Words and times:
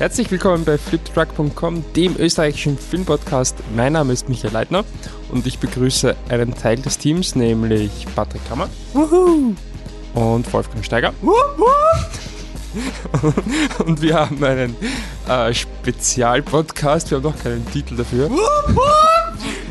Herzlich 0.00 0.30
willkommen 0.30 0.64
bei 0.64 0.78
fliptruck.com, 0.78 1.84
dem 1.94 2.16
österreichischen 2.16 2.78
Filmpodcast. 2.78 3.58
Mein 3.76 3.92
Name 3.92 4.14
ist 4.14 4.30
Michael 4.30 4.54
Leitner 4.54 4.82
und 5.30 5.46
ich 5.46 5.58
begrüße 5.58 6.16
einen 6.30 6.54
Teil 6.54 6.78
des 6.78 6.96
Teams, 6.96 7.34
nämlich 7.34 8.06
Patrick 8.16 8.40
Kammer 8.48 8.70
Wuhu! 8.94 9.54
und 10.14 10.50
Wolfgang 10.54 10.82
Steiger. 10.82 11.12
und 13.84 14.00
wir 14.00 14.14
haben 14.14 14.42
einen 14.42 14.74
äh, 15.28 15.52
Spezialpodcast, 15.52 17.10
wir 17.10 17.18
haben 17.18 17.24
noch 17.24 17.38
keinen 17.38 17.70
Titel 17.70 17.96
dafür. 17.96 18.30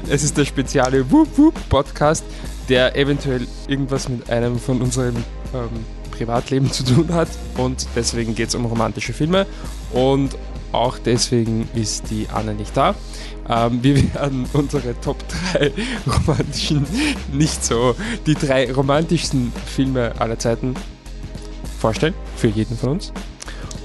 Es 0.09 0.21
ist 0.21 0.37
der 0.37 0.45
spezielle 0.45 1.09
Wup 1.09 1.39
Wup 1.39 1.55
Podcast, 1.69 2.23
der 2.69 2.95
eventuell 2.95 3.47
irgendwas 3.67 4.07
mit 4.07 4.29
einem 4.29 4.59
von 4.59 4.79
unseren 4.79 5.15
ähm, 5.55 5.85
Privatleben 6.19 6.69
zu 6.69 6.83
tun 6.83 7.13
hat 7.13 7.29
und 7.57 7.87
deswegen 7.95 8.35
geht 8.35 8.49
es 8.49 8.55
um 8.55 8.65
romantische 8.65 9.13
Filme 9.13 9.45
und 9.93 10.35
auch 10.73 10.99
deswegen 10.99 11.67
ist 11.73 12.11
die 12.11 12.27
Anne 12.31 12.53
nicht 12.53 12.75
da. 12.75 12.93
Ähm, 13.47 13.81
wir 13.81 13.95
werden 14.13 14.45
unsere 14.51 14.99
Top 14.99 15.17
3 15.53 15.71
romantischen, 16.05 16.85
nicht 17.31 17.63
so, 17.63 17.95
die 18.27 18.35
drei 18.35 18.71
romantischsten 18.71 19.53
Filme 19.65 20.13
aller 20.19 20.37
Zeiten 20.37 20.75
vorstellen, 21.79 22.13
für 22.35 22.49
jeden 22.49 22.77
von 22.77 22.89
uns. 22.89 23.13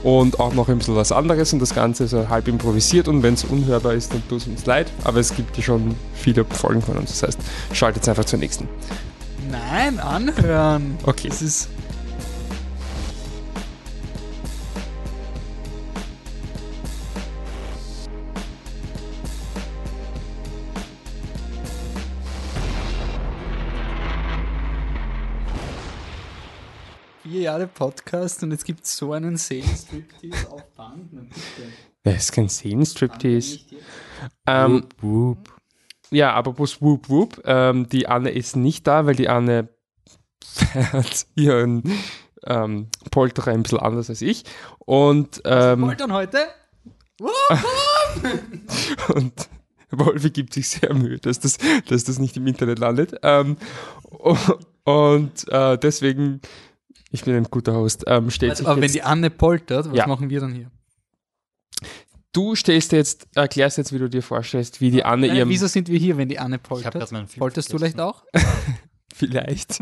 Und 0.03 0.39
auch 0.41 0.53
noch 0.53 0.69
ein 0.69 0.79
bisschen 0.79 0.97
was 0.97 1.13
anderes 1.13 1.53
und 1.55 1.61
das 1.61 1.75
Ganze 1.75 2.09
so 2.09 2.29
halb 2.29 2.49
improvisiert 2.49 3.09
und 3.09 3.23
wenn 3.23 3.35
es 3.35 3.45
unhörbar 3.45 3.95
ist, 3.95 4.13
dann 4.13 4.23
tut 4.29 4.43
es 4.43 4.47
uns 4.49 4.67
leid, 4.67 4.91
aber 5.05 5.21
es 5.21 5.35
gibt 5.35 5.57
ja 5.57 5.63
schon 5.63 5.95
viele 6.15 6.45
Folgen 6.45 6.83
von 6.83 6.99
uns, 6.99 7.11
das 7.11 7.23
heißt, 7.23 7.39
schaltet 7.73 8.07
einfach 8.07 8.27
zur 8.27 8.41
nächsten. 8.41 8.69
Nein, 9.51 10.01
anhören. 10.01 10.99
Okay. 11.05 11.29
Das 11.29 11.43
ist. 11.43 11.69
Jahre 27.45 27.67
Podcast 27.67 28.43
und 28.43 28.51
jetzt 28.53 28.65
gibt 28.65 28.85
es 28.85 28.97
so 28.97 29.13
einen 29.13 29.37
Sales-Striptease 29.37 30.51
auf 30.51 30.65
Band. 30.75 31.13
Na 31.13 31.21
bitte. 31.21 31.73
Das 32.03 32.17
ist 32.17 32.33
kein 32.33 32.49
Szenenstriptease. 32.49 33.53
Nicht 33.53 33.73
jetzt. 33.73 33.85
Ähm, 34.47 34.87
Ja, 36.11 36.35
apropos 36.35 36.81
Whoop 36.81 37.09
Whoop, 37.09 37.43
ähm, 37.45 37.89
die 37.89 38.09
Anne 38.09 38.31
ist 38.31 38.57
nicht 38.57 38.87
da, 38.87 39.05
weil 39.05 39.15
die 39.15 39.29
Anne 39.29 39.69
fährt 40.43 41.27
ihren 41.35 41.83
ähm, 42.47 42.89
Polterer 43.11 43.53
ein 43.53 43.63
bisschen 43.63 43.81
anders 43.81 44.09
als 44.09 44.23
ich. 44.23 44.45
Und, 44.79 45.43
ähm, 45.45 45.83
Poltern 45.83 46.13
heute? 46.13 46.39
und 49.15 49.49
Wolfi 49.91 50.31
gibt 50.31 50.55
sich 50.55 50.69
sehr 50.69 50.95
Mühe, 50.95 51.19
dass 51.19 51.41
das, 51.41 51.59
dass 51.89 52.05
das 52.05 52.19
nicht 52.19 52.37
im 52.37 52.47
Internet 52.47 52.79
landet. 52.79 53.19
Ähm, 53.23 53.57
und 54.85 55.49
äh, 55.49 55.79
deswegen, 55.79 56.41
ich 57.15 57.25
bin 57.25 57.35
ein 57.37 57.45
guter 57.45 57.75
Host, 57.75 58.05
ähm, 58.09 58.29
stellt 58.31 58.51
Also, 58.51 58.63
sich 58.65 58.69
aber 58.69 58.81
wenn 58.83 58.91
die 58.93 59.03
Anne 59.03 59.31
poltert, 59.31 59.89
was 59.89 59.97
Ja. 59.97 60.07
machen 60.07 60.29
wir 60.31 60.41
dann 60.41 60.53
hier? 60.53 60.71
du 62.33 62.57
stellst 62.57 62.91
jetzt, 62.91 63.29
erklärst 63.37 63.79
jetzt, 63.79 63.93
wie 63.93 63.99
du 63.99 64.09
dir 64.11 64.21
vorstellst, 64.23 64.81
wie 64.81 64.91
die 64.91 65.05
Anne 65.05 65.29
Nein, 65.29 65.37
ihrem, 65.37 65.49
wieso 65.49 65.69
sind 65.69 65.89
wir 65.89 65.99
hier, 66.01 66.17
wenn 66.17 66.29
die 66.29 66.41
Anne 66.41 66.57
Ich 66.57 66.63
habe 66.63 66.69
poltert? 66.69 66.93
gerade 66.95 67.15
meinen 67.15 67.29
Film 67.29 67.39
Polterst 67.39 67.73
du 67.73 67.79
vielleicht 67.79 68.01
auch? 68.01 68.25
vielleicht. 69.15 69.79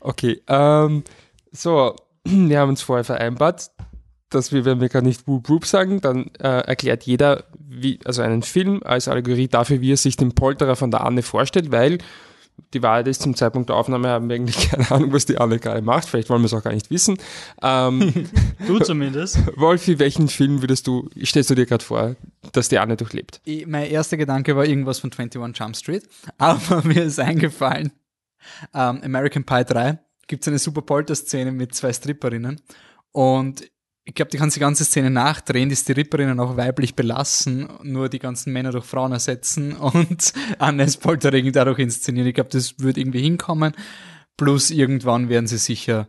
Okay, 0.00 0.42
ähm, 0.48 1.04
so, 1.52 1.94
wir 2.24 2.58
haben 2.58 2.70
uns 2.70 2.82
vorher 2.82 3.04
vereinbart, 3.04 3.70
dass 4.30 4.50
wir, 4.50 4.64
wenn 4.64 4.80
wir 4.80 4.88
gar 4.88 5.02
nicht 5.02 5.28
Whoop 5.28 5.48
Whoop 5.48 5.66
sagen, 5.66 6.00
dann 6.00 6.30
äh, 6.40 6.48
erklärt 6.66 7.04
jeder, 7.04 7.44
wie, 7.60 8.00
also 8.04 8.22
einen 8.22 8.42
Film 8.42 8.82
als 8.84 9.06
Allegorie 9.06 9.46
dafür, 9.46 9.80
wie 9.80 9.92
er 9.92 9.96
sich 9.96 10.16
den 10.16 10.34
Polterer 10.34 10.74
von 10.74 10.90
der 10.90 11.02
Anne 11.02 11.22
vorstellt, 11.22 11.70
weil 11.70 11.98
die 12.74 12.82
Wahrheit 12.82 13.08
ist, 13.08 13.22
zum 13.22 13.34
Zeitpunkt 13.34 13.68
der 13.68 13.76
Aufnahme 13.76 14.08
haben 14.08 14.28
wir 14.28 14.36
eigentlich 14.36 14.70
keine 14.70 14.90
Ahnung, 14.90 15.12
was 15.12 15.26
die 15.26 15.38
Anne 15.38 15.58
gerade 15.58 15.82
macht. 15.82 16.08
Vielleicht 16.08 16.30
wollen 16.30 16.42
wir 16.42 16.46
es 16.46 16.54
auch 16.54 16.62
gar 16.62 16.72
nicht 16.72 16.90
wissen. 16.90 17.18
Ähm, 17.62 18.28
Du 18.66 18.78
zumindest. 18.78 19.38
Wolfi, 19.56 19.98
welchen 19.98 20.28
Film 20.28 20.62
würdest 20.62 20.86
du, 20.86 21.08
stellst 21.22 21.50
du 21.50 21.54
dir 21.54 21.66
gerade 21.66 21.84
vor, 21.84 22.14
dass 22.52 22.68
die 22.68 22.78
Anne 22.78 22.96
durchlebt? 22.96 23.40
Ich, 23.44 23.66
mein 23.66 23.90
erster 23.90 24.16
Gedanke 24.16 24.56
war 24.56 24.64
irgendwas 24.64 25.00
von 25.00 25.10
21 25.10 25.58
Jump 25.58 25.76
Street, 25.76 26.08
aber 26.38 26.82
mir 26.86 27.02
ist 27.02 27.18
eingefallen, 27.18 27.92
ähm, 28.72 29.00
American 29.02 29.44
Pie 29.44 29.64
3 29.64 29.98
gibt 30.28 30.42
es 30.42 30.48
eine 30.48 30.58
super 30.58 30.82
Polter-Szene 30.82 31.50
mit 31.52 31.74
zwei 31.74 31.92
Stripperinnen 31.92 32.60
und 33.10 33.64
ich 34.04 34.14
glaube, 34.14 34.30
die 34.30 34.36
kannst 34.36 34.56
die 34.56 34.60
ganze 34.60 34.84
Szene 34.84 35.10
nachdrehen, 35.10 35.68
die 35.68 35.76
Stripperinnen 35.76 36.40
auch 36.40 36.56
weiblich 36.56 36.96
belassen, 36.96 37.68
nur 37.82 38.08
die 38.08 38.18
ganzen 38.18 38.52
Männer 38.52 38.72
durch 38.72 38.84
Frauen 38.84 39.12
ersetzen 39.12 39.76
und 39.76 40.32
Annes 40.58 40.96
Polterring 40.96 41.52
dadurch 41.52 41.78
inszenieren. 41.78 42.28
Ich 42.28 42.34
glaube, 42.34 42.50
das 42.50 42.78
wird 42.80 42.98
irgendwie 42.98 43.22
hinkommen. 43.22 43.74
Plus 44.36 44.70
irgendwann 44.70 45.28
werden 45.28 45.46
sie 45.46 45.58
sicher 45.58 46.08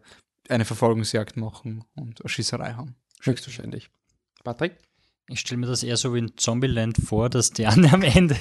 eine 0.50 0.66
Verfolgungsjagd 0.66 1.38
machen 1.38 1.84
und 1.96 2.22
eine 2.22 2.30
Schießerei 2.30 2.74
haben. 2.74 2.96
Höchstwahrscheinlich. 3.22 3.90
Patrick? 4.44 4.78
Ich 5.34 5.40
stelle 5.40 5.62
mir 5.62 5.66
das 5.66 5.82
eher 5.82 5.98
so 5.98 6.14
wie 6.14 6.20
in 6.20 6.38
Zombieland 6.38 6.96
vor, 6.98 7.28
dass 7.28 7.50
die 7.50 7.66
Anne 7.66 7.92
am 7.92 8.04
Ende 8.04 8.38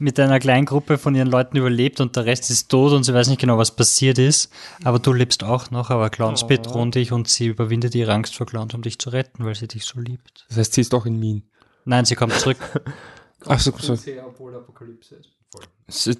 mit 0.00 0.18
einer 0.18 0.40
kleinen 0.40 0.66
Gruppe 0.66 0.98
von 0.98 1.14
ihren 1.14 1.28
Leuten 1.28 1.56
überlebt 1.56 2.00
und 2.00 2.16
der 2.16 2.26
Rest 2.26 2.50
ist 2.50 2.68
tot 2.68 2.92
und 2.92 3.04
sie 3.04 3.14
weiß 3.14 3.28
nicht 3.28 3.40
genau, 3.40 3.58
was 3.58 3.76
passiert 3.76 4.18
ist. 4.18 4.52
Aber 4.82 4.98
du 4.98 5.12
lebst 5.12 5.44
auch 5.44 5.70
noch, 5.70 5.90
aber 5.90 6.10
Clowns 6.10 6.48
bedrohen 6.48 6.90
dich 6.90 7.12
und 7.12 7.28
sie 7.28 7.46
überwindet 7.46 7.94
ihre 7.94 8.12
Angst 8.12 8.34
vor 8.34 8.44
Clowns, 8.44 8.74
um 8.74 8.82
dich 8.82 8.98
zu 8.98 9.10
retten, 9.10 9.44
weil 9.44 9.54
sie 9.54 9.68
dich 9.68 9.84
so 9.84 10.00
liebt. 10.00 10.46
Das 10.48 10.58
heißt, 10.58 10.74
sie 10.74 10.80
ist 10.80 10.92
doch 10.92 11.06
in 11.06 11.20
Wien. 11.20 11.48
Nein, 11.84 12.04
sie 12.04 12.16
kommt 12.16 12.32
zurück. 12.32 12.58
Ach 13.46 13.60
so, 13.60 13.72
so. 13.78 13.96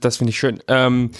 Das 0.01 0.17
finde 0.19 0.31
ich 0.31 0.39
schön. 0.39 0.63
Ähm, 0.69 1.11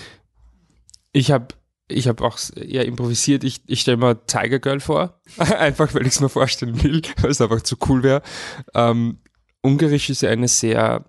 ich 1.11 1.33
habe 1.33 1.49
ich 1.89 2.09
hab 2.09 2.23
auch 2.23 2.39
eher 2.57 2.87
improvisiert. 2.87 3.45
Ich, 3.45 3.63
ich 3.67 3.83
stelle 3.83 3.97
mir 3.97 4.27
Tiger 4.27 4.59
Girl 4.59 4.81
vor. 4.81 5.21
einfach, 5.39 5.95
weil 5.95 6.03
ich 6.03 6.15
es 6.15 6.21
mir 6.21 6.29
vorstellen 6.29 6.83
will, 6.83 7.03
weil 7.21 7.31
es 7.31 7.41
einfach 7.41 7.63
zu 7.63 7.77
cool 7.89 8.03
wäre. 8.03 8.23
Ähm, 8.75 9.19
Ungarisch 9.61 10.11
ist 10.11 10.23
ja 10.23 10.31
eine 10.31 10.49
sehr, 10.49 11.05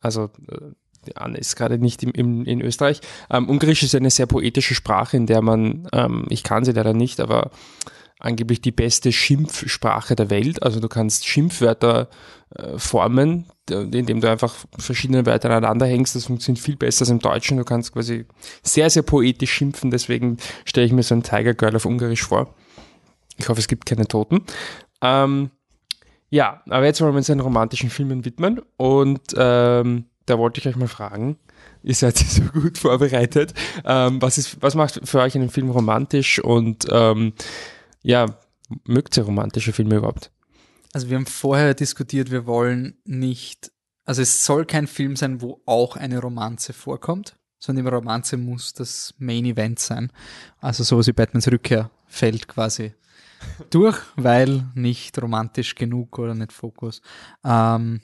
also 0.00 0.30
äh, 0.48 0.72
die 1.06 1.16
Anne 1.16 1.38
ist 1.38 1.56
gerade 1.56 1.78
nicht 1.78 2.02
im, 2.02 2.12
im, 2.12 2.44
in 2.44 2.60
Österreich. 2.60 3.00
Ähm, 3.30 3.48
Ungarisch 3.48 3.82
ist 3.82 3.94
eine 3.94 4.10
sehr 4.10 4.26
poetische 4.26 4.74
Sprache, 4.74 5.16
in 5.16 5.26
der 5.26 5.42
man, 5.42 5.88
ähm, 5.92 6.26
ich 6.30 6.42
kann 6.42 6.64
sie 6.64 6.72
leider 6.72 6.94
nicht, 6.94 7.20
aber 7.20 7.50
angeblich 8.24 8.60
die 8.60 8.72
beste 8.72 9.12
Schimpfsprache 9.12 10.16
der 10.16 10.30
Welt. 10.30 10.62
Also 10.62 10.80
du 10.80 10.88
kannst 10.88 11.26
Schimpfwörter 11.26 12.08
äh, 12.54 12.78
formen, 12.78 13.46
indem 13.68 14.20
du 14.20 14.30
einfach 14.30 14.54
verschiedene 14.78 15.26
Wörter 15.26 15.50
aneinander 15.50 15.86
hängst. 15.86 16.16
Das 16.16 16.26
funktioniert 16.26 16.64
viel 16.64 16.76
besser 16.76 17.02
als 17.02 17.10
im 17.10 17.18
Deutschen. 17.18 17.58
Du 17.58 17.64
kannst 17.64 17.92
quasi 17.92 18.26
sehr, 18.62 18.90
sehr 18.90 19.02
poetisch 19.02 19.52
schimpfen. 19.52 19.90
Deswegen 19.90 20.38
stelle 20.64 20.86
ich 20.86 20.92
mir 20.92 21.02
so 21.02 21.14
ein 21.14 21.22
Tiger 21.22 21.54
Girl 21.54 21.76
auf 21.76 21.84
Ungarisch 21.84 22.24
vor. 22.24 22.54
Ich 23.36 23.48
hoffe, 23.48 23.60
es 23.60 23.68
gibt 23.68 23.86
keine 23.86 24.06
Toten. 24.06 24.42
Ähm, 25.02 25.50
ja, 26.30 26.62
aber 26.68 26.86
jetzt 26.86 27.00
wollen 27.00 27.12
wir 27.12 27.18
uns 27.18 27.26
den 27.26 27.40
romantischen 27.40 27.90
Filmen 27.90 28.24
widmen. 28.24 28.60
Und 28.76 29.22
ähm, 29.36 30.06
da 30.26 30.38
wollte 30.38 30.60
ich 30.60 30.68
euch 30.68 30.76
mal 30.76 30.88
fragen, 30.88 31.36
ihr 31.82 31.94
seid 31.94 32.16
so 32.18 32.42
gut 32.42 32.78
vorbereitet. 32.78 33.54
Ähm, 33.84 34.20
was, 34.22 34.38
ist, 34.38 34.62
was 34.62 34.74
macht 34.74 35.00
für 35.04 35.20
euch 35.20 35.34
einen 35.34 35.50
Film 35.50 35.70
romantisch 35.70 36.38
und 36.38 36.86
ähm, 36.90 37.34
ja, 38.04 38.38
mögt 38.84 39.16
ihr 39.16 39.24
romantische 39.24 39.72
Filme 39.72 39.96
überhaupt? 39.96 40.30
Also 40.92 41.10
wir 41.10 41.16
haben 41.16 41.26
vorher 41.26 41.74
diskutiert, 41.74 42.30
wir 42.30 42.46
wollen 42.46 42.98
nicht, 43.04 43.72
also 44.04 44.22
es 44.22 44.44
soll 44.44 44.64
kein 44.64 44.86
Film 44.86 45.16
sein, 45.16 45.40
wo 45.40 45.62
auch 45.66 45.96
eine 45.96 46.20
Romanze 46.20 46.72
vorkommt, 46.72 47.36
sondern 47.58 47.84
die 47.84 47.90
Romanze 47.90 48.36
muss 48.36 48.74
das 48.74 49.14
Main 49.18 49.46
Event 49.46 49.80
sein. 49.80 50.12
Also 50.60 50.84
sowas 50.84 51.08
wie 51.08 51.12
Batmans 51.12 51.50
Rückkehr 51.50 51.90
fällt 52.06 52.46
quasi 52.46 52.94
durch, 53.70 53.98
weil 54.16 54.66
nicht 54.74 55.20
romantisch 55.20 55.74
genug 55.74 56.18
oder 56.18 56.34
nicht 56.34 56.52
Fokus. 56.52 57.00
Ähm, 57.42 58.02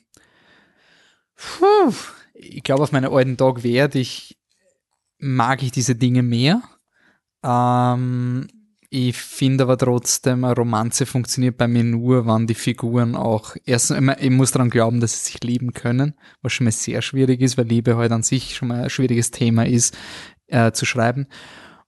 puh, 1.37 1.95
ich 2.35 2.63
glaube, 2.63 2.83
auf 2.83 2.93
meinen 2.93 3.13
alten 3.13 3.37
Tag 3.37 3.63
werde 3.63 3.99
ich, 3.99 4.39
mag 5.19 5.63
ich 5.63 5.71
diese 5.71 5.95
Dinge 5.95 6.23
mehr. 6.23 6.63
Ähm, 7.45 8.49
ich 8.93 9.17
finde 9.17 9.63
aber 9.63 9.79
trotzdem, 9.79 10.45
eine 10.45 10.55
Romanze 10.55 11.07
funktioniert 11.07 11.57
bei 11.57 11.69
mir 11.69 11.85
nur, 11.85 12.27
wenn 12.27 12.49
die 12.49 12.55
Figuren 12.55 13.15
auch 13.15 13.55
erst, 13.65 13.93
ich 13.93 14.09
ich 14.19 14.31
muss 14.31 14.51
daran 14.51 14.69
glauben, 14.69 14.99
dass 14.99 15.13
sie 15.13 15.33
sich 15.33 15.45
lieben 15.45 15.73
können, 15.73 16.15
was 16.43 16.53
schon 16.53 16.65
mal 16.65 16.73
sehr 16.73 17.01
schwierig 17.01 17.41
ist, 17.41 17.57
weil 17.57 17.67
Liebe 17.67 17.97
halt 17.97 18.11
an 18.11 18.25
sich 18.25 18.57
schon 18.57 18.69
mal 18.69 18.83
ein 18.83 18.91
schwieriges 18.91 19.31
Thema 19.31 19.65
ist, 19.65 19.97
äh, 20.49 20.73
zu 20.73 20.87
schreiben. 20.87 21.29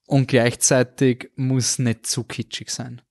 Und 0.07 0.29
gleichzeitig 0.29 1.33
muss 1.35 1.81
nicht 1.81 2.07
zu 2.07 2.23
kitschig 2.23 2.71
sein. 2.71 3.03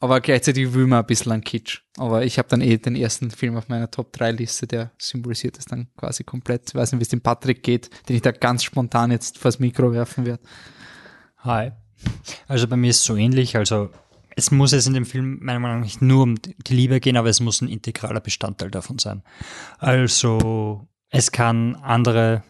Aber 0.00 0.20
gleichzeitig 0.20 0.74
will 0.74 0.86
man 0.86 1.00
ein 1.00 1.06
bisschen 1.06 1.32
an 1.32 1.40
Kitsch. 1.40 1.80
Aber 1.96 2.24
ich 2.24 2.38
habe 2.38 2.48
dann 2.48 2.60
eh 2.60 2.76
den 2.76 2.96
ersten 2.96 3.30
Film 3.30 3.56
auf 3.56 3.68
meiner 3.68 3.90
Top-3-Liste, 3.90 4.66
der 4.66 4.92
symbolisiert 4.98 5.56
das 5.56 5.64
dann 5.64 5.88
quasi 5.96 6.22
komplett. 6.22 6.68
Ich 6.68 6.74
weiß 6.74 6.92
nicht, 6.92 7.00
wie 7.00 7.04
es 7.04 7.08
dem 7.08 7.22
Patrick 7.22 7.62
geht, 7.62 7.90
den 8.08 8.16
ich 8.16 8.22
da 8.22 8.30
ganz 8.30 8.62
spontan 8.62 9.10
jetzt 9.10 9.38
vors 9.38 9.58
Mikro 9.58 9.92
werfen 9.92 10.26
werde. 10.26 10.42
Hi. 11.38 11.72
Also 12.46 12.68
bei 12.68 12.76
mir 12.76 12.90
ist 12.90 12.98
es 12.98 13.04
so 13.04 13.16
ähnlich. 13.16 13.56
Also 13.56 13.90
es 14.36 14.50
muss 14.50 14.72
es 14.72 14.86
in 14.86 14.94
dem 14.94 15.04
Film 15.04 15.38
meiner 15.42 15.58
Meinung 15.58 15.78
nach 15.78 15.84
nicht 15.84 16.00
nur 16.00 16.22
um 16.22 16.36
die 16.40 16.74
Liebe 16.74 17.00
gehen, 17.00 17.16
aber 17.16 17.28
es 17.28 17.40
muss 17.40 17.60
ein 17.60 17.68
integraler 17.68 18.20
Bestandteil 18.20 18.70
davon 18.70 18.98
sein. 18.98 19.22
Also 19.78 20.86
es 21.10 21.32
kann 21.32 21.76
andere. 21.76 22.44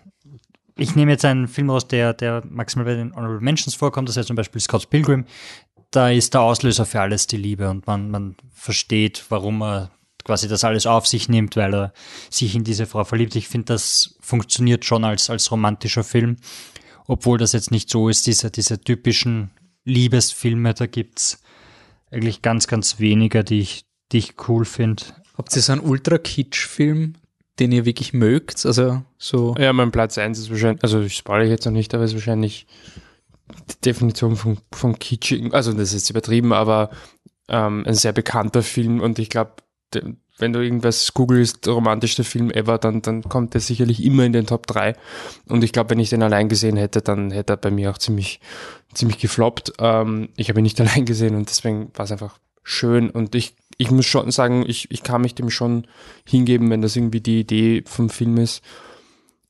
Ich 0.77 0.95
nehme 0.95 1.13
jetzt 1.13 1.25
einen 1.25 1.49
Film 1.49 1.71
raus, 1.71 1.89
der, 1.89 2.15
der 2.15 2.45
maximal 2.49 2.85
bei 2.85 2.95
den 2.95 3.15
Honorable 3.15 3.41
Mentions 3.41 3.75
vorkommt, 3.75 4.09
das 4.09 4.17
ja 4.17 4.23
zum 4.23 4.37
Beispiel 4.37 4.61
Scott 4.61 4.91
Pilgrim. 4.91 5.25
Da 5.91 6.11
ist 6.11 6.35
der 6.35 6.43
Auslöser 6.43 6.85
für 6.85 7.01
alles 7.01 7.27
die 7.27 7.39
Liebe 7.39 7.71
und 7.71 7.87
man, 7.87 8.11
man 8.11 8.37
versteht, 8.53 9.25
warum 9.31 9.63
er 9.63 9.91
quasi 10.25 10.47
das 10.47 10.63
alles 10.65 10.87
auf 10.87 11.07
sich 11.07 11.31
nimmt, 11.31 11.57
weil 11.57 11.75
er 11.75 11.93
sich 12.29 12.55
in 12.55 12.63
diese 12.63 12.85
Frau 12.85 13.03
verliebt. 13.05 13.35
Ich 13.35 13.49
finde, 13.49 13.73
das 13.73 14.19
funktioniert 14.21 14.85
schon 14.85 15.05
als, 15.05 15.31
als 15.31 15.51
romantischer 15.51 16.05
Film, 16.05 16.37
obwohl 17.09 17.39
das 17.39 17.53
jetzt 17.53 17.73
nicht 17.73 17.91
so 17.91 18.09
ist, 18.09 18.27
diese, 18.27 18.51
diese 18.53 18.81
typischen 18.81 19.51
Liebesfilme, 19.85 20.75
da 20.75 20.87
gibt's 20.87 21.43
eigentlich 22.13 22.43
ganz, 22.43 22.69
ganz 22.69 23.01
wenige, 23.01 23.43
die 23.43 23.61
ich, 23.61 23.87
die 24.13 24.19
ich 24.19 24.35
cool 24.47 24.65
finde. 24.65 25.03
Habt 25.37 25.57
ihr 25.57 25.63
so 25.63 25.73
einen 25.73 25.81
Ultra-Kitsch-Film, 25.81 27.15
den 27.59 27.73
ihr 27.73 27.87
wirklich 27.87 28.13
mögt? 28.13 28.65
Also 28.67 29.03
so. 29.17 29.57
Ja, 29.59 29.73
mein 29.73 29.91
Platz 29.91 30.19
1 30.19 30.39
ist 30.39 30.51
wahrscheinlich, 30.51 30.83
also 30.83 31.01
ich 31.01 31.17
spoilere 31.17 31.49
jetzt 31.49 31.65
noch 31.65 31.73
nicht, 31.73 31.95
aber 31.95 32.05
es 32.05 32.11
ist 32.11 32.17
wahrscheinlich 32.17 32.67
die 33.71 33.81
Definition 33.87 34.37
von, 34.37 34.59
von 34.71 34.99
Kitschig, 34.99 35.53
also 35.55 35.73
das 35.73 35.89
ist 35.89 35.95
jetzt 35.95 36.11
übertrieben, 36.11 36.53
aber 36.53 36.91
ähm, 37.49 37.85
ein 37.87 37.95
sehr 37.95 38.13
bekannter 38.13 38.63
Film 38.63 39.01
und 39.01 39.19
ich 39.19 39.31
glaube, 39.31 39.53
wenn 40.39 40.53
du 40.53 40.63
irgendwas 40.63 41.13
googelst, 41.15 41.67
romantischster 41.67 42.25
Film 42.25 42.51
ever, 42.51 42.79
dann, 42.79 43.03
dann 43.03 43.23
kommt 43.23 43.55
er 43.55 43.61
sicherlich 43.61 44.03
immer 44.03 44.25
in 44.25 44.33
den 44.33 44.47
Top 44.47 44.67
3. 44.67 44.95
Und 45.49 45.65
ich 45.65 45.73
glaube, 45.73 45.91
wenn 45.91 46.01
ich 46.01 46.11
den 46.11 46.23
allein 46.23 46.49
gesehen 46.49 46.77
hätte, 46.77 47.03
dann 47.03 47.31
hätte 47.31 47.55
er 47.55 47.57
bei 47.57 47.71
mir 47.71 47.91
auch 47.91 47.99
ziemlich, 47.99 48.41
ziemlich 48.95 49.19
gefloppt. 49.19 49.75
Ähm, 49.79 50.29
ich 50.37 50.49
habe 50.49 50.61
ihn 50.61 50.65
nicht 50.65 50.81
allein 50.81 51.05
gesehen 51.05 51.35
und 51.35 51.49
deswegen 51.49 51.91
war 51.95 52.05
es 52.05 52.13
einfach 52.13 52.39
schön. 52.63 53.11
Und 53.11 53.35
ich, 53.35 53.57
ich 53.77 53.91
muss 53.91 54.07
schon 54.07 54.31
sagen, 54.31 54.65
ich, 54.67 54.91
ich 54.91 55.03
kann 55.03 55.23
mich 55.23 55.35
dem 55.35 55.51
schon 55.51 55.87
hingeben, 56.25 56.71
wenn 56.71 56.83
das 56.83 56.97
irgendwie 56.97 57.21
die 57.21 57.41
Idee 57.41 57.83
vom 57.87 58.11
Film 58.11 58.37
ist. 58.37 58.63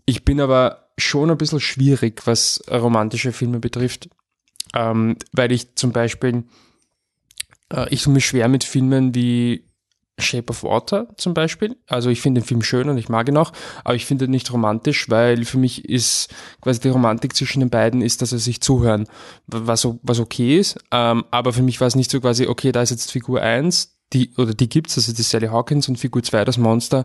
Ich 0.07 0.25
bin 0.25 0.41
aber 0.41 0.89
schon 0.97 1.31
ein 1.31 1.39
bisschen 1.39 1.61
schwierig, 1.61 2.27
was 2.27 2.63
romantische 2.71 3.33
Filme 3.33 3.61
betrifft, 3.61 4.09
ähm, 4.75 5.17
weil 5.33 5.53
ich 5.53 5.75
zum 5.77 5.93
Beispiel, 5.93 6.45
äh, 7.73 7.89
ich 7.91 8.03
tue 8.03 8.13
mich 8.13 8.27
schwer 8.27 8.49
mit 8.49 8.65
Filmen 8.65 9.15
wie 9.15 9.68
Shape 10.19 10.51
of 10.51 10.63
Water 10.63 11.09
zum 11.17 11.35
Beispiel. 11.35 11.77
Also 11.87 12.11
ich 12.11 12.21
finde 12.21 12.41
den 12.41 12.47
Film 12.47 12.63
schön 12.63 12.89
und 12.89 12.99
ich 12.99 13.09
mag 13.09 13.29
ihn 13.29 13.37
auch, 13.37 13.53
aber 13.85 13.95
ich 13.95 14.07
finde 14.07 14.27
ihn 14.27 14.31
nicht 14.31 14.53
romantisch, 14.53 15.09
weil 15.11 15.45
für 15.45 15.59
mich 15.59 15.85
ist 15.85 16.29
quasi 16.61 16.81
die 16.81 16.89
Romantik 16.89 17.35
zwischen 17.35 17.61
den 17.61 17.71
beiden 17.71 18.03
ist, 18.03 18.23
dass 18.23 18.31
sie 18.31 18.39
sich 18.39 18.61
zuhören, 18.61 19.07
was, 19.47 19.87
was 20.03 20.21
okay 20.21 20.59
ist. 20.59 20.79
Ähm, 20.91 21.25
aber 21.31 21.53
für 21.53 21.63
mich 21.63 21.81
war 21.81 21.89
es 21.89 21.97
nicht 21.97 22.11
so 22.11 22.21
quasi, 22.21 22.47
okay, 22.47 22.73
da 22.73 22.83
ist 22.83 22.91
jetzt 22.91 23.13
Figur 23.13 23.41
1, 23.41 23.97
die, 24.13 24.33
oder 24.37 24.55
die 24.55 24.69
gibt's, 24.69 24.97
also 24.97 25.13
die 25.13 25.23
Sally 25.23 25.49
Hawkins 25.49 25.89
und 25.89 25.97
Figur 25.97 26.23
2, 26.23 26.45
das 26.45 26.59
Monster, 26.59 27.05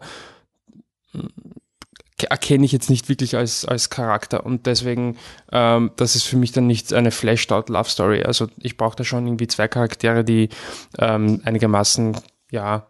erkenne 2.30 2.66
ich 2.66 2.72
jetzt 2.72 2.90
nicht 2.90 3.10
wirklich 3.10 3.36
als, 3.36 3.66
als 3.66 3.90
Charakter 3.90 4.46
und 4.46 4.66
deswegen, 4.66 5.18
ähm, 5.52 5.92
das 5.96 6.16
ist 6.16 6.24
für 6.24 6.38
mich 6.38 6.52
dann 6.52 6.68
nicht 6.68 6.94
eine 6.94 7.12
flashed 7.12 7.52
out 7.52 7.70
Love 7.70 7.90
Story. 7.90 8.24
Also 8.24 8.48
ich 8.58 8.78
brauche 8.78 8.96
da 8.96 9.04
schon 9.04 9.26
irgendwie 9.26 9.48
zwei 9.48 9.68
Charaktere, 9.68 10.24
die 10.24 10.50
ähm, 10.98 11.42
einigermaßen, 11.44 12.18
ja, 12.52 12.88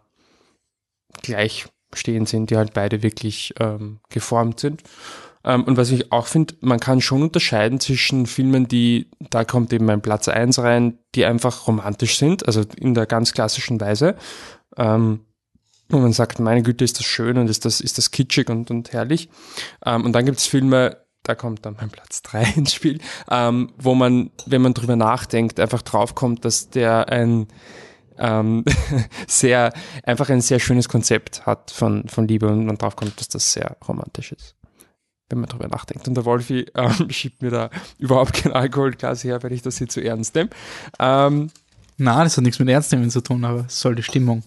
gleichstehend 1.22 2.28
sind, 2.28 2.50
die 2.50 2.56
halt 2.56 2.74
beide 2.74 3.02
wirklich 3.02 3.54
ähm, 3.60 4.00
geformt 4.10 4.60
sind. 4.60 4.82
Ähm, 5.44 5.64
und 5.64 5.76
was 5.76 5.90
ich 5.90 6.10
auch 6.10 6.26
finde, 6.26 6.54
man 6.60 6.80
kann 6.80 7.00
schon 7.00 7.22
unterscheiden 7.22 7.80
zwischen 7.80 8.26
Filmen, 8.26 8.66
die, 8.66 9.10
da 9.30 9.44
kommt 9.44 9.72
eben 9.72 9.84
mein 9.84 10.00
Platz 10.00 10.28
eins 10.28 10.58
rein, 10.58 10.98
die 11.14 11.24
einfach 11.24 11.66
romantisch 11.66 12.18
sind, 12.18 12.46
also 12.46 12.62
in 12.76 12.94
der 12.94 13.06
ganz 13.06 13.32
klassischen 13.32 13.80
Weise. 13.80 14.16
Ähm, 14.76 15.20
wo 15.90 15.98
man 15.98 16.12
sagt, 16.14 16.40
meine 16.40 16.62
Güte, 16.62 16.82
ist 16.82 16.98
das 16.98 17.04
schön 17.06 17.36
und 17.36 17.48
ist 17.48 17.66
das, 17.66 17.80
ist 17.80 17.98
das 17.98 18.10
kitschig 18.10 18.48
und, 18.48 18.70
und 18.70 18.92
herrlich. 18.92 19.28
Ähm, 19.84 20.04
und 20.04 20.12
dann 20.12 20.24
gibt 20.24 20.38
es 20.38 20.46
Filme, 20.46 20.96
da 21.22 21.34
kommt 21.34 21.66
dann 21.66 21.76
mein 21.78 21.90
Platz 21.90 22.22
drei 22.22 22.42
ins 22.56 22.72
Spiel, 22.72 23.00
ähm, 23.30 23.72
wo 23.76 23.94
man, 23.94 24.30
wenn 24.46 24.62
man 24.62 24.74
drüber 24.74 24.96
nachdenkt, 24.96 25.60
einfach 25.60 25.82
draufkommt, 25.82 26.44
dass 26.44 26.70
der 26.70 27.10
ein 27.10 27.48
ähm, 28.18 28.64
sehr, 29.26 29.72
einfach 30.04 30.30
ein 30.30 30.40
sehr 30.40 30.60
schönes 30.60 30.88
Konzept 30.88 31.46
hat 31.46 31.70
von, 31.70 32.08
von 32.08 32.28
Liebe 32.28 32.48
und 32.48 32.66
man 32.66 32.78
drauf 32.78 32.96
kommt, 32.96 33.18
dass 33.20 33.28
das 33.28 33.52
sehr 33.52 33.76
romantisch 33.86 34.32
ist. 34.32 34.54
Wenn 35.28 35.40
man 35.40 35.48
darüber 35.48 35.68
nachdenkt. 35.68 36.06
Und 36.06 36.14
der 36.14 36.24
Wolfi 36.24 36.66
ähm, 36.74 37.10
schiebt 37.10 37.42
mir 37.42 37.50
da 37.50 37.70
überhaupt 37.98 38.34
kein 38.34 38.52
Alkoholglas 38.52 39.24
her, 39.24 39.42
weil 39.42 39.52
ich 39.52 39.62
das 39.62 39.78
hier 39.78 39.88
zu 39.88 40.00
ernst 40.00 40.34
nehme. 40.34 40.50
Ähm, 40.98 41.50
Nein, 41.96 42.24
das 42.24 42.36
hat 42.36 42.42
nichts 42.44 42.58
mit 42.58 42.68
Ernstnehmen 42.68 43.10
zu 43.10 43.20
tun, 43.20 43.44
aber 43.44 43.66
es 43.66 43.80
soll 43.80 43.94
die 43.94 44.02
Stimmung. 44.02 44.42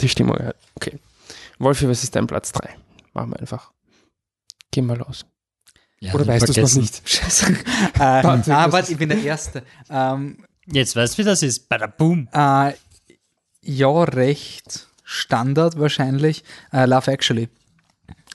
Die 0.00 0.08
Stimmung, 0.08 0.36
ja. 0.38 0.54
Okay. 0.76 0.98
Wolfi, 1.58 1.88
was 1.88 2.04
ist 2.04 2.14
dein 2.14 2.26
Platz 2.26 2.52
3? 2.52 2.68
Machen 3.12 3.30
wir 3.32 3.40
einfach. 3.40 3.72
Geh 4.70 4.82
mal 4.82 4.96
los. 4.96 5.26
Ja, 6.00 6.14
Oder 6.14 6.26
weißt 6.26 6.48
du 6.48 6.60
es 6.60 6.74
noch 6.74 6.82
nicht? 6.82 7.02
Scheiße. 7.08 7.52
äh, 7.52 8.00
ah, 8.00 8.72
warte, 8.72 8.92
ich 8.92 8.98
bin 8.98 9.08
der 9.08 9.22
Erste. 9.22 9.62
Ähm, 9.90 10.44
Jetzt 10.66 10.94
weißt 10.96 11.14
du, 11.14 11.18
wie 11.18 11.26
das 11.26 11.42
ist. 11.42 11.68
Bada 11.68 11.86
boom. 11.86 12.28
äh, 12.32 12.72
ja, 13.62 14.04
recht 14.04 14.88
Standard 15.04 15.78
wahrscheinlich. 15.78 16.44
Äh, 16.72 16.86
Love 16.86 17.10
Actually. 17.10 17.48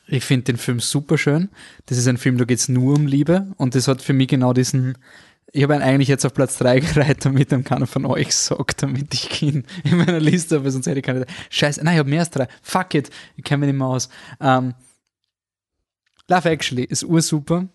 Ich 0.07 0.23
finde 0.23 0.45
den 0.45 0.57
Film 0.57 0.79
super 0.79 1.17
schön. 1.17 1.49
Das 1.85 1.97
ist 1.97 2.07
ein 2.07 2.17
Film, 2.17 2.37
da 2.37 2.45
geht 2.45 2.59
es 2.59 2.69
nur 2.69 2.95
um 2.95 3.07
Liebe 3.07 3.53
und 3.57 3.75
das 3.75 3.87
hat 3.87 4.01
für 4.01 4.13
mich 4.13 4.29
genau 4.29 4.53
diesen. 4.53 4.97
Ich 5.51 5.63
habe 5.63 5.75
ihn 5.75 5.81
eigentlich 5.81 6.07
jetzt 6.07 6.25
auf 6.25 6.33
Platz 6.33 6.57
3 6.57 6.79
gereiht, 6.79 7.25
damit 7.25 7.51
dann 7.51 7.63
keiner 7.63 7.87
von 7.87 8.05
euch 8.05 8.35
sagt, 8.35 8.83
damit 8.83 9.13
ich 9.13 9.41
ihn 9.41 9.65
in 9.83 9.97
meiner 9.97 10.19
Liste 10.19 10.57
habe, 10.57 10.71
sonst 10.71 10.87
hätte 10.87 10.99
ich 10.99 11.05
keine. 11.05 11.25
Scheiße, 11.49 11.83
nein, 11.83 11.95
ich 11.95 11.99
habe 11.99 12.09
mehr 12.09 12.21
als 12.21 12.29
drei. 12.29 12.47
Fuck 12.61 12.93
it, 12.95 13.09
ich 13.35 13.43
kenne 13.43 13.61
mich 13.61 13.67
nicht 13.67 13.79
mehr 13.79 13.87
aus. 13.87 14.09
Ähm, 14.39 14.75
Love 16.29 16.49
Actually 16.49 16.83
ist 16.83 17.03
ursuper. 17.03 17.67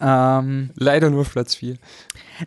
Ähm, 0.00 0.70
Leider 0.74 1.10
nur 1.10 1.20
auf 1.20 1.32
Platz 1.32 1.54
4. 1.54 1.76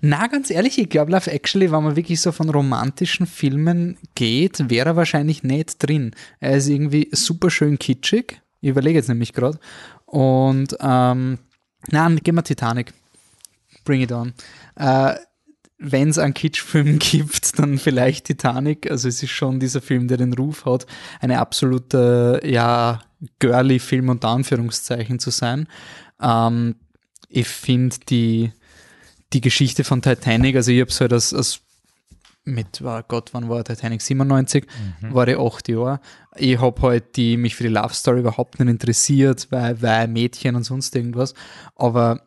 na, 0.02 0.28
ganz 0.28 0.50
ehrlich, 0.50 0.78
ich 0.78 0.90
glaube, 0.90 1.12
Love 1.12 1.32
Actually, 1.32 1.72
wenn 1.72 1.84
man 1.84 1.96
wirklich 1.96 2.22
so 2.22 2.32
von 2.32 2.50
romantischen 2.50 3.26
Filmen 3.26 3.98
geht, 4.16 4.70
wäre 4.70 4.90
er 4.90 4.96
wahrscheinlich 4.96 5.44
nicht 5.44 5.82
drin. 5.86 6.12
Er 6.40 6.58
ist 6.58 6.68
irgendwie 6.68 7.10
super 7.12 7.50
schön 7.50 7.80
kitschig. 7.80 8.42
Ich 8.62 8.70
überlege 8.70 8.98
jetzt 8.98 9.10
nämlich 9.10 9.34
gerade. 9.34 9.60
Und, 10.06 10.76
ähm, 10.80 11.40
nein, 11.92 12.20
gehen 12.24 12.36
wir 12.36 12.44
Titanic. 12.44 12.94
Bring 13.84 14.02
it 14.02 14.12
on. 14.12 14.34
Äh, 14.76 15.16
wenn 15.78 16.10
es 16.10 16.18
einen 16.18 16.34
Kitschfilm 16.34 17.00
gibt, 17.00 17.60
dann 17.60 17.78
vielleicht 17.78 18.26
Titanic. 18.26 18.90
Also 18.90 19.08
es 19.08 19.22
ist 19.22 19.32
schon 19.32 19.60
dieser 19.60 19.82
Film, 19.82 20.08
der 20.08 20.18
den 20.18 20.34
Ruf 20.34 20.66
hat, 20.66 20.86
eine 21.20 21.40
absolute, 21.40 22.42
ja, 22.44 23.02
girly 23.40 23.80
Film 23.80 24.10
unter 24.10 24.30
Anführungszeichen 24.30 25.20
zu 25.20 25.32
sein. 25.32 25.68
Ähm, 26.22 26.76
ich 27.30 27.48
finde 27.48 27.98
die, 28.10 28.52
die 29.36 29.42
Geschichte 29.42 29.84
von 29.84 30.02
Titanic, 30.02 30.56
also 30.56 30.72
ich 30.72 30.82
habe 30.82 30.90
es 30.90 31.02
halt 31.02 31.14
als, 31.14 31.34
als 31.34 31.62
mit, 32.46 32.82
oh 32.84 33.02
Gott, 33.08 33.30
wann 33.34 33.50
war 33.50 33.64
Titanic? 33.64 34.02
97, 34.02 34.66
war 35.10 35.28
ich 35.28 35.38
acht 35.38 35.68
Jahre. 35.68 36.00
Ich 36.38 36.60
habe 36.60 36.82
halt 36.82 37.16
die, 37.16 37.38
mich 37.38 37.56
für 37.56 37.64
die 37.64 37.70
Love 37.70 37.94
Story 37.94 38.20
überhaupt 38.20 38.60
nicht 38.60 38.70
interessiert, 38.70 39.48
weil, 39.50 39.82
weil 39.82 40.08
Mädchen 40.08 40.56
und 40.56 40.64
sonst 40.64 40.96
irgendwas. 40.96 41.34
Aber 41.76 42.22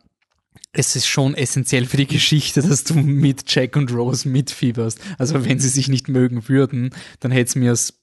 es 0.73 0.95
ist 0.95 1.07
schon 1.07 1.35
essentiell 1.35 1.85
für 1.85 1.97
die 1.97 2.07
Geschichte, 2.07 2.61
dass 2.61 2.83
du 2.83 2.95
mit 2.95 3.43
Jack 3.47 3.75
und 3.75 3.93
Rose 3.93 4.27
mitfieberst. 4.27 4.99
Also 5.17 5.45
wenn 5.45 5.59
sie 5.59 5.69
sich 5.69 5.87
nicht 5.87 6.09
mögen 6.09 6.47
würden, 6.49 6.91
dann 7.21 7.31
hätte 7.31 7.47
es 7.49 7.55
mir 7.55 7.69
als 7.71 7.93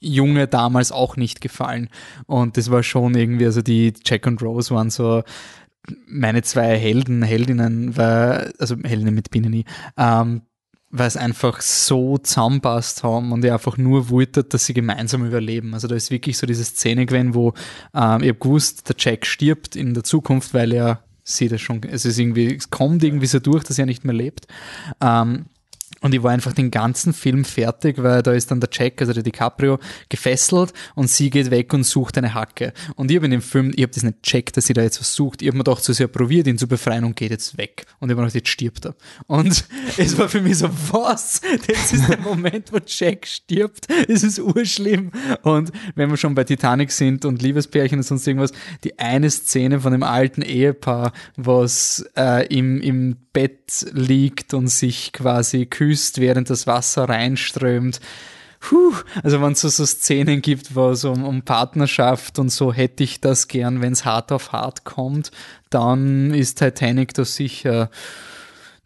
Junge 0.00 0.48
damals 0.48 0.90
auch 0.90 1.16
nicht 1.16 1.42
gefallen. 1.42 1.90
Und 2.26 2.56
das 2.56 2.70
war 2.70 2.82
schon 2.82 3.14
irgendwie, 3.14 3.44
also 3.44 3.60
die 3.60 3.92
Jack 4.04 4.26
und 4.26 4.42
Rose 4.42 4.74
waren 4.74 4.88
so 4.88 5.22
meine 6.06 6.42
zwei 6.42 6.76
Helden, 6.76 7.22
Heldinnen, 7.22 7.96
weil, 7.96 8.52
also 8.58 8.76
Heldinnen 8.82 9.14
mit 9.14 9.30
Binnen, 9.30 9.64
ähm, 9.96 10.42
weil 10.90 11.06
es 11.06 11.16
einfach 11.16 11.60
so 11.60 12.18
zusammenpasst 12.18 13.04
haben 13.04 13.32
und 13.32 13.44
ich 13.44 13.52
einfach 13.52 13.76
nur 13.76 14.10
wollte, 14.10 14.42
dass 14.42 14.66
sie 14.66 14.74
gemeinsam 14.74 15.24
überleben. 15.24 15.72
Also 15.74 15.86
da 15.86 15.94
ist 15.94 16.10
wirklich 16.10 16.36
so 16.36 16.46
diese 16.46 16.64
Szene 16.64 17.06
gewesen, 17.06 17.34
wo 17.34 17.54
ähm, 17.94 18.22
ich 18.22 18.38
gewusst, 18.38 18.88
der 18.88 18.96
Jack 18.98 19.24
stirbt 19.24 19.76
in 19.76 19.94
der 19.94 20.02
Zukunft, 20.02 20.52
weil 20.52 20.72
er 20.72 21.04
sie 21.22 21.48
das 21.48 21.60
schon, 21.60 21.82
es 21.84 22.04
ist 22.04 22.18
irgendwie, 22.18 22.56
es 22.56 22.70
kommt 22.70 23.04
irgendwie 23.04 23.26
so 23.26 23.38
durch, 23.38 23.62
dass 23.62 23.78
er 23.78 23.86
nicht 23.86 24.04
mehr 24.04 24.14
lebt. 24.14 24.48
Ähm, 25.00 25.46
und 26.00 26.14
ich 26.14 26.22
war 26.22 26.30
einfach 26.30 26.52
den 26.52 26.70
ganzen 26.70 27.12
Film 27.12 27.44
fertig, 27.44 28.02
weil 28.02 28.22
da 28.22 28.32
ist 28.32 28.50
dann 28.50 28.60
der 28.60 28.70
Jack, 28.72 29.00
also 29.00 29.12
der 29.12 29.22
DiCaprio, 29.22 29.78
gefesselt 30.08 30.72
und 30.94 31.10
sie 31.10 31.30
geht 31.30 31.50
weg 31.50 31.72
und 31.74 31.84
sucht 31.84 32.16
eine 32.16 32.34
Hacke. 32.34 32.72
Und 32.96 33.10
ich 33.10 33.16
habe 33.16 33.26
in 33.26 33.32
dem 33.32 33.42
Film, 33.42 33.72
ich 33.74 33.82
habe 33.82 33.92
das 33.92 34.02
nicht 34.02 34.22
checkt, 34.22 34.56
dass 34.56 34.66
sie 34.66 34.72
da 34.72 34.82
jetzt 34.82 35.00
was 35.00 35.14
sucht. 35.14 35.42
Ich 35.42 35.48
habe 35.48 35.58
mir 35.58 35.64
so 35.64 35.92
sie 35.92 36.04
hat 36.04 36.12
probiert, 36.12 36.46
ihn 36.46 36.58
zu 36.58 36.66
befreien 36.66 37.04
und 37.04 37.16
geht 37.16 37.30
jetzt 37.30 37.58
weg. 37.58 37.84
Und 37.98 38.08
ich 38.08 38.12
habe 38.12 38.22
mir 38.22 38.28
gedacht, 38.28 38.34
jetzt 38.34 38.48
stirbt 38.48 38.86
er. 38.86 38.94
Und 39.26 39.64
es 39.98 40.16
war 40.18 40.28
für 40.28 40.40
mich 40.40 40.58
so, 40.58 40.70
was? 40.90 41.40
Das 41.66 41.92
ist 41.92 42.08
der 42.08 42.18
Moment, 42.20 42.72
wo 42.72 42.78
Jack 42.86 43.26
stirbt. 43.26 43.86
Es 44.08 44.22
ist 44.22 44.38
urschlimm. 44.38 45.10
Und 45.42 45.70
wenn 45.94 46.10
wir 46.10 46.16
schon 46.16 46.34
bei 46.34 46.44
Titanic 46.44 46.92
sind 46.92 47.24
und 47.24 47.42
Liebespärchen 47.42 47.98
und 47.98 48.04
sonst 48.04 48.26
irgendwas, 48.26 48.52
die 48.84 48.98
eine 48.98 49.30
Szene 49.30 49.80
von 49.80 49.92
dem 49.92 50.02
alten 50.02 50.42
Ehepaar, 50.42 51.12
was 51.36 52.04
äh, 52.16 52.46
im, 52.46 52.80
im 52.80 53.16
Bett 53.32 53.86
liegt 53.92 54.54
und 54.54 54.68
sich 54.68 55.12
quasi 55.12 55.66
kühlt 55.66 55.89
küsst, 55.90 56.20
während 56.20 56.50
das 56.50 56.66
Wasser 56.68 57.08
reinströmt. 57.08 58.00
Puh, 58.60 58.94
also 59.22 59.40
wenn 59.42 59.52
es 59.52 59.62
so, 59.62 59.68
so 59.68 59.86
Szenen 59.86 60.42
gibt, 60.42 60.76
wo 60.76 60.90
es 60.90 61.04
um, 61.04 61.24
um 61.24 61.42
Partnerschaft 61.42 62.38
und 62.38 62.50
so 62.50 62.72
hätte 62.72 63.02
ich 63.02 63.20
das 63.20 63.48
gern, 63.48 63.80
wenn 63.80 63.94
es 63.94 64.04
hart 64.04 64.30
auf 64.32 64.52
hart 64.52 64.84
kommt, 64.84 65.30
dann 65.70 66.32
ist 66.32 66.58
Titanic 66.58 67.14
da 67.14 67.24
sicher 67.24 67.90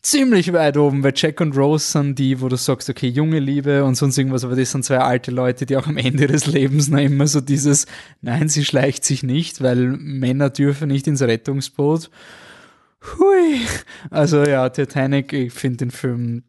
ziemlich 0.00 0.52
weit 0.52 0.76
oben, 0.76 1.02
weil 1.02 1.12
Jack 1.14 1.40
und 1.40 1.56
Rose 1.56 1.90
sind 1.90 2.18
die, 2.18 2.40
wo 2.40 2.48
du 2.48 2.56
sagst, 2.56 2.88
okay, 2.88 3.08
junge 3.08 3.40
Liebe 3.40 3.84
und 3.84 3.96
sonst 3.96 4.16
irgendwas, 4.16 4.44
aber 4.44 4.54
das 4.54 4.70
sind 4.70 4.84
zwei 4.84 4.98
alte 4.98 5.30
Leute, 5.30 5.66
die 5.66 5.76
auch 5.76 5.86
am 5.86 5.96
Ende 5.96 6.26
des 6.26 6.46
Lebens 6.46 6.88
noch 6.88 7.00
immer 7.00 7.26
so 7.26 7.40
dieses, 7.40 7.86
nein, 8.22 8.48
sie 8.48 8.64
schleicht 8.64 9.04
sich 9.04 9.22
nicht, 9.22 9.62
weil 9.62 9.88
Männer 9.98 10.50
dürfen 10.50 10.88
nicht 10.88 11.06
ins 11.06 11.20
Rettungsboot. 11.20 12.10
Hui. 13.18 13.60
Also 14.10 14.44
ja, 14.44 14.68
Titanic, 14.68 15.32
ich 15.32 15.52
finde 15.52 15.78
den 15.78 15.90
Film 15.90 16.44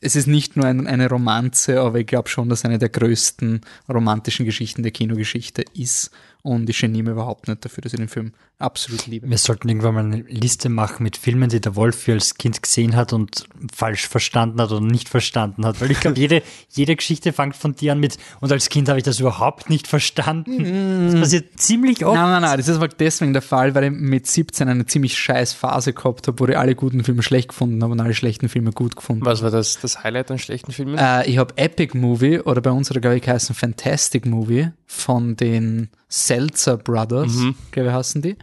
es 0.00 0.16
ist 0.16 0.26
nicht 0.26 0.56
nur 0.56 0.66
ein, 0.66 0.86
eine 0.86 1.08
Romanze, 1.08 1.80
aber 1.80 2.00
ich 2.00 2.06
glaube 2.06 2.28
schon, 2.28 2.48
dass 2.48 2.64
eine 2.64 2.78
der 2.78 2.88
größten 2.88 3.62
romantischen 3.88 4.44
Geschichten 4.44 4.82
der 4.82 4.92
Kinogeschichte 4.92 5.64
ist. 5.74 6.10
Und 6.42 6.68
ich 6.68 6.80
genie 6.80 7.02
mir 7.02 7.12
überhaupt 7.12 7.48
nicht 7.48 7.64
dafür, 7.64 7.82
dass 7.82 7.92
ich 7.92 7.98
den 7.98 8.08
Film 8.08 8.32
absolut 8.58 9.06
liebe. 9.06 9.28
Wir 9.28 9.36
sollten 9.36 9.68
irgendwann 9.68 9.94
mal 9.94 10.04
eine 10.04 10.22
Liste 10.22 10.68
machen 10.70 11.02
mit 11.02 11.16
Filmen, 11.16 11.50
die 11.50 11.60
der 11.60 11.76
Wolf 11.76 12.08
als 12.08 12.36
Kind 12.36 12.62
gesehen 12.62 12.96
hat 12.96 13.12
und 13.12 13.46
falsch 13.74 14.08
verstanden 14.08 14.60
hat 14.60 14.70
oder 14.72 14.80
nicht 14.80 15.08
verstanden 15.08 15.66
hat. 15.66 15.80
Weil 15.80 15.90
ich 15.90 16.00
glaube, 16.00 16.18
jede, 16.18 16.42
jede 16.70 16.96
Geschichte 16.96 17.32
fängt 17.34 17.54
von 17.54 17.74
dir 17.74 17.92
an 17.92 18.00
mit, 18.00 18.16
und 18.40 18.50
als 18.50 18.70
Kind 18.70 18.88
habe 18.88 18.98
ich 18.98 19.04
das 19.04 19.20
überhaupt 19.20 19.68
nicht 19.68 19.86
verstanden. 19.86 21.12
Das 21.12 21.20
passiert 21.20 21.60
ziemlich 21.60 22.04
oft. 22.04 22.16
Nein, 22.16 22.30
nein, 22.30 22.42
nein, 22.42 22.56
das 22.56 22.68
ist 22.68 22.76
aber 22.76 22.88
deswegen 22.88 23.34
der 23.34 23.42
Fall, 23.42 23.74
weil 23.74 23.84
ich 23.84 23.90
mit 23.90 24.26
17 24.26 24.68
eine 24.68 24.86
ziemlich 24.86 25.18
scheiß 25.18 25.52
Phase 25.52 25.92
gehabt 25.92 26.26
habe, 26.26 26.40
wo 26.40 26.46
ich 26.46 26.56
alle 26.56 26.74
guten 26.74 27.04
Filme 27.04 27.22
schlecht 27.22 27.48
gefunden 27.48 27.82
habe 27.82 27.92
und 27.92 28.00
alle 28.00 28.14
schlechten 28.14 28.48
Filme 28.48 28.72
gut 28.72 28.96
gefunden 28.96 29.24
Was 29.26 29.42
war 29.42 29.50
das, 29.50 29.78
das 29.80 30.02
Highlight 30.02 30.30
an 30.30 30.38
schlechten 30.38 30.72
Filmen? 30.72 30.96
Äh, 30.96 31.26
ich 31.28 31.36
habe 31.36 31.56
Epic 31.56 31.96
Movie 31.96 32.40
oder 32.40 32.62
bei 32.62 32.70
uns 32.70 32.88
hat 32.88 32.96
er, 32.96 33.00
glaube 33.00 33.16
ich, 33.16 33.22
geheißen 33.22 33.54
Fantastic 33.54 34.24
Movie 34.24 34.70
von 34.86 35.36
den 35.36 35.90
Seltzer 36.08 36.76
Brothers, 36.76 37.32
glaube 37.72 37.88
ich, 37.88 37.94
heißen 37.94 38.22
die. 38.22 38.36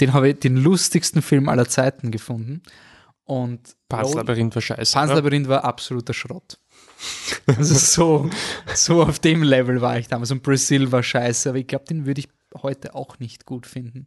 Den 0.00 0.12
habe 0.12 0.30
ich 0.30 0.38
den 0.40 0.56
lustigsten 0.56 1.22
Film 1.22 1.48
aller 1.48 1.68
Zeiten 1.68 2.10
gefunden. 2.10 2.62
Und 3.24 3.76
Pan's 3.88 4.14
Labyrinth 4.14 4.54
war 4.54 4.62
scheiße. 4.62 4.92
Pan's? 4.92 5.12
Labyrinth 5.12 5.48
war 5.48 5.64
absoluter 5.64 6.12
Schrott. 6.12 6.58
Also 7.46 7.74
so, 7.74 8.30
so 8.74 9.02
auf 9.02 9.18
dem 9.18 9.42
Level 9.42 9.80
war 9.80 9.98
ich 9.98 10.08
damals. 10.08 10.30
Und 10.30 10.42
Brazil 10.42 10.92
war 10.92 11.02
scheiße, 11.02 11.48
aber 11.50 11.58
ich 11.58 11.66
glaube, 11.66 11.84
den 11.86 12.06
würde 12.06 12.20
ich 12.20 12.28
heute 12.62 12.94
auch 12.94 13.18
nicht 13.18 13.46
gut 13.46 13.66
finden. 13.66 14.06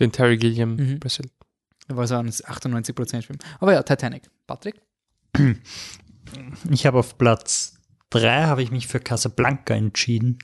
Den 0.00 0.12
Terry 0.12 0.36
Gilliam 0.36 0.76
Mhm. 0.76 1.00
Brazil. 1.00 1.26
Der 1.88 1.96
war 1.96 2.06
so 2.06 2.14
ein 2.16 2.28
98% 2.30 3.22
Film. 3.26 3.38
Aber 3.60 3.72
ja, 3.72 3.82
Titanic. 3.82 4.30
Patrick? 4.46 4.80
Ich 6.70 6.86
habe 6.86 6.98
auf 6.98 7.18
Platz 7.18 7.74
drei 8.10 8.44
habe 8.44 8.62
ich 8.62 8.70
mich 8.70 8.86
für 8.86 9.00
Casablanca 9.00 9.74
entschieden. 9.74 10.38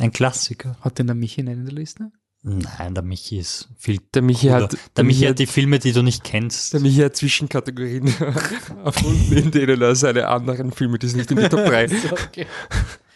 Ein 0.00 0.12
Klassiker. 0.12 0.76
Hat 0.80 0.98
den 0.98 1.06
der 1.06 1.16
Michi 1.16 1.40
in 1.40 1.46
der 1.46 1.56
Liste? 1.74 2.10
Nein, 2.48 2.94
der 2.94 3.02
Michi 3.02 3.38
ist 3.38 3.68
viel 3.76 3.98
Der 4.14 4.22
Michi 4.22 4.46
cooler. 4.46 4.62
hat, 4.62 4.76
der 4.96 5.02
Michi 5.02 5.24
hat 5.26 5.40
die 5.40 5.46
Filme, 5.46 5.80
die 5.80 5.90
du 5.90 6.02
nicht 6.02 6.22
kennst. 6.22 6.72
der 6.72 6.78
Michi 6.80 7.00
hat 7.00 7.16
Zwischenkategorien 7.16 8.06
erfunden, 8.84 9.36
in 9.36 9.50
denen 9.50 9.82
er 9.82 9.96
seine 9.96 10.28
anderen 10.28 10.70
Filme, 10.70 10.96
die 11.00 11.06
es 11.08 11.16
nicht 11.16 11.28
in 11.32 11.38
die 11.38 11.48
Top 11.48 11.64
3 11.66 11.88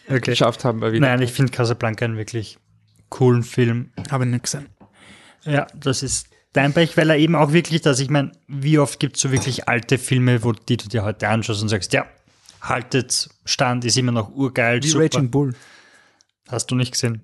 okay. 0.09 0.19
geschafft 0.19 0.65
haben, 0.65 0.81
erwähnt. 0.81 1.01
Nein, 1.01 1.21
ich 1.21 1.31
finde 1.31 1.53
Casablanca 1.53 2.03
einen 2.03 2.17
wirklich 2.17 2.57
coolen 3.07 3.43
Film. 3.43 3.91
Habe 4.11 4.25
ich 4.25 4.31
nicht 4.31 4.43
gesehen. 4.43 4.67
Ja, 5.45 5.65
das 5.75 6.03
ist 6.03 6.27
dein 6.51 6.73
Pech, 6.73 6.97
weil 6.97 7.09
er 7.09 7.17
eben 7.17 7.35
auch 7.35 7.53
wirklich, 7.53 7.81
dass 7.81 8.01
ich 8.01 8.09
meine, 8.09 8.33
wie 8.49 8.79
oft 8.79 8.99
gibt 8.99 9.15
es 9.15 9.21
so 9.21 9.31
wirklich 9.31 9.69
alte 9.69 9.97
Filme, 9.97 10.43
wo 10.43 10.51
die 10.51 10.75
du 10.75 10.89
dir 10.89 11.03
heute 11.05 11.29
anschaust 11.29 11.61
und 11.61 11.69
sagst, 11.69 11.93
ja, 11.93 12.05
haltet 12.61 13.29
Stand, 13.45 13.85
ist 13.85 13.97
immer 13.97 14.11
noch 14.11 14.29
urgeil, 14.35 14.83
Wie 14.83 14.87
super. 14.89 15.05
Raging 15.05 15.31
Bull. 15.31 15.55
Hast 16.51 16.67
du 16.69 16.75
nicht 16.75 16.91
gesehen. 16.91 17.21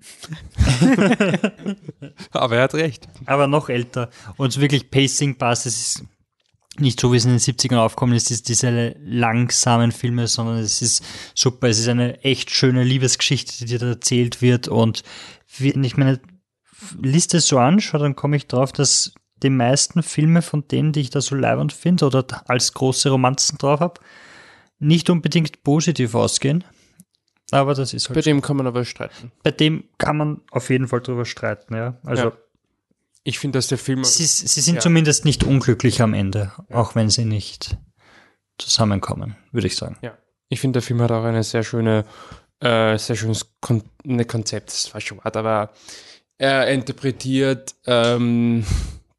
Aber 2.31 2.55
er 2.55 2.63
hat 2.63 2.73
recht. 2.75 3.07
aber 3.25 3.47
noch 3.47 3.69
älter. 3.69 4.09
Und 4.37 4.59
wirklich 4.59 4.89
Pacing-Basis 4.89 5.77
ist 5.77 6.03
nicht 6.79 6.99
so, 6.99 7.11
wie 7.11 7.17
es 7.17 7.25
in 7.25 7.31
den 7.31 7.39
70ern 7.39 7.77
aufkommen 7.77 8.13
ist, 8.13 8.31
ist 8.31 8.49
diese 8.49 8.95
langsamen 8.99 9.91
Filme, 9.91 10.27
sondern 10.27 10.57
es 10.57 10.81
ist 10.81 11.03
super. 11.33 11.67
Es 11.67 11.79
ist 11.79 11.87
eine 11.87 12.23
echt 12.23 12.51
schöne 12.51 12.83
Liebesgeschichte, 12.83 13.53
die 13.57 13.65
dir 13.65 13.79
da 13.79 13.87
erzählt 13.87 14.41
wird. 14.41 14.67
Und 14.67 15.03
wenn 15.57 15.83
ich 15.83 15.97
meine 15.97 16.21
Liste 17.01 17.39
so 17.39 17.57
anschaue, 17.57 17.99
dann 17.99 18.15
komme 18.15 18.37
ich 18.37 18.47
drauf, 18.47 18.71
dass 18.71 19.13
die 19.43 19.49
meisten 19.49 20.03
Filme 20.03 20.41
von 20.41 20.67
denen, 20.67 20.93
die 20.93 21.01
ich 21.01 21.09
da 21.09 21.21
so 21.21 21.35
leibend 21.35 21.73
finde 21.73 22.05
oder 22.05 22.25
als 22.49 22.73
große 22.73 23.09
Romanzen 23.09 23.57
drauf 23.57 23.79
habe, 23.79 23.99
nicht 24.79 25.09
unbedingt 25.09 25.63
positiv 25.63 26.15
ausgehen. 26.15 26.63
Aber 27.51 27.73
das 27.73 27.93
ist 27.93 28.09
halt 28.09 28.15
Bei 28.15 28.21
dem 28.21 28.41
kann 28.41 28.57
man 28.57 28.67
aber 28.67 28.83
streiten. 28.85 29.31
bei 29.43 29.51
dem 29.51 29.85
kann 29.97 30.17
man 30.17 30.41
auf 30.51 30.69
jeden 30.69 30.87
Fall 30.87 31.01
drüber 31.01 31.25
streiten, 31.25 31.75
ja. 31.75 31.97
Also 32.03 32.23
Ja. 32.29 32.37
Ich 33.23 33.39
finde, 33.39 33.57
dass 33.57 33.67
der 33.67 33.77
Film. 33.77 34.03
sie, 34.05 34.25
sie 34.25 34.61
sind 34.61 34.75
Ja. 34.75 34.81
zumindest 34.81 35.25
nicht 35.25 35.43
unglücklich 35.43 36.01
am 36.01 36.13
Ende, 36.13 36.53
auch 36.71 36.95
wenn 36.95 37.09
sie 37.09 37.25
nicht 37.25 37.77
zusammenkommen, 38.57 39.35
würde 39.51 39.67
ich 39.67 39.75
sagen. 39.75 39.97
Ja. 40.01 40.17
Ich 40.49 40.61
finde, 40.61 40.77
der 40.79 40.81
Film 40.81 41.01
hat 41.01 41.11
auch 41.11 41.23
eine 41.25 41.43
sehr 41.43 41.63
schöne, 41.63 42.05
äh, 42.61 42.97
sehr 42.97 43.15
schönes 43.17 43.51
Kon 43.59 43.83
ne 44.03 44.23
Konzept, 44.25 44.69
das 44.69 44.77
ist 44.77 44.89
falsche 44.89 45.17
Wort, 45.17 45.35
aber 45.35 45.71
er 46.37 46.67
interpretiert 46.69 47.75
ähm, 47.85 48.65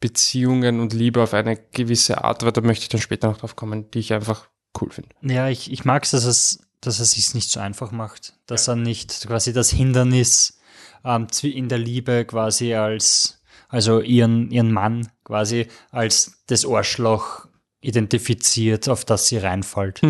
Beziehungen 0.01 0.81
und 0.81 0.93
Liebe 0.93 1.23
auf 1.23 1.35
eine 1.35 1.57
gewisse 1.73 2.25
Art, 2.25 2.43
aber 2.43 2.53
da 2.53 2.61
möchte 2.61 2.85
ich 2.85 2.89
dann 2.89 3.01
später 3.01 3.29
noch 3.29 3.39
drauf 3.39 3.57
kommen, 3.57 3.91
die 3.91 3.99
ich 3.99 4.13
einfach 4.13 4.49
cool 4.81 4.91
finde. 4.91 5.11
Ja, 5.23 5.49
ich, 5.49 5.71
ich 5.73 5.85
mag 5.85 6.05
es, 6.05 6.13
dass, 6.13 6.25
es, 6.25 6.61
dass 6.81 7.01
er 7.01 7.05
sich 7.05 7.35
nicht 7.35 7.51
so 7.51 7.61
einfach 7.61 7.91
macht, 7.91 8.35
dass 8.47 8.69
er 8.69 8.77
nicht 8.77 9.27
quasi 9.27 9.53
das 9.53 9.71
Hindernis 9.71 10.59
ähm, 11.05 11.27
in 11.43 11.69
der 11.69 11.79
Liebe 11.79 12.25
quasi 12.25 12.75
als, 12.75 13.41
also 13.69 14.01
ihren, 14.01 14.51
ihren 14.51 14.73
Mann 14.73 15.09
quasi 15.25 15.69
als 15.91 16.43
das 16.47 16.67
Arschloch 16.67 17.47
identifiziert, 17.81 18.89
auf 18.89 19.05
das 19.05 19.29
sie 19.29 19.39
reinfällt. 19.39 20.03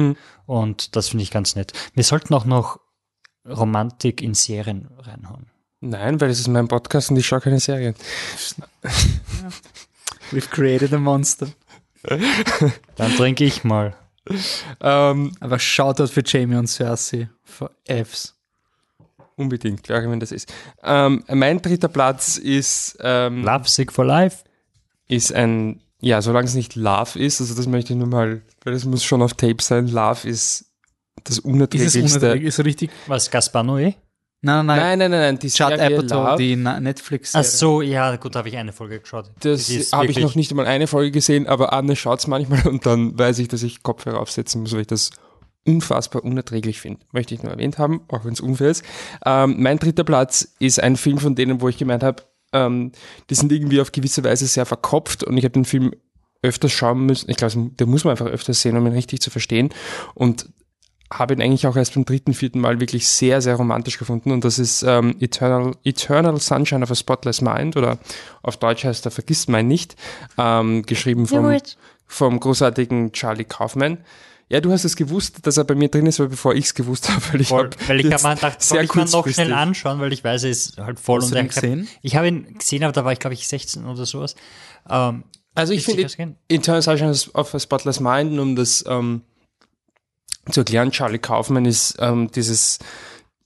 Und 0.46 0.96
das 0.96 1.08
finde 1.08 1.22
ich 1.22 1.30
ganz 1.30 1.56
nett. 1.56 1.72
Wir 1.94 2.04
sollten 2.04 2.32
auch 2.34 2.44
noch 2.44 2.80
Romantik 3.46 4.22
in 4.22 4.34
Serien 4.34 4.88
reinhauen. 4.98 5.46
Nein, 5.80 6.20
weil 6.20 6.30
es 6.30 6.40
ist 6.40 6.48
mein 6.48 6.68
Podcast 6.68 7.10
und 7.10 7.16
ich 7.16 7.26
schaue 7.26 7.40
keine 7.40 7.60
Serien. 7.60 7.94
We've 10.32 10.50
created 10.50 10.92
a 10.92 10.98
monster. 10.98 11.48
Dann 12.96 13.16
trinke 13.16 13.44
ich 13.44 13.64
mal. 13.64 13.94
Ähm, 14.80 15.32
Aber 15.40 15.58
Shoutout 15.58 16.08
für 16.08 16.22
Jamie 16.24 16.56
und 16.56 16.66
Cersei. 16.68 17.28
For 17.44 17.70
Fs. 17.86 18.34
unbedingt, 19.36 19.82
klar, 19.82 20.02
wenn 20.10 20.20
das 20.20 20.32
ist. 20.32 20.52
Ähm, 20.82 21.24
mein 21.28 21.62
dritter 21.62 21.88
Platz 21.88 22.36
ist, 22.38 22.96
ähm, 23.00 23.42
Love 23.44 23.68
Sick 23.68 23.92
for 23.92 24.04
Life. 24.04 24.44
ist 25.06 25.32
ein, 25.32 25.80
ja, 26.00 26.20
solange 26.22 26.46
es 26.46 26.54
nicht 26.54 26.74
Love 26.76 27.18
ist, 27.18 27.40
also 27.40 27.54
das 27.54 27.66
möchte 27.66 27.92
ich 27.92 27.98
nur 27.98 28.08
mal, 28.08 28.42
weil 28.64 28.72
das 28.74 28.84
muss 28.84 29.04
schon 29.04 29.22
auf 29.22 29.34
Tape 29.34 29.62
sein, 29.62 29.88
Love 29.88 30.28
ist 30.28 30.66
das 31.24 31.38
Ist 31.38 31.38
es 31.38 31.44
unerträglichste. 31.44 32.00
unerträglich? 32.00 32.48
Ist 32.48 32.64
richtig? 32.64 32.90
Was, 33.06 33.30
Gaspar 33.30 33.62
Noé? 33.64 33.94
Nein, 34.40 34.66
nein, 34.66 34.66
nein. 34.66 34.78
Nein, 34.78 34.98
nein, 34.98 35.10
nein, 35.10 35.20
nein, 35.20 35.38
die 35.38 35.48
Judd 35.48 35.76
Serie 35.76 35.98
Apatow, 35.98 36.36
die 36.36 36.54
netflix 36.54 37.34
Ach 37.34 37.42
so, 37.42 37.82
ja, 37.82 38.14
gut, 38.16 38.36
habe 38.36 38.48
ich 38.48 38.56
eine 38.56 38.72
Folge 38.72 39.00
geschaut. 39.00 39.30
das 39.40 39.68
habe 39.92 40.06
ich 40.06 40.18
noch 40.20 40.36
nicht 40.36 40.50
einmal 40.52 40.66
eine 40.66 40.86
Folge 40.86 41.10
gesehen, 41.10 41.48
aber 41.48 41.72
Anne 41.72 41.96
schaut 41.96 42.20
es 42.20 42.26
manchmal 42.28 42.66
und 42.68 42.86
dann 42.86 43.18
weiß 43.18 43.40
ich, 43.40 43.48
dass 43.48 43.62
ich 43.64 43.82
Kopfhörer 43.82 44.20
aufsetzen 44.20 44.62
muss, 44.62 44.72
weil 44.72 44.82
ich 44.82 44.86
das 44.86 45.10
unfassbar 45.66 46.24
unerträglich 46.24 46.80
finde. 46.80 47.00
Möchte 47.12 47.34
ich 47.34 47.42
nur 47.42 47.52
erwähnt 47.52 47.78
haben, 47.78 48.02
auch 48.08 48.24
wenn 48.24 48.32
es 48.32 48.40
unfair 48.40 48.70
ist. 48.70 48.84
Ähm, 49.26 49.56
mein 49.58 49.78
dritter 49.78 50.04
Platz 50.04 50.54
ist 50.60 50.80
ein 50.80 50.96
Film 50.96 51.18
von 51.18 51.34
denen, 51.34 51.60
wo 51.60 51.68
ich 51.68 51.76
gemeint 51.76 52.02
habe, 52.04 52.22
ähm, 52.52 52.92
die 53.28 53.34
sind 53.34 53.52
irgendwie 53.52 53.80
auf 53.80 53.92
gewisse 53.92 54.24
Weise 54.24 54.46
sehr 54.46 54.66
verkopft 54.66 55.24
und 55.24 55.36
ich 55.36 55.44
habe 55.44 55.52
den 55.52 55.64
Film 55.64 55.92
öfters 56.42 56.72
schauen 56.72 57.04
müssen. 57.04 57.28
Ich 57.28 57.36
glaube, 57.36 57.70
der 57.78 57.86
muss 57.86 58.04
man 58.04 58.12
einfach 58.12 58.26
öfters 58.26 58.62
sehen, 58.62 58.76
um 58.76 58.86
ihn 58.86 58.92
richtig 58.92 59.20
zu 59.20 59.30
verstehen. 59.30 59.70
Und 60.14 60.48
habe 61.12 61.34
ihn 61.34 61.40
eigentlich 61.42 61.66
auch 61.66 61.76
erst 61.76 61.94
beim 61.94 62.04
dritten, 62.04 62.34
vierten 62.34 62.60
Mal 62.60 62.80
wirklich 62.80 63.06
sehr, 63.08 63.40
sehr 63.40 63.54
romantisch 63.56 63.98
gefunden. 63.98 64.30
Und 64.30 64.44
das 64.44 64.58
ist 64.58 64.82
ähm, 64.82 65.16
Eternal, 65.20 65.72
Eternal 65.84 66.38
Sunshine 66.40 66.82
of 66.82 66.90
a 66.90 66.94
Spotless 66.94 67.40
Mind 67.40 67.76
oder 67.76 67.98
auf 68.42 68.56
Deutsch 68.58 68.84
heißt 68.84 69.06
er 69.06 69.10
Vergisst 69.10 69.48
mein 69.48 69.68
nicht, 69.68 69.96
ähm, 70.36 70.82
geschrieben 70.84 71.26
vom, 71.26 71.56
vom 72.06 72.38
großartigen 72.40 73.12
Charlie 73.12 73.44
Kaufman. 73.44 73.98
Ja, 74.50 74.60
du 74.60 74.72
hast 74.72 74.84
es 74.84 74.96
gewusst, 74.96 75.46
dass 75.46 75.58
er 75.58 75.64
bei 75.64 75.74
mir 75.74 75.88
drin 75.88 76.06
ist, 76.06 76.20
aber 76.20 76.30
bevor 76.30 76.54
ich 76.54 76.64
es 76.66 76.74
gewusst 76.74 77.10
habe, 77.10 77.20
weil 77.32 77.40
ich 77.42 77.48
Voll, 77.48 77.64
hab 77.66 77.88
weil 77.88 78.00
ich 78.00 78.06
sehr 78.58 78.82
ich 78.82 78.94
mal 78.94 79.04
noch 79.04 79.28
schnell 79.28 79.52
anschauen, 79.52 80.00
weil 80.00 80.12
ich 80.14 80.24
weiß, 80.24 80.44
er 80.44 80.50
ist 80.50 80.78
halt 80.78 80.98
voll 80.98 81.20
Hast 81.20 81.28
und 81.28 81.34
du 81.34 81.38
hab- 81.40 81.48
gesehen? 81.48 81.86
Ich 82.00 82.16
habe 82.16 82.28
ihn 82.28 82.54
gesehen, 82.58 82.82
aber 82.82 82.92
da 82.92 83.04
war 83.04 83.12
ich, 83.12 83.18
glaube 83.18 83.34
ich, 83.34 83.46
16 83.46 83.84
oder 83.84 84.06
sowas. 84.06 84.36
Ähm, 84.88 85.24
Also 85.54 85.74
ich 85.74 85.84
finde. 85.84 86.06
Eternal 86.48 86.80
Sunshine 86.80 87.14
of 87.34 87.54
a 87.54 87.58
Spotless 87.58 88.00
Mind, 88.00 88.38
um 88.38 88.56
das 88.56 88.84
ähm, 88.88 89.20
zu 90.52 90.60
erklären, 90.60 90.90
Charlie 90.90 91.18
Kaufman 91.18 91.64
ist 91.64 91.96
ähm, 92.00 92.30
dieses 92.30 92.78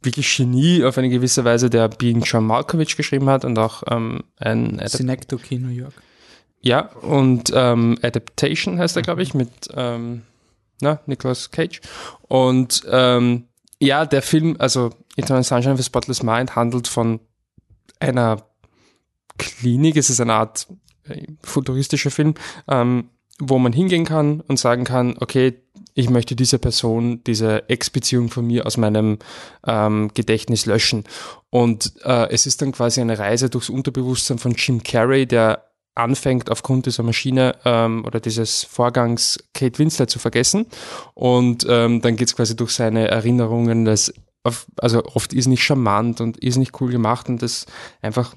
wirklich 0.03 0.37
Genie 0.37 0.85
auf 0.85 0.99
eine 0.99 1.09
gewisse 1.09 1.45
Weise, 1.45 1.71
der 1.71 1.89
Being 1.89 2.23
John 2.23 2.47
Malkovich 2.47 2.97
geschrieben 2.97 3.29
hat 3.29 3.45
und 3.45 3.59
auch 3.59 3.83
ähm, 3.89 4.25
ein 4.39 4.81
Synecdoche 4.87 5.59
New 5.59 5.69
York. 5.69 5.95
ja 6.61 6.89
und 6.97 7.53
ähm, 7.55 7.99
Adaptation 8.03 8.79
heißt 8.79 8.97
er, 8.97 9.03
glaube 9.03 9.23
ich, 9.23 9.35
mit 9.35 9.51
ähm, 9.75 10.23
na, 10.81 11.01
Nicolas 11.07 11.51
Cage. 11.51 11.81
Und 12.23 12.83
ähm, 12.91 13.45
ja, 13.81 14.05
der 14.05 14.23
Film, 14.23 14.57
also 14.59 14.91
Eternal 15.17 15.45
Sunshine 15.45 15.75
of 15.75 15.81
a 15.81 15.83
Spotless 15.83 16.23
Mind 16.23 16.57
handelt 16.57 16.89
von 16.89 17.21
einer 18.01 18.43
Klinik, 19.39 19.97
es 19.97 20.11
ist 20.11 20.21
eine 20.21 20.35
Art 20.35 20.67
äh, 21.09 21.27
futuristischer 21.43 22.11
Film, 22.11 22.35
ähm, 22.69 23.11
wo 23.39 23.59
man 23.59 23.73
hingehen 23.73 24.05
kann 24.05 24.41
und 24.41 24.59
sagen 24.59 24.85
kann, 24.85 25.17
okay, 25.19 25.63
ich 25.95 26.11
möchte 26.11 26.37
diese 26.37 26.59
Person, 26.59 27.23
diese 27.25 27.69
Ex-Beziehung 27.69 28.31
von 28.31 28.47
mir 28.47 28.67
aus 28.67 28.77
meinem 28.77 29.19
ähm, 29.67 30.11
Gedächtnis 30.15 30.67
löschen. 30.67 31.05
Und 31.51 31.93
äh, 32.05 32.31
es 32.31 32.47
ist 32.47 32.63
dann 32.63 32.73
quasi 32.73 33.01
eine 33.01 33.19
Reise 33.19 33.51
durchs 33.51 33.69
Unterbewusstsein 33.69 34.39
von 34.39 34.53
Jim 34.53 34.83
Carrey, 34.83 35.27
der 35.27 35.69
anfängt 35.95 36.51
aufgrund 36.51 36.87
dieser 36.87 37.03
Maschine 37.03 37.57
ähm, 37.65 38.05
oder 38.07 38.21
dieses 38.21 38.65
Vorgangs 38.65 39.39
Kate 39.53 39.79
Winslet 39.79 40.09
zu 40.09 40.19
vergessen. 40.19 40.67
Und 41.15 41.67
ähm, 41.69 42.01
dann 42.01 42.17
geht's 42.17 42.35
quasi 42.35 42.57
durch 42.57 42.73
seine 42.73 43.09
Erinnerungen, 43.09 43.85
das 43.85 44.13
auf, 44.45 44.67
also 44.79 45.05
oft 45.05 45.33
ist 45.33 45.47
nicht 45.47 45.63
charmant 45.63 46.21
und 46.21 46.37
ist 46.39 46.57
nicht 46.57 46.81
cool 46.81 46.91
gemacht 46.91 47.29
und 47.29 47.43
das 47.43 47.67
einfach 48.01 48.35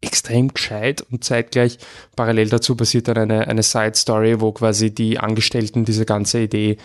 extrem 0.00 0.54
gescheit 0.54 1.02
und 1.10 1.24
zeitgleich 1.24 1.78
parallel 2.14 2.48
dazu 2.48 2.76
passiert 2.76 3.08
dann 3.08 3.18
eine, 3.18 3.48
eine 3.48 3.62
Side-Story, 3.62 4.40
wo 4.40 4.52
quasi 4.52 4.94
die 4.94 5.18
Angestellten 5.18 5.84
diese 5.84 6.06
ganze 6.06 6.40
Idee 6.40 6.76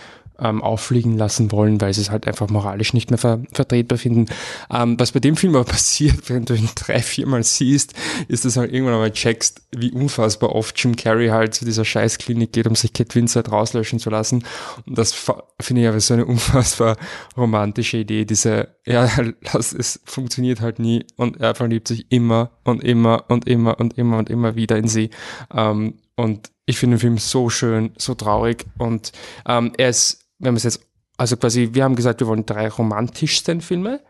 ähm, 0.43 0.61
auffliegen 0.61 1.17
lassen 1.17 1.51
wollen, 1.51 1.79
weil 1.81 1.93
sie 1.93 2.01
es 2.01 2.11
halt 2.11 2.27
einfach 2.27 2.49
moralisch 2.49 2.93
nicht 2.93 3.09
mehr 3.09 3.17
ver 3.17 3.41
vertretbar 3.53 3.97
finden. 3.97 4.25
Ähm, 4.71 4.99
was 4.99 5.13
bei 5.13 5.19
dem 5.19 5.35
Film 5.35 5.55
aber 5.55 5.63
passiert, 5.71 6.29
wenn 6.29 6.45
du 6.45 6.53
ihn 6.53 6.69
drei, 6.75 7.01
viermal 7.01 7.43
siehst, 7.43 7.93
ist, 8.27 8.45
dass 8.45 8.57
halt 8.57 8.71
irgendwann 8.71 8.95
einmal 8.95 9.11
checkst, 9.11 9.61
wie 9.71 9.91
unfassbar 9.91 10.53
oft 10.53 10.77
Jim 10.81 10.95
Carrey 10.95 11.29
halt 11.29 11.53
zu 11.53 11.65
dieser 11.65 11.85
Scheißklinik 11.85 12.51
geht, 12.51 12.67
um 12.67 12.75
sich 12.75 12.93
Kate 12.93 13.15
Winslet 13.15 13.51
rauslöschen 13.51 13.99
zu 13.99 14.09
lassen. 14.09 14.43
Und 14.85 14.97
das 14.97 15.13
finde 15.59 15.83
ich 15.83 15.87
aber 15.87 15.99
so 15.99 16.13
eine 16.13 16.25
unfassbar 16.25 16.97
romantische 17.37 17.97
Idee, 17.97 18.25
diese, 18.25 18.75
ja, 18.85 19.09
es 19.53 20.01
funktioniert 20.05 20.61
halt 20.61 20.79
nie 20.79 21.05
und 21.15 21.39
er 21.39 21.55
verliebt 21.55 21.87
sich 21.87 22.05
immer 22.09 22.51
und 22.63 22.83
immer 22.83 23.25
und 23.29 23.47
immer 23.47 23.79
und 23.79 23.97
immer 23.97 24.17
und 24.17 24.29
immer 24.29 24.55
wieder 24.55 24.77
in 24.77 24.87
sie. 24.87 25.09
Ähm, 25.53 25.99
und 26.15 26.51
ich 26.65 26.77
finde 26.77 26.95
den 26.95 27.01
Film 27.01 27.17
so 27.17 27.49
schön, 27.49 27.91
so 27.97 28.13
traurig 28.13 28.65
und 28.77 29.11
ähm, 29.47 29.73
er 29.77 29.89
ist 29.89 30.22
wenn 30.43 30.53
man 30.53 30.57
es 30.57 30.63
jetzt, 30.63 30.85
also 31.17 31.37
quasi, 31.37 31.69
wir 31.73 31.83
haben 31.83 31.95
gesagt, 31.95 32.19
wir 32.19 32.27
wollen 32.27 32.45
drei 32.45 32.67
romantischsten 32.67 33.61
Filme. 33.61 34.01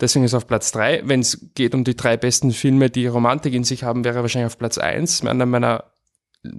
Deswegen 0.00 0.24
ist 0.24 0.32
er 0.32 0.38
auf 0.38 0.46
Platz 0.46 0.72
drei. 0.72 1.02
Wenn 1.04 1.20
es 1.20 1.50
geht 1.54 1.74
um 1.74 1.84
die 1.84 1.96
drei 1.96 2.16
besten 2.16 2.52
Filme, 2.52 2.90
die 2.90 3.06
Romantik 3.06 3.54
in 3.54 3.64
sich 3.64 3.84
haben, 3.84 4.04
wäre 4.04 4.16
er 4.16 4.22
wahrscheinlich 4.22 4.52
auf 4.52 4.58
Platz 4.58 4.76
eins. 4.76 5.24
Einer 5.24 5.46
meiner 5.46 5.84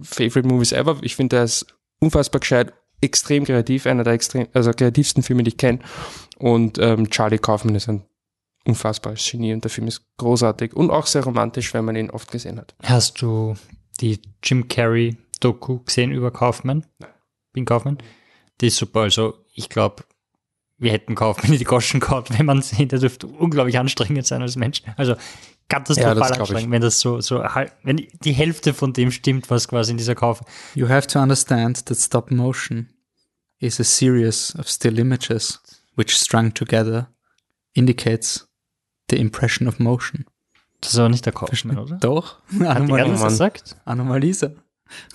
Favorite 0.01 0.47
Movies 0.47 0.71
ever. 0.71 0.97
Ich 1.01 1.15
finde, 1.15 1.37
er 1.37 1.43
ist 1.43 1.65
unfassbar 1.99 2.39
gescheit, 2.39 2.73
extrem 3.01 3.43
kreativ, 3.43 3.85
einer 3.87 4.03
der 4.03 4.13
extrem, 4.13 4.47
also 4.53 4.71
kreativsten 4.71 5.21
Filme, 5.21 5.43
die 5.43 5.49
ich 5.49 5.57
kenne. 5.57 5.79
Und 6.37 6.77
ähm, 6.79 7.09
Charlie 7.09 7.37
Kaufman 7.37 7.75
ist 7.75 7.89
ein 7.89 8.05
unfassbares 8.65 9.29
Genie 9.29 9.53
und 9.53 9.63
der 9.63 9.71
Film 9.71 9.87
ist 9.87 10.01
großartig 10.17 10.73
und 10.73 10.89
auch 10.89 11.05
sehr 11.05 11.23
romantisch, 11.23 11.73
wenn 11.73 11.85
man 11.85 11.95
ihn 11.95 12.09
oft 12.09 12.31
gesehen 12.31 12.57
hat. 12.57 12.73
Hast 12.83 13.21
du 13.21 13.55
die 14.01 14.19
Jim 14.43 14.67
Carrey 14.67 15.17
Doku 15.39 15.79
gesehen 15.79 16.11
über 16.11 16.31
Kaufman? 16.31 16.85
Nein. 16.99 17.11
Bin 17.53 17.65
Kaufman? 17.65 17.97
Die 18.61 18.67
ist 18.67 18.77
super. 18.77 19.01
Also 19.01 19.45
ich 19.53 19.69
glaube, 19.69 20.03
wir 20.77 20.91
hätten 20.91 21.15
Kaufmann 21.15 21.51
die 21.57 21.63
Goschen 21.63 21.99
gehabt, 21.99 22.37
wenn 22.37 22.45
man 22.45 22.61
sehen, 22.61 22.89
der 22.89 22.99
dürfte 22.99 23.27
unglaublich 23.27 23.77
anstrengend 23.77 24.25
sein 24.25 24.41
als 24.41 24.55
Mensch. 24.55 24.81
Also 24.97 25.15
katastrophal 25.69 26.17
ja, 26.17 26.39
anstrengend, 26.39 26.71
wenn 26.71 26.81
das 26.81 26.99
so, 26.99 27.21
so, 27.21 27.43
wenn 27.83 28.07
die 28.23 28.33
Hälfte 28.33 28.73
von 28.73 28.93
dem 28.93 29.11
stimmt, 29.11 29.49
was 29.49 29.67
quasi 29.67 29.91
in 29.91 29.97
dieser 29.97 30.15
Kauf. 30.15 30.41
You 30.75 30.89
have 30.89 31.07
to 31.07 31.19
understand 31.19 31.85
that 31.85 31.97
stop 31.97 32.31
motion 32.31 32.89
is 33.59 33.79
a 33.79 33.83
series 33.83 34.55
of 34.57 34.69
still 34.69 34.99
images 34.99 35.61
which 35.95 36.15
strung 36.15 36.53
together 36.53 37.07
indicates 37.73 38.47
the 39.09 39.17
impression 39.17 39.67
of 39.67 39.79
motion. 39.79 40.25
Das 40.81 40.93
ist 40.93 40.99
aber 40.99 41.09
nicht 41.09 41.25
der 41.25 41.33
Kaufmann, 41.33 41.79
oder? 41.79 41.95
Doch. 42.01 42.39
Anomalisa. 42.59 43.27
Gesagt? 43.27 43.77
Anomalisa. 43.85 44.51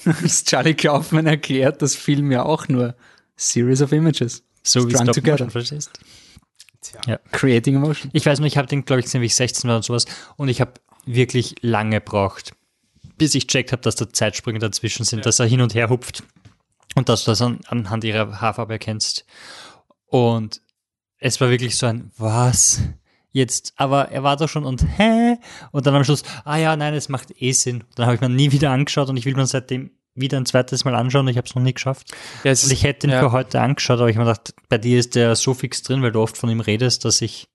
Charlie 0.44 0.74
Kaufmann 0.74 1.26
erklärt 1.26 1.80
das 1.80 1.94
Film 1.94 2.32
ja 2.32 2.42
auch 2.42 2.66
nur 2.66 2.96
Series 3.40 3.80
of 3.80 3.92
Images. 3.92 4.44
So 4.62 4.86
wie 4.86 4.94
Stop. 4.94 5.16
Motion, 5.16 5.50
verstehst? 5.50 5.90
Tja. 6.82 7.00
Ja. 7.06 7.18
Creating 7.32 7.76
Emotion. 7.76 8.10
Ich 8.12 8.26
weiß 8.26 8.38
nur, 8.38 8.46
ich 8.46 8.58
habe 8.58 8.68
den, 8.68 8.84
glaube 8.84 9.00
ich, 9.00 9.06
gesehen, 9.06 9.22
wie 9.22 9.26
ich 9.26 9.34
16 9.34 9.68
war 9.68 9.76
und 9.76 9.82
sowas. 9.82 10.04
Und 10.36 10.48
ich 10.48 10.60
habe 10.60 10.74
wirklich 11.06 11.56
lange 11.62 12.00
gebraucht, 12.00 12.52
bis 13.16 13.34
ich 13.34 13.46
checkt 13.46 13.72
habe, 13.72 13.80
dass 13.80 13.96
da 13.96 14.12
Zeitsprünge 14.12 14.58
dazwischen 14.58 15.04
sind, 15.04 15.20
ja. 15.20 15.24
dass 15.24 15.38
er 15.38 15.46
hin 15.46 15.62
und 15.62 15.74
her 15.74 15.88
hupft 15.88 16.22
und 16.94 17.08
dass 17.08 17.24
du 17.24 17.30
das 17.30 17.40
an, 17.40 17.60
anhand 17.66 18.04
ihrer 18.04 18.40
Haarfarbe 18.42 18.74
erkennst. 18.74 19.24
Und 20.06 20.60
es 21.18 21.40
war 21.40 21.48
wirklich 21.48 21.78
so 21.78 21.86
ein, 21.86 22.10
was? 22.18 22.82
Jetzt, 23.32 23.72
aber 23.76 24.10
er 24.10 24.22
war 24.22 24.36
doch 24.36 24.48
schon 24.48 24.66
und 24.66 24.82
hä? 24.98 25.38
Und 25.70 25.86
dann 25.86 25.94
am 25.94 26.04
Schluss, 26.04 26.24
ah 26.44 26.56
ja, 26.56 26.76
nein, 26.76 26.92
es 26.92 27.08
macht 27.08 27.40
eh 27.40 27.52
Sinn. 27.52 27.84
Dann 27.94 28.06
habe 28.06 28.16
ich 28.16 28.20
mir 28.20 28.28
nie 28.28 28.52
wieder 28.52 28.70
angeschaut 28.70 29.08
und 29.08 29.16
ich 29.16 29.24
will 29.24 29.34
mir 29.34 29.46
seitdem 29.46 29.92
wieder 30.14 30.38
ein 30.38 30.46
zweites 30.46 30.84
Mal 30.84 30.94
anschauen. 30.94 31.28
Ich 31.28 31.36
habe 31.36 31.46
es 31.46 31.54
noch 31.54 31.62
nie 31.62 31.74
geschafft. 31.74 32.12
Ja, 32.44 32.50
und 32.50 32.72
ich 32.72 32.84
hätte 32.84 33.06
ihn 33.06 33.12
ja. 33.12 33.20
für 33.20 33.32
heute 33.32 33.60
angeschaut, 33.60 34.00
aber 34.00 34.08
ich 34.08 34.16
habe 34.16 34.26
mir 34.26 34.32
gedacht, 34.32 34.54
bei 34.68 34.78
dir 34.78 34.98
ist 34.98 35.14
der 35.14 35.36
so 35.36 35.54
fix 35.54 35.82
drin, 35.82 36.02
weil 36.02 36.12
du 36.12 36.20
oft 36.20 36.36
von 36.36 36.50
ihm 36.50 36.60
redest, 36.60 37.04
dass 37.04 37.20
ich 37.22 37.48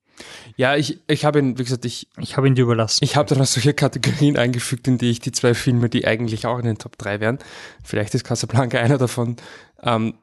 ja, 0.56 0.76
ich, 0.76 1.00
ich 1.08 1.24
habe 1.24 1.38
ihn, 1.38 1.58
wie 1.58 1.64
gesagt, 1.64 1.84
ich. 1.84 2.08
Ich 2.18 2.36
habe 2.36 2.46
ihn 2.46 2.54
dir 2.54 2.62
überlassen. 2.62 3.04
Ich 3.04 3.16
habe 3.16 3.28
dann 3.28 3.42
auch 3.42 3.46
solche 3.46 3.74
Kategorien 3.74 4.38
eingefügt, 4.38 4.88
in 4.88 4.96
die 4.96 5.10
ich 5.10 5.20
die 5.20 5.32
zwei 5.32 5.52
Filme, 5.52 5.90
die 5.90 6.06
eigentlich 6.06 6.46
auch 6.46 6.58
in 6.58 6.64
den 6.64 6.78
Top 6.78 6.96
3 6.96 7.20
wären, 7.20 7.38
vielleicht 7.84 8.14
ist 8.14 8.24
Casablanca 8.24 8.78
einer 8.78 8.96
davon, 8.96 9.36
ähm, 9.82 10.14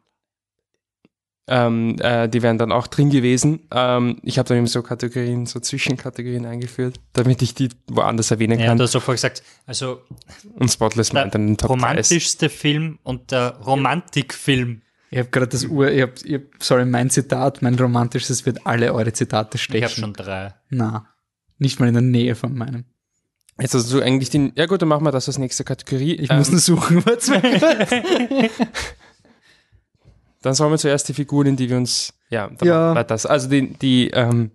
ähm, 1.47 1.97
äh, 1.99 2.29
die 2.29 2.41
wären 2.41 2.57
dann 2.57 2.71
auch 2.71 2.87
drin 2.87 3.09
gewesen. 3.09 3.67
Ähm, 3.71 4.19
ich 4.23 4.37
habe 4.37 4.47
dann 4.47 4.57
eben 4.57 4.67
so 4.67 4.81
Kategorien, 4.81 5.45
so 5.45 5.59
Zwischenkategorien 5.59 6.45
eingeführt, 6.45 6.99
damit 7.11 7.41
ich 7.41 7.53
die 7.53 7.69
woanders 7.87 8.31
erwähnen 8.31 8.57
kann. 8.57 8.67
Ja, 8.67 8.75
du 8.75 8.83
hast 8.83 8.93
vorher 8.93 9.15
gesagt, 9.15 9.43
also 9.65 10.01
und 10.55 10.69
Spotless 10.69 11.09
der 11.09 11.27
dann 11.27 11.47
den 11.47 11.57
Top 11.57 11.71
romantischste 11.71 12.47
30. 12.47 12.59
Film 12.59 12.99
und 13.03 13.31
der 13.31 13.57
Romantikfilm. 13.65 14.81
Ich 15.11 15.19
habe 15.19 15.29
gerade 15.29 15.47
das 15.47 15.65
Ur, 15.65 15.91
ich 15.91 16.01
hab, 16.01 16.23
ich 16.23 16.33
hab, 16.33 16.41
sorry, 16.59 16.85
mein 16.85 17.09
Zitat, 17.09 17.61
mein 17.61 17.75
romantisches 17.75 18.45
wird 18.45 18.65
alle 18.65 18.93
eure 18.93 19.13
Zitate 19.13 19.57
stechen. 19.57 19.77
Ich 19.77 19.83
habe 19.83 19.93
schon 19.93 20.13
drei. 20.13 20.55
Na, 20.69 21.07
nicht 21.59 21.79
mal 21.79 21.87
in 21.87 21.93
der 21.93 22.01
Nähe 22.01 22.35
von 22.35 22.57
meinem. 22.57 22.85
Jetzt 23.59 23.75
hast 23.75 23.91
du 23.93 24.01
eigentlich 24.01 24.31
den, 24.31 24.53
ja 24.55 24.65
gut, 24.65 24.81
dann 24.81 24.89
machen 24.89 25.05
wir 25.05 25.11
das 25.11 25.27
als 25.27 25.37
nächste 25.37 25.63
Kategorie. 25.63 26.13
Ich 26.15 26.31
ähm, 26.31 26.37
muss 26.37 26.49
nur 26.49 26.59
suchen. 26.59 27.03
Dann 30.43 30.53
sollen 30.53 30.71
wir 30.71 30.77
zuerst 30.77 31.09
die 31.09 31.13
Figuren, 31.13 31.47
in 31.47 31.55
die 31.55 31.69
wir 31.69 31.77
uns, 31.77 32.13
ja, 32.29 32.51
ja. 32.63 33.03
das. 33.03 33.25
Also 33.25 33.49
die, 33.49 33.73
die 33.73 34.11
ähm, 34.11 34.51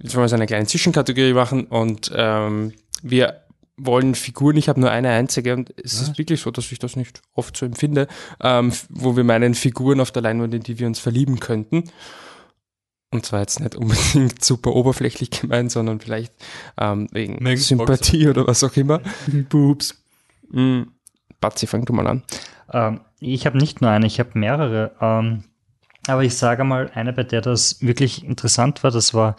jetzt 0.00 0.14
wollen 0.14 0.24
wir 0.24 0.28
so 0.28 0.36
eine 0.36 0.46
kleine 0.46 0.66
Zwischenkategorie 0.66 1.32
machen 1.32 1.64
und 1.66 2.12
ähm, 2.14 2.74
wir 3.02 3.42
wollen 3.76 4.14
Figuren, 4.16 4.56
ich 4.56 4.68
habe 4.68 4.80
nur 4.80 4.90
eine 4.90 5.10
einzige 5.10 5.54
und 5.54 5.72
es 5.82 5.94
ja. 5.94 6.02
ist 6.02 6.18
wirklich 6.18 6.40
so, 6.40 6.50
dass 6.50 6.70
ich 6.72 6.80
das 6.80 6.96
nicht 6.96 7.22
oft 7.34 7.56
so 7.56 7.64
empfinde, 7.64 8.08
ähm, 8.42 8.72
wo 8.88 9.16
wir 9.16 9.24
meinen 9.24 9.54
Figuren 9.54 10.00
auf 10.00 10.10
der 10.10 10.22
Leinwand, 10.22 10.52
in 10.54 10.62
die 10.62 10.78
wir 10.78 10.86
uns 10.86 10.98
verlieben 10.98 11.38
könnten. 11.38 11.84
Und 13.10 13.24
zwar 13.24 13.40
jetzt 13.40 13.60
nicht 13.60 13.76
unbedingt 13.76 14.44
super 14.44 14.74
oberflächlich 14.74 15.30
gemeint, 15.30 15.70
sondern 15.70 16.00
vielleicht 16.00 16.32
ähm, 16.78 17.08
wegen 17.12 17.42
Megan 17.42 17.56
Sympathie 17.56 18.24
Boxer. 18.24 18.30
oder 18.30 18.46
was 18.48 18.64
auch 18.64 18.76
immer. 18.76 19.00
Boobs. 19.48 20.02
Mhm. 20.50 20.92
Batzi, 21.40 21.66
fang 21.66 21.84
du 21.84 21.92
mal 21.92 22.06
an. 22.06 22.22
Ähm, 22.72 23.00
ich 23.20 23.46
habe 23.46 23.58
nicht 23.58 23.80
nur 23.80 23.90
eine, 23.90 24.06
ich 24.06 24.20
habe 24.20 24.38
mehrere. 24.38 24.92
Ähm, 25.00 25.44
aber 26.06 26.24
ich 26.24 26.36
sage 26.36 26.64
mal, 26.64 26.90
eine, 26.94 27.12
bei 27.12 27.24
der 27.24 27.40
das 27.40 27.82
wirklich 27.82 28.24
interessant 28.24 28.82
war, 28.82 28.90
das 28.90 29.12
war 29.14 29.36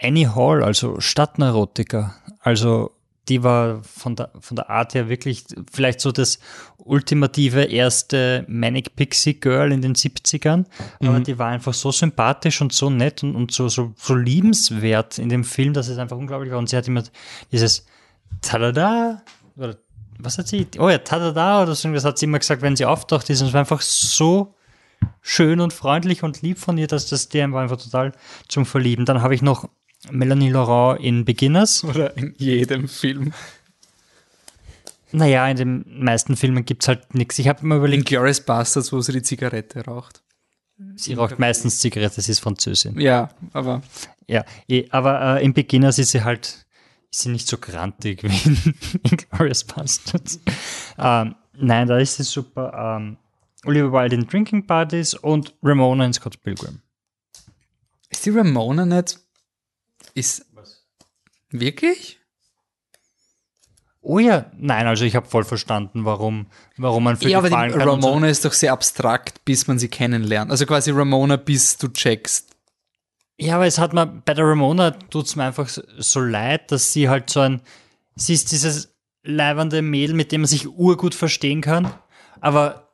Annie 0.00 0.34
Hall, 0.34 0.62
also 0.62 1.00
Stadtneurotiker. 1.00 2.14
Also 2.40 2.92
die 3.28 3.42
war 3.42 3.82
von 3.82 4.16
der, 4.16 4.30
von 4.38 4.56
der 4.56 4.68
Art 4.68 4.94
her 4.94 5.08
wirklich 5.08 5.44
vielleicht 5.72 6.00
so 6.00 6.12
das 6.12 6.38
ultimative 6.76 7.62
erste 7.64 8.44
Manic 8.48 8.96
Pixie 8.96 9.40
Girl 9.40 9.72
in 9.72 9.80
den 9.80 9.94
70ern. 9.94 10.66
Mhm. 11.00 11.08
Aber 11.08 11.20
die 11.20 11.38
war 11.38 11.48
einfach 11.48 11.72
so 11.72 11.90
sympathisch 11.90 12.60
und 12.60 12.72
so 12.72 12.90
nett 12.90 13.22
und, 13.22 13.34
und 13.34 13.50
so, 13.50 13.68
so, 13.68 13.94
so 13.96 14.14
liebenswert 14.14 15.18
in 15.18 15.30
dem 15.30 15.44
Film, 15.44 15.72
dass 15.72 15.88
es 15.88 15.98
einfach 15.98 16.18
unglaublich 16.18 16.52
war. 16.52 16.58
Und 16.58 16.68
sie 16.68 16.76
hat 16.76 16.86
immer 16.86 17.02
dieses 17.50 17.86
Tada 18.42 19.22
oder 19.56 19.76
was 20.24 20.38
hat 20.38 20.48
sie? 20.48 20.66
Oh 20.78 20.88
ja, 20.88 20.98
Tada 20.98 21.62
oder 21.62 21.74
so 21.74 21.88
irgendwas 21.88 22.04
hat 22.04 22.18
sie 22.18 22.26
immer 22.26 22.38
gesagt, 22.38 22.62
wenn 22.62 22.76
sie 22.76 22.86
auftaucht 22.86 23.28
ist. 23.30 23.40
Und 23.40 23.48
es 23.48 23.52
war 23.52 23.60
einfach 23.60 23.80
so 23.80 24.54
schön 25.20 25.60
und 25.60 25.72
freundlich 25.72 26.22
und 26.22 26.42
lieb 26.42 26.58
von 26.58 26.78
ihr, 26.78 26.86
dass 26.86 27.08
das 27.08 27.28
der 27.28 27.50
war 27.52 27.62
einfach 27.62 27.76
total 27.76 28.12
zum 28.48 28.66
Verlieben. 28.66 29.04
Dann 29.04 29.22
habe 29.22 29.34
ich 29.34 29.42
noch 29.42 29.68
Melanie 30.10 30.50
Laurent 30.50 31.00
in 31.00 31.24
Beginners. 31.24 31.84
Oder 31.84 32.16
in 32.16 32.34
jedem 32.38 32.88
Film. 32.88 33.32
Naja, 35.12 35.48
in 35.48 35.56
den 35.56 36.04
meisten 36.04 36.36
Filmen 36.36 36.64
gibt 36.64 36.82
es 36.82 36.88
halt 36.88 37.14
nichts. 37.14 37.38
Ich 37.38 37.48
habe 37.48 37.64
mir 37.66 37.76
überlegt. 37.76 38.00
In 38.00 38.04
Glorious 38.04 38.40
Bastards, 38.40 38.92
wo 38.92 39.00
sie 39.00 39.12
die 39.12 39.22
Zigarette 39.22 39.84
raucht. 39.84 40.22
Sie 40.96 41.14
raucht 41.14 41.38
meistens 41.38 41.78
Zigarette, 41.78 42.20
sie 42.20 42.32
ist 42.32 42.40
Französin. 42.40 42.98
Ja, 42.98 43.30
aber. 43.52 43.82
Ja, 44.26 44.44
eh, 44.68 44.88
aber 44.90 45.36
äh, 45.36 45.44
in 45.44 45.54
Beginners 45.54 45.98
ist 45.98 46.10
sie 46.10 46.24
halt 46.24 46.63
ist 47.14 47.22
sie 47.22 47.28
nicht 47.28 47.46
so 47.46 47.58
grantig 47.58 48.22
wie 48.24 48.70
in 49.08 49.16
Glorious 49.16 49.62
Bastards. 49.62 50.40
ähm, 50.98 51.36
nein, 51.56 51.86
da 51.86 51.98
ist 51.98 52.16
sie 52.16 52.24
super. 52.24 52.96
Ähm, 52.98 53.18
Olivia 53.64 53.92
Wilde 53.92 54.16
in 54.16 54.26
Drinking 54.26 54.66
Parties 54.66 55.14
und 55.14 55.54
Ramona 55.62 56.06
in 56.06 56.12
Scott 56.12 56.42
Pilgrim. 56.42 56.80
Ist 58.10 58.26
die 58.26 58.30
Ramona 58.30 58.84
nicht. 58.84 59.20
Ist. 60.14 60.44
Wirklich? 61.50 62.18
Oh 64.00 64.18
ja, 64.18 64.50
nein, 64.58 64.86
also 64.86 65.04
ich 65.04 65.14
habe 65.14 65.26
voll 65.26 65.44
verstanden, 65.44 66.04
warum, 66.04 66.46
warum 66.76 67.04
man 67.04 67.16
für 67.16 67.28
Ja, 67.28 67.40
die 67.40 67.54
aber 67.54 67.68
die 67.68 67.78
Ramona 67.78 68.28
ist 68.28 68.44
doch 68.44 68.52
sehr 68.52 68.72
abstrakt, 68.72 69.44
bis 69.44 69.66
man 69.68 69.78
sie 69.78 69.88
kennenlernt. 69.88 70.50
Also 70.50 70.66
quasi 70.66 70.90
Ramona, 70.90 71.36
bis 71.36 71.78
du 71.78 71.88
checkst. 71.88 72.53
Ja, 73.38 73.56
aber 73.56 73.66
es 73.66 73.78
hat 73.78 73.92
mir, 73.92 74.06
bei 74.06 74.34
der 74.34 74.46
Ramona 74.46 74.92
tut's 74.92 75.34
mir 75.34 75.44
einfach 75.44 75.68
so, 75.68 76.20
leid, 76.20 76.70
dass 76.70 76.92
sie 76.92 77.08
halt 77.08 77.30
so 77.30 77.40
ein, 77.40 77.62
sie 78.14 78.34
ist 78.34 78.52
dieses 78.52 78.94
leibernde 79.24 79.82
Mädel, 79.82 80.14
mit 80.14 80.30
dem 80.30 80.42
man 80.42 80.48
sich 80.48 80.68
urgut 80.68 81.14
verstehen 81.14 81.60
kann, 81.60 81.92
aber 82.40 82.84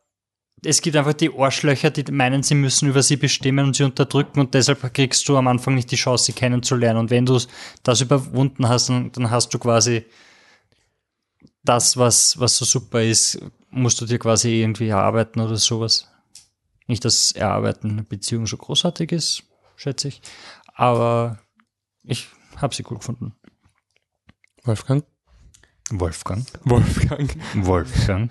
es 0.65 0.83
gibt 0.83 0.97
einfach 0.97 1.15
die 1.15 1.33
Arschlöcher, 1.37 1.91
die 1.91 2.11
meinen, 2.13 2.43
sie 2.43 2.55
müssen 2.55 2.89
über 2.89 3.03
sie 3.03 3.17
bestimmen 3.17 3.67
und 3.67 3.77
sie 3.77 3.85
unterdrücken 3.85 4.41
und 4.41 4.55
deshalb 4.55 4.93
kriegst 4.93 5.29
du 5.29 5.37
am 5.37 5.49
Anfang 5.49 5.75
nicht 5.75 5.91
die 5.91 5.97
Chance, 5.97 6.25
sie 6.25 6.33
kennenzulernen. 6.33 7.01
Und 7.01 7.11
wenn 7.11 7.27
du 7.27 7.41
das 7.83 8.01
überwunden 8.01 8.69
hast, 8.69 8.91
dann, 8.91 9.11
dann 9.13 9.31
hast 9.31 9.53
du 9.55 9.59
quasi 9.59 10.05
das, 11.65 11.97
was, 11.97 12.39
was 12.39 12.57
so 12.57 12.65
super 12.65 13.03
ist, 13.03 13.41
musst 13.71 14.01
du 14.01 14.07
dir 14.07 14.19
quasi 14.19 14.61
irgendwie 14.61 14.89
erarbeiten 14.89 15.41
oder 15.41 15.57
sowas. 15.57 16.09
Nicht, 16.87 17.05
dass 17.05 17.33
Erarbeiten 17.33 17.91
eine 17.91 18.03
Beziehung 18.03 18.47
so 18.47 18.57
großartig 18.57 19.13
ist, 19.13 19.45
schätze 19.81 20.09
ich, 20.09 20.21
aber 20.75 21.39
ich 22.03 22.29
habe 22.57 22.75
sie 22.75 22.85
cool 22.91 22.99
gefunden. 22.99 23.35
Wolfgang? 24.65 25.05
Wolfgang. 25.91 26.47
Wolfgang. 26.65 27.35
Wolfgang. 27.55 28.31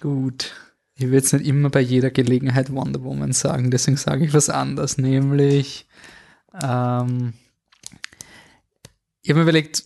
Gut. 0.00 0.54
Ich 0.94 1.06
will 1.06 1.14
jetzt 1.14 1.32
nicht 1.32 1.46
immer 1.46 1.70
bei 1.70 1.80
jeder 1.80 2.10
Gelegenheit 2.10 2.72
Wonder 2.72 3.02
Woman 3.02 3.32
sagen, 3.32 3.70
deswegen 3.70 3.96
sage 3.96 4.24
ich 4.24 4.32
was 4.32 4.48
anderes, 4.48 4.96
nämlich 4.96 5.86
ähm, 6.62 7.34
ich 9.20 9.30
habe 9.30 9.40
mir 9.40 9.42
überlegt, 9.42 9.84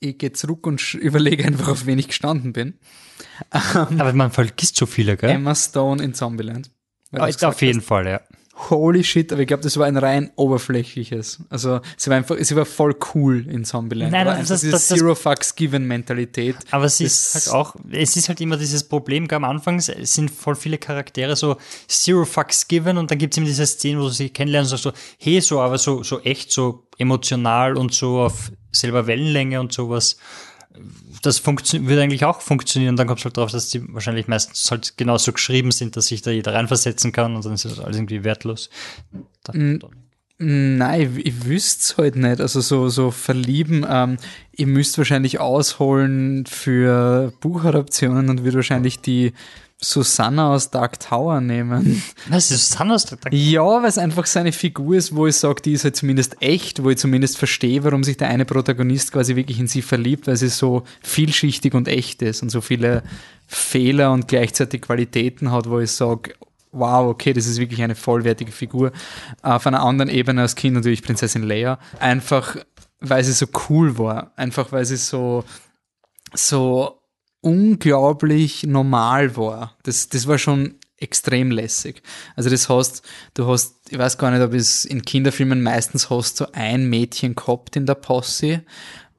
ich 0.00 0.18
gehe 0.18 0.32
zurück 0.32 0.66
und 0.66 0.94
überlege 0.94 1.44
einfach, 1.44 1.68
auf 1.68 1.86
wen 1.86 1.98
ich 1.98 2.08
gestanden 2.08 2.52
bin. 2.52 2.78
Aber 3.50 4.12
man 4.12 4.30
vergisst 4.30 4.76
so 4.76 4.86
viele, 4.86 5.16
gell? 5.16 5.30
Emma 5.30 5.54
Stone 5.54 6.02
in 6.02 6.14
Zombieland. 6.14 6.70
Gesagt 7.10 7.44
auf 7.44 7.62
jeden 7.62 7.80
hast, 7.80 7.86
Fall, 7.86 8.06
ja. 8.08 8.20
Holy 8.70 9.02
shit, 9.02 9.32
aber 9.32 9.42
ich 9.42 9.48
glaube, 9.48 9.62
das 9.64 9.76
war 9.78 9.86
ein 9.86 9.96
rein 9.96 10.30
oberflächliches. 10.36 11.40
Also 11.50 11.80
sie 11.96 12.08
war 12.10 12.16
einfach, 12.16 12.36
sie 12.38 12.54
war 12.56 12.64
voll 12.64 12.94
cool 13.14 13.46
in 13.48 13.64
Zombieland. 13.64 14.12
Nein, 14.12 14.26
aber 14.28 14.38
das- 14.38 14.48
das- 14.48 14.60
diese 14.60 14.72
das- 14.72 14.86
Zero 14.88 15.14
Fucks 15.14 15.54
Given 15.56 15.86
Mentalität. 15.86 16.56
Aber 16.70 16.84
es 16.84 17.00
ist 17.00 17.34
halt 17.34 17.48
auch, 17.48 17.74
es 17.90 18.16
ist 18.16 18.28
halt 18.28 18.40
immer 18.40 18.56
dieses 18.56 18.84
Problem, 18.84 19.28
am 19.30 19.44
Anfang 19.44 19.76
es 19.78 19.86
sind 20.14 20.30
voll 20.30 20.54
viele 20.54 20.78
Charaktere 20.78 21.34
so 21.36 21.56
zero 21.88 22.24
fucks 22.24 22.68
given 22.68 22.96
und 22.96 23.10
dann 23.10 23.18
gibt 23.18 23.34
es 23.34 23.38
immer 23.38 23.46
diese 23.46 23.66
Szene, 23.66 23.98
wo 23.98 24.04
du 24.04 24.10
sie 24.10 24.30
kennenlernst 24.30 24.72
und 24.72 24.78
sagst 24.78 24.96
so, 24.98 25.04
hey, 25.18 25.40
so, 25.40 25.60
aber 25.60 25.76
so, 25.78 26.02
so 26.04 26.20
echt, 26.20 26.52
so 26.52 26.86
emotional 26.98 27.76
und 27.76 27.92
so 27.92 28.20
auf 28.20 28.52
selber 28.70 29.06
Wellenlänge 29.06 29.60
und 29.60 29.72
sowas. 29.72 30.16
Das 31.26 31.46
würde 31.46 32.02
eigentlich 32.02 32.24
auch 32.24 32.40
funktionieren. 32.40 32.96
Dann 32.96 33.06
kommst 33.06 33.24
du 33.24 33.26
halt 33.26 33.36
drauf, 33.36 33.50
dass 33.50 33.70
die 33.70 33.82
wahrscheinlich 33.94 34.28
meistens 34.28 34.70
halt 34.70 34.96
genauso 34.96 35.32
geschrieben 35.32 35.70
sind, 35.70 35.96
dass 35.96 36.06
sich 36.06 36.22
da 36.22 36.30
jeder 36.30 36.54
reinversetzen 36.54 37.12
kann 37.12 37.34
und 37.36 37.44
dann 37.44 37.54
ist 37.54 37.64
das 37.64 37.80
alles 37.80 37.96
irgendwie 37.96 38.24
wertlos. 38.24 38.70
Da, 39.42 39.52
Mm. 40.38 40.78
Nein, 40.78 41.00
ich, 41.00 41.26
ich 41.26 41.44
wüsste 41.44 41.80
es 41.80 41.96
halt 41.96 42.16
nicht. 42.16 42.40
Also 42.40 42.60
so, 42.60 42.88
so 42.88 43.10
verlieben, 43.12 43.86
ähm, 43.88 44.16
ihr 44.52 44.66
müsst 44.66 44.98
wahrscheinlich 44.98 45.38
ausholen 45.38 46.44
für 46.46 47.32
Buchadaptionen 47.40 48.28
und 48.28 48.44
wird 48.44 48.56
wahrscheinlich 48.56 49.00
die 49.00 49.32
Susanna 49.80 50.54
aus 50.54 50.70
Dark 50.70 51.00
Tower 51.00 51.40
nehmen. 51.40 52.02
Was 52.28 52.50
ist 52.50 52.70
Susanna 52.70 52.94
aus 52.94 53.06
der 53.06 53.18
Ja, 53.32 53.62
weil 53.62 53.88
es 53.88 53.98
einfach 53.98 54.26
seine 54.26 54.52
Figur 54.52 54.96
ist, 54.96 55.14
wo 55.14 55.26
ich 55.26 55.36
sage, 55.36 55.62
die 55.62 55.72
ist 55.72 55.84
halt 55.84 55.96
zumindest 55.96 56.36
echt, 56.40 56.82
wo 56.82 56.90
ich 56.90 56.98
zumindest 56.98 57.38
verstehe, 57.38 57.84
warum 57.84 58.04
sich 58.04 58.16
der 58.16 58.28
eine 58.28 58.44
Protagonist 58.44 59.12
quasi 59.12 59.36
wirklich 59.36 59.58
in 59.58 59.66
sie 59.66 59.82
verliebt, 59.82 60.26
weil 60.26 60.36
sie 60.36 60.48
so 60.48 60.84
vielschichtig 61.02 61.74
und 61.74 61.88
echt 61.88 62.22
ist 62.22 62.42
und 62.42 62.50
so 62.50 62.60
viele 62.60 63.02
Fehler 63.46 64.12
und 64.12 64.28
gleichzeitig 64.28 64.82
Qualitäten 64.82 65.50
hat, 65.50 65.68
wo 65.68 65.80
ich 65.80 65.90
sage, 65.90 66.34
wow, 66.74 67.08
okay, 67.08 67.32
das 67.32 67.46
ist 67.46 67.58
wirklich 67.58 67.82
eine 67.82 67.94
vollwertige 67.94 68.52
Figur. 68.52 68.92
Auf 69.42 69.66
einer 69.66 69.82
anderen 69.82 70.10
Ebene 70.10 70.42
als 70.42 70.56
Kind 70.56 70.74
natürlich 70.74 71.02
Prinzessin 71.02 71.42
Leia. 71.42 71.78
Einfach, 72.00 72.56
weil 73.00 73.22
sie 73.22 73.32
so 73.32 73.46
cool 73.68 73.96
war. 73.98 74.32
Einfach, 74.36 74.72
weil 74.72 74.84
sie 74.84 74.96
so, 74.96 75.44
so 76.32 77.00
unglaublich 77.44 78.64
normal 78.64 79.36
war. 79.36 79.76
Das, 79.82 80.08
das 80.08 80.26
war 80.26 80.38
schon 80.38 80.74
extrem 80.96 81.50
lässig. 81.50 82.02
Also 82.36 82.48
das 82.50 82.68
heißt, 82.68 83.02
du 83.34 83.46
hast, 83.46 83.76
ich 83.90 83.98
weiß 83.98 84.16
gar 84.16 84.30
nicht, 84.30 84.42
ob 84.42 84.54
es 84.54 84.84
in 84.84 85.02
Kinderfilmen 85.02 85.62
meistens 85.62 86.08
hast 86.08 86.36
so 86.36 86.46
ein 86.52 86.88
Mädchen 86.88 87.34
gehabt 87.34 87.76
in 87.76 87.84
der 87.84 87.96
Posse, 87.96 88.62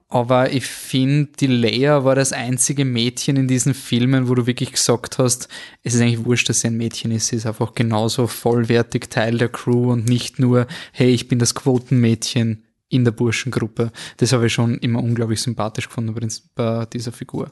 aber 0.08 0.52
ich 0.52 0.66
finde, 0.66 1.32
die 1.40 1.48
Leia 1.48 2.06
war 2.06 2.16
das 2.16 2.32
einzige 2.32 2.86
Mädchen 2.86 3.36
in 3.36 3.48
diesen 3.48 3.74
Filmen, 3.74 4.30
wo 4.30 4.36
du 4.36 4.48
wirklich 4.48 4.72
gesagt 4.72 5.18
hast, 5.18 5.50
es 5.84 5.94
ist 5.94 6.02
eigentlich 6.02 6.26
wurscht, 6.26 6.48
dass 6.48 6.62
sie 6.62 6.68
ein 6.68 6.78
Mädchen 6.78 7.12
ist, 7.12 7.28
sie 7.28 7.36
ist 7.36 7.46
einfach 7.46 7.74
genauso 7.74 8.28
vollwertig 8.28 9.10
Teil 9.10 9.38
der 9.38 9.50
Crew 9.50 9.92
und 9.92 10.08
nicht 10.08 10.40
nur, 10.40 10.68
hey, 10.94 11.10
ich 11.10 11.28
bin 11.28 11.38
das 11.40 11.54
Quotenmädchen 11.54 12.64
in 12.88 13.04
der 13.04 13.12
Burschengruppe. 13.12 13.92
Das 14.18 14.32
habe 14.32 14.48
ich 14.48 14.54
schon 14.54 14.78
immer 14.78 15.04
unglaublich 15.04 15.42
sympathisch 15.42 15.88
gefunden 15.88 16.16
bei, 16.56 16.86
dieser 16.86 17.12
Figur. 17.12 17.50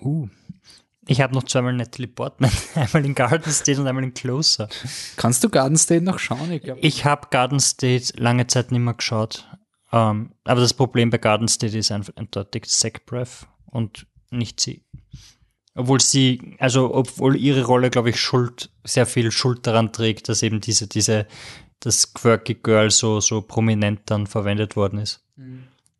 Uh. 0.00 0.28
Ich 1.08 1.20
habe 1.20 1.34
noch 1.34 1.44
zweimal 1.44 1.72
Natalie 1.72 2.08
Portman, 2.08 2.50
einmal 2.74 3.04
in 3.04 3.14
Garden 3.14 3.52
State 3.52 3.80
und 3.80 3.86
einmal 3.86 4.02
in 4.02 4.12
Closer. 4.12 4.68
Kannst 5.16 5.44
du 5.44 5.48
Garden 5.48 5.76
State 5.76 6.04
noch 6.04 6.18
schauen? 6.18 6.50
Ich 6.50 6.64
Ich 6.80 7.04
habe 7.04 7.28
Garden 7.30 7.60
State 7.60 8.12
lange 8.16 8.46
Zeit 8.48 8.72
nicht 8.72 8.80
mehr 8.80 8.94
geschaut. 8.94 9.46
Ähm, 9.92 10.32
aber 10.44 10.60
das 10.60 10.74
Problem 10.74 11.10
bei 11.10 11.18
Garden 11.18 11.46
State 11.46 11.78
ist 11.78 11.92
einfach 11.92 12.12
eindeutig 12.16 12.64
Zach 12.66 12.98
Braff 13.06 13.46
und 13.66 14.06
nicht 14.30 14.60
sie. 14.60 14.82
Obwohl 15.76 16.00
sie, 16.00 16.56
also 16.58 16.92
obwohl 16.94 17.36
ihre 17.36 17.64
Rolle, 17.64 17.90
glaube 17.90 18.10
ich, 18.10 18.18
Schuld, 18.18 18.70
sehr 18.82 19.06
viel 19.06 19.30
Schuld 19.30 19.66
daran 19.66 19.92
trägt, 19.92 20.28
dass 20.28 20.42
eben 20.42 20.60
diese, 20.60 20.88
diese, 20.88 21.26
das 21.80 22.14
Quirky 22.14 22.54
Girl 22.54 22.90
so, 22.90 23.20
so 23.20 23.42
prominent 23.42 24.00
dann 24.06 24.26
verwendet 24.26 24.74
worden 24.74 24.98
ist. 24.98 25.22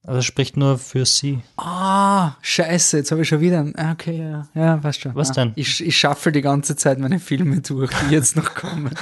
Also 0.06 0.22
spricht 0.22 0.56
nur 0.56 0.78
für 0.78 1.04
sie. 1.04 1.40
Ah, 1.56 2.36
scheiße, 2.40 2.98
jetzt 2.98 3.10
habe 3.10 3.22
ich 3.22 3.28
schon 3.28 3.40
wieder. 3.40 3.66
ah, 3.74 3.90
Okay, 3.90 4.18
ja, 4.18 4.48
ja, 4.54 4.82
weißt 4.82 5.00
schon. 5.00 5.14
Was 5.16 5.30
ah, 5.30 5.34
denn? 5.34 5.52
Ich, 5.56 5.84
ich 5.84 5.98
schaffel 5.98 6.30
die 6.30 6.42
ganze 6.42 6.76
Zeit 6.76 7.00
meine 7.00 7.18
Filme 7.18 7.60
durch, 7.60 7.90
die 8.04 8.14
jetzt 8.14 8.36
noch 8.36 8.54
kommen. 8.54 8.94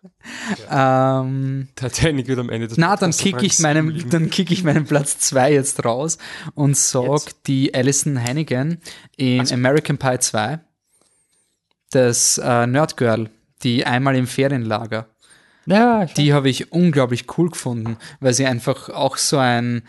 ähm, 0.70 1.68
Titanic 1.76 2.26
wird 2.26 2.38
am 2.38 2.48
Ende 2.48 2.68
des 2.68 2.78
na, 2.78 2.96
dann 2.96 3.10
Podcasts 3.10 3.22
kick 3.22 3.36
auf 3.36 3.42
ich 3.42 4.08
dann 4.08 4.30
kick 4.30 4.50
ich 4.50 4.64
meinen 4.64 4.86
Platz 4.86 5.18
2 5.18 5.52
jetzt 5.52 5.84
raus 5.84 6.16
und 6.54 6.74
sag 6.74 7.20
die 7.46 7.74
Alison 7.74 8.22
Hannigan 8.22 8.78
in 9.16 9.52
American 9.52 9.98
Pie 9.98 10.18
2, 10.20 10.60
das 11.90 12.38
äh, 12.38 12.66
Nerdgirl, 12.66 13.28
die 13.62 13.84
einmal 13.84 14.16
im 14.16 14.26
Ferienlager. 14.26 15.06
Ja, 15.66 16.04
ich 16.04 16.14
Die 16.14 16.32
habe 16.32 16.48
ich 16.48 16.72
unglaublich 16.72 17.26
cool 17.36 17.50
gefunden, 17.50 17.98
weil 18.20 18.32
sie 18.32 18.46
einfach 18.46 18.88
auch 18.88 19.16
so 19.16 19.36
ein, 19.36 19.82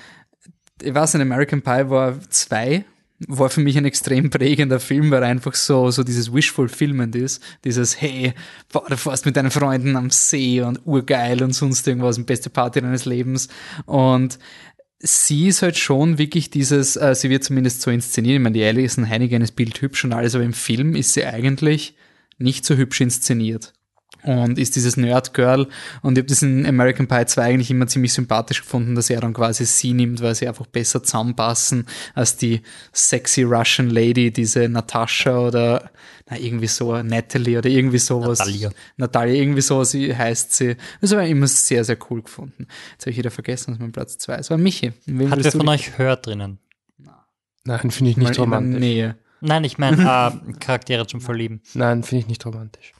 ich 0.81 0.93
weiß 0.93 1.13
nicht, 1.13 1.21
American 1.21 1.61
Pie 1.61 1.89
war 1.89 2.19
zwei, 2.29 2.85
war 3.27 3.49
für 3.49 3.61
mich 3.61 3.77
ein 3.77 3.85
extrem 3.85 4.29
prägender 4.29 4.79
Film, 4.79 5.09
weil 5.11 5.23
einfach 5.23 5.55
so, 5.55 5.89
so 5.89 6.03
dieses 6.03 6.31
Wish-Fulfillment 6.33 7.15
ist. 7.15 7.41
Dieses, 7.63 7.99
hey, 7.99 8.33
boah, 8.71 8.85
du 8.87 8.97
fährst 8.97 9.25
mit 9.25 9.35
deinen 9.35 9.51
Freunden 9.51 9.95
am 9.95 10.09
See 10.11 10.61
und 10.61 10.85
urgeil 10.85 11.41
und 11.43 11.53
sonst 11.53 11.87
irgendwas, 11.87 12.23
beste 12.23 12.49
Party 12.49 12.81
deines 12.81 13.05
Lebens. 13.05 13.47
Und 13.85 14.37
sie 14.99 15.47
ist 15.47 15.61
halt 15.61 15.77
schon 15.77 16.17
wirklich 16.17 16.51
dieses, 16.51 16.95
äh, 16.95 17.15
sie 17.15 17.29
wird 17.29 17.43
zumindest 17.43 17.81
so 17.81 17.89
inszeniert. 17.89 18.35
Ich 18.35 18.41
meine, 18.41 18.53
die 18.53 18.63
Alison 18.63 19.09
Hannigan 19.09 19.41
ist 19.41 19.55
bildhübsch 19.55 20.05
und 20.05 20.13
alles, 20.13 20.35
aber 20.35 20.43
im 20.43 20.53
Film 20.53 20.95
ist 20.95 21.13
sie 21.13 21.25
eigentlich 21.25 21.95
nicht 22.37 22.65
so 22.65 22.75
hübsch 22.75 23.01
inszeniert 23.01 23.73
und 24.27 24.59
ist 24.59 24.75
dieses 24.75 24.97
Nerd-Girl. 24.97 25.67
Und 26.01 26.17
ich 26.17 26.21
habe 26.21 26.29
das 26.29 26.41
in 26.41 26.65
American 26.65 27.07
Pie 27.07 27.25
2 27.25 27.41
eigentlich 27.41 27.71
immer 27.71 27.87
ziemlich 27.87 28.13
sympathisch 28.13 28.61
gefunden, 28.61 28.93
dass 28.95 29.09
er 29.09 29.21
dann 29.21 29.33
quasi 29.33 29.65
sie 29.65 29.93
nimmt, 29.93 30.21
weil 30.21 30.35
sie 30.35 30.47
einfach 30.47 30.67
besser 30.67 31.01
zusammenpassen 31.01 31.85
als 32.13 32.35
die 32.35 32.61
sexy 32.91 33.43
Russian 33.43 33.89
Lady, 33.89 34.31
diese 34.31 34.67
Natascha 34.67 35.39
oder 35.39 35.91
na, 36.29 36.37
irgendwie 36.37 36.67
so, 36.67 37.01
Natalie 37.01 37.57
oder 37.57 37.69
irgendwie 37.69 37.99
sowas. 37.99 38.39
Natalia. 38.39 38.69
Natalia, 38.97 39.33
irgendwie 39.33 39.61
so 39.61 39.83
sie 39.85 40.13
heißt 40.15 40.53
sie. 40.53 40.75
Das 40.99 41.11
war 41.11 41.23
immer 41.23 41.47
sehr, 41.47 41.85
sehr 41.85 41.97
cool 42.09 42.21
gefunden. 42.21 42.67
Jetzt 42.91 43.03
habe 43.03 43.11
ich 43.11 43.17
wieder 43.17 43.31
vergessen, 43.31 43.73
was 43.73 43.79
mein 43.79 43.93
Platz 43.93 44.17
2 44.17 44.35
ist. 44.35 44.49
War 44.49 44.57
Michi. 44.57 44.91
Wen 45.05 45.31
Hat 45.31 45.41
wer 45.41 45.51
von 45.53 45.67
euch 45.69 45.97
Hör 45.97 46.17
drinnen? 46.17 46.59
Nein, 47.63 47.91
finde 47.91 48.11
ich 48.11 48.17
nicht 48.17 48.39
romantisch. 48.39 48.79
Nähe? 48.79 49.15
Nein, 49.39 49.63
ich 49.63 49.77
meine 49.77 49.97
äh, 50.47 50.53
Charaktere 50.59 51.07
zum 51.07 51.21
Verlieben. 51.21 51.61
Nein, 51.73 52.03
finde 52.03 52.21
ich 52.23 52.27
nicht 52.27 52.45
romantisch. 52.45 52.93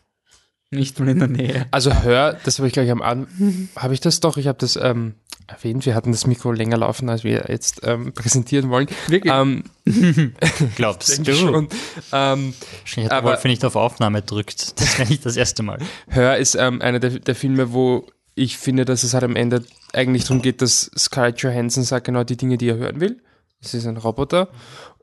Nicht 0.69 0.99
mal 0.99 1.07
in 1.09 1.19
der 1.19 1.27
Nähe. 1.29 1.65
Also 1.71 1.93
hör, 2.03 2.33
das 2.43 2.59
habe 2.59 2.67
ich 2.67 2.73
gleich 2.73 2.91
am 2.91 3.01
Anfang, 3.01 3.69
habe 3.77 3.93
ich 3.93 4.01
das 4.01 4.19
doch, 4.19 4.35
ich 4.37 4.47
habe 4.47 4.57
das 4.59 4.75
ähm, 4.75 5.13
erwähnt, 5.47 5.85
wir 5.85 5.95
hatten 5.95 6.11
das 6.11 6.27
Mikro 6.27 6.51
länger 6.51 6.75
laufen, 6.77 7.09
als 7.09 7.23
wir 7.23 7.45
jetzt 7.47 7.81
ähm, 7.83 8.11
präsentieren 8.13 8.69
wollen. 8.69 8.87
Wirklich? 9.07 9.33
Ähm, 9.33 9.63
Glaubst 10.75 11.17
du? 11.27 11.33
schon. 11.33 11.69
Ähm, 12.11 12.53
Wahrscheinlich 12.81 13.05
hat 13.05 13.11
der 13.11 13.17
Aber- 13.19 13.29
Wolf 13.29 13.43
nicht 13.45 13.63
auf 13.63 13.75
Aufnahme 13.77 14.21
drückt. 14.21 14.79
Das 14.81 14.99
wäre 14.99 15.07
nicht 15.07 15.25
das 15.25 15.37
erste 15.37 15.63
Mal. 15.63 15.79
Hör 16.09 16.35
ist 16.37 16.55
ähm, 16.55 16.81
einer 16.81 16.99
der, 16.99 17.11
der 17.19 17.35
Filme, 17.35 17.71
wo 17.71 18.05
ich 18.35 18.57
finde, 18.57 18.83
dass 18.85 19.03
es 19.03 19.13
halt 19.13 19.23
am 19.23 19.35
Ende 19.37 19.63
eigentlich 19.93 20.25
darum 20.25 20.41
geht, 20.41 20.61
dass 20.61 20.91
Scarlett 20.97 21.39
Johansson 21.39 21.83
sagt 21.83 22.05
genau 22.07 22.23
die 22.23 22.37
Dinge, 22.37 22.57
die 22.57 22.67
er 22.69 22.75
hören 22.77 22.99
will. 22.99 23.21
Es 23.61 23.73
ist 23.73 23.87
ein 23.87 23.97
Roboter. 23.97 24.49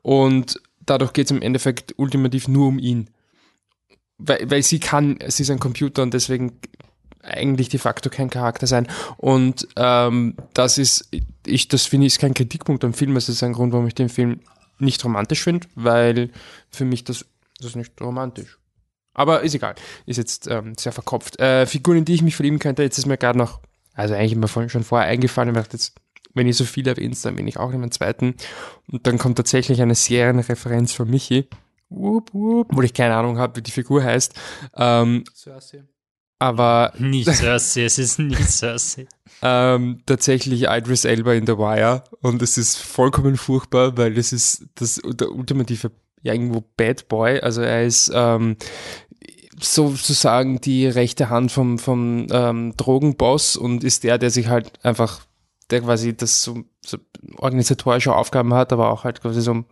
Und 0.03 0.61
dadurch 0.85 1.11
geht 1.11 1.25
es 1.25 1.31
im 1.31 1.41
Endeffekt 1.41 1.95
ultimativ 1.97 2.47
nur 2.47 2.67
um 2.67 2.77
ihn. 2.79 3.09
Weil, 4.17 4.49
weil 4.49 4.63
sie 4.63 4.79
kann, 4.79 5.19
sie 5.27 5.43
ist 5.43 5.51
ein 5.51 5.59
Computer 5.59 6.01
und 6.01 6.13
deswegen 6.13 6.59
eigentlich 7.21 7.69
de 7.69 7.79
facto 7.79 8.09
kein 8.09 8.29
Charakter 8.29 8.67
sein. 8.67 8.87
Und 9.17 9.67
ähm, 9.75 10.35
das 10.53 10.77
ist, 10.77 11.09
ich, 11.45 11.67
das 11.67 11.85
finde 11.85 12.07
ich, 12.07 12.13
ist 12.13 12.19
kein 12.19 12.33
Kritikpunkt 12.33 12.83
am 12.83 12.93
Film. 12.93 13.15
Es 13.17 13.29
ist 13.29 13.43
ein 13.43 13.53
Grund, 13.53 13.73
warum 13.73 13.87
ich 13.87 13.95
den 13.95 14.09
Film 14.09 14.41
nicht 14.79 15.03
romantisch 15.03 15.43
finde, 15.43 15.67
weil 15.75 16.29
für 16.69 16.85
mich 16.85 17.03
das, 17.03 17.25
das 17.57 17.67
ist 17.67 17.75
nicht 17.75 17.99
romantisch. 18.01 18.57
Aber 19.13 19.41
ist 19.41 19.55
egal. 19.55 19.75
Ist 20.05 20.17
jetzt 20.17 20.47
ähm, 20.47 20.73
sehr 20.77 20.91
verkopft. 20.91 21.39
Äh, 21.39 21.65
Figuren, 21.65 21.99
in 21.99 22.05
die 22.05 22.13
ich 22.13 22.21
mich 22.21 22.35
verlieben 22.35 22.59
könnte, 22.59 22.83
jetzt 22.83 22.97
ist 22.97 23.05
mir 23.05 23.17
gerade 23.17 23.37
noch, 23.37 23.61
also 23.93 24.13
eigentlich 24.13 24.51
vorhin 24.51 24.69
schon 24.69 24.83
vorher 24.83 25.07
eingefallen, 25.07 25.49
ich 25.49 25.55
dachte 25.55 25.77
jetzt, 25.77 25.95
wenn 26.33 26.47
ihr 26.47 26.53
so 26.53 26.65
viel 26.65 26.85
erwähnt, 26.85 27.23
dann 27.23 27.37
bin 27.37 27.47
ich 27.47 27.57
auch 27.57 27.71
in 27.71 27.79
meinen 27.79 27.93
zweiten. 27.93 28.35
Und 28.91 29.07
dann 29.07 29.17
kommt 29.17 29.37
tatsächlich 29.37 29.81
eine 29.81 29.95
Serienreferenz 29.95 30.91
von 30.91 31.09
Michi. 31.09 31.47
Wup, 31.95 32.33
wup, 32.33 32.67
wo 32.71 32.81
ich 32.81 32.93
keine 32.93 33.15
Ahnung 33.15 33.37
habe, 33.37 33.57
wie 33.57 33.61
die 33.61 33.71
Figur 33.71 34.03
heißt. 34.03 34.33
Ähm, 34.75 35.23
aber 36.37 36.93
Nicht 36.99 37.33
Cersei, 37.33 37.85
es 37.85 37.97
ist 37.97 38.19
nicht 38.19 38.49
Cersei. 38.49 39.07
ähm, 39.41 40.01
tatsächlich 40.05 40.63
Idris 40.63 41.05
Elba 41.05 41.33
in 41.33 41.47
The 41.47 41.57
Wire 41.57 42.03
und 42.21 42.41
es 42.41 42.57
ist 42.57 42.77
vollkommen 42.77 43.37
furchtbar, 43.37 43.97
weil 43.97 44.13
das 44.13 44.33
ist 44.33 44.67
das 44.75 45.01
der 45.03 45.31
ultimative 45.31 45.91
ja 46.21 46.33
irgendwo 46.33 46.63
Bad 46.75 47.07
Boy, 47.07 47.39
also 47.39 47.61
er 47.61 47.85
ist 47.85 48.11
ähm, 48.13 48.57
sozusagen 49.61 50.59
die 50.59 50.87
rechte 50.87 51.29
Hand 51.29 51.51
vom 51.51 51.79
vom 51.79 52.27
ähm, 52.31 52.73
Drogenboss 52.75 53.55
und 53.55 53.83
ist 53.83 54.03
der, 54.03 54.17
der 54.17 54.29
sich 54.29 54.47
halt 54.47 54.73
einfach 54.83 55.21
der 55.69 55.81
quasi 55.81 56.15
das 56.15 56.41
so, 56.41 56.63
so 56.85 56.97
organisatorische 57.37 58.13
Aufgaben 58.13 58.53
hat, 58.53 58.73
aber 58.73 58.91
auch 58.91 59.03
halt 59.03 59.21
quasi 59.21 59.41
so 59.41 59.63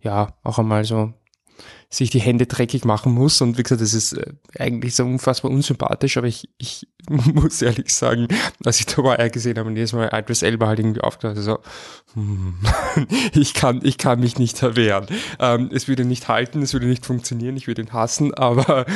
ja 0.00 0.36
auch 0.42 0.58
einmal 0.58 0.84
so 0.84 1.14
sich 1.96 2.10
die 2.10 2.20
Hände 2.20 2.46
dreckig 2.46 2.84
machen 2.84 3.12
muss. 3.12 3.40
Und 3.40 3.56
wie 3.56 3.62
gesagt, 3.62 3.80
das 3.80 3.94
ist 3.94 4.14
äh, 4.14 4.32
eigentlich 4.58 4.94
so 4.94 5.04
unfassbar 5.04 5.50
unsympathisch, 5.50 6.16
aber 6.16 6.26
ich, 6.26 6.48
ich 6.58 6.88
muss 7.08 7.62
ehrlich 7.62 7.94
sagen, 7.94 8.28
als 8.64 8.80
ich 8.80 8.86
Wire 8.98 9.30
gesehen 9.30 9.58
habe 9.58 9.68
und 9.68 9.76
jedes 9.76 9.92
Mal 9.92 10.10
Idris 10.12 10.42
Elba 10.42 10.66
halt 10.66 10.80
irgendwie 10.80 11.00
aufgedacht, 11.00 11.36
so, 11.38 11.58
hm, 12.14 12.56
ich 13.32 13.54
kann, 13.54 13.80
ich 13.84 13.98
kann 13.98 14.20
mich 14.20 14.38
nicht 14.38 14.62
erwehren. 14.62 15.06
Ähm, 15.38 15.70
es 15.72 15.88
würde 15.88 16.04
nicht 16.04 16.28
halten, 16.28 16.62
es 16.62 16.72
würde 16.72 16.86
nicht 16.86 17.06
funktionieren, 17.06 17.56
ich 17.56 17.66
würde 17.66 17.82
ihn 17.82 17.92
hassen, 17.92 18.34
aber 18.34 18.86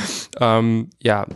ähm, 0.40 0.90
ja, 1.00 1.26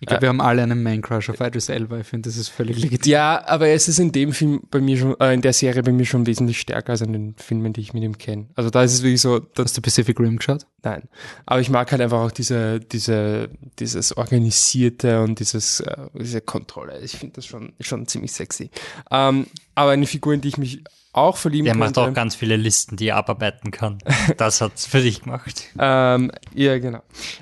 Ich 0.00 0.06
glaube, 0.06 0.22
wir 0.22 0.28
haben 0.30 0.40
alle 0.40 0.62
einen 0.62 0.82
Man-Crush 0.82 1.28
auf 1.28 1.40
Idris 1.40 1.68
Elba. 1.68 1.98
Ich 1.98 2.06
finde, 2.06 2.30
das 2.30 2.38
ist 2.38 2.48
völlig 2.48 2.78
legitim. 2.80 3.12
Ja, 3.12 3.46
aber 3.46 3.68
es 3.68 3.86
ist 3.86 3.98
in 3.98 4.12
dem 4.12 4.32
Film 4.32 4.62
bei 4.70 4.80
mir 4.80 4.96
schon, 4.96 5.20
äh, 5.20 5.34
in 5.34 5.42
der 5.42 5.52
Serie 5.52 5.82
bei 5.82 5.92
mir 5.92 6.06
schon 6.06 6.26
wesentlich 6.26 6.58
stärker 6.58 6.92
als 6.92 7.02
in 7.02 7.12
den 7.12 7.34
Filmen, 7.36 7.74
die 7.74 7.82
ich 7.82 7.92
mit 7.92 8.02
ihm 8.02 8.16
kenne. 8.16 8.46
Also 8.54 8.70
da 8.70 8.82
ist 8.82 8.94
es 8.94 9.02
wirklich 9.02 9.20
so, 9.20 9.40
dass, 9.40 9.66
Hast 9.66 9.76
du 9.76 9.82
Pacific 9.82 10.18
Rim 10.18 10.38
geschaut? 10.38 10.66
nein. 10.82 11.02
Aber 11.44 11.60
ich 11.60 11.68
mag 11.68 11.90
halt 11.92 12.00
einfach 12.00 12.20
auch 12.20 12.30
diese, 12.30 12.80
diese, 12.80 13.50
dieses 13.78 14.16
Organisierte 14.16 15.22
und 15.22 15.38
dieses, 15.38 15.80
äh, 15.80 15.96
diese 16.14 16.40
Kontrolle. 16.40 16.98
Ich 17.00 17.12
finde 17.12 17.34
das 17.34 17.44
schon, 17.44 17.74
schon 17.80 18.06
ziemlich 18.06 18.32
sexy. 18.32 18.70
Ähm, 19.10 19.46
aber 19.74 19.90
eine 19.90 20.06
Figur, 20.06 20.32
in 20.32 20.40
die 20.40 20.48
ich 20.48 20.56
mich 20.56 20.82
auch 21.12 21.36
verlieben 21.36 21.64
Der 21.64 21.74
macht 21.76 21.94
könnte. 21.94 22.10
auch 22.10 22.14
ganz 22.14 22.34
viele 22.36 22.56
Listen, 22.56 22.96
die 22.96 23.08
er 23.08 23.16
abarbeiten 23.16 23.70
kann. 23.70 23.98
Das 24.36 24.60
hat's 24.60 24.86
für 24.86 25.00
dich 25.02 25.22
gemacht. 25.22 25.64
Ähm, 25.78 26.30
ja, 26.54 26.78
genau. 26.78 27.00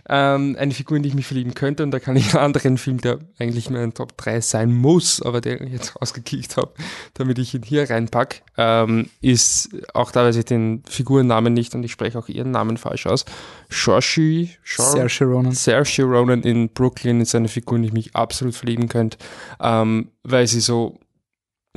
Ähm, 0.09 0.57
eine 0.59 0.73
Figur, 0.73 0.97
in 0.97 1.03
die 1.03 1.11
ich 1.11 1.15
mich 1.15 1.27
verlieben 1.27 1.55
könnte, 1.55 1.83
und 1.83 1.91
da 1.91 2.01
kann 2.01 2.17
ich 2.17 2.35
einen 2.35 2.45
anderen 2.45 2.79
Film, 2.79 3.01
der 3.01 3.19
eigentlich 3.39 3.69
nur 3.71 3.81
ein 3.81 3.93
Top 3.95 4.17
3 4.17 4.41
sein 4.41 4.73
muss, 4.73 5.21
aber 5.23 5.41
den 5.41 5.67
ich 5.67 5.73
jetzt 5.73 5.97
rausgekickt 6.01 6.57
habe, 6.57 6.73
damit 7.15 7.39
ich 7.39 7.55
ihn 7.55 7.63
hier 7.63 7.89
reinpack, 7.91 8.43
ähm, 8.57 9.11
ist, 9.21 9.71
auch 9.95 10.11
da 10.13 10.25
weiß 10.25 10.37
ich 10.37 10.45
den 10.47 10.83
Figurennamen 10.89 11.53
nicht 11.53 11.75
und 11.75 11.83
ich 11.85 11.93
spreche 11.93 12.19
auch 12.19 12.29
ihren 12.29 12.51
Namen 12.51 12.77
falsch 12.79 13.07
aus, 13.07 13.25
Shoshi, 13.69 14.51
Shor- 14.63 14.87
Saoirse 14.93 15.25
Ronan. 15.25 15.53
Saoirse 15.53 16.03
Ronan 16.05 16.43
in 16.43 16.71
Brooklyn 16.71 17.21
ist 17.21 17.35
eine 17.35 17.49
Figur, 17.49 17.77
in 17.77 17.83
die 17.83 17.89
ich 17.89 17.95
mich 17.95 18.17
absolut 18.17 18.55
verlieben 18.55 18.89
könnte, 18.89 19.19
ähm, 19.61 20.11
weil 20.23 20.47
sie 20.47 20.61
so 20.61 20.99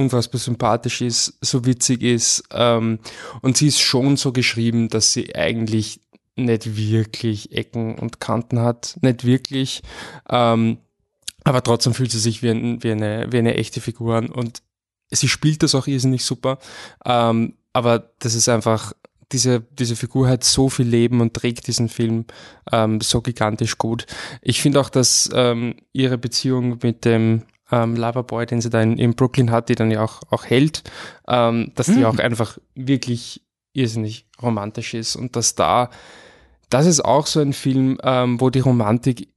unfassbar 0.01 0.39
sympathisch 0.39 1.01
ist, 1.01 1.37
so 1.41 1.65
witzig 1.65 2.01
ist 2.01 2.43
ähm, 2.51 2.99
und 3.41 3.57
sie 3.57 3.67
ist 3.67 3.79
schon 3.79 4.17
so 4.17 4.31
geschrieben, 4.31 4.89
dass 4.89 5.13
sie 5.13 5.35
eigentlich 5.35 6.01
nicht 6.35 6.77
wirklich 6.77 7.51
Ecken 7.51 7.97
und 7.99 8.19
Kanten 8.19 8.59
hat, 8.59 8.97
nicht 9.01 9.25
wirklich, 9.25 9.81
ähm, 10.29 10.77
aber 11.43 11.63
trotzdem 11.63 11.93
fühlt 11.93 12.11
sie 12.11 12.19
sich 12.19 12.43
wie, 12.43 12.49
ein, 12.49 12.83
wie, 12.83 12.91
eine, 12.91 13.27
wie 13.31 13.37
eine 13.37 13.55
echte 13.55 13.81
Figur 13.81 14.15
an 14.15 14.29
und 14.29 14.61
sie 15.09 15.27
spielt 15.27 15.63
das 15.63 15.75
auch 15.75 15.87
irrsinnig 15.87 16.23
super, 16.23 16.59
ähm, 17.05 17.55
aber 17.73 18.11
das 18.19 18.35
ist 18.35 18.49
einfach 18.49 18.93
diese, 19.31 19.61
diese 19.61 19.95
Figur 19.95 20.27
hat 20.27 20.43
so 20.43 20.69
viel 20.69 20.87
Leben 20.87 21.21
und 21.21 21.33
trägt 21.33 21.67
diesen 21.67 21.89
Film 21.89 22.25
ähm, 22.71 23.01
so 23.01 23.21
gigantisch 23.21 23.77
gut. 23.77 24.05
Ich 24.41 24.61
finde 24.61 24.79
auch, 24.79 24.89
dass 24.89 25.29
ähm, 25.33 25.75
ihre 25.93 26.17
Beziehung 26.17 26.79
mit 26.81 27.05
dem 27.05 27.43
ähm, 27.71 27.95
Loverboy, 27.95 28.45
den 28.45 28.61
sie 28.61 28.69
da 28.69 28.81
in, 28.81 28.97
in 28.97 29.15
Brooklyn 29.15 29.51
hat, 29.51 29.69
die 29.69 29.75
dann 29.75 29.91
ja 29.91 30.03
auch, 30.03 30.21
auch 30.29 30.45
hält, 30.45 30.83
ähm, 31.27 31.71
dass 31.75 31.87
die 31.87 32.05
auch 32.05 32.17
einfach 32.17 32.57
wirklich 32.75 33.41
irrsinnig 33.73 34.25
romantisch 34.41 34.93
ist 34.93 35.15
und 35.15 35.35
dass 35.35 35.55
da, 35.55 35.89
das 36.69 36.85
ist 36.85 37.03
auch 37.03 37.27
so 37.27 37.39
ein 37.39 37.53
Film, 37.53 37.97
ähm, 38.03 38.39
wo 38.41 38.49
die 38.49 38.59
Romantik, 38.59 39.29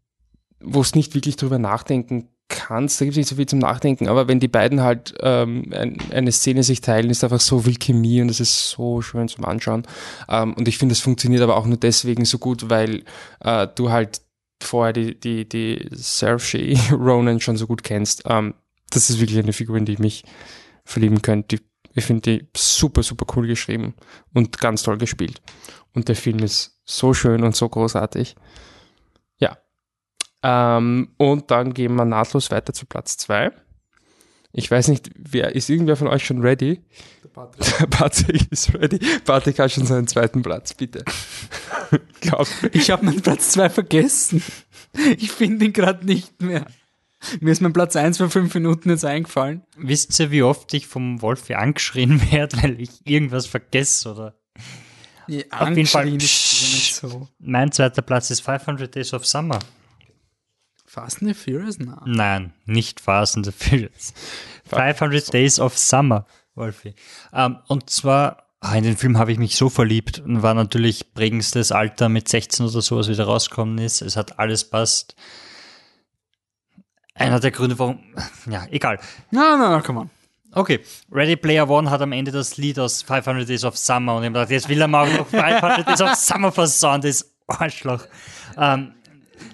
wo 0.60 0.80
es 0.80 0.94
nicht 0.94 1.14
wirklich 1.14 1.36
drüber 1.36 1.58
nachdenken 1.58 2.28
kannst, 2.48 3.00
da 3.00 3.04
gibt 3.04 3.14
es 3.14 3.18
nicht 3.18 3.28
so 3.28 3.36
viel 3.36 3.46
zum 3.46 3.58
Nachdenken, 3.58 4.08
aber 4.08 4.28
wenn 4.28 4.40
die 4.40 4.48
beiden 4.48 4.82
halt 4.82 5.14
ähm, 5.20 5.72
ein, 5.72 5.96
eine 6.10 6.32
Szene 6.32 6.62
sich 6.62 6.80
teilen, 6.80 7.10
ist 7.10 7.24
einfach 7.24 7.40
so 7.40 7.60
viel 7.60 7.76
Chemie 7.76 8.20
und 8.20 8.30
es 8.30 8.40
ist 8.40 8.70
so 8.70 9.00
schön 9.00 9.28
zum 9.28 9.44
Anschauen. 9.44 9.84
Ähm, 10.28 10.54
und 10.54 10.68
ich 10.68 10.78
finde, 10.78 10.92
es 10.92 11.00
funktioniert 11.00 11.42
aber 11.42 11.56
auch 11.56 11.66
nur 11.66 11.78
deswegen 11.78 12.24
so 12.24 12.38
gut, 12.38 12.68
weil 12.68 13.04
äh, 13.40 13.66
du 13.74 13.90
halt 13.90 14.20
vorher 14.66 14.92
die, 14.92 15.18
die, 15.18 15.48
die 15.48 15.88
Saoirse 15.92 16.74
Ronan 16.92 17.40
schon 17.40 17.56
so 17.56 17.66
gut 17.66 17.82
kennst. 17.82 18.22
Ähm, 18.26 18.54
das 18.90 19.10
ist 19.10 19.20
wirklich 19.20 19.38
eine 19.38 19.52
Figur, 19.52 19.76
in 19.76 19.84
die 19.84 19.94
ich 19.94 19.98
mich 19.98 20.24
verlieben 20.84 21.22
könnte. 21.22 21.58
Ich 21.94 22.04
finde 22.04 22.22
die 22.22 22.48
super, 22.56 23.02
super 23.02 23.26
cool 23.36 23.46
geschrieben 23.46 23.94
und 24.32 24.58
ganz 24.58 24.82
toll 24.82 24.98
gespielt. 24.98 25.40
Und 25.94 26.08
der 26.08 26.16
Film 26.16 26.40
ist 26.40 26.80
so 26.84 27.14
schön 27.14 27.44
und 27.44 27.54
so 27.54 27.68
großartig. 27.68 28.34
Ja. 29.38 29.56
Ähm, 30.42 31.14
und 31.16 31.50
dann 31.50 31.72
gehen 31.72 31.94
wir 31.94 32.04
nahtlos 32.04 32.50
weiter 32.50 32.72
zu 32.72 32.86
Platz 32.86 33.16
zwei. 33.16 33.52
Ich 34.52 34.70
weiß 34.70 34.88
nicht, 34.88 35.10
wer 35.16 35.54
ist 35.54 35.70
irgendwer 35.70 35.96
von 35.96 36.08
euch 36.08 36.24
schon 36.24 36.40
ready? 36.40 36.80
Der 37.36 37.86
Patrick 37.90 38.50
ist 38.50 38.74
ready. 38.74 38.98
Patrick 39.24 39.58
hat 39.58 39.72
schon 39.72 39.86
seinen 39.86 40.06
zweiten 40.06 40.42
Platz, 40.42 40.74
bitte. 40.74 41.04
Glaub. 42.20 42.46
Ich 42.72 42.90
habe 42.90 43.04
meinen 43.04 43.22
Platz 43.22 43.50
2 43.50 43.70
vergessen. 43.70 44.42
Ich 45.18 45.30
finde 45.32 45.64
ihn 45.66 45.72
gerade 45.72 46.06
nicht 46.06 46.40
mehr. 46.40 46.66
Mir 47.40 47.52
ist 47.52 47.62
mein 47.62 47.72
Platz 47.72 47.96
1 47.96 48.18
vor 48.18 48.30
fünf 48.30 48.54
Minuten 48.54 48.90
jetzt 48.90 49.04
eingefallen. 49.04 49.62
Wisst 49.76 50.18
ihr, 50.20 50.30
wie 50.30 50.42
oft 50.42 50.72
ich 50.74 50.86
vom 50.86 51.22
Wolfi 51.22 51.54
angeschrien 51.54 52.20
werde, 52.32 52.62
weil 52.62 52.80
ich 52.80 52.90
irgendwas 53.04 53.46
vergesse 53.46 54.12
oder? 54.12 54.34
Nee, 55.26 55.46
Auf 55.50 55.68
jeden 55.70 55.86
Fall. 55.86 56.04
nicht 56.10 56.94
so. 56.94 57.28
Mein 57.38 57.72
zweiter 57.72 58.02
Platz 58.02 58.30
ist 58.30 58.40
500 58.42 58.94
Days 58.94 59.14
of 59.14 59.26
Summer. 59.26 59.58
Fast 60.84 61.22
and 61.22 61.34
the 61.34 61.34
Furious? 61.34 61.78
Na. 61.78 62.02
Nein, 62.04 62.52
nicht 62.66 63.00
Fast 63.00 63.36
and 63.36 63.46
the 63.46 63.52
Furious. 63.52 64.12
500 64.66 65.32
Days 65.32 65.58
of 65.58 65.76
Summer, 65.78 66.26
Wolfi. 66.54 66.94
Ähm, 67.32 67.58
und 67.68 67.90
zwar, 67.90 68.48
ah, 68.60 68.74
in 68.74 68.84
den 68.84 68.96
Film 68.96 69.18
habe 69.18 69.32
ich 69.32 69.38
mich 69.38 69.56
so 69.56 69.68
verliebt 69.68 70.20
und 70.20 70.42
war 70.42 70.54
natürlich 70.54 71.14
prägendstes 71.14 71.72
Alter 71.72 72.08
mit 72.08 72.28
16 72.28 72.66
oder 72.66 72.82
so, 72.82 72.96
als 72.96 73.08
wieder 73.08 73.24
rausgekommen 73.24 73.78
ist. 73.78 74.02
Es 74.02 74.16
hat 74.16 74.38
alles 74.38 74.68
passt. 74.68 75.16
Einer 77.14 77.40
der 77.40 77.50
Gründe, 77.50 77.78
warum, 77.78 78.00
ja, 78.50 78.66
egal. 78.70 78.98
Na, 79.30 79.56
na, 79.56 79.70
na, 79.70 79.80
come 79.80 80.00
on. 80.00 80.10
Okay, 80.56 80.80
Ready 81.10 81.34
Player 81.34 81.68
One 81.68 81.90
hat 81.90 82.00
am 82.00 82.12
Ende 82.12 82.30
das 82.30 82.56
Lied 82.56 82.78
aus 82.78 83.02
500 83.02 83.48
Days 83.48 83.64
of 83.64 83.76
Summer 83.76 84.14
und 84.14 84.22
ich 84.22 84.26
habe 84.26 84.34
gedacht, 84.34 84.50
jetzt 84.50 84.68
will 84.68 84.80
er 84.80 84.86
mal 84.86 85.12
noch 85.12 85.26
500 85.26 85.88
Days 85.88 86.00
of 86.00 86.14
Summer 86.14 86.52
versauen, 86.52 87.00
das 87.00 87.34
Arschloch. 87.48 88.06
Ähm, 88.56 88.94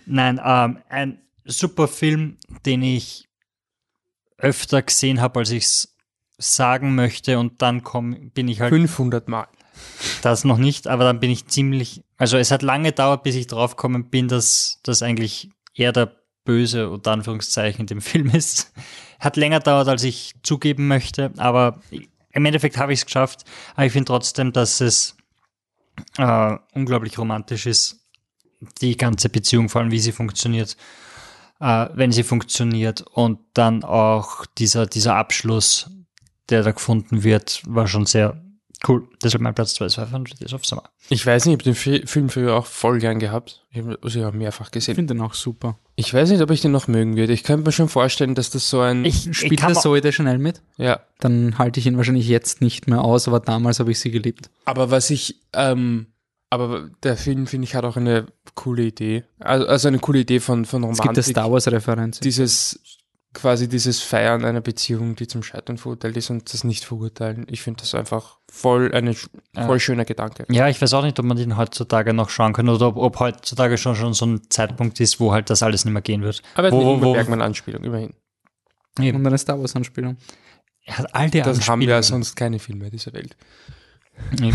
nein, 0.05 0.39
ähm, 0.45 0.83
ein 0.91 1.23
super 1.45 1.89
Film, 1.89 2.37
den 2.67 2.83
ich 2.83 3.29
öfter 4.37 4.83
gesehen 4.83 5.21
habe, 5.23 5.41
als 5.41 5.51
ich 5.51 5.65
es 5.65 5.90
sagen 6.41 6.95
möchte 6.95 7.39
und 7.39 7.63
dann 7.63 7.83
komm, 7.83 8.31
bin 8.31 8.49
ich 8.49 8.61
halt 8.61 8.71
500 8.71 9.29
Mal. 9.29 9.47
das 10.23 10.45
noch 10.45 10.59
nicht, 10.59 10.89
aber 10.89 11.05
dann 11.05 11.21
bin 11.21 11.31
ich 11.31 11.47
ziemlich, 11.47 12.03
also 12.17 12.37
es 12.37 12.51
hat 12.51 12.63
lange 12.63 12.91
gedauert, 12.91 13.23
bis 13.23 13.35
ich 13.35 13.47
draufgekommen 13.47 14.11
bin, 14.11 14.29
dass 14.29 14.81
das 14.83 15.03
eigentlich 15.03 15.51
er 15.75 15.93
der 15.93 16.17
Böse 16.45 16.91
unter 16.91 17.13
Anführungszeichen 17.13 17.83
in 17.83 17.87
dem 17.87 18.01
Film 18.01 18.31
ist. 18.31 18.73
Hat 19.19 19.37
länger 19.37 19.61
dauert, 19.61 19.89
als 19.89 20.03
ich 20.03 20.35
zugeben 20.43 20.89
möchte, 20.89 21.33
aber 21.37 21.81
im 22.33 22.45
Endeffekt 22.45 22.79
habe 22.79 22.93
ich 22.93 23.01
es 23.01 23.07
geschafft. 23.07 23.45
Aber 23.75 23.87
ich 23.87 23.93
finde 23.93 24.07
trotzdem, 24.07 24.53
dass 24.53 24.81
es 24.81 25.17
äh, 26.17 26.57
unglaublich 26.73 27.19
romantisch 27.19 27.67
ist, 27.67 28.01
die 28.81 28.97
ganze 28.97 29.29
Beziehung, 29.29 29.69
vor 29.69 29.81
allem 29.81 29.91
wie 29.91 29.99
sie 29.99 30.13
funktioniert, 30.13 30.77
äh, 31.61 31.89
wenn 31.95 32.13
sie 32.13 32.23
funktioniert. 32.23 33.03
Und 33.03 33.41
dann 33.55 33.85
auch 33.85 34.47
dieser, 34.47 34.87
dieser 34.87 35.17
Abschluss, 35.17 35.91
der 36.51 36.63
da 36.63 36.73
gefunden 36.73 37.23
wird, 37.25 37.63
war 37.67 37.87
schon 37.87 38.07
sehr 38.07 38.43
cool. 38.89 39.07
Deshalb 39.23 39.43
mein 39.43 39.55
Platz 39.55 39.75
2 39.75 39.85
ist 39.87 39.95
500 39.97 40.41
Days 40.41 40.55
of 40.55 40.65
Summer. 40.65 40.85
Ich 41.11 41.27
weiß 41.27 41.45
nicht, 41.45 41.53
ich 41.53 41.59
habe 41.59 41.65
den 41.65 41.75
Fi- 41.75 42.07
Film 42.07 42.29
früher 42.31 42.55
auch 42.57 42.65
voll 42.67 42.99
gern 42.99 43.19
gehabt. 43.19 43.65
Ich 43.71 43.79
habe 43.79 43.99
also 44.03 44.19
ja 44.21 44.31
mehrfach 44.31 44.67
Ich 44.67 44.73
gesehen. 44.73 44.95
finde 44.95 45.15
den 45.15 45.23
auch 45.23 45.35
super. 45.35 45.79
Ich 45.97 46.15
weiß 46.15 46.31
nicht, 46.31 46.41
ob 46.41 46.51
ich 46.51 46.63
den 46.63 46.71
noch 46.73 46.89
mögen 46.89 47.17
würde. 47.17 47.33
Ich 47.35 47.43
könnte 47.45 47.67
mir 47.67 47.73
schon 47.73 47.89
vorstellen, 47.91 48.35
dass 48.35 48.49
das 48.51 48.71
so 48.71 48.81
ein. 48.81 49.05
Ich, 49.05 49.29
ich 49.29 49.37
Spielt 49.37 49.61
kann 49.61 49.75
der 49.75 49.83
Zoe 49.83 50.01
de 50.01 50.13
Chanel 50.13 50.39
mit? 50.39 50.63
ja. 50.79 51.01
Dann 51.21 51.59
halte 51.59 51.79
ich 51.79 51.87
ihn 51.87 51.99
wahrscheinlich 51.99 52.27
jetzt 52.27 52.63
nicht 52.63 52.89
mehr 52.89 53.03
aus, 53.03 53.29
aber 53.29 53.41
damals 53.41 53.79
habe 53.81 53.91
ich 53.91 53.99
sie 54.01 54.11
geliebt. 54.11 54.49
Aber 54.65 54.91
was 54.91 55.11
ich, 55.11 55.37
ähm, 55.53 56.07
aber 56.49 56.89
der 57.03 57.19
Film, 57.19 57.47
finde 57.47 57.67
ich, 57.67 57.75
hat 57.75 57.85
auch 57.85 57.99
eine 57.99 58.27
coole 58.55 58.85
Idee. 58.85 59.25
Also, 59.39 59.67
also 59.67 59.89
eine 59.89 59.99
coole 59.99 60.21
Idee 60.21 60.41
von, 60.41 60.65
von 60.65 60.83
Es 60.85 60.89
gibt 60.97 61.01
eine 61.01 61.09
Romantik. 61.11 61.25
Star 61.33 61.53
Wars-Referenz. 61.53 62.21
dieses, 62.21 62.81
quasi 63.33 63.69
dieses 63.69 64.03
Feiern 64.03 64.45
einer 64.45 64.61
Beziehung, 64.61 65.15
die 65.15 65.29
zum 65.29 65.43
Scheitern 65.43 65.79
verurteilt 65.79 66.17
ist 66.17 66.31
und 66.31 66.53
das 66.53 66.65
nicht 66.65 66.85
verurteilen. 66.85 67.47
Ich 67.49 67.63
finde 67.63 67.81
das 67.81 67.95
einfach 67.95 68.39
voll 68.51 68.93
ein 68.93 69.15
voll 69.55 69.79
schöner 69.79 70.05
Gedanke. 70.05 70.47
Ja, 70.49 70.69
ich 70.69 70.83
weiß 70.83 70.95
auch 70.95 71.05
nicht, 71.05 71.19
ob 71.19 71.25
man 71.25 71.37
den 71.37 71.57
heutzutage 71.57 72.13
noch 72.13 72.29
schauen 72.31 72.53
kann 72.53 72.69
oder 72.69 72.89
ob, 72.89 72.97
ob 72.97 73.21
heutzutage 73.21 73.79
schon, 73.79 73.95
schon 73.95 74.15
so 74.15 74.27
ein 74.27 74.43
Zeitpunkt 74.51 74.99
ist, 75.01 75.21
wo 75.21 75.33
halt 75.33 75.49
das 75.49 75.63
alles 75.63 75.85
nicht 75.85 75.93
mehr 75.93 76.03
gehen 76.03 76.23
wird. 76.23 76.43
Aber 76.57 76.73
wo, 76.73 77.01
wo, 77.01 77.09
Und 77.09 77.13
Bergmann-Anspielung, 77.13 77.85
immerhin. 77.85 78.15
eine 78.99 79.39
Star 79.39 79.61
Wars-Anspielung. 79.61 80.17
er 80.85 80.99
hat 80.99 81.15
all 81.15 81.31
die 81.31 81.41
Das 81.41 81.69
haben 81.69 81.83
wir 81.83 81.89
ja 81.89 82.03
sonst 82.03 82.35
keine 82.35 82.59
Filme 82.59 82.91
dieser 82.91 83.13
Welt. 83.13 83.37
Nee. 84.39 84.53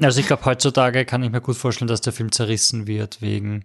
Also 0.00 0.20
ich 0.20 0.26
glaube, 0.26 0.44
heutzutage 0.44 1.04
kann 1.04 1.22
ich 1.22 1.30
mir 1.30 1.40
gut 1.40 1.56
vorstellen, 1.56 1.88
dass 1.88 2.00
der 2.00 2.12
Film 2.12 2.30
zerrissen 2.32 2.86
wird 2.86 3.20
wegen 3.22 3.64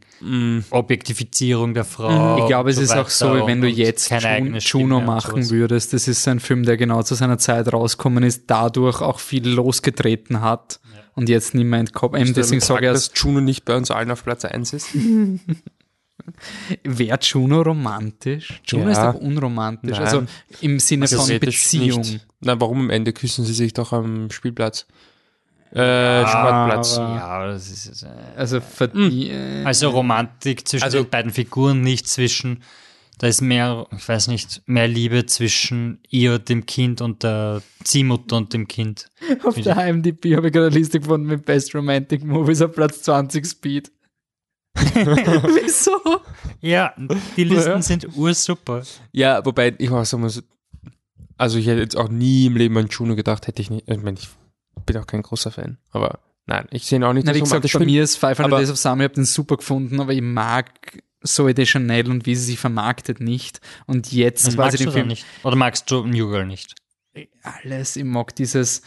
Objektifizierung 0.70 1.74
der 1.74 1.86
Frau. 1.86 2.40
Ich 2.40 2.48
glaube, 2.48 2.70
es 2.72 2.78
und 2.78 2.84
ist 2.84 2.92
so 2.92 2.96
auch 3.00 3.10
so, 3.10 3.30
weiter 3.32 3.48
wenn 3.48 3.62
du 3.62 3.68
jetzt 3.68 4.10
keine 4.10 4.40
Jun- 4.40 4.58
Juno 4.60 5.02
machen 5.02 5.50
würdest. 5.50 5.94
Das 5.94 6.08
ist 6.08 6.24
so 6.24 6.32
ein 6.32 6.40
Film, 6.40 6.64
der 6.64 6.78
genau 6.78 7.04
zu 7.04 7.16
seiner 7.16 7.38
Zeit 7.38 7.72
rauskommen 7.72 8.24
ist, 8.24 8.44
dadurch 8.48 9.02
auch 9.02 9.20
viel 9.20 9.48
losgetreten 9.48 10.42
hat 10.42 10.80
und 11.14 11.30
jetzt 11.30 11.54
nicht 11.54 11.66
mehr 11.66 11.80
entkommen. 11.80 12.22
Ähm, 12.22 12.34
deswegen 12.34 12.62
sage 12.62 12.88
ich, 12.88 12.92
dass 12.94 13.12
Juno 13.16 13.42
nicht 13.42 13.66
bei 13.66 13.76
uns 13.76 13.92
allen 13.92 14.10
auf 14.12 14.24
Platz 14.24 14.46
1 14.46 14.74
ist. 14.74 14.88
wäre 16.84 17.20
Juno 17.22 17.62
romantisch? 17.62 18.62
Juno 18.66 18.86
Ja. 18.86 18.92
ist 18.92 19.02
doch 19.02 19.22
unromantisch. 19.22 19.92
Nein. 19.98 20.02
Also 20.04 20.24
im 20.62 20.80
Sinne 20.80 21.08
von 21.08 21.26
Theoretisch 21.26 21.64
Beziehung. 21.64 22.00
nicht. 22.02 22.26
Na, 22.42 22.60
warum 22.60 22.80
am 22.82 22.90
Ende 22.90 23.14
küssen 23.14 23.46
sie 23.46 23.54
sich 23.54 23.74
doch 23.74 23.94
am 23.94 24.30
Spielplatz? 24.32 24.88
Äh, 25.76 26.26
Sportplatz. 26.28 26.98
aber- 26.98 27.16
Ja, 27.16 27.26
aber 27.28 27.48
das 27.48 27.70
ist 27.70 28.04
äh, 28.04 28.08
Also 28.38 28.62
verdie 28.62 29.30
äh, 29.30 29.64
Also 29.66 29.90
Romantik 29.90 30.68
zwischen 30.68 30.84
Also- 30.86 31.04
den 31.04 31.10
beiden 31.10 31.32
Figuren, 31.32 31.82
nicht 31.82 32.08
zwischen, 32.08 32.64
da 33.18 33.28
ist 33.28 33.42
mehr, 33.42 33.86
ich 33.96 34.08
weiß 34.08 34.28
nicht, 34.30 34.62
mehr 34.68 34.88
Liebe 34.88 35.26
zwischen 35.26 36.00
ihr 36.10 36.36
und 36.36 36.48
dem 36.50 36.66
Kind 36.66 37.02
und 37.02 37.24
der 37.24 37.62
Ziehmutter 37.84 38.38
und 38.38 38.54
dem 38.54 38.68
Kind. 38.68 39.10
auf 39.44 39.56
der 39.56 39.78
IMDb 39.88 40.36
habe 40.36 40.48
ich 40.48 40.54
gerade 40.54 40.68
eine 40.68 40.76
Liste 40.76 41.00
gefunden 41.00 41.28
mit 41.28 41.46
Best 41.46 41.76
Romantic 41.76 42.24
Movies 42.24 42.62
auf 42.62 42.72
Platz 42.74 43.02
20 43.04 43.46
Speed. 43.46 43.92
Wieso? 44.76 45.92
Ja, 46.62 46.94
die 47.38 47.44
Listen 47.44 47.70
Ja. 47.70 47.82
sind 47.82 48.16
ursuper. 48.16 48.84
Ja, 49.12 49.46
wobei 49.46 49.74
ich 49.78 49.90
auch 49.90 50.04
sagen 50.06 50.24
muss, 50.24 50.44
also 51.38 51.58
ich 51.58 51.68
hätte 51.68 51.82
jetzt 51.82 51.98
auch 51.98 52.10
nie 52.10 52.46
im 52.46 52.56
Leben 52.56 52.78
an 52.78 52.88
Juno 52.90 53.16
gedacht, 53.16 53.48
hätte 53.48 53.62
ich 53.62 53.70
nicht. 53.70 53.90
Ich 53.90 54.02
meine, 54.02 54.18
ich 54.18 54.28
bin 54.86 54.98
auch 54.98 55.08
kein 55.08 55.22
großer 55.22 55.52
Fan, 55.52 55.78
aber 55.92 56.20
nein, 56.46 56.68
ich 56.72 56.86
sehe 56.86 56.98
ihn 57.00 57.04
auch 57.04 57.14
nicht 57.14 57.26
Na, 57.28 57.34
wie 57.36 57.40
gesagt, 57.40 57.72
bei 57.72 57.86
mir 57.86 58.04
ist 58.04 58.18
500 58.18 58.46
aber- 58.52 58.58
Days 58.60 58.70
of 58.72 58.78
Summer, 58.78 58.98
ich 59.04 59.10
habe 59.10 59.16
den 59.16 59.26
super 59.26 59.58
gefunden, 59.58 60.00
aber 60.00 60.14
ich 60.14 60.22
mag 60.22 60.70
Zoe 61.24 61.54
de 61.56 61.66
Chanel 61.66 62.10
und 62.12 62.26
wie 62.28 62.36
sie 62.36 62.46
sich 62.46 62.60
vermarktet 62.60 63.20
nicht. 63.20 63.60
Und 63.88 64.12
jetzt 64.12 64.46
Das 64.46 64.56
quasi 64.56 64.60
magst 64.78 64.80
du 64.80 64.84
den 64.86 64.94
Film 64.94 65.08
nicht. 65.08 65.26
Oder 65.44 65.56
magst 65.56 65.90
du 65.90 66.06
New 66.06 66.28
Girl 66.30 66.46
nicht? 66.46 66.76
alles. 67.42 67.96
Ich 67.96 68.04
mag 68.04 68.36
dieses, 68.36 68.82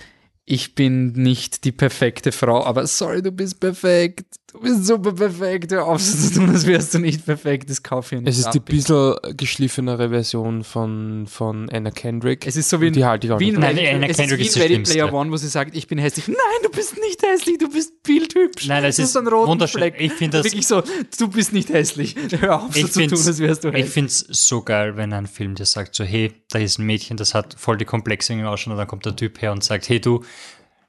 ich 0.45 0.75
bin 0.75 1.13
nicht 1.13 1.65
die 1.65 1.73
perfekte 1.73 2.31
Frau, 2.33 2.65
aber 2.65 2.87
sorry, 2.87 3.23
du 3.23 3.33
bist 3.33 3.59
perfekt. 3.59 4.37
Du 4.51 4.61
bist 4.61 4.87
super 4.87 5.13
perfekt. 5.13 5.73
Hör 5.73 5.87
auf, 5.87 6.01
so 6.01 6.17
zu 6.29 6.41
tun, 6.41 6.49
als 6.49 6.67
wärst 6.67 6.95
du 6.95 6.99
nicht 7.01 7.27
perfekt. 7.27 7.69
Das 7.69 7.83
kaufe 7.83 8.15
ich 8.17 8.23
nicht. 8.23 8.31
Es 8.31 8.39
ist 8.39 8.55
die 8.55 8.61
ab. 8.61 8.65
bisschen 8.65 9.15
geschliffenere 9.37 10.09
Version 10.09 10.65
von, 10.65 11.27
von 11.27 11.69
Anna 11.69 11.91
Kendrick. 11.91 12.47
Es 12.47 12.57
ist 12.57 12.71
so 12.71 12.81
wie 12.81 12.87
ein, 12.87 12.95
die 12.95 13.05
halte 13.05 13.27
ich 13.27 13.33
auch 13.35 13.41
wie 13.41 13.51
nicht. 13.51 13.57
ein 13.63 13.77
Nein, 13.77 13.97
Anna 13.97 14.07
es 14.07 14.17
Kendrick 14.17 14.41
ist 14.41 14.47
ist 14.49 14.57
wie 14.57 14.61
das 14.61 14.67
in 14.71 14.73
Ready 14.73 14.83
Player 14.85 14.95
Schlimmste. 15.09 15.15
One, 15.17 15.31
wo 15.33 15.37
sie 15.37 15.49
sagt, 15.49 15.77
ich 15.77 15.87
bin 15.87 15.99
hässlich. 15.99 16.29
Nein, 16.29 16.37
du 16.63 16.71
bist 16.71 16.97
nicht 16.99 17.23
hässlich, 17.23 17.59
du 17.59 17.69
bist 17.71 18.03
bildhübsch. 18.03 18.67
Nein, 18.69 18.83
das 18.85 18.97
Du 18.97 19.03
ist 19.03 19.09
hast 19.09 19.17
einen 19.19 19.29
roten 19.29 19.51
wunderschön. 19.51 19.81
Fleck. 19.83 19.97
Ich 19.99 20.13
finde 20.15 20.39
das- 20.39 20.45
Wirklich 20.47 20.67
so, 20.67 20.83
du 21.19 21.29
bist 21.29 21.53
nicht 21.53 21.69
hässlich. 21.69 22.17
Hör 22.41 22.63
auf, 22.65 22.73
so 22.73 22.81
Ich 22.81 22.91
zu 22.93 23.07
tun, 23.07 23.19
als 23.19 23.39
wärst 23.41 23.65
du 23.65 23.69
Ich 23.69 23.75
hässlich. 23.75 23.91
finde 23.93 24.09
es 24.09 24.19
so 24.31 24.63
geil, 24.63 24.97
wenn 24.97 25.13
ein 25.13 25.27
Film 25.27 25.57
dir 25.57 25.67
sagt, 25.67 25.95
so, 25.95 26.05
hey, 26.05 26.33
da 26.51 26.59
ist 26.59 26.79
ein 26.79 26.87
Mädchen, 26.87 27.19
das 27.19 27.35
hat 27.35 27.55
voll 27.59 27.77
die 27.77 27.85
Komplexe 27.85 28.33
irgendwie 28.33 28.49
ausschauen, 28.49 28.73
und 28.73 28.79
dann 28.79 28.89
kommt 28.89 29.05
der 29.05 29.15
Typ 29.15 29.43
her 29.43 29.53
und 29.53 29.63
sagt, 29.63 29.91
hey, 29.91 30.01
du, 30.01 30.25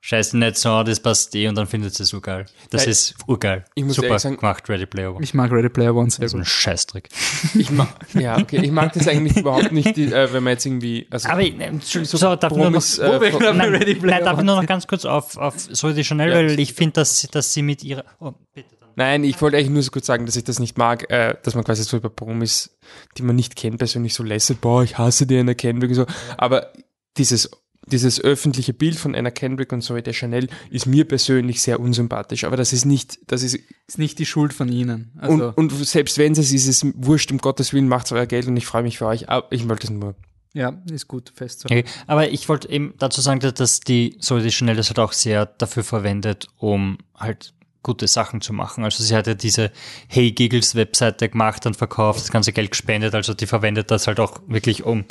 scheiß 0.01 0.33
nicht 0.33 0.57
so, 0.57 0.81
das 0.83 0.99
passt 0.99 1.35
eh, 1.35 1.47
und 1.47 1.55
dann 1.55 1.67
findet 1.67 1.93
sie 1.93 2.05
so 2.05 2.21
geil. 2.21 2.45
Das 2.69 2.85
Ja, 2.85 2.91
ist 2.91 3.15
urgeil. 3.27 3.65
ich 3.75 3.83
muss 3.83 3.95
Super 3.97 4.17
sagen- 4.19 4.37
gemacht, 4.37 4.67
Ready 4.69 4.85
Player 4.85 5.13
One. 5.13 5.23
Ich 5.23 5.33
mag 5.33 5.51
Ready 5.51 5.69
Player 5.69 5.93
One 5.95 6.09
sehr 6.09 6.23
Das 6.23 6.33
ist 6.33 6.39
ein. 6.39 6.45
Scheißtrick. 6.45 7.09
Ich 7.55 7.69
mag, 7.71 7.89
ja, 8.13 8.37
okay, 8.37 8.61
ich 8.63 8.71
mag 8.71 8.93
das 8.93 9.07
eigentlich 9.07 9.37
überhaupt 9.37 9.71
nicht, 9.71 9.95
die, 9.97 10.05
äh, 10.05 10.31
wenn 10.33 10.43
man 10.43 10.53
jetzt 10.53 10.65
irgendwie, 10.65 11.07
also, 11.09 11.29
Aber 11.29 11.41
ich, 11.41 11.59
äh, 11.59 11.71
so, 11.81 12.03
so, 12.03 12.35
darf 12.35 12.51
ich 12.51 12.57
nur 12.57 12.69
noch, 12.71 12.81
Promis, 12.81 12.97
äh, 12.99 13.19
bei 13.19 13.53
nein, 13.53 13.69
Ready 13.75 13.95
Player 13.95 14.15
nein, 14.15 14.25
darf 14.25 14.39
ich 14.39 14.45
nur 14.45 14.55
noch 14.55 14.65
ganz 14.65 14.87
kurz 14.87 15.05
auf, 15.05 15.35
auf 15.37 15.55
de 15.67 16.03
Chanel, 16.03 16.29
Ja, 16.29 16.35
weil 16.35 16.59
ich 16.59 16.73
finde, 16.73 16.93
dass, 16.93 17.27
dass 17.31 17.53
sie 17.53 17.61
mit 17.61 17.83
ihrer, 17.83 18.05
oh, 18.19 18.33
bitte. 18.53 18.75
Nein, 18.95 19.23
ich 19.23 19.41
wollte 19.41 19.55
eigentlich 19.57 19.69
nur 19.69 19.83
so 19.83 19.91
kurz 19.91 20.07
sagen, 20.07 20.25
dass 20.25 20.35
ich 20.35 20.43
das 20.43 20.59
nicht 20.59 20.77
mag, 20.77 21.09
äh, 21.09 21.35
dass 21.43 21.55
man 21.55 21.63
quasi 21.63 21.83
so 21.83 21.95
über 21.97 22.09
Promis, 22.09 22.77
die 23.17 23.21
man 23.21 23.35
nicht 23.35 23.55
kennt, 23.55 23.77
persönlich 23.77 24.13
so 24.13 24.23
lässt, 24.23 24.59
boah, 24.59 24.83
ich 24.83 24.97
hasse 24.97 25.25
die 25.25 25.37
Anna 25.37 25.53
Kendrick 25.53 25.89
und 25.91 25.95
so. 25.95 26.05
Aber 26.37 26.73
dieses, 27.17 27.49
dieses 27.91 28.21
öffentliche 28.21 28.73
Bild 28.73 28.95
von 28.95 29.15
Anna 29.15 29.31
Kendrick 29.31 29.71
und 29.73 29.81
Zoe 29.81 30.01
de 30.01 30.13
Chanel 30.13 30.47
ist 30.69 30.85
mir 30.85 31.05
persönlich 31.05 31.61
sehr 31.61 31.79
unsympathisch. 31.79 32.43
Aber 32.43 32.57
das 32.57 32.73
ist 32.73 32.85
nicht, 32.85 33.19
das 33.27 33.43
ist, 33.43 33.59
Ist 33.87 33.97
nicht 33.97 34.19
die 34.19 34.25
Schuld 34.25 34.53
von 34.53 34.71
ihnen. 34.71 35.11
Also, 35.19 35.53
und, 35.55 35.71
und 35.73 35.85
selbst 35.85 36.17
wenn 36.17 36.31
es 36.33 36.37
ist, 36.39 36.51
ist 36.51 36.67
es 36.67 36.85
wurscht, 36.95 37.31
um 37.31 37.37
Gottes 37.39 37.73
Willen, 37.73 37.87
macht 37.87 38.11
euer 38.11 38.25
Geld 38.25 38.47
und 38.47 38.55
ich 38.57 38.65
freue 38.65 38.83
mich 38.83 38.97
für 38.97 39.05
euch. 39.07 39.29
Aber 39.29 39.51
ich 39.51 39.67
wollte 39.67 39.87
es 39.87 39.91
nur. 39.91 40.15
ja, 40.53 40.81
ist 40.91 41.07
gut 41.07 41.31
festzuhalten. 41.35 41.87
Okay. 41.87 42.03
Aber 42.07 42.29
ich 42.29 42.47
wollte 42.49 42.69
eben 42.69 42.93
dazu 42.97 43.21
sagen, 43.21 43.39
dass- 43.39 43.79
die 43.81 44.17
Zoe 44.19 44.41
de 44.41 44.51
Chanel 44.51 44.75
das 44.75 44.89
halt 44.89 44.99
auch 44.99 45.13
sehr 45.13 45.45
dafür 45.45 45.83
verwendet, 45.83 46.47
um 46.57 46.97
halt 47.15 47.53
gute 47.81 48.07
Sachen 48.07 48.41
zu 48.41 48.51
machen. 48.51 48.83
Also 48.83 49.03
sie 49.03 49.15
hat 49.15 49.25
ja 49.27 49.35
diese 49.35 49.71
Hey 50.07 50.31
Giggles 50.31 50.75
Webseite 50.75 51.29
gemacht 51.29 51.65
und 51.65 51.77
verkauft, 51.77 52.19
das 52.19 52.29
ganze 52.31 52.51
Geld 52.51 52.71
gespendet. 52.71 53.15
Also 53.15 53.33
die 53.33 53.45
verwendet 53.47 53.89
das 53.89 54.05
halt 54.07 54.19
auch 54.19 54.41
wirklich 54.47 54.83
um 54.83 55.05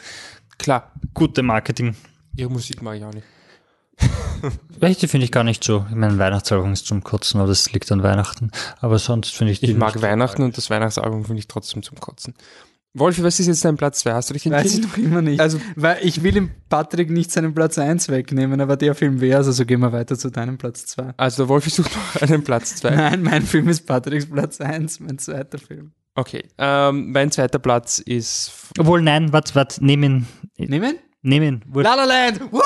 Klar, 0.59 0.93
gute 1.14 1.43
Marketing. 1.43 1.95
Ihre 2.38 2.51
Musik 2.51 2.83
mag 2.83 2.96
ich 2.96 3.05
auch 3.05 3.12
nicht. 3.12 3.27
Welche 4.79 5.09
finde 5.09 5.24
ich 5.24 5.33
gar 5.33 5.42
nicht 5.44 5.64
so. 5.64 5.85
Ich 5.90 5.96
meine, 5.96 6.18
Weihnachtsalbum 6.18 6.72
ist 6.72 6.87
zum 6.87 7.03
Kotzen, 7.03 7.40
aber 7.40 7.48
das 7.48 7.72
liegt 7.72 7.90
an 7.90 8.03
Weihnachten. 8.03 8.51
Aber 8.81 8.98
sonst 8.98 9.35
finde 9.35 9.53
ich 9.53 9.61
die 9.61 9.66
Ich 9.72 9.77
mag 9.77 9.94
nicht- 9.96 10.03
Weihnachten 10.03 10.42
und 10.42 10.57
das 10.57 10.70
Weihnachtsalbum 10.70 11.24
finde 11.24 11.40
ich 11.40 11.48
trotzdem 11.48 11.83
zum 11.83 11.98
Kotzen. 11.98 12.35
Wolfi, 12.94 13.22
was 13.22 13.38
ist 13.38 13.46
jetzt 13.48 13.64
dein 13.64 13.77
Platz 13.77 14.01
2? 14.01 14.12
Hast 14.12 14.31
du 14.31 14.35
dich 14.35 14.48
Weiß 14.51 14.64
ich 14.66 14.77
entschieden? 14.83 14.88
noch 14.88 14.96
immer 15.12 15.22
nicht. 15.22 15.40
Also- 15.40 15.61
Weil 15.77 15.98
ich 16.03 16.22
will 16.22 16.37
ihm 16.37 16.51
Patrick 16.68 17.11
nicht 17.11 17.31
seinen 17.33 17.55
Platz 17.55 17.77
1 17.79 18.09
wegnehmen, 18.09 18.61
aber 18.61 18.77
der 18.77 18.94
Film 18.94 19.20
wäre 19.20 19.38
also 19.38 19.64
gehen 19.66 19.81
wir 19.81 19.92
weiter 19.92 20.16
zu 20.16 20.31
deinem 20.31 20.57
Platz 20.59 20.87
2. 20.87 21.14
Also 21.16 21.42
der 21.44 21.48
Wolfi 21.48 21.70
sucht 21.70 21.90
noch 21.94 22.22
einen 22.22 22.44
Platz 22.44 22.77
2. 22.77 22.90
Nein, 22.94 23.22
mein 23.22 23.42
Film 23.42 23.68
ist 23.68 23.85
Patricks 23.87 24.27
Platz 24.27 24.61
1, 24.61 25.01
mein 25.01 25.18
zweiter 25.18 25.59
Film. 25.59 25.92
Okay, 26.14 26.44
ähm, 26.57 27.12
mein 27.12 27.31
zweiter 27.31 27.59
Platz 27.59 27.98
ist 27.98 28.51
Obwohl, 28.79 29.03
nein, 29.03 29.33
warte, 29.33 29.55
warte, 29.55 29.85
nehm 29.85 30.03
ihn. 30.05 30.27
Nehmen? 31.22 31.40
Nehm 31.40 31.42
ihn. 31.42 31.74
Wurscht. 31.74 31.85
La 31.85 31.94
La 31.94 32.04
Land! 32.04 32.52
Woo! 32.52 32.61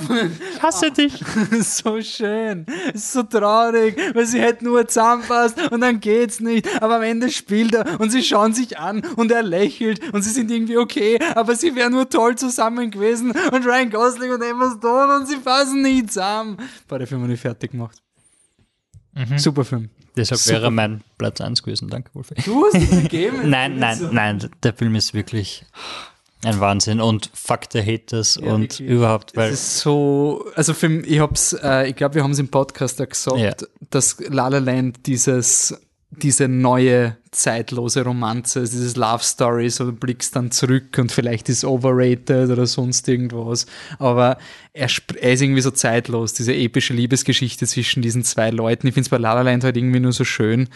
Ich 0.00 0.62
hasse 0.62 0.90
dich. 0.90 1.12
so 1.60 2.00
schön. 2.02 2.66
Ist 2.92 3.12
so 3.12 3.22
traurig, 3.22 3.96
weil 4.14 4.26
sie 4.26 4.40
hätten 4.40 4.66
nur 4.66 4.86
zusammenpasst 4.86 5.72
und 5.72 5.80
dann 5.80 5.98
geht's 5.98 6.40
nicht. 6.40 6.68
Aber 6.82 6.96
am 6.96 7.02
Ende 7.02 7.30
spielt 7.30 7.74
er 7.74 7.98
und 8.00 8.10
sie 8.10 8.22
schauen 8.22 8.52
sich 8.52 8.78
an 8.78 9.02
und 9.16 9.32
er 9.32 9.42
lächelt 9.42 10.12
und 10.12 10.22
sie 10.22 10.30
sind 10.30 10.50
irgendwie 10.50 10.76
okay, 10.76 11.18
aber 11.34 11.56
sie 11.56 11.74
wären 11.74 11.92
nur 11.92 12.08
toll 12.08 12.36
zusammen 12.36 12.90
gewesen 12.90 13.30
und 13.30 13.66
Ryan 13.66 13.90
Gosling 13.90 14.32
und 14.32 14.42
Emma 14.42 14.74
Stone 14.76 15.16
und 15.16 15.26
sie 15.26 15.36
passen 15.36 15.82
nie 15.82 16.06
zusammen. 16.06 16.58
Boah, 16.86 16.98
der 16.98 17.06
Film 17.06 17.28
ich 17.30 17.40
fertig 17.40 17.72
gemacht. 17.72 17.98
Super 19.36 19.64
Film. 19.64 19.90
Deshalb 20.16 20.46
wäre 20.46 20.70
mein 20.70 21.02
Platz 21.16 21.40
1 21.40 21.62
gewesen. 21.62 21.88
Danke, 21.88 22.10
Wolfi. 22.14 22.34
Du 22.44 22.66
hast 22.66 22.74
ihn 22.74 23.02
gegeben. 23.02 23.38
Nein, 23.50 23.78
nein, 23.78 23.98
nein, 24.12 24.50
der 24.62 24.74
Film 24.74 24.94
ist 24.94 25.14
wirklich 25.14 25.64
ein 26.44 26.60
Wahnsinn 26.60 27.00
und 27.00 27.30
fuck 27.34 27.62
the 27.72 27.80
haters 27.82 28.36
und 28.36 28.60
wirklich. 28.62 28.88
überhaupt, 28.88 29.36
weil 29.36 29.50
Es 29.52 29.60
ist 29.60 29.78
so, 29.80 30.44
also 30.54 30.72
für, 30.74 30.86
ich 31.04 31.18
hab's, 31.18 31.52
äh, 31.52 31.88
ich 31.88 31.96
glaube, 31.96 32.14
wir 32.16 32.22
haben 32.22 32.30
es 32.30 32.38
im 32.38 32.48
Podcast 32.48 33.00
auch 33.02 33.08
gesagt, 33.08 33.38
Ja. 33.40 33.52
dass 33.90 34.16
La 34.28 34.48
La 34.48 34.58
Land 34.58 35.06
dieses 35.06 35.74
diese 36.10 36.48
neue 36.48 37.18
zeitlose 37.32 38.02
Romanze, 38.02 38.60
dieses 38.60 38.96
Love 38.96 39.22
Story, 39.22 39.68
so 39.68 39.84
du 39.84 39.92
blickst 39.92 40.34
dann 40.34 40.50
zurück 40.50 40.96
und 40.98 41.12
vielleicht 41.12 41.50
ist 41.50 41.66
overrated 41.66 42.48
oder 42.48 42.66
sonst 42.66 43.06
irgendwas. 43.08 43.66
Aber 43.98 44.38
er, 44.72 44.88
er 45.20 45.32
ist 45.34 45.42
irgendwie 45.42 45.60
so 45.60 45.70
zeitlos, 45.70 46.32
diese 46.32 46.54
epische 46.54 46.94
Liebesgeschichte 46.94 47.66
zwischen 47.66 48.00
diesen 48.00 48.24
zwei 48.24 48.48
Leuten. 48.48 48.86
Ich 48.86 48.94
finde 48.94 49.04
es 49.04 49.10
bei 49.10 49.18
La 49.18 49.34
La 49.34 49.42
Land 49.42 49.64
halt 49.64 49.76
irgendwie 49.76 50.00
nur 50.00 50.12
so 50.12 50.24
schön. 50.24 50.70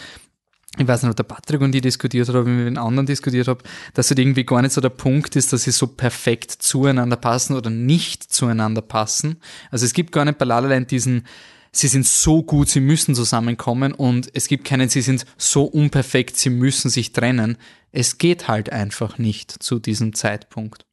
Ich 0.79 0.89
weiß 0.89 1.03
nicht, 1.03 1.11
ob 1.11 1.17
der 1.17 1.25
Patrick 1.25 1.61
und 1.61 1.73
die 1.73 1.83
diskutiert 1.83 2.31
oder 2.31 2.45
mit 2.45 2.67
den 2.67 2.79
anderen 2.79 3.05
diskutiert 3.05 3.47
habe, 3.47 3.63
dass 3.93 4.09
halt 4.09 4.19
irgendwie 4.19 4.45
gar 4.45 4.63
nicht 4.63 4.73
so 4.73 4.81
der 4.81 4.89
Punkt 4.89 5.37
ist, 5.37 5.53
dass 5.53 5.65
sie 5.65 5.71
so 5.71 5.87
perfekt 5.87 6.51
zueinander 6.51 7.17
passen 7.17 7.55
oder 7.57 7.69
nicht 7.69 8.33
zueinander 8.33 8.81
passen. 8.81 9.37
Also 9.71 9.85
es 9.85 9.93
gibt 9.93 10.13
gar 10.13 10.25
nicht 10.25 10.39
bei 10.39 10.47
La 10.47 10.61
La 10.61 10.69
Land 10.69 10.91
diesen 10.91 11.25
sie 11.73 11.89
sind 11.89 12.07
so 12.07 12.43
gut, 12.43 12.69
sie 12.69 12.81
müssen 12.81 13.15
zusammenkommen 13.15 13.93
und 13.93 14.31
es 14.35 14.47
gibt 14.47 14.65
keinen, 14.65 14.89
sie 14.89 15.01
sind 15.01 15.25
so 15.37 15.65
unperfekt, 15.65 16.37
sie 16.37 16.51
müssen 16.51 16.91
sich 16.91 17.13
trennen. 17.13 17.57
Es 17.91 18.19
geht 18.19 18.49
halt 18.49 18.71
einfach 18.71 19.19
nicht 19.19 19.51
zu 19.63 19.79
diesem 19.79 20.15
Zeitpunkt. 20.15 20.87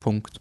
Punkt. 0.00 0.40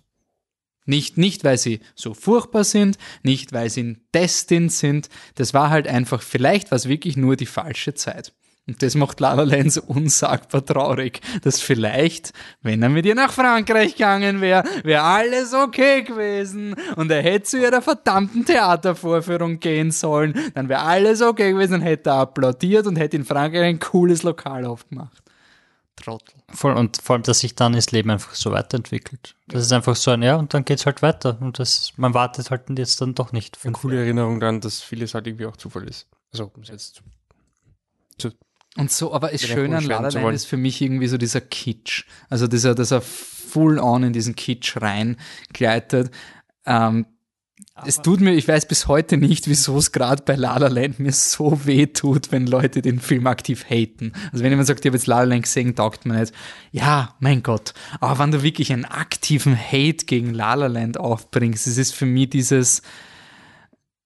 Nicht, 0.86 1.18
nicht, 1.18 1.44
weil 1.44 1.58
sie 1.58 1.82
so 1.94 2.14
furchtbar 2.14 2.64
sind, 2.64 2.98
nicht, 3.22 3.54
weil 3.54 3.70
sie 3.70 3.98
destined 4.14 4.72
sind. 4.72 5.10
Das 5.36 5.54
war 5.54 5.70
halt 5.70 5.88
einfach, 5.88 6.22
vielleicht 6.22 6.72
war 6.72 6.76
es 6.78 6.88
wirklich 6.88 7.18
nur 7.18 7.36
die 7.36 7.46
falsche 7.46 7.94
Zeit. 7.94 8.34
Und 8.68 8.82
das 8.84 8.96
macht 8.96 9.20
Lala 9.20 9.44
Lenz 9.44 9.78
unsagbar 9.78 10.64
traurig, 10.64 11.20
dass 11.42 11.62
vielleicht, 11.62 12.32
wenn 12.62 12.84
er 12.84 12.90
mit 12.90 13.06
ihr 13.06 13.16
nach 13.16 13.32
Frankreich 13.32 13.94
gegangen 13.96 14.40
wäre, 14.40 14.64
wäre 14.84 15.02
alles 15.02 15.54
okay 15.54 16.04
gewesen 16.04 16.76
und 16.96 17.10
er 17.12 17.24
hätte 17.24 17.44
zu 17.44 17.60
ihrer 17.60 17.82
verdammten 17.82 18.46
Theatervorführung 18.46 19.60
gehen 19.60 19.92
sollen, 19.92 20.40
dann 20.54 20.70
wäre 20.70 20.82
alles 20.82 21.22
okay 21.22 21.52
gewesen 21.52 21.76
und 21.76 21.82
hätte 21.82 22.12
er 22.12 22.18
applaudiert 22.18 22.86
und 22.86 22.98
hätte 22.98 23.18
in 23.18 23.26
Frankreich 23.26 23.64
ein 23.64 23.80
cooles 23.80 24.22
Lokal 24.24 24.66
aufgemacht. 24.66 25.22
Trottel. 25.96 26.36
Voll, 26.50 26.74
und 26.74 27.02
vor 27.02 27.16
allem, 27.16 27.24
dass 27.24 27.40
sich 27.40 27.56
dann 27.56 27.74
das 27.74 27.92
Leben 27.92 28.10
einfach 28.10 28.34
so 28.34 28.52
weiterentwickelt. 28.52 29.36
Das 29.48 29.64
ist 29.64 29.72
einfach 29.72 29.96
so 29.96 30.12
ein, 30.12 30.22
ja, 30.22 30.36
und 30.36 30.54
dann 30.54 30.66
geht 30.66 30.80
es 30.80 30.86
halt 30.86 31.02
weiter. 31.02 31.38
Und 31.42 31.60
das, 31.60 31.94
man 31.98 32.14
wartet 32.14 32.50
halt 32.52 32.64
jetzt 32.78 33.02
dann 33.02 33.16
doch 33.16 33.32
nicht. 33.32 33.58
Eine 33.64 33.74
coole 33.74 34.00
Erinnerung 34.00 34.40
daran, 34.40 34.62
dass 34.62 34.82
vieles 34.82 35.14
halt 35.14 35.28
irgendwie 35.28 35.46
auch 35.46 35.58
Zufall 35.58 35.88
ist. 35.88 36.08
Also, 36.32 36.52
um 36.56 36.64
es 36.64 36.70
jetzt 36.70 37.02
zu 38.18 38.32
und 38.78 38.92
so, 38.92 39.14
aber 39.14 39.30
das 39.30 39.42
Schöne 39.42 39.78
an 39.78 39.84
La 39.84 40.00
La 40.00 40.10
Land 40.10 40.36
ist 40.36 40.46
für 40.46 40.58
mich 40.58 40.82
irgendwie 40.82 41.08
so 41.08 41.18
dieser 41.18 41.42
Kitsch. 41.42 42.06
Also 42.30 42.48
dieser, 42.48 42.74
dass 42.74 42.92
er 42.92 43.02
full 43.02 43.80
on 43.80 44.04
in 44.04 44.14
diesen 44.14 44.36
Kitsch 44.36 44.78
reingleitet. 44.78 46.12
Ähm, 46.66 47.06
es 47.86 48.02
tut 48.02 48.22
mir, 48.22 48.34
ich 48.34 48.48
weiß 48.48 48.68
bis 48.68 48.88
heute 48.88 49.18
nicht, 49.18 49.48
wieso 49.48 49.78
es 49.78 49.92
gerade 49.92 50.24
bei 50.24 50.36
La 50.36 50.58
La 50.58 50.68
Land 50.68 51.00
mir 51.00 51.12
so 51.12 51.66
weh 51.66 51.88
tut, 51.88 52.32
wenn 52.32 52.48
Leute 52.48 52.82
den 52.82 53.00
Film 53.00 53.28
aktiv 53.28 53.66
haten. 53.70 54.14
Also 54.32 54.44
wenn 54.44 54.52
jemand 54.52 54.68
sagt, 54.68 54.82
ich 54.82 54.86
habe 54.86 54.98
jetzt 54.98 55.08
La 55.08 55.20
La 55.20 55.24
Land 55.24 55.44
gesehen, 55.44 55.76
taugt 55.76 56.06
mir 56.06 56.20
nicht. 56.20 56.34
Ja, 56.72 57.16
mein 57.20 57.44
Gott. 57.44 57.74
Aber 58.00 58.20
wenn 58.20 58.32
du 58.32 58.44
wirklich 58.44 58.72
einen 58.72 58.86
aktiven 58.86 59.58
Hate 59.58 60.06
gegen 60.06 60.34
La 60.34 60.54
La 60.54 60.68
Land 60.68 60.98
aufbringst, 60.98 61.68
es 61.68 61.78
ist 61.78 61.94
für 61.94 62.06
mich 62.06 62.30
dieses, 62.30 62.82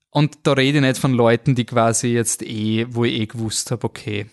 und 0.10 0.40
da 0.44 0.54
rede 0.54 0.78
ich 0.78 0.84
nicht 0.84 0.98
von 0.98 1.14
Leuten, 1.14 1.56
die 1.56 1.66
quasi 1.66 2.08
jetzt 2.08 2.42
eh, 2.44 2.88
wo 2.90 3.04
ich 3.04 3.14
eh 3.14 3.26
gewusst 3.26 3.72
habe, 3.72 3.84
okay, 3.84 4.28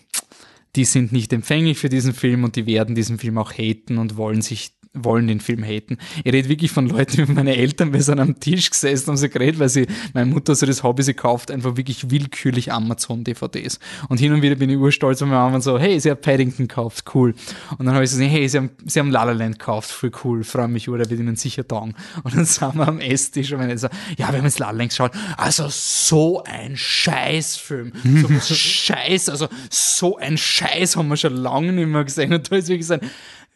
die 0.75 0.85
sind 0.85 1.11
nicht 1.11 1.31
empfänglich 1.33 1.77
für 1.77 1.89
diesen 1.89 2.13
Film 2.13 2.43
und 2.43 2.55
die 2.55 2.65
werden 2.65 2.95
diesen 2.95 3.19
Film 3.19 3.37
auch 3.37 3.53
haten 3.53 3.97
und 3.97 4.17
wollen 4.17 4.41
sich 4.41 4.73
wollen 4.93 5.27
den 5.27 5.39
Film 5.39 5.63
haten. 5.63 5.97
Ich 6.23 6.31
rede 6.31 6.49
wirklich 6.49 6.71
von 6.71 6.87
Leuten 6.87 7.27
wie 7.27 7.31
meine 7.31 7.55
Eltern, 7.55 7.93
wir 7.93 8.03
sind 8.03 8.19
am 8.19 8.39
Tisch 8.39 8.69
gesessen, 8.69 9.07
haben 9.07 9.17
sie 9.17 9.29
geredet, 9.29 9.59
weil 9.59 9.69
sie, 9.69 9.87
meine 10.13 10.27
Mutter 10.27 10.53
so 10.53 10.67
das 10.67 10.83
Hobby, 10.83 11.01
sie 11.01 11.15
kauft 11.15 11.49
einfach 11.49 11.77
wirklich 11.77 12.11
willkürlich 12.11 12.71
Amazon-DVDs. 12.71 13.79
Und 14.09 14.19
hin 14.19 14.33
und 14.33 14.43
wieder 14.43 14.55
bin 14.55 14.69
ich 14.69 14.77
urstolz, 14.77 15.21
wenn 15.21 15.29
meine 15.29 15.41
Mama 15.41 15.61
so, 15.61 15.79
hey, 15.79 15.99
sie 15.99 16.11
hat 16.11 16.21
Paddington 16.21 16.67
gekauft, 16.67 17.05
cool. 17.15 17.33
Und 17.77 17.87
dann 17.87 17.95
habe 17.95 18.03
ich 18.03 18.11
so 18.11 18.17
gesagt, 18.17 18.33
hey, 18.33 18.47
sie 18.47 18.57
haben, 18.57 18.69
sie 18.85 18.99
haben 18.99 19.09
La 19.09 19.23
La 19.23 19.31
Land 19.31 19.57
gekauft, 19.57 19.89
voll 19.89 20.11
cool, 20.23 20.43
freue 20.43 20.67
mich, 20.67 20.87
oder 20.87 21.09
wird 21.09 21.19
ihnen 21.19 21.35
sicher 21.35 21.67
taugen. 21.67 21.95
Und 22.23 22.35
dann 22.35 22.45
sind 22.45 22.75
wir 22.75 22.87
am 22.87 22.99
Esstisch 22.99 23.51
und 23.51 23.67
ich 23.67 23.79
so, 23.79 23.87
ja, 24.17 24.29
wir 24.29 24.37
haben 24.37 24.45
jetzt 24.45 24.59
La 24.59 24.69
La 24.69 24.77
Land 24.77 24.91
geschaut, 24.91 25.11
also 25.37 25.65
so 25.69 26.43
ein 26.43 26.77
Scheißfilm, 26.77 27.93
so 28.21 28.27
Scheiß, 28.55 29.29
also 29.29 29.47
so 29.71 30.17
ein 30.17 30.37
Scheiß 30.37 30.97
haben 30.97 31.07
wir 31.07 31.17
schon 31.17 31.35
lange 31.35 31.73
nicht 31.73 31.87
mehr 31.87 32.03
gesehen. 32.03 32.31
Und 32.31 32.51
da 32.51 32.55
ist 32.57 32.67
wirklich 32.67 32.87
so 32.87 32.93
ein, 32.95 33.01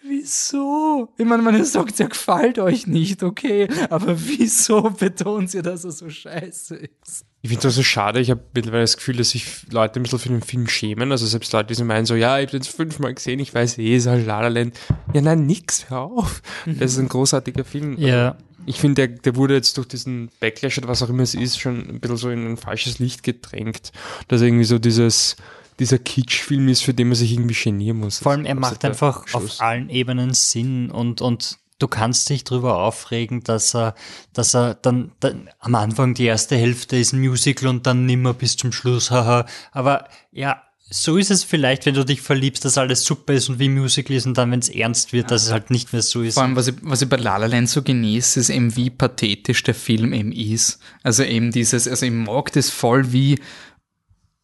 Wieso? 0.08 1.10
Ich 1.18 1.26
meine, 1.26 1.41
man 1.41 1.64
sagt, 1.66 1.99
ja, 1.99 2.08
gefällt 2.08 2.60
euch 2.60 2.88
nicht, 2.88 3.24
okay, 3.24 3.68
aber 3.89 4.16
wieso 4.20 4.82
betont 4.89 5.53
ihr, 5.53 5.64
dass 5.64 5.84
er 5.84 5.91
so 5.91 6.10
scheiße 6.10 6.76
ist? 6.76 7.26
Ich 7.41 7.49
finde 7.49 7.68
es 7.68 7.76
so 7.76 7.84
schade, 7.84 8.20
ich 8.20 8.32
habe 8.32 8.43
mittlerweile 8.53 8.84
das 8.84 8.97
Gefühl, 8.97 9.16
dass 9.18 9.30
sich 9.30 9.72
Leute 9.72 9.99
ein 9.99 10.03
bisschen 10.03 10.20
für 10.20 10.30
den 10.30 10.41
Film 10.41 10.68
schämen. 10.68 11.12
Also 11.12 11.26
selbst 11.26 11.53
Leute, 11.53 11.74
die 11.74 11.84
meinen 11.84 12.05
so, 12.05 12.16
ja, 12.16 12.39
ich 12.39 12.47
habe 12.47 12.60
den 12.60 12.64
fünfmal 12.64 13.14
gesehen, 13.14 13.39
ich 13.39 13.53
weiß 13.53 13.78
eh, 13.78 13.95
ist 13.95 14.08
halt 14.08 14.26
La 14.26 14.41
La 14.41 14.47
Land. 14.47 14.78
Ja, 15.14 15.22
nein, 15.22 15.45
nix, 15.45 15.89
hör 15.89 16.01
auf. 16.01 16.41
Das 16.66 16.93
ist 16.93 16.97
ein 16.97 17.08
großartiger 17.08 17.64
Film. 17.64 17.97
Ja. 17.97 18.32
Also, 18.32 18.43
ich 18.66 18.82
finde, 18.82 19.08
der, 19.08 19.18
der 19.20 19.36
wurde 19.38 19.53
jetzt 19.53 19.78
durch 19.78 19.88
diesen 19.88 20.30
Backlash 20.41 20.78
oder 20.78 20.89
was 20.89 21.01
auch 21.01 21.10
immer 21.10 21.24
es 21.24 21.36
ist, 21.36 21.58
schon 21.58 21.88
ein 21.88 21.99
bisschen 22.01 22.18
so 22.18 22.30
in 22.30 22.45
ein 22.45 22.58
falsches 22.58 22.99
Licht 22.99 23.24
gedrängt. 23.24 23.93
Dass 24.28 24.41
irgendwie 24.41 24.66
so 24.66 24.78
dieses, 24.78 25.38
dieser 25.80 25.99
Kitschfilm 25.99 26.67
ist, 26.67 26.84
für 26.84 26.93
den 26.93 27.07
man 27.07 27.15
sich 27.15 27.32
irgendwie 27.32 27.55
genieren 27.55 27.97
muss. 27.97 28.19
Vor 28.19 28.32
allem, 28.32 28.45
er 28.45 28.55
macht 28.55 28.84
einfach 28.84 29.25
auf 29.34 29.61
allen 29.61 29.89
Ebenen 29.89 30.34
Sinn 30.34 30.89
und, 30.89 31.21
und 31.21 31.59
du 31.80 31.88
kannst 31.88 32.30
dich 32.30 32.43
darüber 32.43 32.80
aufregen, 32.82 33.43
dass 33.43 33.75
er, 33.75 33.95
dass 34.34 34.55
er 34.55 34.75
dann, 34.75 35.11
dann, 35.19 35.49
am 35.59 35.75
Anfang 35.75 36.13
die 36.13 36.25
erste 36.25 36.57
Hälfte 36.57 36.97
ist 36.97 37.13
ein 37.13 37.19
Musical 37.19 37.69
und 37.69 37.86
dann 37.86 38.05
nimmer 38.05 38.34
bis 38.34 38.57
zum 38.57 38.71
Schluss, 38.71 39.11
haha. 39.11 39.45
Aber 39.71 40.07
ja, 40.32 40.63
so 40.89 41.17
ist 41.17 41.32
es 41.32 41.43
vielleicht, 41.43 41.86
wenn 41.86 41.95
du 41.95 42.05
dich 42.05 42.21
verliebst, 42.21 42.63
dass 42.63 42.78
alles 42.78 43.03
super 43.03 43.34
ist 43.34 43.49
und 43.49 43.59
wie 43.59 43.67
Musical 43.67 44.15
ist 44.15 44.25
und 44.25 44.38
dann, 44.38 44.51
wenn 44.51 44.59
es 44.59 44.69
ernst 44.69 45.11
wird, 45.11 45.32
dass 45.32 45.43
es 45.43 45.51
halt 45.51 45.69
nicht 45.69 45.91
mehr 45.91 46.01
so 46.01 46.21
ist. 46.21 46.36
Vor 46.36 46.43
allem, 46.43 46.55
was 46.55 46.69
ich, 46.69 46.75
was 46.82 47.01
ich 47.01 47.09
bei 47.09 47.17
La 47.17 47.38
La 47.38 47.47
Land 47.47 47.69
so 47.69 47.82
genieße, 47.82 48.39
ist 48.39 48.49
eben, 48.49 48.75
wie 48.75 48.89
pathetisch 48.89 49.63
der 49.63 49.75
Film 49.75 50.13
eben 50.13 50.32
ist. 50.32 50.80
Also 51.03 51.23
eben 51.23 51.51
dieses, 51.51 51.88
also 51.88 52.05
ich 52.05 52.11
mag 52.11 52.53
das 52.53 52.69
voll, 52.69 53.11
wie 53.11 53.38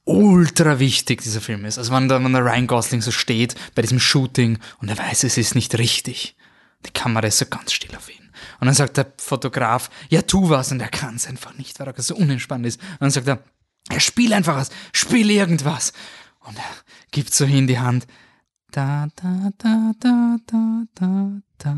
ultra 0.06 0.80
wichtig 0.80 1.22
dieser 1.22 1.42
Film 1.42 1.66
ist. 1.66 1.78
Also 1.78 1.94
wenn 1.94 2.08
da, 2.10 2.24
wenn 2.24 2.34
der 2.34 2.44
Ryan 2.44 2.68
Gosling 2.68 3.02
so 3.02 3.12
steht 3.12 3.56
bei 3.76 3.82
diesem 3.82 4.00
Shooting 4.00 4.60
und 4.80 4.90
er 4.90 4.98
weiß, 4.98 5.24
es 5.24 5.38
ist 5.38 5.56
nicht 5.56 5.78
richtig. 5.78 6.36
Die 6.86 6.92
Kamera 6.92 7.28
ist 7.28 7.38
so 7.38 7.46
ganz 7.46 7.72
still 7.72 7.96
auf 7.96 8.10
ihn. 8.10 8.30
Und 8.60 8.68
dann 8.68 8.76
sagt 8.76 8.98
der 8.98 9.14
Fotograf, 9.18 9.90
ja, 10.10 10.22
tu 10.22 10.50
was. 10.50 10.72
Und 10.72 10.82
er 10.82 10.90
kann 10.90 11.16
es 11.16 11.28
einfach 11.28 11.54
nicht, 11.56 11.80
weil 11.80 11.88
er 11.88 12.02
so 12.02 12.16
unentspannt 12.16 12.66
ist. 12.66 12.82
Und 12.82 13.02
dann 13.02 13.12
sagt 13.12 13.28
er, 13.28 13.44
ja, 13.92 14.00
spiel 14.00 14.34
einfach 14.34 14.56
was, 14.56 14.70
spiel 14.92 15.30
irgendwas. 15.30 15.94
Und 16.42 16.58
er 16.58 16.64
gibt 17.12 17.34
so 17.34 17.46
hin 17.46 17.68
die 17.68 17.80
Hand. 17.80 18.08
Da, 18.72 19.08
da, 19.16 19.52
da, 19.58 19.92
da, 20.00 20.38
da, 20.48 20.84
da, 20.96 21.32
da. 21.64 21.76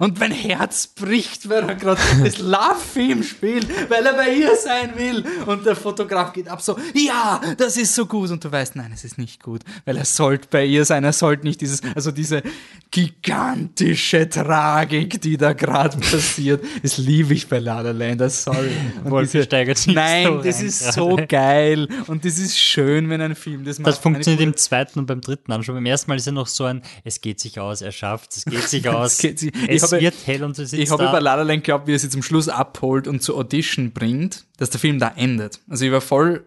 Und 0.00 0.18
mein 0.18 0.30
Herz 0.32 0.86
bricht, 0.86 1.48
weil 1.48 1.68
er 1.68 1.74
gerade 1.74 2.00
das 2.22 2.38
Love-Theme 2.38 3.22
spielt, 3.22 3.68
weil 3.90 4.04
er 4.06 4.14
bei 4.14 4.34
ihr 4.34 4.54
sein 4.56 4.96
will. 4.96 5.24
Und 5.46 5.66
der 5.66 5.76
Fotograf 5.76 6.32
geht 6.32 6.48
ab 6.48 6.62
so, 6.62 6.76
ja, 6.94 7.40
das 7.56 7.76
ist 7.76 7.94
so 7.94 8.06
gut. 8.06 8.30
Und 8.30 8.44
du 8.44 8.50
weißt, 8.50 8.76
nein, 8.76 8.90
es 8.94 9.04
ist 9.04 9.18
nicht 9.18 9.42
gut, 9.42 9.62
weil 9.84 9.96
er 9.96 10.04
sollte 10.04 10.48
bei 10.50 10.64
ihr 10.64 10.84
sein. 10.84 11.04
Er 11.04 11.12
sollte 11.12 11.44
nicht 11.44 11.60
dieses, 11.60 11.80
also 11.94 12.10
diese 12.10 12.42
gigantische 12.90 14.28
Tragik, 14.28 15.20
die 15.20 15.36
da 15.36 15.52
gerade 15.52 15.96
passiert. 16.10 16.64
Das 16.82 16.98
liebe 16.98 17.34
ich 17.34 17.48
bei 17.48 17.58
La 17.58 17.80
La 17.80 17.90
Land, 17.90 18.30
sorry. 18.30 18.70
Und 19.04 19.22
diese, 19.22 19.44
steigert 19.44 19.78
sich 19.78 19.94
Nein, 19.94 20.26
so 20.26 20.42
das 20.42 20.62
ist 20.62 20.92
so 20.92 21.18
geil. 21.28 21.88
Und 22.06 22.24
das 22.24 22.38
ist 22.38 22.58
schön, 22.58 23.10
wenn 23.10 23.20
ein 23.20 23.34
Film 23.34 23.64
das 23.64 23.78
macht. 23.78 23.88
Das 23.88 23.98
funktioniert 23.98 24.40
im 24.40 24.56
zweiten 24.56 24.98
und 24.98 25.06
beim 25.06 25.20
dritten 25.20 25.52
an. 25.52 25.62
Schon 25.62 25.74
beim 25.74 25.86
ersten 25.86 26.10
Mal 26.10 26.16
ist 26.16 26.26
ja 26.26 26.32
noch 26.32 26.46
so 26.46 26.64
ein, 26.64 26.82
es 27.04 27.20
geht 27.20 27.40
sich 27.40 27.60
aus, 27.60 27.82
er 27.82 27.92
schafft 27.92 28.36
es, 28.36 28.44
geht 28.44 28.62
sich 28.62 28.88
aus 28.88 29.25
geht 29.28 29.38
sie. 29.38 29.52
Es 29.68 29.82
habe, 29.82 30.00
wird 30.00 30.14
hell 30.24 30.44
und 30.44 30.56
sie 30.56 30.76
Ich 30.76 30.90
habe 30.90 31.04
bei 31.04 31.20
La 31.20 31.34
La 31.34 31.42
Land 31.42 31.64
geglaubt, 31.64 31.86
wie 31.86 31.94
er 31.94 31.98
sie 31.98 32.08
zum 32.08 32.22
Schluss 32.22 32.48
abholt 32.48 33.08
und 33.08 33.22
zur 33.22 33.36
Audition 33.36 33.92
bringt, 33.92 34.44
dass 34.58 34.70
der 34.70 34.80
Film 34.80 34.98
da 34.98 35.12
endet. 35.16 35.60
Also 35.68 35.84
ich 35.84 35.92
war 35.92 36.00
voll 36.00 36.44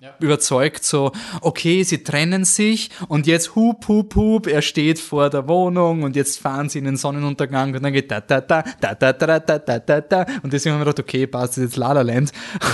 ja. 0.00 0.14
überzeugt, 0.20 0.84
so, 0.84 1.12
okay, 1.40 1.82
sie 1.82 2.02
trennen 2.02 2.44
sich 2.44 2.90
und 3.08 3.26
jetzt 3.26 3.54
hup, 3.54 3.88
hup, 3.88 4.14
hup, 4.14 4.46
er 4.46 4.62
steht 4.62 4.98
vor 4.98 5.30
der 5.30 5.48
Wohnung 5.48 6.02
und 6.02 6.16
jetzt 6.16 6.38
fahren 6.38 6.68
sie 6.68 6.78
in 6.78 6.84
den 6.84 6.96
Sonnenuntergang 6.96 7.74
und 7.74 7.82
dann 7.82 7.92
geht 7.92 8.10
da, 8.10 8.20
da, 8.20 8.40
da, 8.40 8.62
da, 8.80 8.94
da, 8.94 9.12
da, 9.12 9.38
da, 9.38 9.58
da, 9.58 9.78
da, 9.78 10.00
da 10.00 10.26
und 10.42 10.52
deswegen 10.52 10.74
haben 10.74 10.80
wir 10.80 10.86
gedacht, 10.86 11.00
okay, 11.00 11.26
passt, 11.26 11.56
jetzt 11.56 11.76
La 11.76 11.92
La 11.92 12.02
Land 12.02 12.32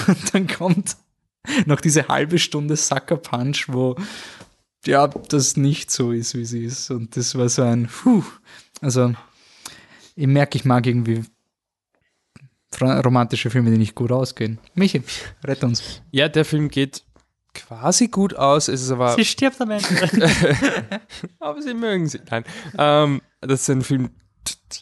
und 0.08 0.34
dann 0.34 0.46
kommt 0.46 0.96
noch 1.66 1.80
diese 1.80 2.08
halbe 2.08 2.38
Stunde 2.38 2.76
Sucker 2.76 3.16
Punch, 3.16 3.66
wo 3.68 3.96
ja, 4.84 5.06
das 5.06 5.56
nicht 5.56 5.90
so 5.90 6.12
ist, 6.12 6.34
wie 6.34 6.44
sie 6.44 6.64
ist 6.64 6.90
und 6.90 7.16
das 7.16 7.36
war 7.36 7.48
so 7.48 7.62
ein, 7.62 7.86
puh, 7.86 8.24
also 8.80 9.14
ich 10.14 10.26
merke, 10.26 10.58
ich 10.58 10.64
mag 10.64 10.86
irgendwie 10.86 11.22
romantische 12.80 13.50
Filme, 13.50 13.70
die 13.70 13.78
nicht 13.78 13.94
gut 13.94 14.12
ausgehen. 14.12 14.58
Michi, 14.74 15.02
rett 15.44 15.62
uns. 15.62 16.02
Ja, 16.10 16.28
der 16.28 16.44
Film 16.44 16.68
geht 16.68 17.04
quasi 17.54 18.08
gut 18.08 18.34
aus. 18.34 18.68
Es 18.68 18.82
ist 18.82 18.90
aber. 18.90 19.14
Sie 19.14 19.24
stirbt 19.24 19.60
am 19.60 19.70
Ende. 19.70 19.86
aber 21.38 21.62
sie 21.62 21.74
mögen 21.74 22.08
sie. 22.08 22.20
Nein. 22.30 22.44
Ähm, 22.78 23.20
das 23.40 23.62
ist 23.62 23.70
ein 23.70 23.82
Film, 23.82 24.10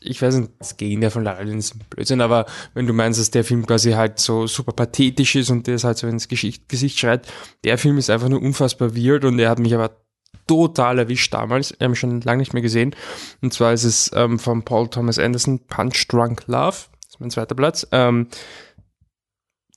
ich 0.03 0.23
weiß 0.23 0.37
nicht, 0.37 0.53
das 0.59 0.77
Gegenteil 0.77 1.11
von 1.11 1.25
Lara 1.25 1.41
ist 1.41 1.75
ein 1.75 1.83
Blödsinn, 1.91 2.21
aber 2.21 2.47
wenn 2.75 2.87
du 2.87 2.93
meinst, 2.93 3.19
dass 3.19 3.31
der 3.31 3.45
Film 3.45 3.67
quasi 3.67 3.93
halt 3.93 4.19
so 4.19 4.47
super 4.47 4.73
pathetisch 4.73 5.35
ist 5.37 5.51
und 5.51 5.67
der 5.67 5.75
es 5.75 5.85
halt 5.85 5.99
so 5.99 6.07
ins 6.07 6.29
Gesicht, 6.29 6.69
Gesicht 6.69 6.99
schreit, 6.99 7.27
der 7.65 7.79
Film 7.79 7.99
ist 7.99 8.11
einfach 8.11 8.29
nur 8.29 8.43
unfassbar 8.43 8.97
weird 8.97 9.25
und 9.25 9.39
er 9.39 9.51
hat 9.51 9.59
mich 9.59 9.75
aber 9.75 9.97
total 10.47 10.99
erwischt 10.99 11.33
damals. 11.33 11.75
Wir 11.79 11.85
haben 11.85 11.95
schon 11.95 12.21
lange 12.23 12.41
nicht 12.41 12.55
mehr 12.55 12.63
gesehen. 12.63 12.95
Und 13.41 13.53
zwar 13.53 13.73
ist 13.73 13.85
es 13.85 14.11
ähm, 14.15 14.39
von 14.39 14.65
Paul 14.65 14.89
Thomas 14.89 15.19
Anderson, 15.19 15.61
Punch 15.67 16.09
Drunk 16.09 16.45
Love. 16.47 16.77
Das 17.03 17.11
ist 17.11 17.21
mein 17.21 17.31
zweiter 17.31 17.55
Platz. 17.55 17.87
Ähm, 17.93 18.29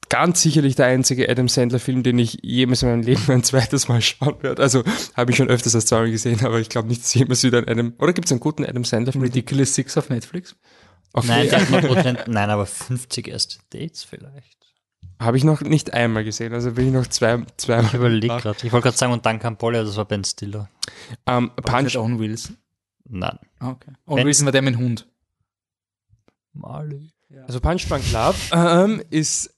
ganz 0.09 0.41
sicherlich 0.41 0.75
der 0.75 0.87
einzige 0.87 1.29
Adam 1.29 1.47
Sandler-Film, 1.47 2.03
den 2.03 2.19
ich 2.19 2.37
jemals 2.41 2.83
in 2.83 2.89
meinem 2.89 3.03
Leben 3.03 3.23
ein 3.29 3.43
zweites 3.43 3.87
Mal 3.87 4.01
schauen 4.01 4.41
werde. 4.41 4.61
Also 4.61 4.83
habe 5.15 5.31
ich 5.31 5.37
schon 5.37 5.49
öfters 5.49 5.75
als 5.75 5.85
zweimal 5.85 6.11
gesehen, 6.11 6.45
aber 6.45 6.59
ich 6.59 6.69
glaube 6.69 6.87
nicht, 6.87 7.03
dass 7.03 7.13
jemals 7.13 7.43
wieder 7.43 7.59
in 7.59 7.67
einem. 7.67 7.93
Oder 7.99 8.13
gibt 8.13 8.25
es 8.25 8.31
einen 8.31 8.39
guten 8.39 8.65
Adam 8.65 8.83
Sandler-Film? 8.83 9.23
Ridiculous 9.23 9.75
Six 9.75 9.97
auf 9.97 10.09
Netflix. 10.09 10.55
Okay. 11.13 11.27
Nein, 11.27 11.49
der 11.49 12.05
hat 12.05 12.27
nein, 12.27 12.49
aber 12.49 12.65
50 12.65 13.27
erste 13.27 13.57
Dates 13.69 14.03
vielleicht. 14.03 14.62
Habe 15.23 15.37
ich 15.37 15.43
noch 15.43 15.61
nicht 15.61 15.93
einmal 15.93 16.23
gesehen, 16.23 16.53
also 16.53 16.71
bin 16.71 16.87
ich 16.87 16.93
noch 16.93 17.07
zwei, 17.07 17.43
zweimal. 17.57 17.85
Ich 17.85 17.93
überlege 17.93 18.27
gerade. 18.37 18.57
Ich 18.65 18.71
wollte 18.71 18.83
gerade 18.85 18.97
sagen, 18.97 19.13
und 19.13 19.25
dann 19.25 19.39
kam 19.39 19.57
Polly, 19.57 19.77
das 19.77 19.95
war 19.95 20.05
Ben 20.05 20.23
Stiller. 20.23 20.69
Ähm, 21.25 21.51
Punch. 21.55 21.95
Owen 21.97 22.19
Wilson. 22.19 22.57
Nein. 23.05 23.37
Ah, 23.59 23.71
Okay. 23.71 23.91
Owen 24.05 24.17
Wenn- 24.19 24.27
Wilson 24.27 24.45
war 24.45 24.51
der 24.51 24.61
mit 24.61 24.75
dem 24.75 24.79
Hund. 24.81 25.07
Marley. 26.53 27.09
also 27.47 27.59
Punch 27.59 27.87
Drunk 27.87 28.03
Love 28.11 28.35
ähm, 28.53 29.01
ist, 29.09 29.53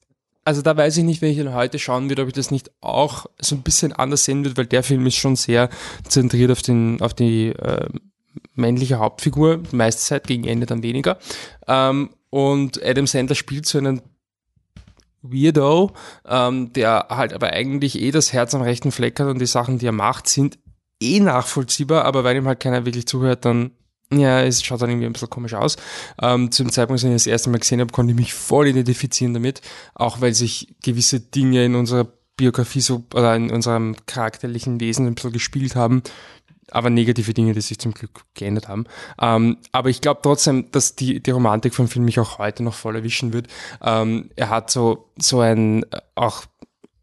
also 0.45 0.61
da 0.61 0.78
weiß 0.78 0.95
ich 0.97 1.03
nicht, 1.03 1.22
wenn 1.22 1.32
ich 1.32 1.38
ihn 1.38 1.53
heute 1.53 1.78
schauen 1.80 2.07
würde, 2.09 2.22
ob 2.22 2.28
ich 2.30 2.34
das 2.34 2.51
nicht 2.51 2.72
auch 2.82 3.26
so 3.39 3.55
ein 3.55 3.63
bisschen 3.63 3.91
anders 3.93 4.24
sehen 4.24 4.43
würde, 4.45 4.57
weil 4.57 4.66
der 4.66 4.84
Film 4.84 5.05
ist 5.05 5.16
schon 5.16 5.36
sehr 5.36 5.70
zentriert 6.07 6.51
auf 6.51 6.61
den, 6.61 7.01
auf 7.01 7.13
die 7.13 7.47
äh, 7.49 7.89
männliche 8.53 8.99
Hauptfigur, 8.99 9.61
meiste 9.72 10.01
Zeit 10.03 10.28
gegen 10.28 10.45
Ende 10.45 10.66
dann 10.66 10.84
weniger. 10.84 11.18
Ähm, 11.68 12.11
und 12.30 12.82
Adam 12.84 13.07
Sandler 13.07 13.36
spielt 13.36 13.66
so 13.66 13.78
einen 13.78 14.01
Weirdo, 15.32 15.91
ähm, 16.28 16.73
der 16.73 17.07
halt 17.09 17.34
aber 17.34 17.51
eigentlich 17.51 17.99
eh 18.01 18.11
das 18.11 18.34
Herz 18.34 18.53
am 18.53 18.61
rechten 18.61 18.91
Fleck 18.91 19.19
hat 19.19 19.28
und 19.28 19.39
die 19.39 19.45
Sachen, 19.45 19.80
die 19.80 19.88
er 19.88 19.91
macht, 19.91 20.28
sind 20.28 20.57
eh 21.01 21.19
nachvollziehbar, 21.19 22.05
aber 22.05 22.23
weil 22.23 22.38
ihm 22.38 22.47
halt 22.47 22.59
keiner 22.59 22.86
wirklich 22.86 23.07
zuhört, 23.07 23.45
dann 23.45 23.71
ja, 24.13 24.41
es 24.43 24.63
schaut 24.63 24.82
dann 24.82 24.89
irgendwie 24.89 25.07
ein 25.07 25.13
bisschen 25.13 25.32
komisch 25.32 25.55
aus. 25.55 25.78
Ähm, 26.21 26.51
zum 26.51 26.71
Zeitpunkt, 26.71 27.03
als 27.03 27.09
ich 27.09 27.13
das 27.13 27.28
erste 27.28 27.49
Mal 27.49 27.57
gesehen 27.57 27.80
habe, 27.80 27.91
konnte 27.91 28.11
ich 28.11 28.19
mich 28.19 28.34
voll 28.34 28.67
identifizieren 28.67 29.34
damit, 29.34 29.61
auch 29.95 30.21
weil 30.21 30.34
sich 30.34 30.76
gewisse 30.84 31.19
Dinge 31.19 31.65
in 31.65 31.76
unserer 31.76 32.07
Biografie 32.38 32.82
so 32.82 33.03
oder 33.13 33.36
in 33.36 33.49
unserem 33.49 33.95
charakterlichen 34.05 34.80
Wesen 34.80 35.07
ein 35.07 35.15
bisschen 35.15 35.32
gespielt 35.32 35.76
haben, 35.76 36.03
aber 36.72 36.89
negative 36.89 37.34
Dinge, 37.34 37.53
die 37.53 37.61
sich 37.61 37.80
zum 37.80 37.93
Glück 37.93 38.26
geändert 38.34 38.68
haben. 38.68 38.86
Ähm, 39.22 39.57
aber 39.72 39.89
ich 39.89 40.01
glaube 40.01 40.22
trotzdem, 40.24 40.72
dass 40.72 40.95
die, 40.95 41.22
die 41.22 41.32
Romantik 41.32 41.74
vom 41.74 41.88
Film 41.88 42.05
mich 42.05 42.20
auch 42.20 42.38
heute 42.39 42.63
noch 42.63 42.74
voll 42.74 42.95
erwischen 42.95 43.34
wird. 43.34 43.47
Ähm, 43.82 44.30
er 44.36 44.49
hat 44.49 44.72
so, 44.72 45.09
so 45.18 45.39
ein, 45.39 45.84
äh, 45.84 46.01
auch 46.16 46.45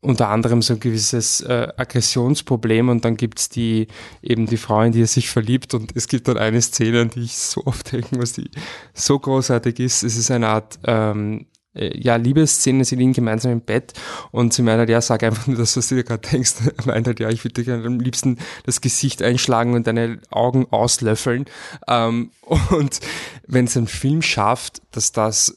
unter 0.02 0.28
anderem 0.28 0.62
so 0.62 0.74
ein 0.74 0.80
gewisses 0.80 1.42
äh, 1.42 1.68
Aggressionsproblem 1.76 2.88
und 2.88 3.04
dann 3.04 3.16
gibt's 3.16 3.48
die 3.48 3.86
eben 4.20 4.46
die 4.46 4.56
Frau, 4.56 4.82
in 4.82 4.90
die 4.90 5.02
er 5.02 5.06
sich 5.06 5.30
verliebt 5.30 5.74
und 5.74 5.94
es 5.94 6.08
gibt 6.08 6.26
dann 6.26 6.38
eine 6.38 6.60
Szene, 6.60 7.02
an 7.02 7.10
die 7.10 7.20
ich 7.20 7.36
so 7.36 7.64
oft 7.64 7.92
denken 7.92 8.16
muss, 8.16 8.32
die 8.32 8.50
so 8.94 9.18
großartig 9.18 9.78
ist. 9.78 10.02
Es 10.02 10.16
ist 10.16 10.32
eine 10.32 10.48
Art 10.48 10.80
ähm, 10.84 11.46
äh, 11.46 11.51
ja, 11.74 12.16
Liebesszene, 12.16 12.84
sie 12.84 12.96
liegen 12.96 13.14
gemeinsam 13.14 13.52
im 13.52 13.62
Bett 13.62 13.94
und 14.30 14.52
sie 14.52 14.62
meint 14.62 14.78
halt, 14.78 14.90
ja, 14.90 15.00
sag 15.00 15.22
einfach 15.22 15.46
nur 15.46 15.56
das, 15.56 15.76
was 15.76 15.88
du 15.88 15.94
dir 15.94 16.04
gerade 16.04 16.28
denkst. 16.28 16.54
Er 16.76 16.86
meint 16.86 17.06
halt, 17.06 17.20
ja, 17.20 17.30
ich 17.30 17.44
würde 17.44 17.54
dir 17.54 17.64
gerne 17.64 17.86
am 17.86 18.00
liebsten 18.00 18.38
das 18.64 18.80
Gesicht 18.80 19.22
einschlagen 19.22 19.74
und 19.74 19.86
deine 19.86 20.18
Augen 20.30 20.66
auslöffeln. 20.70 21.46
Ähm, 21.88 22.30
und 22.70 23.00
wenn 23.46 23.64
es 23.64 23.76
ein 23.76 23.86
Film 23.86 24.22
schafft, 24.22 24.82
dass 24.90 25.12
das 25.12 25.56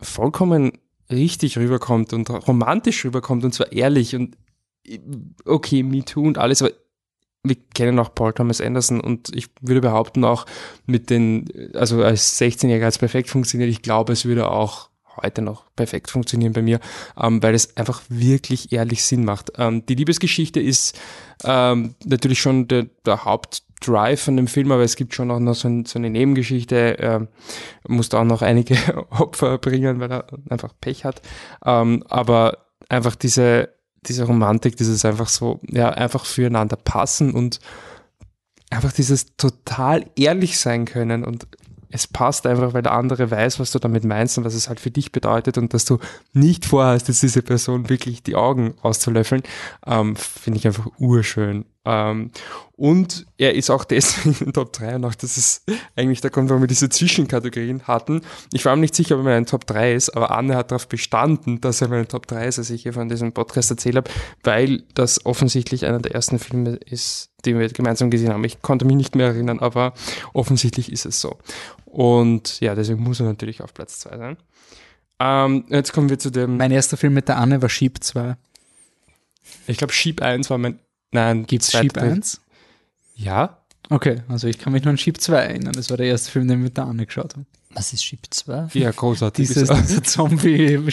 vollkommen 0.00 0.72
richtig 1.10 1.58
rüberkommt 1.58 2.12
und 2.12 2.30
romantisch 2.30 3.04
rüberkommt 3.04 3.44
und 3.44 3.52
zwar 3.52 3.72
ehrlich 3.72 4.16
und 4.16 4.36
okay, 5.44 5.82
Me 5.82 6.04
Too 6.04 6.22
und 6.22 6.38
alles, 6.38 6.62
aber 6.62 6.72
wir 7.42 7.56
kennen 7.74 7.98
auch 7.98 8.14
Paul 8.14 8.32
Thomas 8.32 8.60
Anderson 8.60 9.00
und 9.00 9.34
ich 9.34 9.48
würde 9.60 9.80
behaupten 9.80 10.24
auch 10.24 10.46
mit 10.86 11.10
den, 11.10 11.48
also 11.74 12.02
als 12.02 12.40
16-Jähriger 12.40 12.86
hat 12.86 12.92
es 12.92 12.98
perfekt 12.98 13.28
funktioniert. 13.28 13.70
Ich 13.70 13.82
glaube, 13.82 14.12
es 14.12 14.24
würde 14.24 14.50
auch 14.50 14.90
heute 15.16 15.42
noch 15.42 15.64
perfekt 15.76 16.10
funktionieren 16.10 16.52
bei 16.52 16.62
mir, 16.62 16.80
ähm, 17.20 17.42
weil 17.42 17.54
es 17.54 17.76
einfach 17.76 18.02
wirklich 18.08 18.72
ehrlich 18.72 19.04
Sinn 19.04 19.24
macht. 19.24 19.52
Ähm, 19.58 19.84
die 19.86 19.94
Liebesgeschichte 19.94 20.60
ist 20.60 20.98
ähm, 21.44 21.94
natürlich 22.04 22.40
schon 22.40 22.68
der, 22.68 22.86
der 23.04 23.24
Hauptdrive 23.24 24.20
von 24.20 24.36
dem 24.36 24.46
Film, 24.46 24.72
aber 24.72 24.82
es 24.82 24.96
gibt 24.96 25.14
schon 25.14 25.30
auch 25.30 25.40
noch 25.40 25.54
so, 25.54 25.68
ein, 25.68 25.84
so 25.84 25.98
eine 25.98 26.10
Nebengeschichte. 26.10 26.96
Ähm, 26.98 27.28
musste 27.86 28.18
auch 28.18 28.24
noch 28.24 28.42
einige 28.42 28.76
Opfer 29.10 29.58
bringen, 29.58 30.00
weil 30.00 30.10
er 30.10 30.26
einfach 30.48 30.72
Pech 30.80 31.04
hat. 31.04 31.22
Ähm, 31.64 32.02
aber 32.08 32.58
einfach 32.88 33.14
diese, 33.14 33.70
diese 34.06 34.24
Romantik, 34.24 34.76
dieses 34.76 35.04
einfach 35.04 35.28
so, 35.28 35.60
ja, 35.68 35.90
einfach 35.90 36.24
füreinander 36.24 36.76
passen 36.76 37.32
und 37.32 37.60
einfach 38.70 38.92
dieses 38.92 39.36
total 39.36 40.06
ehrlich 40.16 40.58
sein 40.58 40.84
können 40.84 41.24
und 41.24 41.46
es 41.96 42.06
passt 42.06 42.46
einfach, 42.46 42.74
weil 42.74 42.82
der 42.82 42.92
andere 42.92 43.30
weiß, 43.30 43.58
was 43.58 43.70
du 43.72 43.78
damit 43.78 44.04
meinst 44.04 44.36
und 44.38 44.44
was 44.44 44.54
es 44.54 44.68
halt 44.68 44.80
für 44.80 44.90
dich 44.90 45.12
bedeutet 45.12 45.58
und 45.58 45.72
dass 45.74 45.84
du 45.84 45.98
nicht 46.32 46.66
vorhast, 46.66 47.08
jetzt 47.08 47.22
diese 47.22 47.42
Person 47.42 47.88
wirklich 47.88 48.22
die 48.22 48.36
Augen 48.36 48.74
auszulöffeln, 48.82 49.42
ähm, 49.86 50.14
finde 50.14 50.58
ich 50.58 50.66
einfach 50.66 50.86
urschön. 50.98 51.64
Ähm, 51.86 52.32
und 52.72 53.26
er 53.38 53.54
ist 53.54 53.70
auch 53.70 53.84
deswegen 53.84 54.36
in 54.44 54.52
Top 54.52 54.72
3 54.72 54.96
und 54.96 55.04
auch 55.04 55.14
das 55.14 55.38
ist 55.38 55.64
eigentlich 55.94 56.20
der 56.20 56.30
Grund, 56.30 56.50
warum 56.50 56.62
wir 56.62 56.66
diese 56.66 56.88
Zwischenkategorien 56.88 57.84
hatten. 57.84 58.22
Ich 58.52 58.64
war 58.64 58.74
mir 58.74 58.82
nicht 58.82 58.94
sicher, 58.94 59.14
ob 59.14 59.20
er 59.20 59.24
mein 59.24 59.46
Top 59.46 59.66
3 59.66 59.94
ist, 59.94 60.10
aber 60.10 60.32
Anne 60.32 60.56
hat 60.56 60.72
darauf 60.72 60.88
bestanden, 60.88 61.60
dass 61.60 61.80
er 61.80 61.88
mein 61.88 62.08
Top 62.08 62.26
3 62.26 62.48
ist, 62.48 62.58
als 62.58 62.70
ich 62.70 62.82
hier 62.82 62.92
von 62.92 63.08
diesem 63.08 63.32
Podcast 63.32 63.70
erzählt 63.70 63.96
habe, 63.96 64.10
weil 64.42 64.82
das 64.94 65.24
offensichtlich 65.24 65.86
einer 65.86 66.00
der 66.00 66.14
ersten 66.14 66.38
Filme 66.38 66.70
ist, 66.74 67.30
den 67.46 67.58
wir 67.58 67.68
gemeinsam 67.68 68.10
gesehen 68.10 68.32
haben. 68.32 68.44
Ich 68.44 68.60
konnte 68.60 68.84
mich 68.84 68.96
nicht 68.96 69.14
mehr 69.14 69.28
erinnern, 69.28 69.60
aber 69.60 69.94
offensichtlich 70.34 70.90
ist 70.90 71.06
es 71.06 71.20
so. 71.20 71.38
Und 71.86 72.60
ja, 72.60 72.74
deswegen 72.74 73.02
muss 73.02 73.20
er 73.20 73.26
natürlich 73.26 73.62
auf 73.62 73.72
Platz 73.72 74.00
2 74.00 74.18
sein. 74.18 74.36
Ähm, 75.18 75.64
jetzt 75.68 75.92
kommen 75.92 76.10
wir 76.10 76.18
zu 76.18 76.30
dem, 76.30 76.58
Mein 76.58 76.72
erster 76.72 76.96
Film 76.96 77.14
mit 77.14 77.28
der 77.28 77.38
Anne 77.38 77.62
war 77.62 77.70
Sheep 77.70 78.02
2. 78.02 78.36
ich 79.66 79.78
glaube 79.78 79.94
Sheep 79.94 80.20
1 80.20 80.50
war 80.50 80.58
mein, 80.58 80.78
nein, 81.16 81.46
Gibt's 81.46 81.68
zweiter- 81.70 82.00
Sheep 82.00 82.12
1? 82.12 82.40
Ja, 83.16 83.58
Okay, 83.88 84.22
also 84.26 84.48
ich 84.48 84.58
kann 84.58 84.72
mich 84.72 84.82
nur 84.82 84.90
an 84.90 84.98
Sheep 84.98 85.20
2 85.20 85.36
erinnern. 85.36 85.72
Das 85.72 85.90
war 85.90 85.96
der 85.96 86.06
erste 86.06 86.28
Film, 86.32 86.48
den 86.48 86.58
wir 86.58 86.64
mit 86.64 86.76
der 86.76 86.86
Anne 86.86 87.06
geschaut 87.06 87.34
haben. 87.34 87.46
Was 87.70 87.92
ist 87.92 88.02
Sheep 88.04 88.18
2? 88.30 88.66
ja, 88.72 88.90
großartig. 88.90 89.46
Dieses, 89.46 89.68
diese 89.68 90.02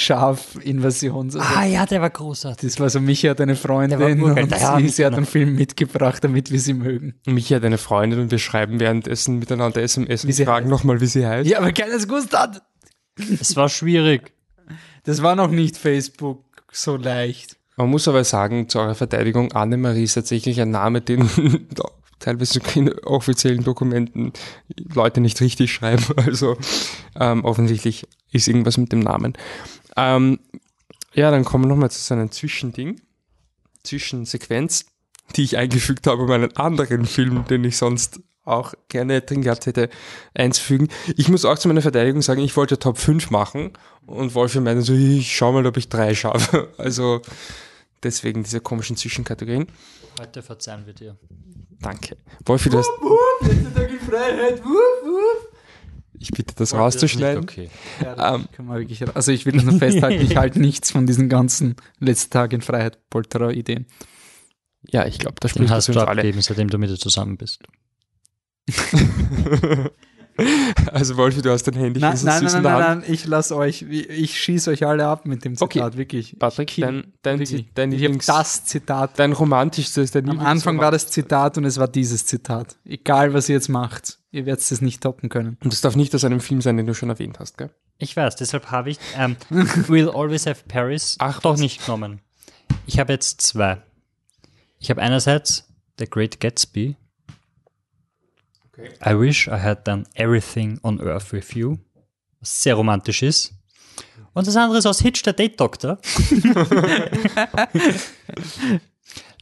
Zombie-Schaf-Invasion. 0.03 1.25
Also 1.27 1.39
Ah 1.39 1.65
ja, 1.65 1.85
der 1.85 2.01
war 2.01 2.09
großartig. 2.09 2.69
Das 2.69 2.79
war 2.79 2.89
so, 2.89 2.99
Michi 2.99 3.27
hat 3.27 3.41
eine 3.41 3.55
Freundin 3.55 4.21
und 4.21 4.51
Ja, 4.51 4.77
sie, 4.79 4.89
sie 4.89 5.05
hat 5.05 5.11
noch. 5.13 5.17
einen 5.17 5.25
Film 5.25 5.55
mitgebracht, 5.55 6.23
damit 6.23 6.51
wir 6.51 6.59
sie 6.59 6.73
mögen. 6.73 7.15
Michi 7.25 7.53
hat 7.55 7.63
eine 7.63 7.77
Freundin 7.77 8.19
und 8.19 8.31
wir 8.31 8.39
schreiben 8.39 8.79
währenddessen 8.79 9.39
miteinander 9.39 9.81
SMS 9.81 10.23
Wie 10.23 10.27
und 10.27 10.33
sie 10.33 10.45
fragen 10.45 10.69
nochmal, 10.69 11.01
wie 11.01 11.05
sie 11.07 11.25
heißt. 11.25 11.49
Ja, 11.49 11.59
aber 11.59 11.71
keines 11.71 12.07
gewusst 12.07 12.37
hat. 12.37 12.61
Es 13.39 13.55
war 13.55 13.69
schwierig. 13.69 14.33
Das 15.03 15.21
war 15.21 15.35
noch 15.35 15.49
nicht 15.51 15.77
Facebook 15.77 16.43
so 16.71 16.95
leicht. 16.97 17.57
Man 17.75 17.89
muss 17.89 18.07
aber 18.07 18.23
sagen, 18.23 18.69
zu 18.69 18.79
eurer 18.79 18.95
Verteidigung, 18.95 19.51
Annemarie 19.51 20.03
ist 20.03 20.13
tatsächlich 20.13 20.61
ein 20.61 20.71
Name, 20.71 21.01
den 21.01 21.27
teilweise 22.19 22.61
in 22.75 22.93
offiziellen 22.99 23.63
Dokumenten 23.63 24.33
Leute 24.93 25.21
nicht 25.21 25.41
richtig 25.41 25.73
schreiben. 25.73 26.03
Also 26.15 26.57
ähm, 27.19 27.43
offensichtlich 27.45 28.07
ist 28.31 28.47
irgendwas 28.47 28.77
mit 28.77 28.91
dem 28.91 28.99
Namen. 28.99 29.33
Ähm, 29.97 30.39
ja, 31.13 31.29
dann 31.31 31.45
kommen 31.45 31.65
wir 31.65 31.69
nochmal 31.69 31.91
zu 31.91 31.99
so 31.99 32.13
einem 32.13 32.31
Zwischending, 32.31 33.01
Zwischensequenz, 33.83 34.85
die 35.35 35.43
ich 35.43 35.57
eingefügt 35.57 36.07
habe, 36.07 36.23
um 36.23 36.31
einen 36.31 36.55
anderen 36.57 37.05
Film, 37.05 37.45
den 37.45 37.63
ich 37.63 37.77
sonst 37.77 38.19
auch 38.45 38.73
gerne 38.89 39.21
drin 39.21 39.41
gehabt 39.41 39.65
hätte, 39.65 39.89
einzufügen. 40.33 40.89
Ich 41.15 41.29
muss 41.29 41.45
auch 41.45 41.57
zu 41.57 41.67
meiner 41.67 41.81
Verteidigung 41.81 42.21
sagen, 42.21 42.41
ich 42.41 42.55
wollte 42.57 42.77
Top 42.77 42.97
5 42.97 43.31
machen 43.31 43.71
und 44.05 44.35
Wolfi 44.35 44.59
meinte 44.59 44.81
so, 44.83 44.93
ich 44.93 45.33
schau 45.35 45.51
mal, 45.51 45.65
ob 45.65 45.77
ich 45.77 45.89
drei 45.89 46.13
schaffe. 46.15 46.69
Also 46.77 47.21
deswegen 48.03 48.43
diese 48.43 48.59
komischen 48.59 48.97
Zwischenkategorien. 48.97 49.67
Heute 50.19 50.41
verzeihen 50.41 50.85
wir 50.85 50.93
dir. 50.93 51.17
Danke. 51.79 52.17
Wolfi, 52.45 52.69
du 52.69 52.77
hast, 52.77 52.89
ich 56.19 56.31
bitte 56.31 56.53
das 56.55 56.73
rauszuschneiden. 56.73 57.43
Okay. 57.43 57.69
Ja, 58.01 58.15
das 58.15 58.35
Ähm. 58.35 58.65
man 58.65 58.79
wirklich, 58.79 59.03
also 59.15 59.31
ich 59.31 59.45
will 59.45 59.53
das 59.53 59.63
nur 59.63 59.77
festhalten, 59.77 60.23
ich 60.23 60.37
halte 60.37 60.59
nichts 60.61 60.91
von 60.91 61.05
diesen 61.05 61.29
ganzen 61.29 61.75
letzten 61.99 62.31
Tag 62.31 62.53
in 62.53 62.61
Freiheit 62.61 63.09
Polterer-Ideen. 63.09 63.85
Ja, 64.89 65.05
ich 65.05 65.19
glaube, 65.19 65.35
da 65.39 65.47
spricht 65.47 65.69
das 65.69 65.77
hast 65.77 65.85
für 65.87 65.93
du 65.93 65.99
uns 66.01 66.09
alle. 66.09 66.41
seitdem 66.41 66.69
du 66.69 66.77
mit 66.77 66.89
ihr 66.89 66.97
zusammen 66.99 67.37
bist. 67.37 67.61
Also 70.91 71.15
Wolfi, 71.17 71.43
du 71.43 71.51
hast 71.51 71.61
dein 71.67 71.75
Handy 71.75 71.99
Nein, 71.99 72.17
nein, 72.23 72.43
nein, 72.43 72.55
in 72.55 72.61
nein, 72.63 72.79
nein, 72.79 73.03
ich 73.07 73.27
lass 73.27 73.51
euch, 73.51 73.83
ich 73.83 74.39
schieße 74.39 74.71
euch 74.71 74.83
alle 74.83 75.05
ab 75.05 75.27
mit 75.27 75.45
dem 75.45 75.53
Okay. 75.59 75.77
Zitat, 75.77 75.95
wirklich. 75.95 76.39
Patrick, 76.39 76.75
Ich 76.75 76.83
dein, 76.83 77.13
dein, 77.21 77.37
wirklich. 77.37 77.67
dein, 77.75 77.91
Lieblings, 77.91 78.25
das 78.25 78.65
Zitat. 78.65 79.19
dein 79.19 79.33
romantischstes, 79.33 80.09
dein 80.09 80.27
Am 80.29 80.39
Anfang 80.39 80.79
war 80.79 80.89
das 80.89 81.11
Zitat 81.11 81.59
und 81.59 81.65
es 81.65 81.77
war 81.77 81.87
dieses 81.87 82.25
Zitat. 82.25 82.77
Egal, 82.83 83.35
was 83.35 83.47
ihr 83.47 83.53
jetzt 83.53 83.69
macht, 83.69 84.17
ihr 84.31 84.47
werdet 84.47 84.63
es 84.71 84.81
nicht 84.81 85.03
toppen 85.03 85.29
können. 85.29 85.57
Und 85.63 85.71
das 85.71 85.81
darf 85.81 85.95
nicht 85.95 86.15
aus 86.15 86.23
einem 86.23 86.39
Film 86.39 86.61
sein, 86.61 86.77
den 86.77 86.87
du 86.87 86.95
schon 86.95 87.09
erwähnt 87.11 87.37
hast, 87.39 87.59
gell? 87.59 87.69
Ich 87.99 88.17
weiß, 88.17 88.35
deshalb 88.35 88.71
habe 88.71 88.89
ich 88.89 88.97
ähm, 89.15 89.35
We'll 89.51 90.09
Always 90.09 90.47
Have 90.47 90.63
Paris 90.67 91.15
Ach, 91.19 91.41
doch 91.41 91.53
was? 91.53 91.59
nicht 91.59 91.85
genommen. 91.85 92.21
Ich 92.87 92.97
habe 92.97 93.13
jetzt 93.13 93.41
zwei. 93.41 93.83
Ich 94.79 94.89
habe 94.89 94.99
einerseits 94.99 95.67
The 95.99 96.05
Great 96.09 96.39
Gatsby. 96.39 96.95
I 99.05 99.13
wish 99.13 99.47
I 99.47 99.57
had 99.57 99.83
done 99.83 100.05
everything 100.15 100.79
on 100.83 100.99
earth 101.01 101.31
with 101.31 101.55
you. 101.55 101.77
Was 102.39 102.63
sehr 102.63 102.75
romantisch 102.75 103.21
ist. 103.21 103.53
Und 104.33 104.47
das 104.47 104.55
andere 104.55 104.79
ist 104.79 104.85
aus 104.85 104.99
Hitch, 105.01 105.21
der 105.23 105.33
Date 105.33 105.59
Doctor. 105.59 105.99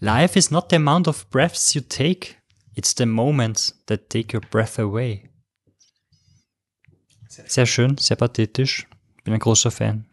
Life 0.01 0.37
is 0.37 0.51
not 0.51 0.69
the 0.69 0.75
amount 0.75 1.07
of 1.07 1.29
breaths 1.29 1.73
you 1.73 1.81
take, 1.81 2.35
it's 2.75 2.93
the 2.97 3.05
moments 3.05 3.81
that 3.85 4.09
take 4.09 4.35
your 4.35 4.41
breath 4.41 4.77
away. 4.77 5.29
Sehr 7.29 7.65
schön, 7.65 7.97
sehr 7.97 8.17
pathetisch. 8.17 8.85
Bin 9.23 9.33
ein 9.33 9.39
großer 9.39 9.71
Fan. 9.71 10.05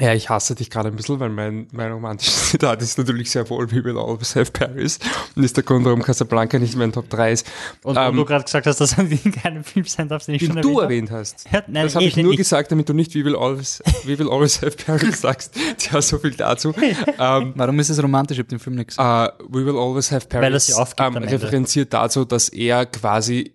Ja, 0.00 0.14
ich 0.14 0.30
hasse 0.30 0.54
dich 0.54 0.70
gerade 0.70 0.88
ein 0.88 0.96
bisschen, 0.96 1.20
weil 1.20 1.28
mein, 1.28 1.66
mein 1.72 1.92
romantisches 1.92 2.48
Zitat 2.50 2.80
ist 2.80 2.96
natürlich 2.96 3.30
sehr 3.30 3.48
wohl 3.50 3.70
We 3.70 3.84
will 3.84 3.98
always 3.98 4.34
have 4.34 4.50
Paris 4.50 4.98
und 5.36 5.42
ist 5.44 5.56
der 5.56 5.64
Grund, 5.64 5.84
warum 5.84 6.02
Casablanca 6.02 6.58
nicht 6.58 6.72
in 6.72 6.78
meinen 6.78 6.92
Top 6.92 7.10
3 7.10 7.32
ist. 7.32 7.46
Und 7.82 7.98
Ähm, 7.98 8.16
du 8.16 8.24
gerade 8.24 8.44
gesagt 8.44 8.66
hast, 8.66 8.80
dass 8.80 8.96
er 8.96 9.04
kein 9.04 9.62
Film 9.64 9.84
sein 9.84 10.08
darf, 10.08 10.24
den 10.24 10.36
ich 10.36 10.46
schon 10.46 10.54
den 10.54 10.62
du 10.62 10.80
erwähnt 10.80 11.10
erwähnt 11.10 11.10
hast. 11.10 11.44
Ja, 11.52 11.62
nein, 11.66 11.84
Das 11.84 11.94
habe 11.94 12.06
eh, 12.06 12.08
ich 12.08 12.16
nur 12.16 12.32
ich- 12.32 12.38
gesagt, 12.38 12.72
damit 12.72 12.88
du 12.88 12.94
nicht 12.94 13.14
We 13.14 13.22
will 13.24 13.36
always, 13.36 13.82
we 14.04 14.18
will 14.18 14.30
always 14.30 14.62
have 14.62 14.76
Paris 14.76 15.20
sagst. 15.20 15.54
Tja, 15.76 16.00
so 16.00 16.16
viel 16.18 16.30
dazu. 16.32 16.72
ähm, 17.18 17.52
Warum 17.56 17.78
ist 17.78 17.90
es 17.90 18.02
romantisch? 18.02 18.38
Ich 18.38 18.44
habe 18.44 18.48
den 18.48 18.60
Film 18.60 18.76
nicht 18.76 18.88
gesehen. 18.88 19.04
Uh, 19.04 19.28
We 19.50 19.66
Will 19.66 19.76
Always 19.76 20.10
Have 20.10 20.26
Paris 20.28 20.44
Weil 20.46 20.54
er 20.54 20.60
sie 20.60 20.72
aufgibt 20.74 21.00
ähm, 21.00 21.16
am 21.16 21.22
Ende. 21.22 21.34
referenziert 21.34 21.92
dazu, 21.92 22.24
dass 22.24 22.48
er 22.48 22.86
quasi 22.86 23.52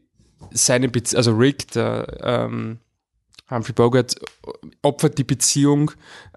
seine 0.52 0.88
Bezie 0.90 1.18
also 1.18 1.32
Rick, 1.36 1.72
der 1.72 2.08
ähm, 2.22 2.78
Humphrey 3.50 3.74
Bogart, 3.74 4.16
opfert 4.82 5.18
die 5.18 5.24
Beziehung 5.24 5.92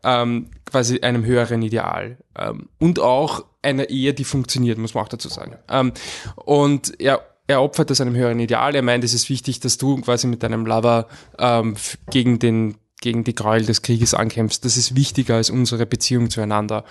ähm, 0.04 0.50
quasi 0.64 1.00
einem 1.00 1.24
höheren 1.24 1.62
Ideal 1.62 2.18
ähm, 2.38 2.68
und 2.78 2.98
auch 3.00 3.44
einer 3.62 3.90
Ehe, 3.90 4.14
die 4.14 4.24
funktioniert, 4.24 4.78
muss 4.78 4.94
man 4.94 5.04
auch 5.04 5.08
dazu 5.08 5.28
sagen. 5.28 5.56
Ähm, 5.68 5.92
und 6.36 7.00
er 7.00 7.20
er 7.46 7.62
opfert 7.62 7.90
das 7.90 8.00
einem 8.00 8.14
höheren 8.14 8.38
Ideal. 8.38 8.76
Er 8.76 8.82
meint, 8.82 9.02
es 9.02 9.12
ist 9.12 9.28
wichtig, 9.28 9.58
dass 9.58 9.76
du 9.76 9.96
quasi 9.96 10.28
mit 10.28 10.44
deinem 10.44 10.64
Lover 10.64 11.08
ähm, 11.36 11.74
gegen 12.08 12.38
den 12.38 12.76
gegen 13.00 13.24
die 13.24 13.34
Gräuel 13.34 13.64
des 13.64 13.82
Krieges 13.82 14.14
ankämpfst. 14.14 14.64
Das 14.64 14.76
ist 14.76 14.94
wichtiger 14.94 15.36
als 15.36 15.50
unsere 15.50 15.86
Beziehung 15.86 16.30
zueinander. 16.30 16.84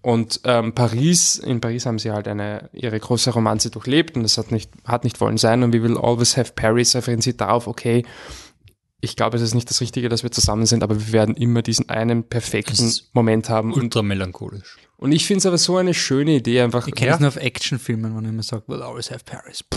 Und 0.00 0.40
ähm, 0.44 0.72
Paris, 0.72 1.36
in 1.36 1.60
Paris 1.60 1.84
haben 1.84 1.98
sie 1.98 2.12
halt 2.12 2.28
eine 2.28 2.70
ihre 2.72 2.98
große 2.98 3.30
Romanze 3.32 3.70
durchlebt 3.70 4.16
und 4.16 4.22
das 4.22 4.38
hat 4.38 4.52
nicht 4.52 4.70
hat 4.84 5.02
nicht 5.02 5.20
wollen 5.20 5.36
sein. 5.36 5.64
Und 5.64 5.74
we 5.74 5.82
will 5.82 5.98
always 5.98 6.36
have 6.36 6.52
Paris 6.54 6.94
referenziert 6.94 7.40
darauf, 7.40 7.66
okay, 7.66 8.04
ich 9.06 9.16
glaube, 9.16 9.36
es 9.36 9.42
ist 9.42 9.54
nicht 9.54 9.70
das 9.70 9.80
Richtige, 9.80 10.08
dass 10.08 10.22
wir 10.22 10.30
zusammen 10.30 10.66
sind, 10.66 10.82
aber 10.82 10.98
wir 10.98 11.12
werden 11.12 11.36
immer 11.36 11.62
diesen 11.62 11.88
einen 11.88 12.24
perfekten 12.24 12.92
Moment 13.12 13.48
haben. 13.48 13.72
Und, 13.72 13.82
Ultra 13.84 14.02
melancholisch. 14.02 14.76
und 14.96 15.12
ich 15.12 15.26
finde 15.26 15.38
es 15.38 15.46
aber 15.46 15.58
so 15.58 15.76
eine 15.76 15.94
schöne 15.94 16.36
Idee, 16.36 16.60
einfach. 16.60 16.86
Ich 16.88 16.94
kenne 16.94 17.12
es 17.12 17.20
nur 17.20 17.28
auf 17.28 17.36
Actionfilmen, 17.36 18.16
wenn 18.16 18.24
ich 18.24 18.30
immer 18.30 18.42
sage, 18.42 18.64
will 18.66 18.82
always 18.82 19.10
have 19.10 19.24
Paris. 19.24 19.64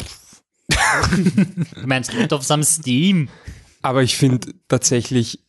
Du 1.75 1.87
meinst 1.87 2.13
Lot 2.13 2.33
of 2.33 2.43
some 2.43 2.63
Steam? 2.63 3.29
Aber 3.81 4.03
ich 4.03 4.17
finde 4.17 4.53
tatsächlich, 4.67 5.39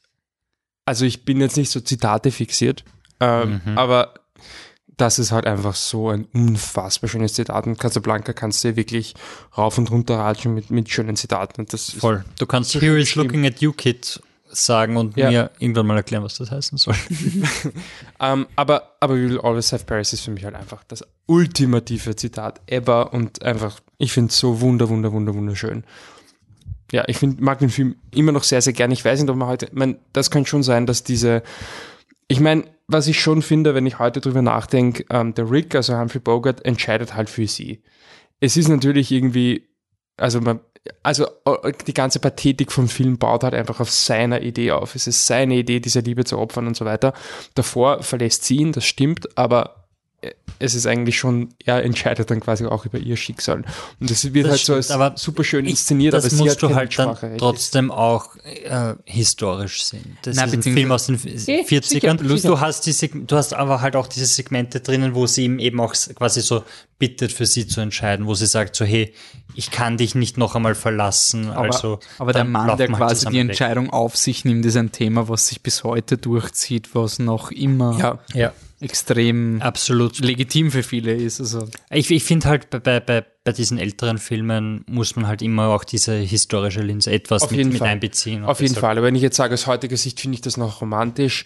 also 0.85 1.05
ich 1.05 1.25
bin 1.25 1.41
jetzt 1.41 1.57
nicht 1.57 1.71
so 1.71 1.81
Zitate 1.81 2.31
fixiert, 2.31 2.85
ähm, 3.21 3.61
aber 3.77 4.15
das 5.01 5.19
ist 5.19 5.33
halt 5.33 5.47
einfach 5.47 5.75
so 5.75 6.09
ein 6.11 6.27
unfassbar 6.33 7.09
schönes 7.09 7.35
Zitat. 7.35 7.67
Und 7.67 7.79
Casablanca 7.79 8.33
kannst 8.33 8.63
du 8.65 8.77
wirklich 8.77 9.15
rauf 9.57 9.79
und 9.79 9.91
runter 9.91 10.19
ratschen 10.19 10.55
mit, 10.55 10.71
mit 10.71 10.91
schönen 10.91 11.17
Zitaten. 11.17 11.61
Und 11.63 11.73
das 11.73 11.89
ist- 11.89 12.01
Voll. 12.01 12.25
Du 12.39 12.47
kannst 12.47 12.75
Here 12.75 12.99
is 12.99 13.15
looking 13.15 13.47
at 13.47 13.61
you, 13.61 13.73
Kid 13.73 14.21
sagen 14.53 14.97
und 14.97 15.17
Ja. 15.17 15.31
mir 15.31 15.51
irgendwann 15.61 15.87
mal 15.87 15.97
erklären, 15.97 16.25
was 16.25 16.37
das 16.37 16.51
heißen 16.51 16.77
soll. 16.79 16.95
Ähm, 18.23 18.47
aber, 18.57 18.97
aber 19.01 19.15
We 19.15 19.31
Will 19.31 19.41
Always 19.41 19.73
Have 19.73 19.85
Paris 19.85 20.13
ist 20.13 20.21
für 20.23 20.31
mich 20.31 20.45
halt 20.45 20.55
einfach 20.55 20.85
das 20.89 21.03
ultimative 21.27 22.17
Zitat 22.17 22.61
ever 22.67 23.13
und 23.15 23.43
einfach, 23.43 23.81
ich 23.99 24.13
finde 24.13 24.31
es 24.31 24.39
so 24.39 24.61
wunder, 24.61 24.89
wunder, 24.89 25.13
wunder, 25.13 25.35
wunderschön. 25.35 25.85
Ja, 26.93 27.05
ich 27.07 27.17
find, 27.19 27.41
mag 27.41 27.61
den 27.61 27.71
Film 27.71 27.97
immer 28.11 28.33
noch 28.33 28.43
sehr, 28.43 28.61
sehr 28.61 28.73
gern. 28.73 28.91
Ich 28.91 29.05
weiß 29.05 29.21
nicht, 29.21 29.31
ob 29.31 29.37
man 29.37 29.49
heute, 29.49 29.67
ich 29.67 29.73
mein, 29.73 29.97
das 30.13 30.31
kann 30.31 30.45
schon 30.45 30.63
sein, 30.63 30.85
dass 30.87 31.03
diese, 31.05 31.43
ich 32.29 32.41
meine, 32.41 32.65
was 32.93 33.07
ich 33.07 33.21
schon 33.21 33.43
finde, 33.43 33.75
wenn 33.75 33.87
ich 33.87 33.99
heute 33.99 34.21
drüber 34.21 34.43
nachdenke, 34.43 35.05
ähm, 35.11 35.35
der 35.35 35.51
Rick, 35.51 35.75
also 35.75 35.97
Humphrey 35.97 36.21
Bogart, 36.21 36.65
entscheidet 36.65 37.15
halt 37.15 37.31
für 37.31 37.47
sie. 37.47 37.83
Es 38.41 38.57
ist 38.57 38.69
natürlich 38.69 39.13
irgendwie, 39.13 39.69
also 40.17 40.41
man, 40.41 40.61
also 41.03 41.27
äh, 41.45 41.73
die 41.87 41.95
ganze 41.95 42.21
Pathetik 42.21 42.73
vom 42.73 42.89
Film 42.89 43.19
baut 43.19 43.45
halt 43.45 43.55
einfach 43.55 43.81
auf 43.81 43.91
seiner 43.91 44.43
Idee 44.43 44.73
auf. 44.73 44.95
Es 44.95 45.07
ist 45.07 45.27
seine 45.27 45.57
Idee, 45.57 45.81
diese 45.81 46.01
Liebe 46.01 46.25
zu 46.25 46.39
opfern 46.39 46.67
und 46.67 46.77
so 46.77 46.85
weiter. 46.85 47.13
Davor 47.55 48.03
verlässt 48.03 48.45
sie 48.45 48.57
ihn, 48.57 48.73
das 48.73 48.85
stimmt, 48.85 49.37
aber 49.39 49.80
es 50.61 50.75
ist 50.75 50.87
eigentlich 50.87 51.19
schon, 51.19 51.49
er 51.65 51.83
entscheidet 51.83 52.31
dann 52.31 52.39
quasi 52.41 52.65
auch 52.67 52.85
über 52.87 52.99
ihr 52.99 53.17
Schicksal. 53.17 53.65
Und 53.99 54.11
das 54.11 54.33
wird 54.33 54.47
Das 54.47 54.53
halt 54.53 54.61
so 54.61 54.75
als 54.75 54.85
stimmt, 54.87 55.01
aber 55.01 55.17
super 55.19 55.43
schön 55.43 55.67
inszeniert, 55.67 56.15
das 56.15 56.25
aber 56.25 56.31
sie 56.31 56.43
musst 56.43 56.63
hat 56.63 56.71
du 56.71 56.75
halt 56.75 56.99
dann 56.99 57.37
trotzdem 57.39 57.91
auch 57.91 58.37
äh, 58.45 58.95
historisch 59.05 59.83
sehen. 59.85 60.19
Das 60.23 60.37
Na, 60.37 60.45
ist 60.45 60.53
ein 60.55 60.63
Film 60.63 60.93
aus 60.93 61.07
den 61.07 61.17
Eh, 61.17 61.63
40ern. 61.63 61.83
sicher, 61.85 62.19
sicher. 62.19 62.49
Du 62.49 62.61
hast 62.61 62.87
die 62.87 63.27
du 63.27 63.37
hast 63.37 63.55
aber 63.55 63.81
halt 63.81 63.97
auch 63.97 64.07
diese 64.07 64.27
Segmente 64.27 64.81
drinnen, 64.81 65.15
wo 65.15 65.27
sie 65.27 65.45
ihm 65.45 65.59
eben 65.59 65.81
auch 65.81 65.95
quasi 66.15 66.41
so 66.43 66.63
bittet, 67.01 67.33
für 67.33 67.47
sie 67.47 67.67
zu 67.67 67.81
entscheiden, 67.81 68.27
wo 68.27 68.35
sie 68.35 68.47
sagt 68.47 68.77
so, 68.77 68.85
hey, 68.85 69.13
ich 69.57 69.73
kann 69.73 69.97
dich 69.97 70.15
nicht 70.15 70.37
noch 70.39 70.55
einmal 70.55 70.77
verlassen. 70.77 71.51
Aber, 71.51 71.75
also, 71.75 71.99
aber 72.19 72.33
der 72.33 72.45
Mann, 72.45 72.77
der 72.77 72.87
halt 72.87 72.97
quasi 72.97 73.27
die 73.27 73.33
weg. 73.33 73.41
Entscheidung 73.41 73.91
auf 73.91 74.17
sich 74.17 74.45
nimmt, 74.45 74.65
ist 74.65 74.77
ein 74.77 74.93
Thema, 74.93 75.29
was 75.29 75.49
sich 75.49 75.63
bis 75.63 75.83
heute 75.83 76.19
durchzieht, 76.19 76.95
was 76.95 77.19
noch 77.19 77.51
immer 77.51 77.99
Ja, 77.99 78.19
Ja, 78.33 78.53
extrem 78.81 79.61
absolut. 79.61 80.19
legitim 80.21 80.71
für 80.71 80.83
viele 80.83 81.15
ist. 81.15 81.41
Also 81.41 81.67
Ich, 81.91 82.11
ich 82.11 82.23
finde 82.23 82.49
halt, 82.49 82.71
bei, 82.71 82.79
bei, 82.79 83.01
bei, 83.01 83.53
diesen 83.53 83.79
älteren 83.79 84.19
Filmen 84.19 84.85
muss 84.87 85.17
man 85.17 85.27
halt 85.27 85.43
immer 85.43 85.69
auch 85.69 85.85
diese 85.85 86.15
historische 86.15 86.83
Linse 86.83 87.11
etwas 87.11 87.43
Auf 87.43 87.51
mit, 87.51 87.59
jeden 87.59 87.71
mit 87.71 87.79
Fall. 87.79 87.89
einbeziehen. 87.89 88.45
Auf 88.45 88.61
jeden 88.61 88.77
Fall. 88.77 88.99
Aber 88.99 89.07
wenn 89.07 89.17
ich 89.17 89.23
jetzt 89.23 89.37
sage, 89.37 89.55
aus 89.55 89.67
heutiger 89.67 89.97
Sicht 89.97 90.21
finde 90.21 90.37
ich 90.37 90.43
das 90.43 90.57
noch 90.57 90.81
romantisch, 90.81 91.45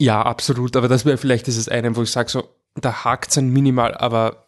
ja, 0.00 0.22
absolut. 0.22 0.76
Aber 0.76 0.88
das 0.88 1.04
wäre 1.04 1.18
vielleicht 1.18 1.46
dieses 1.46 1.68
eine, 1.68 1.94
wo 1.94 2.02
ich 2.02 2.10
sage, 2.10 2.30
so, 2.30 2.48
da 2.80 3.04
hakt 3.04 3.30
es 3.30 3.38
ein 3.38 3.48
minimal, 3.50 3.94
aber 3.94 4.47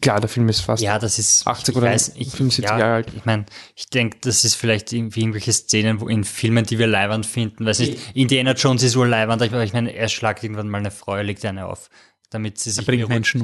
klar, 0.00 0.20
der 0.20 0.28
Film 0.28 0.48
ist 0.48 0.60
fast. 0.60 0.82
Ja, 0.82 0.98
das 0.98 1.18
ist 1.18 1.46
80 1.46 1.68
ich 1.68 1.76
oder 1.76 1.86
weiß, 1.88 2.12
ich, 2.16 2.30
75 2.30 2.64
ja, 2.64 2.78
Jahre 2.78 2.94
alt. 2.94 3.12
Ich 3.14 3.24
meine, 3.24 3.46
ich 3.74 3.86
denke, 3.86 4.18
das 4.20 4.44
ist 4.44 4.54
vielleicht 4.54 4.92
irgendwie 4.92 5.20
irgendwelche 5.20 5.52
Szenen, 5.52 6.00
wo 6.00 6.08
in 6.08 6.24
Filmen, 6.24 6.64
die 6.64 6.78
wir 6.78 6.86
leiwand 6.86 7.26
finden, 7.26 7.66
weiß 7.66 7.80
nicht, 7.80 7.98
Indiana 8.14 8.52
Jones 8.52 8.82
ist 8.82 8.96
wohl 8.96 9.08
leiwand, 9.08 9.42
aber 9.42 9.64
ich 9.64 9.72
meine, 9.72 9.92
er 9.92 10.08
schlagt 10.08 10.44
irgendwann 10.44 10.68
mal 10.68 10.78
eine 10.78 10.90
Frau, 10.90 11.14
er 11.14 11.24
legt 11.24 11.44
eine 11.44 11.66
auf, 11.66 11.90
damit 12.30 12.58
sie 12.58 12.70
sich 12.70 12.86
bringt 12.86 13.02
beruhigt. 13.02 13.14
Menschen 13.14 13.40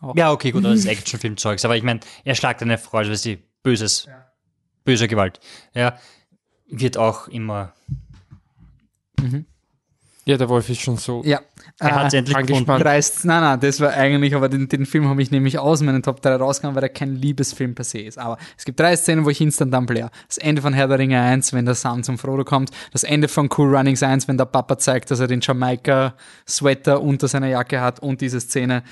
um. 0.00 0.16
Ja, 0.16 0.32
okay, 0.32 0.50
gut, 0.50 0.64
aber 0.64 0.74
das 0.74 0.80
ist 0.80 0.86
Actionfilm-Zeugs, 0.90 1.64
aber 1.64 1.76
ich 1.76 1.82
meine, 1.82 2.00
er 2.24 2.34
schlagt 2.34 2.62
eine 2.62 2.78
Frau, 2.78 2.98
also 2.98 3.14
sie 3.14 3.42
böses, 3.62 4.08
böse 4.84 5.08
Gewalt. 5.08 5.40
Ja, 5.74 5.98
wird 6.66 6.96
auch 6.96 7.28
immer, 7.28 7.74
Ja, 10.26 10.38
der 10.38 10.48
Wolf 10.48 10.70
ist 10.70 10.80
schon 10.80 10.96
so. 10.96 11.22
Ja. 11.24 11.40
er 11.78 11.94
hat 11.94 12.06
es 12.06 12.14
äh, 12.14 12.18
endlich 12.18 12.36
angespannt. 12.36 12.82
dreist, 12.82 13.26
nein, 13.26 13.42
nein, 13.42 13.60
das 13.60 13.78
war 13.80 13.92
eigentlich, 13.92 14.34
aber 14.34 14.48
den, 14.48 14.68
den 14.68 14.86
Film 14.86 15.06
habe 15.08 15.20
ich 15.20 15.30
nämlich 15.30 15.58
aus 15.58 15.82
meinen 15.82 16.02
Top 16.02 16.22
3 16.22 16.36
rausgehauen, 16.36 16.74
weil 16.74 16.82
er 16.82 16.88
kein 16.88 17.14
Liebesfilm 17.14 17.74
per 17.74 17.84
se 17.84 17.98
ist. 17.98 18.18
Aber 18.18 18.38
es 18.56 18.64
gibt 18.64 18.80
drei 18.80 18.96
Szenen, 18.96 19.26
wo 19.26 19.30
ich 19.30 19.40
instant 19.42 19.72
dann 19.74 19.84
bläre. 19.84 20.10
Das 20.26 20.38
Ende 20.38 20.62
von 20.62 20.72
Herr 20.72 20.88
der 20.88 20.98
Ringe 20.98 21.20
1, 21.20 21.52
wenn 21.52 21.66
der 21.66 21.74
Sam 21.74 22.02
zum 22.02 22.16
Frodo 22.16 22.44
kommt. 22.44 22.70
Das 22.92 23.04
Ende 23.04 23.28
von 23.28 23.50
Cool 23.54 23.76
Runnings 23.76 24.02
1, 24.02 24.26
wenn 24.26 24.38
der 24.38 24.46
Papa 24.46 24.78
zeigt, 24.78 25.10
dass 25.10 25.20
er 25.20 25.26
den 25.26 25.40
Jamaika-Sweater 25.42 27.02
unter 27.02 27.28
seiner 27.28 27.48
Jacke 27.48 27.82
hat. 27.82 28.00
Und 28.00 28.22
diese 28.22 28.40
Szene. 28.40 28.82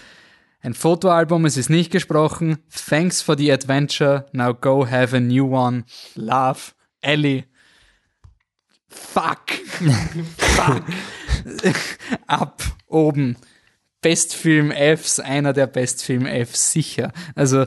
Ein 0.61 0.74
Fotoalbum, 0.74 1.45
es 1.47 1.57
ist 1.57 1.70
nicht 1.70 1.91
gesprochen. 1.91 2.59
Thanks 2.89 3.20
for 3.22 3.37
the 3.37 3.51
adventure. 3.51 4.26
Now 4.33 4.55
go 4.55 4.87
have 4.89 5.16
a 5.16 5.20
new 5.20 5.53
one. 5.53 5.85
Love. 6.14 6.72
Ellie. 7.01 7.45
Fuck. 8.93 9.53
Fuck. 10.38 10.84
Ab, 12.26 12.62
oben. 12.86 13.36
Bestfilm 14.01 14.72
Fs, 14.72 15.20
einer 15.20 15.53
der 15.53 15.66
Bestfilm 15.66 16.26
Fs, 16.26 16.72
sicher. 16.72 17.12
Also, 17.34 17.66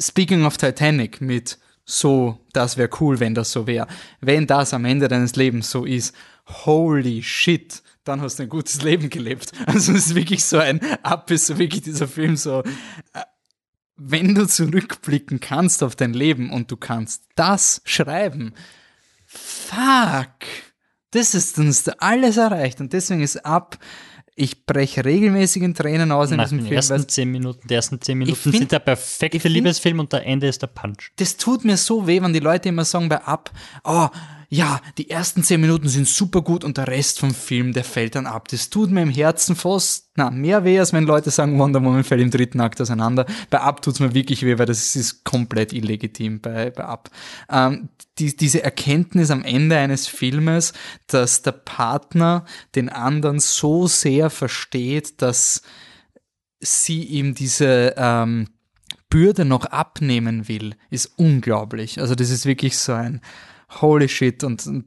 speaking 0.00 0.44
of 0.44 0.56
Titanic 0.56 1.20
mit 1.20 1.58
so, 1.84 2.38
das 2.52 2.76
wäre 2.76 2.90
cool, 3.00 3.20
wenn 3.20 3.34
das 3.34 3.52
so 3.52 3.66
wäre. 3.66 3.86
Wenn 4.20 4.46
das 4.46 4.74
am 4.74 4.84
Ende 4.84 5.08
deines 5.08 5.36
Lebens 5.36 5.70
so 5.70 5.84
ist, 5.84 6.14
holy 6.46 7.22
shit, 7.22 7.82
dann 8.04 8.20
hast 8.20 8.38
du 8.38 8.44
ein 8.44 8.48
gutes 8.48 8.82
Leben 8.82 9.10
gelebt. 9.10 9.52
Also 9.66 9.92
es 9.92 10.08
ist 10.08 10.14
wirklich 10.14 10.44
so 10.44 10.58
ein 10.58 10.80
Ab, 11.02 11.30
ist 11.30 11.46
so 11.46 11.58
wirklich 11.58 11.82
dieser 11.82 12.08
Film 12.08 12.36
so, 12.36 12.62
äh, 13.12 13.22
wenn 13.96 14.34
du 14.34 14.46
zurückblicken 14.46 15.40
kannst 15.40 15.82
auf 15.82 15.96
dein 15.96 16.12
Leben 16.12 16.50
und 16.50 16.70
du 16.70 16.76
kannst 16.76 17.24
das 17.34 17.80
schreiben, 17.84 18.52
fuck, 19.36 20.28
das 21.10 21.34
ist 21.34 21.58
uns 21.58 21.88
alles 21.88 22.36
erreicht 22.36 22.80
und 22.80 22.92
deswegen 22.92 23.22
ist 23.22 23.44
ab, 23.44 23.78
ich 24.38 24.66
breche 24.66 25.04
regelmäßig 25.04 25.62
in 25.62 25.74
Tränen 25.74 26.12
aus 26.12 26.30
in 26.30 26.36
Nach 26.36 26.44
diesem 26.44 26.58
den 26.58 26.66
Film, 26.66 26.76
ersten 26.76 27.08
zehn 27.08 27.30
Minuten, 27.30 27.66
die 27.68 27.74
ersten 27.74 28.00
zehn 28.00 28.18
Minuten 28.18 28.36
find- 28.36 28.56
sind 28.58 28.72
der 28.72 28.80
perfekte 28.80 29.48
Liebesfilm 29.48 29.98
und 29.98 30.12
der 30.12 30.26
Ende 30.26 30.46
ist 30.46 30.60
der 30.60 30.66
Punch. 30.66 31.12
das 31.16 31.36
tut 31.38 31.64
mir 31.64 31.76
so 31.78 32.06
weh, 32.06 32.20
wenn 32.20 32.32
die 32.34 32.40
Leute 32.40 32.68
immer 32.68 32.84
sagen 32.84 33.08
bei 33.08 33.22
Ab, 33.22 33.50
oh, 33.84 34.08
ja, 34.48 34.80
die 34.98 35.10
ersten 35.10 35.42
zehn 35.42 35.60
Minuten 35.60 35.88
sind 35.88 36.06
super 36.06 36.42
gut 36.42 36.64
und 36.64 36.76
der 36.76 36.88
Rest 36.88 37.18
vom 37.18 37.34
Film, 37.34 37.72
der 37.72 37.84
fällt 37.84 38.14
dann 38.14 38.26
ab. 38.26 38.48
Das 38.48 38.70
tut 38.70 38.90
mir 38.90 39.02
im 39.02 39.10
Herzen 39.10 39.56
fast, 39.56 40.10
na, 40.14 40.30
mehr 40.30 40.64
weh, 40.64 40.78
als 40.78 40.92
wenn 40.92 41.04
Leute 41.04 41.30
sagen, 41.30 41.58
Wonder 41.58 41.82
Woman 41.82 42.04
fällt 42.04 42.20
im 42.20 42.30
dritten 42.30 42.60
Akt 42.60 42.80
auseinander. 42.80 43.26
Bei 43.50 43.60
Up 43.60 43.82
tut's 43.82 44.00
mir 44.00 44.14
wirklich 44.14 44.42
weh, 44.42 44.58
weil 44.58 44.66
das 44.66 44.94
ist 44.94 45.24
komplett 45.24 45.72
illegitim 45.72 46.40
bei, 46.40 46.70
bei 46.70 46.84
Up. 46.84 47.10
Ähm, 47.50 47.88
die, 48.18 48.36
diese 48.36 48.62
Erkenntnis 48.62 49.30
am 49.30 49.42
Ende 49.42 49.76
eines 49.76 50.06
Filmes, 50.06 50.72
dass 51.08 51.42
der 51.42 51.52
Partner 51.52 52.44
den 52.74 52.88
anderen 52.88 53.40
so 53.40 53.86
sehr 53.86 54.30
versteht, 54.30 55.20
dass 55.22 55.62
sie 56.60 57.02
ihm 57.02 57.34
diese 57.34 57.94
ähm, 57.96 58.48
Bürde 59.10 59.44
noch 59.44 59.66
abnehmen 59.66 60.48
will, 60.48 60.74
ist 60.90 61.12
unglaublich. 61.16 62.00
Also 62.00 62.14
das 62.14 62.30
ist 62.30 62.46
wirklich 62.46 62.78
so 62.78 62.92
ein 62.92 63.20
holy 63.80 64.08
shit 64.08 64.42
und, 64.44 64.66
und 64.66 64.84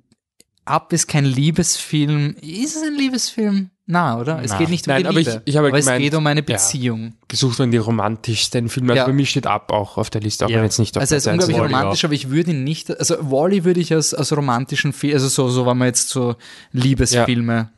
Up 0.66 0.94
ist 0.94 1.08
kein 1.08 1.26
Liebesfilm. 1.26 2.36
Ist 2.42 2.76
es 2.76 2.84
ein 2.84 2.94
Liebesfilm? 2.96 3.72
Na, 3.88 4.20
oder? 4.20 4.40
Es 4.44 4.52
Na. 4.52 4.60
geht 4.60 4.70
nicht 4.70 4.88
um 4.88 4.94
Nein, 4.94 5.02
die 5.02 5.10
aber 5.10 5.20
ich- 5.20 5.26
Liebe. 5.26 5.42
ich 5.46 5.58
habe 5.58 5.70
aber 5.70 5.80
gemeint, 5.80 5.98
es 6.00 6.04
geht 6.04 6.14
um 6.14 6.28
eine 6.28 6.42
ja. 6.42 6.46
Beziehung. 6.46 7.14
Gesucht 7.28 7.58
werden 7.58 7.72
die 7.72 7.78
romantischsten 7.78 8.70
Filme. 8.70 8.92
Also 8.92 9.00
Ja. 9.02 9.06
bei 9.08 9.14
mir 9.14 9.26
steht 9.26 9.48
ab 9.48 9.72
auch 9.72 9.98
auf 9.98 10.12
der 10.12 10.22
Liste, 10.22 10.46
auch 10.46 10.50
Ja. 10.50 10.58
wenn 10.58 10.66
jetzt 10.66 10.78
nicht 10.78 10.96
auf 10.96 11.02
Also 11.02 11.16
er 11.16 11.18
ist 11.18 11.26
unglaublich 11.28 11.58
romantisch, 11.60 12.06
aber 12.06 12.14
ich 12.14 12.30
würde 12.30 12.52
ihn 12.52 12.64
nicht, 12.64 12.96
also 13.00 13.16
Wally 13.32 13.64
würde 13.64 13.80
ich 13.80 13.92
als, 13.92 14.14
als 14.14 14.36
romantischen 14.38 14.94
Film, 14.94 15.14
also 15.16 15.28
so, 15.28 15.50
so, 15.50 15.66
wenn 15.66 15.78
man 15.78 15.88
jetzt 15.88 16.10
so 16.10 16.36
Liebesfilme 16.72 17.72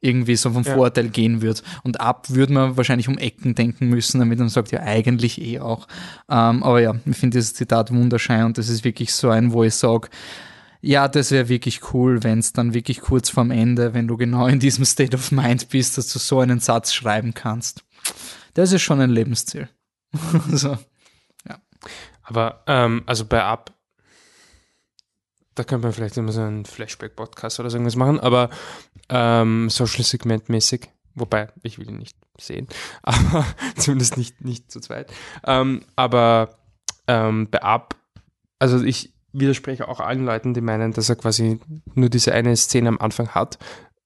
irgendwie 0.00 0.36
so 0.36 0.50
vom 0.50 0.62
Ja. 0.62 0.74
Vorurteil 0.74 1.08
gehen 1.08 1.42
wird. 1.42 1.62
Und 1.82 2.00
ab 2.00 2.30
würde 2.30 2.52
man 2.52 2.76
wahrscheinlich 2.76 3.08
um 3.08 3.18
Ecken 3.18 3.54
denken 3.54 3.88
müssen, 3.88 4.18
damit 4.18 4.38
man 4.38 4.48
sagt, 4.48 4.72
ja, 4.72 4.80
eigentlich 4.80 5.40
eh 5.40 5.60
auch. 5.60 5.86
Ähm, 6.28 6.62
aber 6.62 6.80
ja, 6.80 6.94
ich 7.04 7.16
finde 7.16 7.38
dieses 7.38 7.54
Zitat 7.54 7.92
wunderschön 7.92 8.44
und 8.44 8.58
das 8.58 8.68
ist 8.68 8.84
wirklich 8.84 9.12
so 9.12 9.30
ein, 9.30 9.52
wo 9.52 9.64
ich 9.64 9.74
sage, 9.74 10.08
ja, 10.80 11.08
das 11.08 11.30
wäre 11.30 11.48
wirklich 11.48 11.94
cool, 11.94 12.22
wenn 12.22 12.38
es 12.38 12.52
dann 12.52 12.74
wirklich 12.74 13.00
kurz 13.00 13.30
vorm 13.30 13.50
Ende, 13.50 13.94
wenn 13.94 14.06
du 14.06 14.16
genau 14.16 14.46
in 14.46 14.60
diesem 14.60 14.84
State 14.84 15.16
of 15.16 15.32
Mind 15.32 15.70
bist, 15.70 15.96
dass 15.96 16.12
du 16.12 16.18
so 16.18 16.40
einen 16.40 16.60
Satz 16.60 16.92
schreiben 16.92 17.32
kannst. 17.32 17.82
Das 18.52 18.72
ist 18.72 18.82
schon 18.82 19.00
ein 19.00 19.10
Lebensziel. 19.10 19.68
so. 20.50 20.76
Aber 22.24 22.64
ähm, 22.66 23.02
also 23.06 23.26
bei 23.26 23.42
Up, 23.42 23.73
da 25.54 25.64
könnte 25.64 25.86
man 25.86 25.92
vielleicht 25.92 26.16
immer 26.16 26.32
so 26.32 26.40
einen 26.40 26.64
Flashback-Podcast 26.64 27.60
oder 27.60 27.70
so 27.70 27.76
irgendwas 27.76 27.96
machen, 27.96 28.20
aber 28.20 28.50
ähm, 29.08 29.68
Social-Segment-mäßig, 29.70 30.88
wobei 31.14 31.48
ich 31.62 31.78
will 31.78 31.88
ihn 31.88 31.98
nicht 31.98 32.16
sehen, 32.38 32.68
aber 33.02 33.46
zumindest 33.76 34.16
nicht, 34.16 34.44
nicht 34.44 34.70
zu 34.70 34.80
zweit. 34.80 35.12
Ähm, 35.44 35.84
aber 35.96 36.58
ähm, 37.06 37.48
bei 37.50 37.62
Up, 37.62 37.96
also 38.58 38.82
ich 38.82 39.12
widerspreche 39.32 39.88
auch 39.88 40.00
allen 40.00 40.24
Leuten, 40.24 40.54
die 40.54 40.60
meinen, 40.60 40.92
dass 40.92 41.08
er 41.08 41.16
quasi 41.16 41.60
nur 41.94 42.08
diese 42.08 42.32
eine 42.32 42.56
Szene 42.56 42.88
am 42.88 42.98
Anfang 42.98 43.28
hat. 43.28 43.58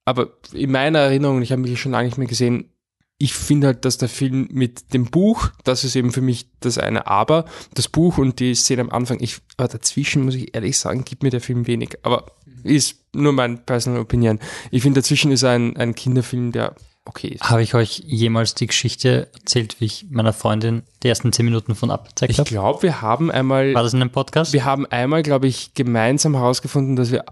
Aber 0.05 0.29
in 0.53 0.73
meiner 0.73 1.01
Erinnerung, 1.01 1.43
ich 1.43 1.53
habe 1.53 1.61
mich 1.61 1.79
schon 1.79 1.93
lange 1.93 2.07
nicht 2.07 2.17
mehr 2.17 2.27
gesehen, 2.27 2.73
ich 3.19 3.35
finde 3.35 3.67
halt, 3.69 3.85
dass 3.85 3.99
der 3.99 4.09
Film 4.09 4.49
mit 4.53 4.95
dem 4.95 5.07
Buch, 5.07 5.49
das 5.65 5.83
ist 5.85 5.97
eben 5.97 6.13
für 6.13 6.21
mich 6.21 6.49
das 6.61 6.79
eine 6.79 7.09
Aber, 7.09 7.45
das 7.75 7.89
Buch 7.89 8.17
und 8.19 8.39
die 8.39 8.55
Szene 8.55 8.83
am 8.83 8.91
Anfang, 8.91 9.19
ich, 9.21 9.39
aber 9.57 9.69
dazwischen 9.69 10.25
muss 10.25 10.37
ich 10.37 10.55
ehrlich 10.55 10.79
sagen, 10.79 11.05
gibt 11.05 11.23
mir 11.25 11.31
der 11.31 11.41
Film 11.41 11.67
wenig. 11.67 11.99
Aber 12.03 12.27
ist 12.63 12.97
nur 13.13 13.33
mein 13.33 13.65
personal 13.65 14.01
Opinion. 14.01 14.39
Ich 14.71 14.83
finde, 14.83 15.01
dazwischen 15.01 15.33
ist 15.33 15.43
ein, 15.45 15.77
ein 15.77 15.95
Kinderfilm, 15.95 16.53
der 16.53 16.75
okay 17.05 17.29
ist. 17.29 17.43
Habe 17.51 17.63
ich 17.63 17.75
euch 17.75 18.03
jemals 18.07 18.55
die 18.55 18.67
Geschichte 18.69 19.29
erzählt, 19.35 19.81
wie 19.81 19.87
ich 19.87 20.07
meiner 20.11 20.33
Freundin 20.33 20.83
die 21.03 21.09
ersten 21.09 21.33
zehn 21.33 21.45
Minuten 21.47 21.75
von 21.75 21.91
Up 21.91 22.09
gezeigt 22.09 22.31
Ich 22.31 22.39
habe? 22.39 22.49
glaube, 22.51 22.83
wir 22.83 23.03
haben 23.03 23.31
einmal, 23.31 23.75
War 23.75 23.83
das 23.83 23.95
in 23.95 24.01
einem 24.01 24.11
Podcast? 24.11 24.53
wir 24.53 24.65
haben 24.65 24.87
einmal, 24.87 25.23
glaube 25.23 25.49
ich, 25.49 25.75
gemeinsam 25.75 26.35
herausgefunden, 26.37 26.95
dass 26.97 27.11
wir 27.11 27.25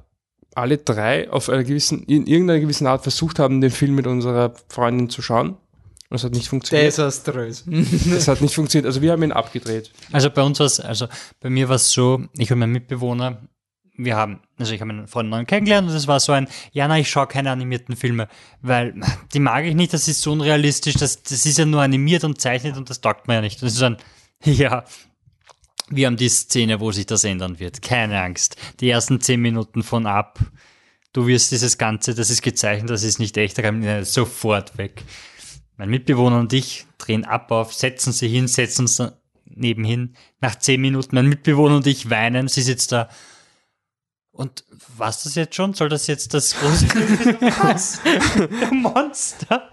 alle 0.55 0.78
drei 0.78 1.30
auf 1.30 1.49
einer 1.51 1.64
gewissen, 1.64 2.03
in 2.05 2.26
irgendeiner 2.26 2.61
gewissen 2.61 2.87
Art 2.87 3.03
versucht 3.03 3.39
haben, 3.39 3.61
den 3.61 3.70
Film 3.70 3.95
mit 3.95 4.07
unserer 4.07 4.55
Freundin 4.68 5.11
zu 5.11 5.20
schauen. 5.22 5.57
Und 6.09 6.17
es 6.17 6.25
hat 6.25 6.33
nicht 6.33 6.49
funktioniert. 6.49 6.87
Desaströs. 6.87 7.65
Es 8.11 8.29
hat 8.29 8.41
nicht 8.41 8.55
funktioniert. 8.55 8.87
Also 8.87 9.03
wir 9.03 9.13
haben 9.13 9.23
ihn 9.23 9.33
abgedreht. 9.33 9.91
Also 10.13 10.31
bei 10.31 10.43
uns 10.43 10.59
war 10.61 10.67
es, 10.67 10.81
also 10.81 11.09
bei 11.41 11.51
mir 11.51 11.69
war 11.69 11.77
es 11.77 11.91
so, 11.91 12.25
ich 12.37 12.53
und 12.53 12.59
mein 12.61 12.71
Mitbewohner, 12.71 13.43
wir 13.99 14.17
haben, 14.17 14.41
also 14.59 14.73
ich 14.73 14.81
habe 14.81 14.93
meinen 14.93 15.09
Freund 15.09 15.31
neu 15.31 15.45
kennengelernt 15.45 15.89
und 15.89 15.97
es 15.97 16.07
war 16.07 16.21
so 16.21 16.33
ein, 16.33 16.49
ja, 16.73 16.87
na, 16.87 16.99
ich 16.99 17.09
schaue 17.09 17.27
keine 17.27 17.51
animierten 17.51 17.97
Filme, 17.97 18.29
weil 18.61 18.95
die 19.33 19.41
mag 19.41 19.65
ich 19.65 19.75
nicht, 19.75 19.93
das 19.93 20.07
ist 20.07 20.21
so 20.21 20.33
unrealistisch, 20.33 20.95
das, 20.95 21.23
das 21.23 21.47
ist 21.47 21.59
ja 21.59 21.65
nur 21.65 21.83
animiert 21.83 22.25
und 22.25 22.41
zeichnet 22.41 22.77
und 22.77 22.91
das 22.91 23.01
taugt 23.01 23.27
mir 23.27 23.35
ja 23.35 23.41
nicht. 23.41 23.63
Und 23.63 23.69
es 23.69 23.75
ist 23.75 23.83
ein, 23.83 23.97
ja, 24.45 24.85
wir 25.89 26.07
haben 26.07 26.17
die 26.17 26.29
Szene, 26.29 26.81
wo 26.81 26.93
sich 26.93 27.07
das 27.07 27.25
ändern 27.25 27.59
wird. 27.59 27.81
Keine 27.81 28.21
Angst. 28.21 28.57
Die 28.81 28.91
ersten 28.91 29.21
zehn 29.21 29.41
Minuten 29.41 29.83
von 29.83 30.07
ab. 30.07 30.39
Du 31.13 31.27
wirst 31.27 31.53
dieses 31.53 31.79
Ganze, 31.79 32.15
das 32.15 32.29
ist 32.29 32.43
gezeichnet, 32.43 32.91
das 32.91 33.03
ist 33.03 33.19
nicht 33.19 33.37
echt, 33.37 33.57
da 33.57 33.63
kann 33.63 33.83
ich 33.83 34.09
sofort 34.09 34.77
weg. 34.77 35.03
Mein 35.77 35.91
Mitbewohner 35.91 36.39
und 36.39 36.53
ich 36.53 36.87
drehen 36.99 37.24
ab 37.24 37.51
auf, 37.53 37.74
setzen 37.74 38.12
sie 38.12 38.29
hin, 38.29 38.49
setzen 38.49 38.89
da 38.97 39.12
nebenhin. 39.45 40.14
Nach 40.41 40.57
zehn 40.57 40.81
Minuten 40.81 41.14
mein 41.14 41.29
Mitbewohner 41.29 41.77
und 41.77 41.87
ich 41.87 42.11
weinen. 42.11 42.49
Sie 42.49 42.62
sitzt 42.62 42.93
da. 42.93 43.09
Und 44.31 44.64
was 44.97 45.22
das 45.22 45.35
jetzt 45.35 45.55
schon? 45.55 45.74
Soll 45.74 45.89
das 45.89 46.07
jetzt 46.07 46.35
das 46.35 46.59
große 46.59 46.89
Was? 47.62 48.01
Der 48.61 48.72
Monster? 48.72 49.70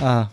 Ah. 0.00 0.28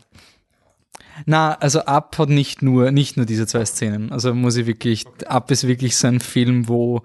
Na, 1.25 1.53
also 1.53 1.81
Up 1.81 2.17
hat 2.17 2.29
nicht 2.29 2.61
nur, 2.61 2.91
nicht 2.91 3.17
nur 3.17 3.25
diese 3.25 3.47
zwei 3.47 3.65
Szenen. 3.65 4.11
Also 4.11 4.33
muss 4.33 4.55
ich 4.55 4.65
wirklich, 4.65 5.05
Up 5.25 5.51
ist 5.51 5.67
wirklich 5.67 5.95
so 5.95 6.07
ein 6.07 6.19
Film, 6.19 6.67
wo 6.67 7.03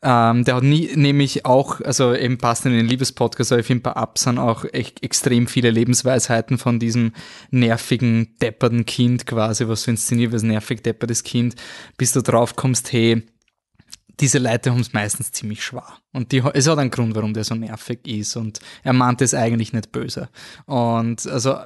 ähm, 0.00 0.44
der 0.44 0.56
hat 0.56 0.62
nie, 0.62 0.90
nämlich 0.94 1.44
auch, 1.44 1.80
also 1.80 2.14
eben 2.14 2.38
passt 2.38 2.66
in 2.66 2.72
den 2.72 2.86
Liebespodcast, 2.86 3.52
aber 3.52 3.60
ich 3.60 3.66
finde 3.66 3.82
bei 3.82 4.04
sind 4.14 4.38
auch 4.38 4.64
echt 4.72 5.02
extrem 5.02 5.48
viele 5.48 5.70
Lebensweisheiten 5.70 6.56
von 6.56 6.78
diesem 6.78 7.12
nervigen, 7.50 8.36
depperten 8.40 8.86
Kind 8.86 9.26
quasi, 9.26 9.66
was 9.66 9.84
du 9.84 9.90
inszeniert 9.90 10.32
als 10.32 10.44
nervig 10.44 10.82
deppertes 10.82 11.24
Kind, 11.24 11.56
bis 11.96 12.12
du 12.12 12.22
drauf 12.22 12.54
kommst, 12.54 12.92
hey, 12.92 13.26
diese 14.20 14.38
Leute 14.38 14.70
haben 14.70 14.80
es 14.80 14.92
meistens 14.92 15.32
ziemlich 15.32 15.64
schwer. 15.64 15.86
Und 16.12 16.32
die, 16.32 16.42
es 16.54 16.68
hat 16.68 16.78
einen 16.78 16.90
Grund, 16.90 17.14
warum 17.14 17.34
der 17.34 17.44
so 17.44 17.54
nervig 17.54 18.00
ist. 18.06 18.36
Und 18.36 18.60
er 18.82 18.92
meint 18.92 19.20
es 19.20 19.34
eigentlich 19.34 19.72
nicht 19.72 19.92
böse. 19.92 20.28
Und 20.66 21.26
also, 21.26 21.56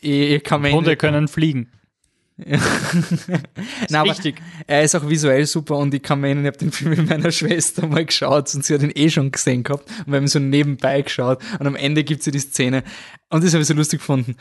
ich, 0.00 0.32
ich 0.32 0.44
kann 0.44 0.62
mir 0.62 0.72
Hunde 0.72 0.96
können 0.96 1.28
fliegen. 1.28 1.72
Na, 3.88 4.00
aber 4.00 4.10
wichtig. 4.10 4.36
Er 4.66 4.82
ist 4.82 4.94
auch 4.94 5.08
visuell 5.08 5.46
super 5.46 5.76
und 5.76 5.94
ich 5.94 6.02
kann 6.02 6.20
mir 6.20 6.28
erinnern, 6.28 6.44
ich 6.44 6.48
habe 6.48 6.58
den 6.58 6.72
Film 6.72 6.90
mit 6.90 7.08
meiner 7.08 7.30
Schwester 7.32 7.86
mal 7.86 8.04
geschaut 8.04 8.54
und 8.54 8.64
sie 8.64 8.74
hat 8.74 8.82
ihn 8.82 8.92
eh 8.94 9.10
schon 9.10 9.30
gesehen 9.30 9.62
gehabt 9.62 9.88
und 10.06 10.12
wir 10.12 10.16
haben 10.16 10.28
so 10.28 10.38
nebenbei 10.38 11.02
geschaut 11.02 11.40
und 11.58 11.66
am 11.66 11.76
Ende 11.76 12.04
gibt 12.04 12.22
sie 12.22 12.30
die 12.30 12.40
Szene 12.40 12.82
und 13.30 13.44
das 13.44 13.52
habe 13.52 13.62
ich 13.62 13.68
so 13.68 13.74
lustig 13.74 14.00
gefunden. 14.00 14.36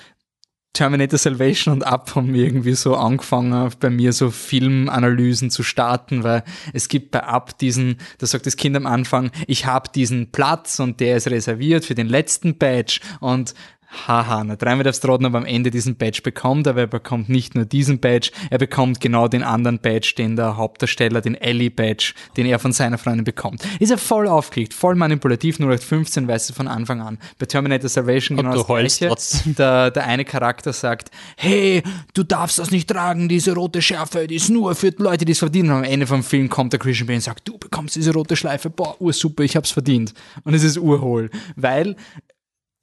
Terminator 0.73 1.17
Salvation 1.17 1.73
und 1.73 1.83
Up 1.83 2.15
haben 2.15 2.33
irgendwie 2.33 2.75
so 2.75 2.95
angefangen, 2.95 3.69
bei 3.81 3.89
mir 3.89 4.13
so 4.13 4.31
Filmanalysen 4.31 5.51
zu 5.51 5.63
starten, 5.63 6.23
weil 6.23 6.43
es 6.71 6.87
gibt 6.87 7.11
bei 7.11 7.23
Up 7.25 7.57
diesen, 7.57 7.97
da 8.19 8.25
sagt 8.25 8.45
das 8.45 8.55
Kind 8.55 8.77
am 8.77 8.85
Anfang, 8.85 9.31
ich 9.47 9.65
habe 9.65 9.89
diesen 9.93 10.31
Platz 10.31 10.79
und 10.79 11.01
der 11.01 11.17
ist 11.17 11.27
reserviert 11.27 11.83
für 11.83 11.95
den 11.95 12.07
letzten 12.07 12.57
Badge 12.57 13.01
und 13.19 13.53
haha, 13.91 14.43
na 14.43 14.55
dreimal 14.55 14.87
aufs 14.87 14.99
Trotten, 14.99 15.25
aber 15.25 15.37
am 15.37 15.45
Ende 15.45 15.69
diesen 15.69 15.95
Badge 15.95 16.21
bekommt, 16.23 16.67
aber 16.67 16.81
er 16.81 16.87
bekommt 16.87 17.29
nicht 17.29 17.55
nur 17.55 17.65
diesen 17.65 17.99
Badge, 17.99 18.31
er 18.49 18.57
bekommt 18.57 19.01
genau 19.01 19.27
den 19.27 19.43
anderen 19.43 19.79
Badge, 19.79 20.13
den 20.17 20.35
der 20.35 20.57
Hauptdarsteller, 20.57 21.21
den 21.21 21.35
Ellie-Badge, 21.35 22.13
den 22.37 22.45
er 22.45 22.59
von 22.59 22.71
seiner 22.71 22.97
Freundin 22.97 23.25
bekommt. 23.25 23.63
Ist 23.79 23.91
er 23.91 23.97
voll 23.97 24.27
aufgelegt, 24.27 24.73
voll 24.73 24.95
manipulativ, 24.95 25.59
0815 25.59 26.27
weiß 26.27 26.49
er 26.49 26.55
von 26.55 26.67
Anfang 26.67 27.01
an. 27.01 27.17
Bei 27.37 27.45
Terminator 27.45 27.89
Salvation 27.89 28.37
genau 28.37 28.53
das 28.53 28.65
Gleiche. 28.65 29.07
trotzdem. 29.07 29.55
Der, 29.55 29.91
der 29.91 30.05
eine 30.05 30.25
Charakter 30.25 30.73
sagt, 30.73 31.11
hey, 31.35 31.83
du 32.13 32.23
darfst 32.23 32.59
das 32.59 32.71
nicht 32.71 32.89
tragen, 32.89 33.27
diese 33.27 33.53
rote 33.53 33.81
Schärfe, 33.81 34.27
die 34.27 34.35
ist 34.35 34.49
nur 34.49 34.75
für 34.75 34.91
die 34.91 35.03
Leute, 35.03 35.25
die 35.25 35.33
es 35.33 35.39
verdienen. 35.39 35.71
Und 35.71 35.77
am 35.77 35.83
Ende 35.83 36.07
vom 36.07 36.23
Film 36.23 36.49
kommt 36.49 36.73
der 36.73 36.79
Christian 36.79 37.07
Bale 37.07 37.17
und 37.17 37.23
sagt, 37.23 37.47
du 37.47 37.57
bekommst 37.57 37.95
diese 37.95 38.13
rote 38.13 38.35
Schleife, 38.35 38.69
boah, 38.69 38.99
ursuper, 39.01 39.43
ich 39.43 39.55
hab's 39.55 39.71
verdient. 39.71 40.13
Und 40.43 40.53
es 40.53 40.63
ist 40.63 40.77
urhohl, 40.77 41.29
weil 41.55 41.95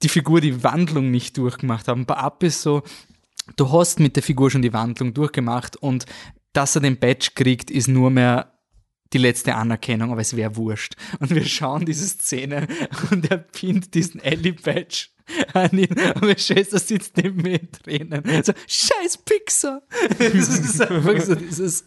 die 0.01 0.09
Figur 0.09 0.41
die 0.41 0.63
Wandlung 0.63 1.11
nicht 1.11 1.37
durchgemacht 1.37 1.87
haben. 1.87 2.05
Bei 2.05 2.15
Up 2.15 2.43
ist 2.43 2.61
so, 2.61 2.83
du 3.55 3.71
hast 3.71 3.99
mit 3.99 4.15
der 4.15 4.23
Figur 4.23 4.49
schon 4.51 4.61
die 4.61 4.73
Wandlung 4.73 5.13
durchgemacht 5.13 5.75
und 5.75 6.05
dass 6.53 6.75
er 6.75 6.81
den 6.81 6.99
Badge 6.99 7.31
kriegt, 7.35 7.69
ist 7.69 7.87
nur 7.87 8.09
mehr 8.09 8.53
die 9.13 9.17
letzte 9.17 9.55
Anerkennung, 9.55 10.11
aber 10.11 10.21
es 10.21 10.35
wäre 10.35 10.55
wurscht. 10.55 10.95
Und 11.19 11.31
wir 11.31 11.45
schauen 11.45 11.85
diese 11.85 12.07
Szene 12.07 12.67
und 13.11 13.29
er 13.29 13.37
pinnt 13.37 13.93
diesen 13.93 14.21
Ellie-Badge 14.21 15.07
an 15.53 15.77
ihn 15.77 15.89
und 15.89 16.21
meine 16.21 16.39
Schwester 16.39 16.79
sitzt 16.79 17.17
neben 17.17 17.41
mir 17.41 17.59
in 17.59 17.71
Tränen. 17.71 18.43
So, 18.43 18.53
scheiß 18.67 19.17
Pixar! 19.25 19.81
Das 20.17 20.33
ist 20.33 20.81
einfach 20.81 21.21
so 21.21 21.35
dieses, 21.35 21.85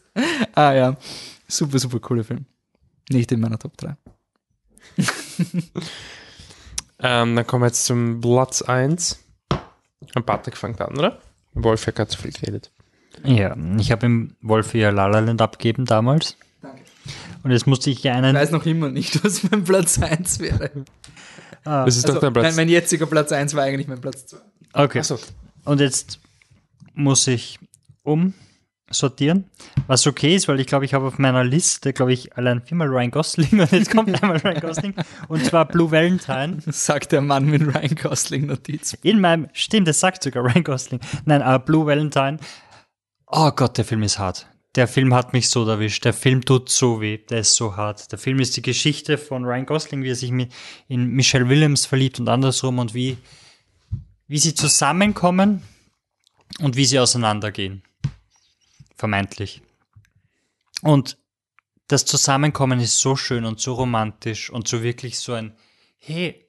ah 0.55 0.73
ja, 0.73 0.97
super, 1.49 1.79
super 1.79 2.01
cooler 2.01 2.25
Film. 2.25 2.47
Nicht 3.11 3.33
in 3.33 3.41
meiner 3.41 3.59
Top 3.59 3.77
3. 3.77 3.97
Ähm, 7.03 7.37
dann 7.37 7.47
kommen 7.47 7.63
wir 7.63 7.69
jetzt 7.69 7.85
zum 7.85 8.21
Platz 8.21 8.63
1. 8.63 9.19
Und 10.15 10.27
Patrick 10.27 10.57
fängt 10.57 10.81
an, 10.81 10.97
oder? 10.99 11.19
Wolf 11.55 11.87
hat 11.87 12.11
zu 12.11 12.19
viel 12.21 12.33
geredet. 12.33 12.71
Ja, 13.25 13.55
ich 13.79 13.93
habe 13.93 14.07
ihm 14.07 14.37
Wolf 14.41 14.75
ja 14.75 14.91
La 14.91 15.07
La 15.07 15.19
Land 15.21 15.43
abgegeben 15.43 15.85
damals. 15.85 16.37
Danke. 16.63 16.83
Und 17.43 17.51
jetzt 17.51 17.67
musste 17.67 17.91
ich 17.91 18.03
ja 18.03 18.13
Ich 18.13 18.19
einen. 18.19 18.35
weiß 18.35 18.51
noch 18.53 18.65
immer 18.67 18.89
nicht, 18.89 19.23
was 19.25 19.43
mein 19.51 19.65
Platz 19.65 20.01
1 20.01 20.41
wäre. 20.41 20.71
Das 21.65 21.97
ist 21.97 22.09
doch 22.09 22.15
Also, 22.15 22.21
dein 22.21 22.33
Platz. 22.33 22.45
Mein, 22.47 22.57
mein 22.57 22.69
jetziger 22.69 23.07
Platz 23.07 23.31
1 23.33 23.55
war 23.55 23.65
eigentlich 23.65 23.87
mein 23.89 24.01
Platz 24.01 24.27
2. 24.27 24.39
Okay. 24.73 24.99
Achso. 25.01 25.19
Und 25.65 25.81
jetzt 25.81 26.19
muss 26.95 27.27
ich 27.27 27.59
umsortieren, 28.93 29.45
was 29.87 30.07
okay 30.07 30.37
ist, 30.37 30.49
weil 30.49 30.61
ich 30.61 30.67
glaube, 30.67 30.85
ich 30.85 30.93
habe 30.93 31.07
auf 31.07 31.19
meiner 31.19 31.45
Liste, 31.45 31.95
glaube 31.95 32.13
ich, 32.13 32.37
allein 32.37 32.61
viermal 32.61 32.89
Ryan 32.89 33.11
Gosling 33.11 33.49
und 33.61 33.73
jetzt 33.73 33.91
kommt 33.91 34.23
einmal 34.23 34.37
Ryan 34.37 34.61
Gosling 34.61 34.95
und 35.29 35.45
zwar 35.45 35.67
Blue 35.67 35.91
Valentine. 35.91 36.59
Sagt 36.67 37.13
der 37.13 37.23
Mann 37.23 37.47
mit 37.47 37.63
Ryan 37.63 37.95
Gosling 37.95 38.47
Notiz. 38.47 38.93
In 39.03 39.21
meinem, 39.21 39.49
stimmt, 39.55 39.89
das 39.89 40.01
sagt 40.01 40.23
sogar 40.23 40.45
Ryan 40.45 40.63
Gosling. 40.63 41.01
Nein, 41.25 41.41
aber 41.41 41.65
Blue 41.65 41.87
Valentine. 41.87 42.39
Oh 43.27 43.51
Gott, 43.51 43.79
der 43.79 43.87
Film 43.87 44.03
ist 44.03 44.19
hart. 44.19 44.47
Der 44.75 44.89
Film 44.89 45.15
hat 45.15 45.33
mich 45.33 45.49
so 45.49 45.67
erwischt. 45.67 46.05
Der 46.05 46.13
Film 46.13 46.45
tut 46.45 46.69
so 46.69 47.01
weh. 47.01 47.19
Der 47.19 47.41
ist 47.41 47.55
so 47.55 47.77
hart. 47.77 48.11
Der 48.13 48.19
Film 48.19 48.41
ist 48.41 48.57
die 48.57 48.63
Geschichte 48.63 49.19
von 49.19 49.45
Ryan 49.45 49.67
Gosling, 49.67 50.03
wie 50.03 50.11
er 50.11 50.17
sich 50.17 50.31
in 50.89 51.07
Michelle 51.09 51.49
Williams 51.49 51.87
verliebt 51.87 52.21
und 52.21 52.29
andersrum 52.29 52.79
und 52.79 52.95
wie, 52.95 53.19
wie 54.29 54.39
sie 54.39 54.55
zusammenkommen 54.55 55.63
und 56.61 56.77
wie 56.77 56.85
sie 56.85 56.99
auseinandergehen. 56.99 57.83
Vermeintlich. 59.03 59.63
Und 60.81 61.19
das 61.89 62.05
Zusammenkommen 62.05 62.79
ist 62.79 63.01
so 63.01 63.17
schön 63.17 63.45
und 63.45 63.59
so 63.59 63.75
romantisch 63.75 64.49
und 64.49 64.69
so 64.69 64.85
wirklich 64.85 65.19
so 65.19 65.33
ein, 65.33 65.57
hey, 65.99 66.49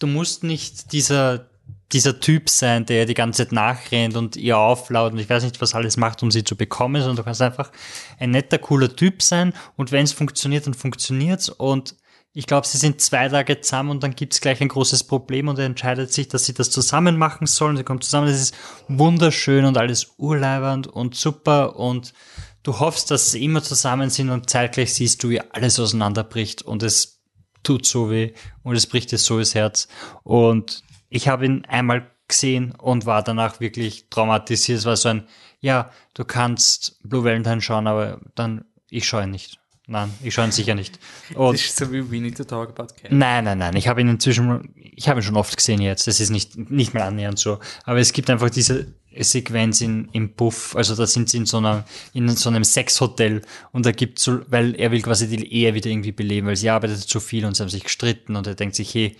du 0.00 0.08
musst 0.08 0.42
nicht 0.42 0.90
dieser, 0.90 1.48
dieser 1.92 2.18
Typ 2.18 2.50
sein, 2.50 2.86
der 2.86 3.06
die 3.06 3.14
ganze 3.14 3.44
Zeit 3.44 3.52
nachrennt 3.52 4.16
und 4.16 4.34
ihr 4.34 4.58
auflaut 4.58 5.12
und 5.12 5.20
ich 5.20 5.30
weiß 5.30 5.44
nicht, 5.44 5.60
was 5.60 5.76
alles 5.76 5.96
macht, 5.96 6.24
um 6.24 6.32
sie 6.32 6.42
zu 6.42 6.56
bekommen, 6.56 7.00
sondern 7.00 7.18
du 7.18 7.22
kannst 7.22 7.40
einfach 7.40 7.70
ein 8.18 8.32
netter, 8.32 8.58
cooler 8.58 8.96
Typ 8.96 9.22
sein 9.22 9.54
und 9.76 9.92
wenn 9.92 10.02
es 10.02 10.12
funktioniert, 10.12 10.66
dann 10.66 10.74
funktioniert's 10.74 11.50
und 11.50 11.94
ich 12.38 12.46
glaube, 12.46 12.68
sie 12.68 12.78
sind 12.78 13.00
zwei 13.00 13.28
Tage 13.28 13.60
zusammen 13.62 13.90
und 13.90 14.04
dann 14.04 14.14
gibt's 14.14 14.40
gleich 14.40 14.60
ein 14.60 14.68
großes 14.68 15.02
Problem 15.02 15.48
und 15.48 15.58
er 15.58 15.66
entscheidet 15.66 16.12
sich, 16.12 16.28
dass 16.28 16.44
sie 16.44 16.54
das 16.54 16.70
zusammen 16.70 17.18
machen 17.18 17.48
sollen. 17.48 17.76
Sie 17.76 17.82
kommen 17.82 18.00
zusammen, 18.00 18.28
das 18.28 18.40
ist 18.40 18.54
wunderschön 18.86 19.64
und 19.64 19.76
alles 19.76 20.14
urleibernd 20.18 20.86
und 20.86 21.16
super 21.16 21.74
und 21.74 22.14
du 22.62 22.78
hoffst, 22.78 23.10
dass 23.10 23.32
sie 23.32 23.42
immer 23.42 23.60
zusammen 23.60 24.08
sind 24.08 24.30
und 24.30 24.48
zeitgleich 24.48 24.94
siehst 24.94 25.24
du, 25.24 25.30
wie 25.30 25.40
alles 25.40 25.80
auseinanderbricht 25.80 26.62
und 26.62 26.84
es 26.84 27.24
tut 27.64 27.84
so 27.84 28.08
weh 28.08 28.34
und 28.62 28.76
es 28.76 28.86
bricht 28.86 29.10
dir 29.10 29.18
so 29.18 29.40
das 29.40 29.56
Herz. 29.56 29.88
Und 30.22 30.84
ich 31.08 31.26
habe 31.26 31.44
ihn 31.44 31.64
einmal 31.64 32.08
gesehen 32.28 32.70
und 32.70 33.04
war 33.04 33.24
danach 33.24 33.58
wirklich 33.58 34.10
traumatisiert. 34.10 34.78
Es 34.78 34.84
war 34.84 34.96
so 34.96 35.08
ein, 35.08 35.26
ja, 35.58 35.90
du 36.14 36.24
kannst 36.24 37.00
Blue 37.02 37.24
Valentine 37.24 37.60
schauen, 37.60 37.88
aber 37.88 38.20
dann, 38.36 38.64
ich 38.90 39.08
schaue 39.08 39.24
ihn 39.24 39.32
nicht. 39.32 39.58
Nein, 39.90 40.12
ich 40.22 40.34
schaue 40.34 40.44
ihn 40.44 40.52
sicher 40.52 40.74
nicht. 40.74 40.98
Und 41.34 41.54
Das 41.54 41.64
ist 41.64 41.78
so 41.78 41.90
wie 41.90 42.10
We 42.10 42.20
Need 42.20 42.36
to 42.36 42.44
Talk 42.44 42.68
About 42.68 42.92
Cat. 42.94 43.10
Nein, 43.10 43.44
nein, 43.44 43.56
nein. 43.56 43.74
Ich 43.74 43.88
habe 43.88 44.02
ihn 44.02 44.08
inzwischen, 44.08 44.74
ich 44.76 45.08
habe 45.08 45.20
ihn 45.20 45.22
schon 45.22 45.36
oft 45.38 45.56
gesehen 45.56 45.80
jetzt. 45.80 46.06
Das 46.06 46.20
ist 46.20 46.28
nicht, 46.28 46.70
nicht 46.70 46.92
mal 46.92 47.04
annähernd 47.04 47.38
so. 47.38 47.58
Aber 47.84 47.98
es 47.98 48.12
gibt 48.12 48.28
einfach 48.28 48.50
diese 48.50 48.94
Sequenz 49.18 49.80
in, 49.80 50.10
im 50.12 50.34
Buff. 50.34 50.76
Also 50.76 50.94
da 50.94 51.06
sind 51.06 51.30
sie 51.30 51.38
in 51.38 51.46
so 51.46 51.56
einer, 51.56 51.84
in 52.12 52.28
so 52.28 52.50
einem 52.50 52.64
Sexhotel 52.64 53.40
und 53.72 53.86
da 53.86 53.92
gibt's 53.92 54.24
so, 54.24 54.40
weil 54.48 54.74
er 54.74 54.90
will 54.90 55.00
quasi 55.00 55.26
die 55.26 55.50
Ehe 55.50 55.72
wieder 55.72 55.88
irgendwie 55.88 56.12
beleben, 56.12 56.48
weil 56.48 56.56
sie 56.56 56.68
arbeitet 56.68 56.98
zu 56.98 57.18
viel 57.18 57.46
und 57.46 57.56
sie 57.56 57.62
haben 57.62 57.70
sich 57.70 57.84
gestritten 57.84 58.36
und 58.36 58.46
er 58.46 58.56
denkt 58.56 58.76
sich, 58.76 58.94
hey, 58.94 59.16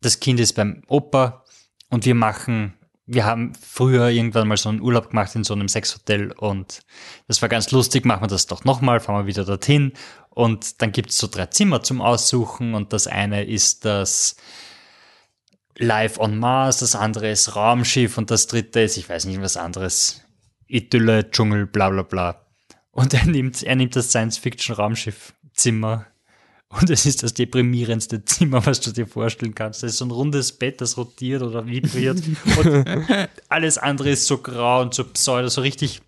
das 0.00 0.18
Kind 0.18 0.40
ist 0.40 0.54
beim 0.54 0.82
Opa 0.88 1.44
und 1.90 2.06
wir 2.06 2.14
machen, 2.14 2.72
wir 3.12 3.24
haben 3.24 3.54
früher 3.60 4.08
irgendwann 4.08 4.46
mal 4.46 4.56
so 4.56 4.68
einen 4.68 4.80
Urlaub 4.80 5.10
gemacht 5.10 5.34
in 5.34 5.42
so 5.42 5.52
einem 5.52 5.66
Sexhotel 5.68 6.30
und 6.30 6.82
das 7.26 7.42
war 7.42 7.48
ganz 7.48 7.72
lustig, 7.72 8.04
machen 8.04 8.22
wir 8.22 8.28
das 8.28 8.46
doch 8.46 8.64
nochmal, 8.64 9.00
fahren 9.00 9.24
wir 9.24 9.26
wieder 9.26 9.44
dorthin 9.44 9.94
und 10.28 10.80
dann 10.80 10.92
gibt's 10.92 11.18
so 11.18 11.26
drei 11.26 11.46
Zimmer 11.46 11.82
zum 11.82 12.00
Aussuchen 12.00 12.72
und 12.74 12.92
das 12.92 13.08
eine 13.08 13.44
ist 13.44 13.84
das 13.84 14.36
Live 15.76 16.20
on 16.20 16.38
Mars, 16.38 16.78
das 16.78 16.94
andere 16.94 17.28
ist 17.30 17.56
Raumschiff 17.56 18.16
und 18.16 18.30
das 18.30 18.46
dritte 18.46 18.80
ist, 18.80 18.96
ich 18.96 19.08
weiß 19.08 19.24
nicht 19.24 19.40
was 19.40 19.56
anderes, 19.56 20.22
Idylle, 20.68 21.32
Dschungel, 21.32 21.66
bla 21.66 21.90
bla 21.90 22.02
bla. 22.02 22.46
Und 22.92 23.12
er 23.12 23.26
nimmt, 23.26 23.64
er 23.64 23.74
nimmt 23.74 23.96
das 23.96 24.10
Science-Fiction-Raumschiff-Zimmer 24.10 26.06
und 26.72 26.88
es 26.88 27.04
ist 27.04 27.24
das 27.24 27.34
deprimierendste 27.34 28.24
Zimmer, 28.24 28.64
was 28.64 28.80
du 28.80 28.92
dir 28.92 29.06
vorstellen 29.06 29.54
kannst. 29.54 29.82
Das 29.82 29.92
ist 29.92 29.98
so 29.98 30.04
ein 30.04 30.12
rundes 30.12 30.52
Bett, 30.52 30.80
das 30.80 30.96
rotiert 30.96 31.42
oder 31.42 31.66
vibriert. 31.66 32.22
Und 32.58 32.86
alles 33.48 33.76
andere 33.76 34.10
ist 34.10 34.26
so 34.26 34.38
grau 34.38 34.82
und 34.82 34.94
so 34.94 35.04
pseudo, 35.04 35.48
so 35.48 35.62
richtig 35.62 36.00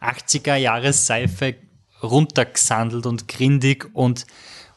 80er 0.00 0.56
Jahre 0.56 0.92
Seife 0.92 1.54
runtergesandelt 2.02 3.06
und 3.06 3.28
grindig 3.28 3.88
und, 3.92 4.26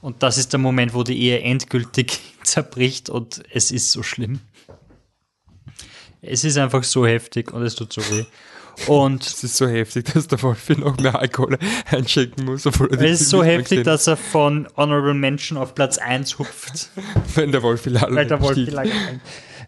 und 0.01 0.21
das 0.21 0.37
ist 0.37 0.53
der 0.53 0.59
Moment, 0.59 0.93
wo 0.93 1.03
die 1.03 1.19
Ehe 1.19 1.41
endgültig 1.41 2.19
zerbricht 2.43 3.09
und 3.09 3.43
es 3.51 3.71
ist 3.71 3.91
so 3.91 4.03
schlimm. 4.03 4.41
Es 6.21 6.43
ist 6.43 6.57
einfach 6.57 6.83
so 6.83 7.05
heftig 7.05 7.51
und 7.51 7.63
es 7.63 7.75
tut 7.75 7.91
so 7.91 8.01
weh. 8.11 8.25
Und 8.87 9.23
Es 9.25 9.43
ist 9.43 9.57
so 9.57 9.67
heftig, 9.67 10.05
dass 10.13 10.27
der 10.27 10.41
Wolfi 10.41 10.75
noch 10.75 10.97
mehr 10.97 11.17
Alkohol 11.19 11.57
einschenken 11.89 12.45
muss, 12.45 12.65
obwohl 12.65 12.89
er 12.91 12.97
den 12.97 13.13
es 13.13 13.21
ist 13.21 13.29
so 13.29 13.43
heftig, 13.43 13.69
gesehen 13.69 13.83
dass 13.83 14.07
er 14.07 14.17
von 14.17 14.67
Honorable 14.75 15.13
Mention 15.13 15.57
auf 15.57 15.75
Platz 15.75 15.97
1 15.97 16.39
hupft. 16.39 16.89
Wenn 17.35 17.51
der 17.51 17.61
Wolfi 17.61 17.89
Lala 17.89 18.15
Weil 18.15 18.27
der 18.27 18.41
Wolfi 18.41 18.75
ein. 18.75 19.21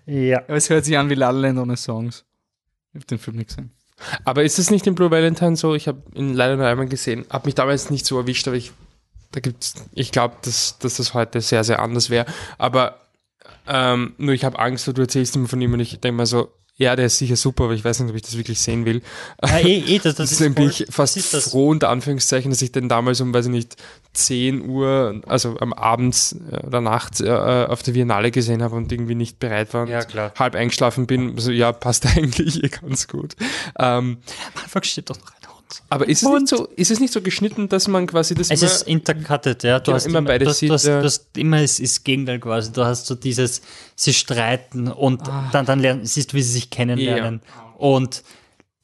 Ja. 0.06 0.40
Aber 0.40 0.56
es 0.56 0.70
hört 0.70 0.86
sich 0.86 0.98
an 0.98 1.10
wie 1.10 1.16
La 1.16 1.30
La 1.30 1.48
Land 1.48 1.60
ohne 1.60 1.78
Songs. 1.78 2.26
Ich 2.94 3.00
habe 3.00 3.06
den 3.06 3.20
Film 3.20 3.38
nicht 3.38 3.50
gesehen. 3.50 3.72
Aber 4.24 4.44
ist 4.44 4.60
es 4.60 4.70
nicht 4.70 4.86
in 4.88 4.96
Blue 4.96 5.12
Valentine 5.12 5.56
so? 5.56 5.74
Ich 5.74 5.88
habe 5.88 6.02
ihn 6.14 6.34
leider 6.34 6.58
nur 6.58 6.68
einmal 6.68 6.88
gesehen. 6.88 7.26
Hab 7.30 7.46
mich 7.46 7.56
damals 7.56 7.90
nicht 7.90 8.06
so 8.06 8.18
erwischt, 8.18 8.48
aber 8.48 8.58
ich, 8.58 8.72
da 9.32 9.40
gibt's, 9.40 9.76
ich 9.94 10.12
glaube, 10.12 10.36
dass, 10.44 10.78
dass 10.80 10.98
das 10.98 11.14
heute 11.14 11.42
sehr, 11.42 11.64
sehr 11.64 11.82
anders 11.82 12.10
wäre. 12.10 12.26
Aber 12.58 13.00
ähm, 13.68 14.14
nur 14.18 14.34
ich 14.34 14.44
habe 14.44 14.60
Angst, 14.60 14.88
du 14.88 15.02
erzählst 15.02 15.36
immer 15.36 15.48
von 15.48 15.62
ihm 15.62 15.74
und 15.74 15.80
ich 15.80 16.00
denke 16.00 16.18
mal 16.18 16.26
so, 16.26 16.52
ja, 16.78 16.96
der 16.96 17.06
ist 17.06 17.18
sicher 17.18 17.38
super, 17.38 17.66
aber 17.66 17.74
ich 17.74 17.86
weiß 17.86 18.02
nicht, 18.02 18.10
ob 18.10 18.16
ich 18.16 18.22
das 18.24 18.38
wirklich 18.38 18.60
sehen 18.60 18.86
will. 18.86 19.02
Ja, 19.42 19.60
eh, 19.60 19.78
eh, 19.78 20.00
das, 20.00 20.16
das 20.16 20.32
ist 20.32 20.40
Deswegen 20.40 20.56
bin 20.56 20.70
ich 20.70 20.86
fast 20.90 21.18
froh, 21.50 21.70
unter 21.70 21.90
Anführungszeichen, 21.90 22.52
dass 22.52 22.62
ich 22.62 22.72
den 22.72 22.90
damals 22.90 23.22
um, 23.22 23.34
weiß 23.34 23.46
ich 23.46 23.52
nicht, 23.52 23.76
10 24.14 24.68
Uhr, 24.68 25.22
also 25.26 25.58
am 25.60 25.72
Abend 25.74 26.36
äh, 26.52 26.66
oder 26.66 26.82
nachts 26.82 27.22
äh, 27.22 27.30
auf 27.30 27.82
der 27.84 27.94
Biennale 27.94 28.32
gesehen 28.32 28.62
habe 28.62 28.76
und 28.76 28.92
irgendwie 28.92 29.16
nicht 29.16 29.40
bereit 29.40 29.74
war 29.74 29.84
und 29.84 29.90
Ja, 29.90 30.02
halb 30.38 30.56
eingeschlafen 30.56 31.08
bin. 31.08 31.36
Also 31.36 31.52
ja, 31.52 31.72
passt 31.72 32.06
eigentlich 32.18 32.64
eh 32.64 32.68
ganz 32.68 33.08
gut. 33.08 33.36
Ähm, 33.80 34.18
Am 34.54 34.64
Anfang 34.64 34.84
steht 34.84 35.10
doch 35.10 35.18
noch. 35.18 35.35
Aber 35.90 36.08
ist 36.08 36.24
es, 36.24 36.30
nicht 36.30 36.48
so, 36.48 36.66
ist 36.76 36.92
es 36.92 37.00
nicht 37.00 37.14
so 37.14 37.22
geschnitten, 37.22 37.70
dass 37.70 37.88
man 37.88 38.08
quasi 38.08 38.36
das 38.36 38.52
Es 38.52 38.62
immer, 38.62 38.72
ist 38.72 38.82
intercutted, 38.84 39.64
ja. 39.64 39.80
Du 39.80 39.86
Genau, 39.86 39.96
hast 39.96 40.06
immer 40.06 40.20
immer, 40.20 40.28
beides 40.28 40.46
du 40.46 40.50
hast, 40.50 40.60
sieht, 40.60 40.70
du 40.70 40.74
hast, 40.74 40.86
ja. 40.86 41.00
du 41.00 41.06
hast 41.06 41.38
immer 41.38 41.62
es 41.62 41.80
ist 41.80 42.04
Gegenteil 42.04 42.40
quasi. 42.40 42.72
Du 42.72 42.86
hast 42.86 43.08
so 43.08 43.16
dieses, 43.16 43.62
sie 43.96 44.14
streiten 44.14 44.88
und 44.88 45.28
dann, 45.52 45.66
dann 45.66 45.80
lernen, 45.80 46.06
siehst 46.06 46.34
du, 46.34 46.38
wie 46.38 46.42
sie 46.42 46.52
sich 46.52 46.70
kennenlernen. 46.70 47.42
Und 47.78 48.24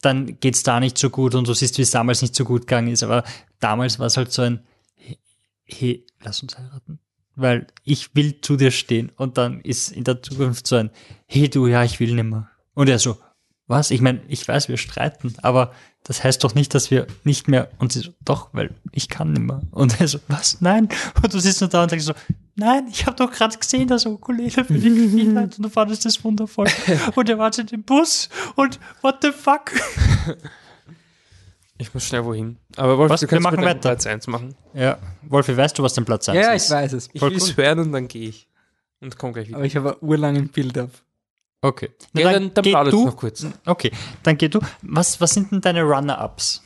dann 0.00 0.38
geht's 0.40 0.62
da 0.64 0.80
nicht 0.80 0.98
so 0.98 1.10
gut 1.10 1.34
und 1.34 1.46
du 1.46 1.54
siehst, 1.54 1.78
wie 1.78 1.82
es 1.82 1.90
damals 1.90 2.22
nicht 2.22 2.34
so 2.34 2.44
gut 2.44 2.62
gegangen 2.62 2.88
ist. 2.88 3.02
Aber 3.02 3.24
damals 3.60 3.98
war 3.98 4.06
es 4.06 4.16
halt 4.16 4.32
so 4.32 4.42
ein, 4.42 4.60
hey, 4.94 5.18
hey, 5.64 6.06
lass 6.22 6.42
uns 6.42 6.58
heiraten. 6.58 6.98
Weil 7.36 7.68
ich 7.84 8.14
will 8.14 8.40
zu 8.40 8.56
dir 8.56 8.72
stehen. 8.72 9.10
Und 9.16 9.38
dann 9.38 9.60
ist 9.60 9.92
in 9.92 10.04
der 10.04 10.20
Zukunft 10.22 10.66
so 10.66 10.76
ein, 10.76 10.90
hey 11.26 11.48
du, 11.48 11.66
ja, 11.66 11.84
ich 11.84 12.00
will 12.00 12.14
nimmer. 12.14 12.50
Und 12.74 12.88
er 12.88 12.98
so, 12.98 13.16
was? 13.72 13.90
Ich 13.90 14.00
meine, 14.00 14.20
ich 14.28 14.46
weiß, 14.46 14.68
wir 14.68 14.76
streiten, 14.76 15.34
aber 15.42 15.72
das 16.04 16.22
heißt 16.22 16.42
doch 16.44 16.54
nicht, 16.54 16.74
dass 16.74 16.90
wir 16.92 17.06
nicht 17.24 17.48
mehr, 17.48 17.68
und 17.78 17.92
sie 17.92 18.00
so, 18.00 18.10
doch, 18.24 18.50
weil 18.52 18.74
ich 18.92 19.08
kann 19.08 19.32
nimmer. 19.32 19.62
Und 19.72 20.00
er 20.00 20.06
so, 20.08 20.18
was? 20.28 20.60
Nein. 20.60 20.88
Und 21.22 21.34
du 21.34 21.40
sitzt 21.40 21.60
nur 21.60 21.70
da 21.70 21.82
und 21.82 21.90
denkst 21.90 22.04
so, 22.06 22.12
nein, 22.54 22.86
ich 22.90 23.06
habe 23.06 23.16
doch 23.16 23.30
gerade 23.32 23.56
gesehen, 23.58 23.88
dass 23.88 24.06
Ukulele 24.06 24.50
für 24.50 24.62
dich 24.64 24.82
gespielt 24.84 25.36
hat 25.36 25.56
und 25.58 25.62
du 25.64 25.68
fandest 25.68 26.04
das 26.04 26.22
wundervoll. 26.22 26.68
Und 27.16 27.28
er 27.28 27.38
wartet 27.38 27.72
im 27.72 27.82
Bus 27.82 28.28
und 28.56 28.78
what 29.02 29.16
the 29.22 29.30
fuck? 29.32 29.72
ich 31.78 31.92
muss 31.94 32.04
schnell 32.04 32.24
wohin. 32.24 32.58
Aber 32.76 32.98
Wolf, 32.98 33.10
Was? 33.10 33.20
du 33.20 33.24
Wir 33.26 33.28
kannst 33.30 33.42
machen 33.44 33.56
mir 33.56 33.62
deinen 33.66 33.76
weiter. 33.76 33.88
Platz 33.90 34.06
1 34.06 34.26
machen. 34.28 34.54
Ja, 34.74 34.98
Wolfi, 35.22 35.56
weißt 35.56 35.78
du, 35.78 35.82
was 35.82 35.94
dein 35.94 36.04
Platz 36.04 36.28
1 36.28 36.38
Ja, 36.38 36.52
ist? 36.52 36.66
ich 36.66 36.70
weiß 36.70 36.92
es. 36.92 37.08
Ich 37.12 37.20
Voll 37.20 37.30
will 37.30 37.38
es 37.38 37.56
hören 37.56 37.78
und 37.80 37.92
dann 37.92 38.08
gehe 38.08 38.28
ich. 38.28 38.48
Und 39.00 39.18
komm 39.18 39.32
gleich 39.32 39.48
wieder. 39.48 39.56
Aber 39.56 39.66
ich 39.66 39.74
habe 39.76 39.92
ein 39.92 39.96
urlangen 40.00 40.48
Bild 40.48 40.78
auf. 40.78 40.90
Okay. 41.62 41.90
Na, 42.12 42.20
Ja, 42.20 42.32
dann, 42.32 42.52
dann 42.52 42.62
geh 42.64 42.70
plaudert 42.70 42.92
du. 42.92 43.06
noch 43.06 43.16
kurz. 43.16 43.46
Okay, 43.64 43.92
dann 44.24 44.36
geh 44.36 44.48
du. 44.48 44.60
Was, 44.82 45.20
was 45.20 45.32
sind 45.32 45.52
denn 45.52 45.60
deine 45.60 45.82
Runner-Ups? 45.82 46.62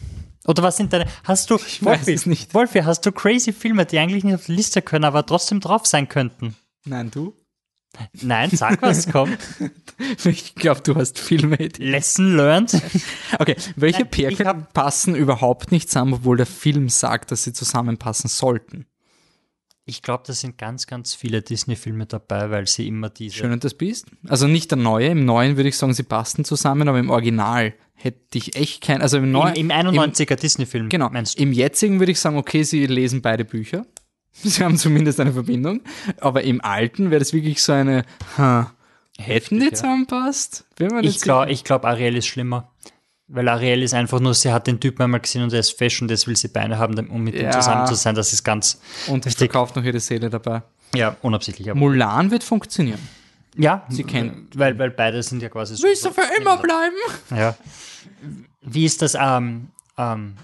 Oder 0.46 0.62
was 0.62 0.76
sind 0.76 0.92
deine, 0.92 1.06
hast 1.24 1.50
du, 1.50 1.56
Ich 1.56 1.84
weiß 1.84 2.08
es 2.08 2.24
nicht. 2.26 2.54
Wolfi, 2.54 2.80
hast 2.80 3.04
du 3.04 3.12
crazy 3.12 3.52
Filme, 3.52 3.84
die 3.84 3.98
eigentlich 3.98 4.24
nicht 4.24 4.34
auf 4.34 4.46
die 4.46 4.52
Liste 4.52 4.80
können, 4.80 5.04
aber 5.04 5.26
trotzdem 5.26 5.60
drauf 5.60 5.86
sein 5.86 6.08
könnten? 6.08 6.56
Nein, 6.84 7.10
du? 7.10 7.34
Nein, 8.22 8.50
sag 8.50 8.80
was, 8.82 9.08
komm. 9.12 9.36
Ich 10.24 10.54
glaube, 10.54 10.82
du 10.82 10.94
hast 10.94 11.18
Filme. 11.18 11.56
Lesson 11.78 12.36
learned. 12.36 12.80
Okay, 13.38 13.56
welche 13.76 14.02
Nein, 14.02 14.10
Pärchen 14.10 14.66
passen 14.72 15.14
überhaupt 15.14 15.72
nicht 15.72 15.88
zusammen, 15.88 16.14
obwohl 16.14 16.36
der 16.36 16.46
Film 16.46 16.88
sagt, 16.88 17.30
dass 17.32 17.44
sie 17.44 17.52
zusammenpassen 17.52 18.28
sollten? 18.28 18.86
Ich 19.88 20.02
glaube, 20.02 20.24
da 20.26 20.32
sind 20.32 20.58
ganz, 20.58 20.88
ganz 20.88 21.14
viele 21.14 21.42
Disney-Filme 21.42 22.06
dabei, 22.06 22.50
weil 22.50 22.66
sie 22.66 22.88
immer 22.88 23.08
diese. 23.08 23.36
Schön 23.36 23.52
und 23.52 23.62
das 23.62 23.74
Biest? 23.74 24.06
Also 24.26 24.48
nicht 24.48 24.72
der 24.72 24.78
neue. 24.78 25.06
Im 25.08 25.24
neuen 25.24 25.56
würde 25.56 25.68
ich 25.68 25.76
sagen, 25.76 25.94
sie 25.94 26.02
passen 26.02 26.44
zusammen, 26.44 26.88
aber 26.88 26.98
im 26.98 27.08
Original 27.08 27.72
hätte 27.94 28.36
ich 28.36 28.56
echt 28.56 28.82
kein, 28.82 29.00
also 29.00 29.16
im, 29.16 29.24
Im, 29.24 29.30
neuen, 29.30 29.54
im 29.54 29.70
91er 29.70 30.34
Disney-Film, 30.34 30.88
Genau. 30.88 31.08
meinst 31.10 31.38
du? 31.38 31.42
Im 31.42 31.52
jetzigen 31.52 32.00
würde 32.00 32.10
ich 32.10 32.18
sagen, 32.18 32.36
okay, 32.36 32.64
sie 32.64 32.84
lesen 32.86 33.22
beide 33.22 33.44
Bücher. 33.44 33.86
Sie 34.32 34.62
haben 34.62 34.76
zumindest 34.76 35.18
eine 35.18 35.32
Verbindung. 35.32 35.80
Aber 36.20 36.42
im 36.42 36.60
alten 36.60 37.10
wäre 37.10 37.20
das 37.20 37.32
wirklich 37.32 37.62
so 37.62 37.72
eine, 37.72 38.04
ha, 38.36 38.74
hätten 39.18 39.60
die 39.60 39.70
zusammenpasst? 39.70 40.66
Ich 41.02 41.20
glaube, 41.22 41.54
glaub, 41.64 41.84
Ariel 41.86 42.16
ist 42.16 42.26
schlimmer. 42.26 42.70
Weil 43.28 43.48
Ariel 43.48 43.82
ist 43.82 43.92
einfach 43.92 44.20
nur, 44.20 44.34
sie 44.34 44.52
hat 44.52 44.68
den 44.68 44.78
Typen 44.78 45.02
einmal 45.02 45.18
gesehen 45.20 45.42
und 45.42 45.52
er 45.52 45.58
ist 45.60 45.76
fesch 45.76 46.00
und 46.00 46.08
das 46.08 46.26
will 46.28 46.36
sie 46.36 46.46
Beine 46.48 46.78
haben, 46.78 46.96
um 47.08 47.22
mit 47.24 47.34
ihm 47.34 47.42
Ja. 47.46 47.50
zusammen 47.50 47.86
zu 47.88 47.94
sein. 47.94 48.14
Das 48.14 48.32
ist 48.32 48.44
ganz. 48.44 48.80
Und 49.08 49.26
richtig. 49.26 49.50
verkauft 49.50 49.74
noch 49.74 49.82
ihre 49.82 49.98
Seele 50.00 50.30
dabei. 50.30 50.62
ja, 50.94 51.16
unabsichtlich. 51.22 51.68
Aber 51.70 51.78
Mulan 51.80 52.30
wird 52.30 52.44
funktionieren. 52.44 53.00
ja, 53.56 53.84
Sie 53.88 54.04
kennt- 54.04 54.56
weil, 54.56 54.78
weil 54.78 54.90
beide 54.90 55.22
sind 55.24 55.42
ja 55.42 55.48
quasi 55.48 55.74
so. 55.76 55.82
Willst 55.82 56.04
du 56.04 56.10
für 56.12 56.22
immer 56.38 56.56
bleiben? 56.58 56.94
Ja. 57.30 57.56
Wie 58.62 58.84
ist 58.84 59.02
das, 59.02 59.16
ähm, 59.18 59.70
ähm, 59.98 60.34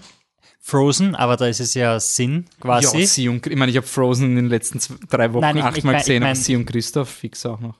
Frozen, 0.65 1.13
aber 1.15 1.35
da 1.37 1.47
ist 1.47 1.59
es 1.59 1.73
ja 1.73 1.99
Sinn, 1.99 2.45
quasi. 2.59 2.97
Ja, 2.99 3.05
sie 3.07 3.27
und, 3.29 3.45
ich 3.47 3.55
meine, 3.57 3.69
ich 3.71 3.77
habe 3.77 3.85
Frozen 3.87 4.25
in 4.31 4.35
den 4.37 4.47
letzten 4.49 4.79
zwei, 4.79 4.95
drei 5.09 5.31
Wochen 5.33 5.41
Nein, 5.41 5.57
ich- 5.57 5.61
ich 5.61 5.67
achtmal 5.67 5.93
mein- 5.93 6.01
gesehen, 6.01 6.15
ich 6.15 6.21
aber 6.21 6.27
mein- 6.29 6.35
sie 6.35 6.55
und 6.55 6.65
Christoph 6.65 7.09
fix 7.09 7.45
auch 7.45 7.59
noch. 7.59 7.75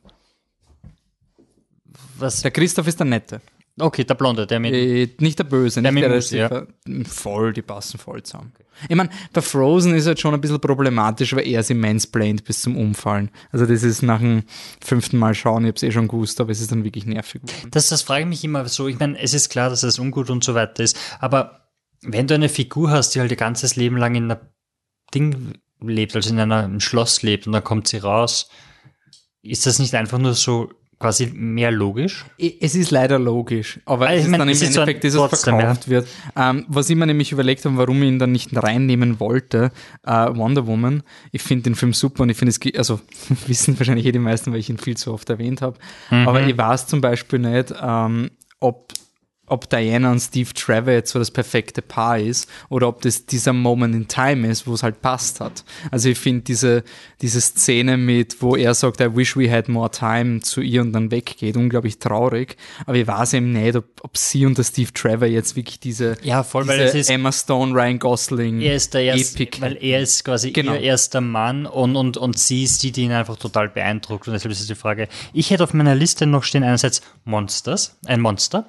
Was, 2.17 2.41
Der 2.41 2.51
Christoph 2.51 2.87
ist 2.87 2.99
der 2.99 3.05
Nette. 3.05 3.41
Okay, 3.79 4.03
der 4.03 4.13
Blonde, 4.15 4.45
der 4.47 4.59
mit, 4.59 4.73
Äh, 4.73 5.09
nicht 5.19 5.39
der 5.39 5.43
Böse, 5.45 5.81
Der 5.81 5.91
nicht 5.91 6.03
der, 6.03 6.15
Mus- 6.15 6.31
ja. 6.31 6.47
der 6.49 6.67
voll, 7.05 7.53
die 7.53 7.61
passen 7.61 7.97
voll 7.97 8.23
zusammen. 8.23 8.53
Ich 8.89 8.95
meine, 8.95 9.09
bei 9.31 9.41
Frozen 9.41 9.93
ist 9.93 10.07
halt 10.07 10.19
schon 10.19 10.33
ein 10.33 10.41
bisschen 10.41 10.59
problematisch, 10.59 11.35
weil 11.35 11.47
er 11.47 11.61
sie 11.63 11.73
mansplaint 11.75 12.43
bis 12.43 12.61
zum 12.61 12.75
Umfallen. 12.75 13.29
Also 13.51 13.65
das 13.65 13.83
ist 13.83 14.01
nach 14.01 14.19
dem 14.19 14.43
fünften 14.83 15.17
Mal 15.17 15.35
schauen, 15.35 15.63
ich 15.63 15.67
habe 15.69 15.75
es 15.77 15.83
eh 15.83 15.91
schon 15.91 16.07
gewusst, 16.07 16.41
aber 16.41 16.51
es 16.51 16.59
ist 16.59 16.71
dann 16.71 16.83
wirklich 16.83 17.05
nervig 17.05 17.41
geworden. 17.41 17.69
Das, 17.71 17.89
das 17.89 18.01
frage 18.01 18.21
ich 18.23 18.27
mich 18.29 18.43
immer 18.43 18.67
so. 18.67 18.87
Ich 18.87 18.97
meine, 18.99 19.19
es 19.19 19.33
ist 19.33 19.49
klar, 19.49 19.69
dass 19.69 19.81
das 19.81 19.99
ungut 19.99 20.29
und 20.29 20.43
so 20.43 20.55
weiter 20.55 20.83
ist, 20.83 20.97
aber 21.19 21.69
wenn 22.01 22.27
du 22.27 22.33
eine 22.33 22.49
Figur 22.49 22.89
hast, 22.89 23.11
die 23.15 23.19
halt 23.19 23.31
ihr 23.31 23.37
ganzes 23.37 23.75
Leben 23.75 23.97
lang 23.97 24.15
in 24.15 24.23
einer 24.25 24.41
Ding 25.13 25.53
lebt, 25.81 26.15
also 26.15 26.31
in 26.31 26.39
einer, 26.39 26.63
einem 26.63 26.79
Schloss 26.79 27.21
lebt 27.21 27.45
und 27.47 27.53
dann 27.53 27.63
kommt 27.63 27.87
sie 27.87 27.97
raus, 27.97 28.49
ist 29.41 29.65
das 29.65 29.77
nicht 29.79 29.93
einfach 29.93 30.17
nur 30.17 30.33
so 30.33 30.69
quasi 30.99 31.27
mehr 31.33 31.71
logisch? 31.71 32.25
Es 32.37 32.75
ist 32.75 32.91
leider 32.91 33.19
logisch, 33.19 33.79
aber 33.85 34.07
Also 34.07 34.19
es 34.19 34.25
ist 34.25 34.31
mein, 34.31 34.39
dann 34.39 34.47
im 34.49 34.53
ist 34.53 34.59
so 34.59 34.65
Endeffekt, 34.81 35.03
dass 35.03 35.13
es 35.13 35.41
verkauft 35.43 35.89
wird. 35.89 36.07
Ähm, 36.35 36.65
was 36.67 36.89
ich 36.89 36.95
mir 36.95 37.05
nämlich 37.05 37.31
überlegt 37.31 37.65
habe, 37.65 37.77
warum 37.77 38.01
ich 38.03 38.07
ihn 38.09 38.19
dann 38.19 38.31
nicht 38.31 38.49
reinnehmen 38.55 39.19
wollte, 39.19 39.71
äh, 40.05 40.11
Wonder 40.35 40.65
Woman, 40.67 41.03
ich 41.31 41.41
finde 41.41 41.63
den 41.63 41.75
Film 41.75 41.93
super 41.93 42.23
und 42.23 42.29
ich 42.29 42.37
finde 42.37 42.51
es, 42.51 42.77
also 42.77 42.99
wissen 43.47 43.77
wahrscheinlich 43.79 44.05
eh 44.05 44.11
die 44.11 44.19
meisten, 44.19 44.51
weil 44.51 44.59
ich 44.59 44.69
ihn 44.69 44.77
viel 44.77 44.95
zu 44.97 45.13
oft 45.13 45.29
erwähnt 45.29 45.61
habe, 45.61 45.77
Mhm. 46.09 46.27
aber 46.27 46.41
ich 46.45 46.57
weiß 46.57 46.87
zum 46.87 47.01
Beispiel 47.01 47.39
nicht, 47.39 47.73
ähm, 47.81 48.29
ob 48.59 48.93
ob 49.45 49.69
Diana 49.69 50.09
und 50.11 50.19
Steve 50.21 50.51
Trevor 50.53 50.93
jetzt 50.93 51.11
so 51.11 51.19
das 51.19 51.29
perfekte 51.29 51.81
Paar 51.81 52.17
ist 52.17 52.49
oder 52.69 52.87
ob 52.87 53.01
das 53.01 53.25
dieser 53.25 53.51
Moment 53.53 53.93
in 53.93 54.07
Time 54.07 54.47
ist, 54.47 54.65
wo 54.65 54.73
es 54.73 54.83
halt 54.83 55.01
passt 55.01 55.41
hat. 55.41 55.63
Also 55.91 56.09
ich 56.09 56.17
finde 56.17 56.41
diese, 56.43 56.83
diese 57.21 57.41
Szene 57.41 57.97
mit, 57.97 58.41
wo 58.41 58.55
er 58.55 58.73
sagt, 58.73 59.01
I 59.01 59.15
wish 59.15 59.35
we 59.35 59.51
had 59.51 59.67
more 59.67 59.91
time 59.91 60.39
zu 60.39 60.61
ihr 60.61 60.81
und 60.81 60.93
dann 60.93 61.11
weggeht, 61.11 61.57
unglaublich 61.57 61.99
traurig. 61.99 62.55
Aber 62.85 62.95
ich 62.95 63.05
weiß 63.05 63.33
eben 63.33 63.51
nicht, 63.51 63.75
ob, 63.75 63.85
ob 64.01 64.17
sie 64.17 64.45
und 64.45 64.57
der 64.57 64.63
Steve 64.63 64.91
Trevor 64.93 65.27
jetzt 65.27 65.55
wirklich 65.55 65.79
diese, 65.79 66.15
Ja, 66.23 66.43
voll, 66.43 66.65
weil 66.67 66.77
diese 66.77 66.89
es 66.89 66.95
ist- 66.95 67.09
Emma 67.09 67.31
Stone, 67.31 67.73
Ryan 67.73 67.99
Gosling 67.99 68.61
Er 68.61 68.75
ist 68.75 68.93
der 68.93 69.03
erste, 69.03 69.43
Epic. 69.43 69.61
weil 69.61 69.77
er 69.83 69.99
ist 70.01 70.23
quasi 70.23 70.51
Genau. 70.51 70.73
ihr 70.73 70.79
erster 70.81 71.21
Mann 71.21 71.65
und, 71.65 71.95
und, 71.97 72.15
und 72.17 72.39
sie 72.39 72.65
sieht 72.65 72.97
ihn 72.97 73.11
einfach 73.11 73.35
total 73.35 73.69
beeindruckt 73.69 74.27
und 74.27 74.33
deshalb 74.33 74.51
ist 74.53 74.61
es 74.61 74.67
die 74.67 74.75
Frage. 74.75 75.09
Ich 75.33 75.51
hätte 75.51 75.63
auf 75.65 75.73
meiner 75.73 75.95
Liste 75.95 76.25
noch 76.25 76.43
stehen 76.43 76.63
einerseits 76.63 77.01
Monsters, 77.25 77.97
ein 78.05 78.21
Monster. 78.21 78.65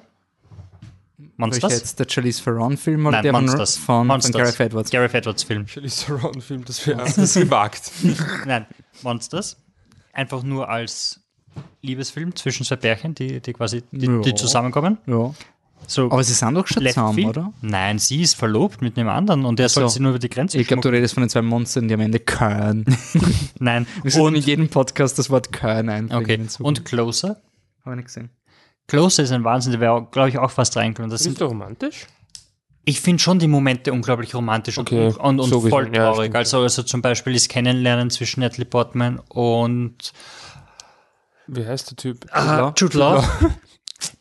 Welcher 1.37 1.49
Monsters? 1.61 1.73
jetzt 1.73 1.99
der 1.99 2.07
Charlize 2.09 2.43
Theron 2.43 2.77
Film 2.77 3.05
oder 3.05 3.17
Nein, 3.17 3.23
der 3.23 3.33
von- 3.33 3.45
Monsters. 3.45 3.77
von, 3.77 4.07
Monsters. 4.07 4.31
von 4.31 4.41
Gareth 4.41 4.59
Edwards? 4.59 4.89
Gareth 4.91 5.13
Edwards 5.13 5.43
Film. 5.43 5.67
Charlize 5.67 6.05
Theron-Film, 6.05 6.63
das 6.65 6.87
wäre 6.87 6.97
das 7.03 7.17
ist 7.17 7.33
gewagt. 7.35 7.91
Nein, 8.45 8.65
Monsters. 9.03 9.57
Einfach 10.13 10.43
nur 10.43 10.69
als 10.69 11.19
Liebesfilm 11.81 12.35
zwischen 12.35 12.65
zwei 12.65 12.77
Pärchen, 12.77 13.15
die, 13.15 13.41
die 13.41 13.53
quasi 13.53 13.83
die, 13.91 14.05
Ja. 14.05 14.19
die 14.19 14.33
zusammenkommen. 14.35 14.97
Ja. 15.07 15.33
So 15.87 16.05
Aber 16.05 16.23
sie 16.23 16.33
sind 16.33 16.55
doch 16.55 16.65
schon 16.65 16.83
zusammen, 16.83 17.13
Field? 17.13 17.27
oder? 17.27 17.53
Nein, 17.61 17.99
sie 17.99 18.21
ist 18.21 18.35
verlobt 18.35 18.81
mit 18.81 18.97
einem 18.97 19.09
anderen 19.09 19.45
und 19.45 19.59
der 19.59 19.69
soll 19.69 19.83
so. 19.83 19.89
sie 19.89 19.99
nur 19.99 20.11
über 20.11 20.19
die 20.19 20.29
Grenze 20.29 20.57
Ich 20.57 20.67
glaube, 20.67 20.81
du 20.81 20.89
redest 20.89 21.13
von 21.13 21.21
den 21.21 21.29
zwei 21.29 21.43
Monstern, 21.43 21.87
die 21.87 21.93
am 21.93 21.99
Ende 21.99 22.19
Kern. 22.19 22.85
Nein. 23.59 23.85
Wir 24.01 24.09
sollten 24.09 24.29
Und, 24.29 24.35
in 24.35 24.41
jedem 24.47 24.69
Podcast 24.69 25.19
das 25.19 25.29
Wort 25.29 25.51
Kern 25.51 25.89
einbringen. 25.89 26.47
okay. 26.47 26.63
Und 26.63 26.85
Closer. 26.85 27.41
Habe 27.83 27.91
ich 27.91 27.95
nicht 27.97 28.05
gesehen. 28.05 28.29
Closer 28.87 29.23
ist 29.23 29.31
ein 29.31 29.43
Wahnsinn, 29.43 29.71
der 29.71 29.81
wäre, 29.81 30.07
glaube 30.11 30.29
ich, 30.29 30.37
auch 30.37 30.51
fast 30.51 30.75
reingekommen. 30.77 31.09
Das 31.09 31.21
Ist 31.21 31.25
sind, 31.25 31.41
doch 31.41 31.49
romantisch? 31.49 32.05
ich 32.87 33.01
finde 33.01 33.21
schon 33.21 33.39
die 33.39 33.47
Momente 33.47 33.91
unglaublich 33.91 34.35
romantisch 34.35 34.77
Okay, 34.77 35.07
und, 35.07 35.17
und, 35.17 35.39
und 35.39 35.49
so 35.49 35.61
voll 35.61 35.85
ja, 35.95 36.03
traurig. 36.11 36.25
stimmt, 36.25 36.35
also, 36.35 36.61
also 36.61 36.83
zum 36.83 37.01
Beispiel 37.01 37.33
das 37.33 37.47
Kennenlernen 37.47 38.11
zwischen 38.11 38.41
Natalie 38.41 38.65
Portman 38.65 39.19
und 39.29 40.13
Wie 41.47 41.65
heißt 41.65 41.89
der 41.91 41.97
Typ? 41.97 42.25
Ah, 42.31 42.71
Jude 42.77 42.97
Law. 42.97 43.23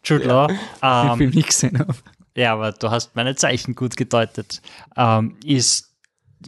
Jude 0.03 0.25
Law. 0.25 0.47
Den 0.49 0.59
Ähm, 0.83 1.17
Film 1.19 1.31
nicht 1.31 1.49
gesehen 1.49 1.79
habe. 1.79 1.95
ja, 2.37 2.55
aber 2.55 2.73
du 2.73 2.91
hast 2.91 3.15
meine 3.17 3.35
Zeichen 3.37 3.75
gut 3.75 3.97
gedeutet. 3.99 4.63
Ähm, 4.97 5.37
ist, 5.45 5.91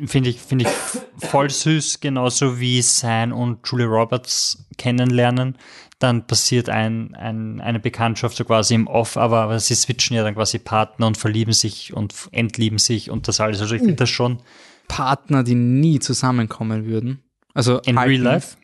finde 0.07 0.31
ich, 0.31 0.41
finde 0.41 0.65
ich 0.67 1.27
voll 1.29 1.51
süß, 1.51 2.01
genauso 2.01 2.59
wie 2.59 2.81
San 2.81 3.33
und 3.33 3.59
Julie 3.69 3.87
Roberts 3.87 4.65
kennenlernen. 4.79 5.59
Dann 5.99 6.27
passiert 6.27 6.69
ein, 6.69 7.15
ein, 7.15 7.61
eine 7.61 7.81
Bekanntschaft 7.81 8.37
so 8.37 8.45
quasi 8.45 8.75
im 8.75 8.87
Off, 8.87 9.17
aber, 9.17 9.41
aber 9.41 9.61
sie 9.61 9.75
switchen 9.75 10.17
ja 10.17 10.23
dann 10.23 10.35
quasi 10.35 10.59
Partner 10.59 11.07
und 11.07 11.17
verlieben 11.17 11.55
sich 11.55 11.95
und 11.95 12.15
entlieben 12.33 12.79
sich 12.79 13.11
und 13.11 13.29
das 13.29 13.41
alles. 13.41 13.61
Also 13.61 13.75
ich 13.75 13.81
finde 13.81 13.97
das 13.97 14.11
schon 14.11 14.41
Partner, 14.89 15.43
die 15.43 15.55
nie 15.55 15.99
zusammenkommen 15.99 16.85
würden. 16.87 17.23
Also 17.55 17.81
in 17.81 17.99
halten, 17.99 18.11
real 18.11 18.23
life. 18.23 18.57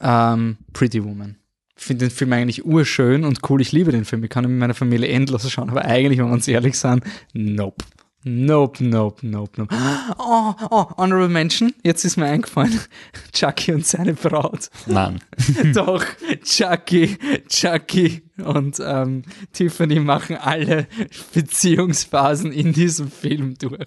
Ähm, 0.00 0.58
Pretty 0.72 1.04
Woman. 1.04 1.36
Ich 1.76 1.84
finde 1.84 2.06
den 2.06 2.10
Film 2.10 2.32
eigentlich 2.32 2.64
urschön 2.64 3.24
und 3.24 3.40
cool. 3.48 3.60
Ich 3.60 3.72
liebe 3.72 3.92
den 3.92 4.04
Film. 4.04 4.22
Ich 4.24 4.30
kann 4.30 4.44
ihn 4.44 4.50
mit 4.50 4.60
meiner 4.60 4.74
Familie 4.74 5.08
endlos 5.08 5.50
schauen. 5.50 5.70
Aber 5.70 5.84
eigentlich, 5.84 6.18
wenn 6.18 6.26
wir 6.26 6.32
uns 6.32 6.48
ehrlich 6.48 6.78
sind, 6.78 7.04
nope. 7.32 7.84
Nope, 8.24 8.84
nope, 8.84 9.24
nope, 9.24 9.52
nope. 9.56 9.74
Oh, 10.18 10.54
oh, 10.70 10.86
Honorable 10.96 11.28
Mention. 11.28 11.72
Jetzt 11.84 12.04
ist 12.04 12.16
mir 12.16 12.26
eingefallen. 12.26 12.80
Chucky 13.32 13.72
und 13.72 13.86
seine 13.86 14.14
Braut. 14.14 14.70
Nein. 14.86 15.20
Doch, 15.74 16.04
Chucky, 16.42 17.16
Chucky 17.48 18.22
und 18.44 18.80
ähm, 18.84 19.22
Tiffany 19.52 20.00
machen 20.00 20.36
alle 20.36 20.88
Beziehungsphasen 21.32 22.50
in 22.50 22.72
diesem 22.72 23.10
Film 23.10 23.56
durch. 23.56 23.86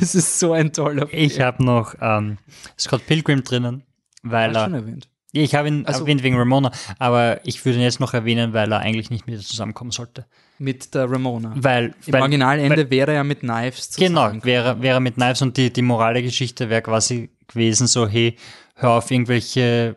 Es 0.00 0.14
ist 0.14 0.38
so 0.38 0.52
ein 0.52 0.72
toller 0.72 1.08
Film. 1.08 1.22
Ich 1.22 1.40
habe 1.40 1.64
noch 1.64 1.96
ähm, 2.00 2.38
Scott 2.78 3.04
Pilgrim 3.06 3.42
drinnen, 3.42 3.82
weil 4.22 4.52
du 4.52 4.60
schon 4.60 4.74
er. 4.74 5.11
Ich 5.34 5.54
habe 5.54 5.68
ihn 5.68 5.86
Also- 5.86 6.00
erwähnt 6.00 6.22
wegen 6.22 6.36
Ramona, 6.36 6.70
aber 6.98 7.40
ich 7.46 7.64
würde 7.64 7.78
ihn 7.78 7.82
jetzt 7.84 8.00
noch 8.00 8.12
erwähnen, 8.14 8.52
weil 8.52 8.70
er 8.70 8.80
eigentlich 8.80 9.08
nicht 9.10 9.26
mit 9.26 9.36
ihr 9.36 9.40
zusammenkommen 9.40 9.90
sollte. 9.90 10.26
Mit 10.58 10.94
der 10.94 11.10
Ramona. 11.10 11.52
Weil, 11.56 11.94
Im 12.06 12.12
weil 12.12 12.20
Originalende 12.22 12.90
wäre 12.90 13.12
er 13.14 13.24
mit 13.24 13.40
Knives 13.40 13.96
genau, 13.96 14.26
zusammen. 14.26 14.44
wäre, 14.44 14.82
wäre 14.82 15.00
mit 15.00 15.14
Knives 15.14 15.40
und 15.42 15.56
die, 15.56 15.72
die 15.72 15.82
morale 15.82 16.22
Geschichte 16.22 16.68
wäre 16.68 16.82
quasi 16.82 17.30
gewesen, 17.48 17.86
so, 17.86 18.06
hey, 18.06 18.36
hör 18.76 18.90
auf, 18.90 19.10
irgendwelche 19.10 19.96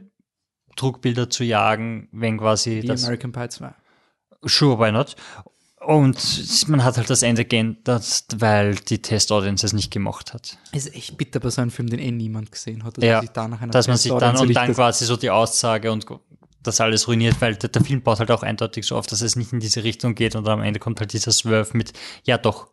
Trugbilder 0.77 1.29
zu 1.29 1.43
jagen, 1.43 2.07
wenn 2.11 2.37
quasi 2.37 2.81
Wie 2.81 2.87
das. 2.87 3.03
American 3.03 3.31
Pie 3.31 3.49
2. 3.49 3.73
Sure, 4.43 4.79
why 4.79 4.91
not? 4.91 5.15
Und 5.85 6.67
man 6.67 6.83
hat 6.83 6.97
halt 6.97 7.09
das 7.09 7.21
Ende 7.21 7.45
geändert, 7.45 8.25
weil 8.37 8.75
die 8.75 9.01
Test-Audience 9.01 9.65
es 9.65 9.73
nicht 9.73 9.91
gemacht 9.91 10.33
hat. 10.33 10.57
Ist 10.71 10.93
echt 10.95 11.17
bitter 11.17 11.39
bei 11.39 11.49
so 11.49 11.61
einem 11.61 11.71
Film, 11.71 11.89
den 11.89 11.99
eh 11.99 12.11
niemand 12.11 12.51
gesehen 12.51 12.83
hat. 12.83 12.97
dass 12.97 13.03
Ja, 13.03 13.17
man 13.17 13.21
sich 13.21 13.29
da 13.31 13.47
nach 13.47 13.61
einer 13.61 13.71
dass 13.71 13.87
man 13.87 13.97
sich 13.97 14.11
dann 14.11 14.37
und 14.37 14.53
dann 14.55 14.73
quasi 14.73 15.05
so 15.05 15.15
die 15.15 15.29
Aussage 15.29 15.91
und 15.91 16.05
das 16.63 16.81
alles 16.81 17.07
ruiniert, 17.07 17.39
weil 17.39 17.55
der, 17.55 17.69
der 17.69 17.83
Film 17.83 18.01
baut 18.01 18.19
halt 18.19 18.31
auch 18.31 18.41
eindeutig 18.41 18.85
so 18.85 18.97
auf, 18.97 19.05
dass 19.05 19.21
es 19.21 19.35
nicht 19.35 19.53
in 19.53 19.59
diese 19.59 19.83
Richtung 19.83 20.15
geht 20.15 20.35
und 20.35 20.47
am 20.47 20.61
Ende 20.61 20.79
kommt 20.79 20.99
halt 20.99 21.13
dieser 21.13 21.31
Swerve 21.31 21.77
mit, 21.77 21.93
ja 22.23 22.39
doch. 22.39 22.69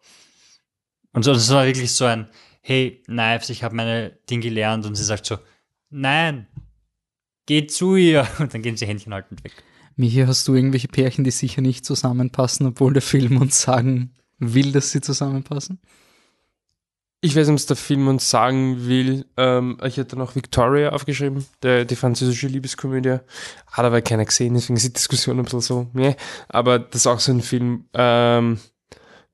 Und 1.13 1.25
so, 1.25 1.35
das 1.35 1.51
war 1.51 1.67
wirklich 1.67 1.93
so 1.93 2.07
ein, 2.07 2.29
hey, 2.63 3.03
Knives, 3.05 3.51
ich 3.51 3.63
habe 3.63 3.75
meine 3.75 4.11
Ding 4.31 4.41
gelernt 4.41 4.87
und 4.87 4.95
sie 4.95 5.05
sagt 5.05 5.27
so, 5.27 5.37
nein, 5.91 6.47
geh 7.47 7.67
zu 7.67 7.97
ihr. 7.97 8.27
Und 8.39 8.55
dann 8.55 8.63
gehen 8.63 8.77
sie 8.77 8.87
Händchen 8.87 9.13
haltend 9.13 9.45
weg. 9.45 9.53
Michi, 10.03 10.25
hast 10.27 10.49
du 10.49 10.55
irgendwelche 10.55 10.89
Pärchen, 10.89 11.23
die 11.23 11.31
sicher 11.31 11.63
nicht 11.63 11.85
zusammenpassen, 11.87 12.67
obwohl 12.67 12.93
der 12.93 13.03
Film 13.03 13.41
uns 13.41 13.63
sagen 13.63 14.11
will, 14.39 14.73
dass 14.73 14.91
sie 14.91 15.01
zusammenpassen? 15.01 15.79
Ich 17.21 17.37
weiß 17.37 17.47
nicht, 17.47 17.55
was 17.55 17.67
der 17.67 17.77
Film 17.77 18.09
uns 18.09 18.29
sagen 18.29 18.89
will. 18.89 19.27
Ähm, 19.37 19.79
ich 19.85 19.99
hätte 19.99 20.17
noch 20.17 20.35
Victoria 20.35 20.91
aufgeschrieben, 20.91 21.47
der, 21.63 21.85
die 21.85 21.95
französische 21.95 22.49
Liebeskomödie. 22.49 23.19
Hat 23.69 23.85
aber 23.85 24.03
keiner 24.03 24.25
gesehen, 24.25 24.55
deswegen 24.55 24.77
ist 24.77 24.87
die 24.87 24.93
Diskussion 24.93 25.39
ein 25.39 25.45
bisschen 25.45 25.61
so, 25.61 25.87
nee. 25.93 26.17
Aber 26.49 26.81
das 26.81 27.03
ist 27.03 27.07
auch 27.07 27.21
so 27.21 27.31
ein 27.31 27.41
Film, 27.41 27.85
ähm, 27.95 28.59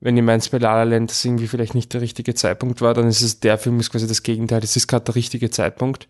wenn 0.01 0.19
ihr 0.19 0.23
meint, 0.23 0.51
bei 0.51 0.59
La 0.59 0.75
La 0.75 0.83
Land 0.83 1.11
das 1.11 1.25
irgendwie 1.25 1.49
vielleicht 1.49 1.75
nicht 1.75 1.95
der 1.95 2.03
richtige 2.03 2.35
Zeitpunkt 2.35 2.83
war, 2.83 2.93
dann 2.93 3.09
ist 3.09 3.23
es, 3.23 3.41
der 3.41 3.57
Film 3.57 3.81
ist 3.81 3.91
quasi 3.91 4.07
das 4.07 4.23
Gegenteil. 4.23 4.63
Es 4.63 4.77
ist 4.77 4.87
gerade 4.87 5.07
der 5.07 5.15
richtige 5.15 5.49
Zeitpunkt. 5.49 6.09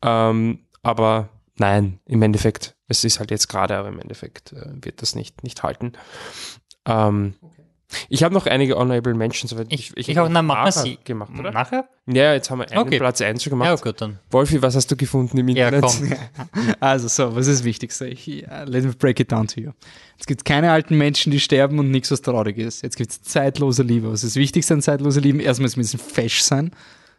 Ähm, 0.00 0.60
aber 0.82 1.28
nein, 1.58 2.00
im 2.06 2.22
Endeffekt, 2.22 2.74
es 2.90 3.04
ist 3.04 3.18
halt 3.20 3.30
jetzt 3.30 3.48
gerade, 3.48 3.76
aber 3.76 3.88
im 3.88 3.98
Endeffekt 4.00 4.52
äh, 4.52 4.66
wird 4.82 5.00
das 5.00 5.14
nicht, 5.14 5.42
nicht 5.42 5.62
halten. 5.62 5.92
Ähm, 6.86 7.34
Ich 8.08 8.22
habe 8.22 8.32
noch 8.32 8.46
einige 8.46 8.76
Honorable 8.76 9.14
Mentions. 9.14 9.52
Aber 9.52 9.64
Ich, 9.68 9.92
ich, 9.96 10.16
hab 10.16 10.26
auch, 10.26 10.28
na, 10.30 10.42
machen 10.42 10.70
sie. 10.70 10.96
gemacht, 11.02 11.32
oder? 11.36 11.50
Nachher? 11.50 11.88
Ja, 12.06 12.32
jetzt 12.34 12.48
haben 12.48 12.60
wir 12.60 12.70
einen 12.70 12.78
Okay. 12.86 12.98
Platz 12.98 13.20
1 13.20 13.42
schon 13.42 13.52
Ja, 13.58 13.64
gemacht. 13.66 13.82
gut, 13.82 14.00
dann. 14.00 14.20
Wolfi, 14.30 14.62
was 14.62 14.76
hast 14.76 14.90
du 14.92 14.96
gefunden 14.96 15.38
im 15.38 15.48
Ja, 15.48 15.68
Internet? 15.70 15.90
komm. 15.90 16.12
Also 16.80 17.08
so, 17.08 17.34
was 17.34 17.48
ist 17.48 17.60
das 17.60 17.64
Wichtigste? 17.64 18.06
Ich, 18.06 18.28
uh, 18.28 18.64
let 18.64 18.84
me 18.84 18.92
break 18.92 19.18
it 19.18 19.32
down 19.32 19.48
to 19.48 19.60
you. 19.60 19.70
Es 20.20 20.26
gibt 20.26 20.44
keine 20.44 20.70
alten 20.70 20.96
Menschen, 20.98 21.32
die 21.32 21.40
sterben 21.40 21.78
und 21.80 21.90
nichts, 21.90 22.10
was 22.12 22.22
traurig 22.22 22.58
ist. 22.58 22.82
Jetzt 22.82 22.96
gibt 22.96 23.10
es 23.10 23.22
zeitlose 23.22 23.82
Liebe. 23.82 24.06
Was 24.12 24.22
ist 24.22 24.36
das 24.36 24.40
Wichtigste 24.40 24.74
an 24.74 24.82
zeitlose 24.82 25.18
Liebe? 25.18 25.42
Erstmal, 25.42 25.66
es 25.66 25.76
müssen 25.76 25.98
fesch 25.98 26.42
sein. 26.42 26.70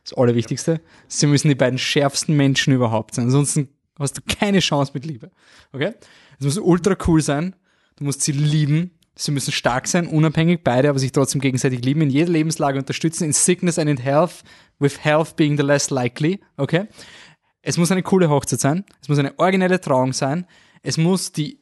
Das 0.06 0.14
Allerwichtigste. 0.14 0.80
Sie 1.10 1.28
müssen 1.28 1.50
die 1.50 1.56
beiden 1.56 1.78
schärfsten 1.80 2.36
Menschen 2.38 2.74
überhaupt 2.74 3.16
sein. 3.16 3.26
Ansonsten 3.26 3.68
hast 4.04 4.18
du 4.18 4.22
keine 4.28 4.60
Chance 4.60 4.92
mit 4.94 5.06
Liebe. 5.06 5.32
Okay? 5.72 5.94
Es 6.40 6.46
muss 6.46 6.58
ultra 6.58 6.96
cool 7.08 7.22
sein. 7.22 7.56
Du 7.96 8.04
musst 8.04 8.22
sie 8.22 8.32
lieben. 8.32 8.92
Sie 9.16 9.32
müssen 9.32 9.52
stark 9.52 9.88
sein, 9.88 10.08
unabhängig 10.08 10.62
beide, 10.64 10.90
aber 10.90 10.98
sich 10.98 11.12
trotzdem 11.12 11.42
gegenseitig 11.42 11.84
lieben, 11.84 12.02
in 12.02 12.10
jeder 12.10 12.32
Lebenslage 12.32 12.80
unterstützen, 12.80 13.26
in 13.26 13.34
sickness 13.34 13.78
and 13.78 13.90
in 13.90 13.98
health, 13.98 14.44
with 14.80 15.04
health 15.04 15.36
being 15.36 15.58
the 15.58 15.64
less 15.64 15.90
likely. 15.90 16.40
Okay? 16.58 16.88
Es 17.62 17.78
muss 17.78 17.92
eine 17.92 18.04
coole 18.04 18.30
Hochzeit 18.30 18.60
sein. 18.60 18.86
Es 19.02 19.10
muss 19.10 19.20
eine 19.20 19.38
originelle 19.38 19.82
Trauung 19.82 20.14
sein. 20.14 20.48
Es 20.82 20.98
muss 20.98 21.32
die 21.32 21.62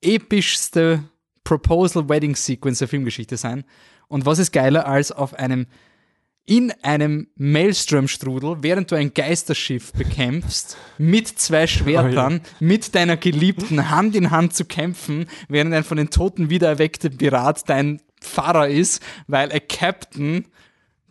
epischste 0.00 1.04
Proposal 1.44 2.08
Wedding 2.08 2.34
Sequence 2.34 2.78
der 2.78 2.88
Filmgeschichte 2.88 3.36
sein. 3.36 3.64
Und 4.08 4.26
was 4.26 4.38
ist 4.38 4.52
geiler 4.52 4.86
als 4.86 5.12
auf 5.12 5.34
einem 5.34 5.66
in 6.48 6.72
einem 6.82 7.28
Maelstrom-Strudel, 7.36 8.62
während 8.62 8.90
du 8.90 8.94
ein 8.96 9.12
Geisterschiff 9.12 9.92
bekämpfst, 9.92 10.78
mit 10.96 11.28
zwei 11.28 11.66
Schwertern, 11.66 12.40
mit 12.58 12.94
deiner 12.94 13.18
Geliebten 13.18 13.90
Hand 13.90 14.16
in 14.16 14.30
Hand 14.30 14.54
zu 14.54 14.64
kämpfen, 14.64 15.26
während 15.48 15.74
ein 15.74 15.84
von 15.84 15.98
den 15.98 16.08
Toten 16.08 16.48
wiedererweckter 16.48 17.10
Pirat 17.10 17.68
dein 17.68 18.00
Pfarrer 18.22 18.66
ist, 18.68 19.02
weil 19.26 19.52
a 19.52 19.58
Captain 19.60 20.46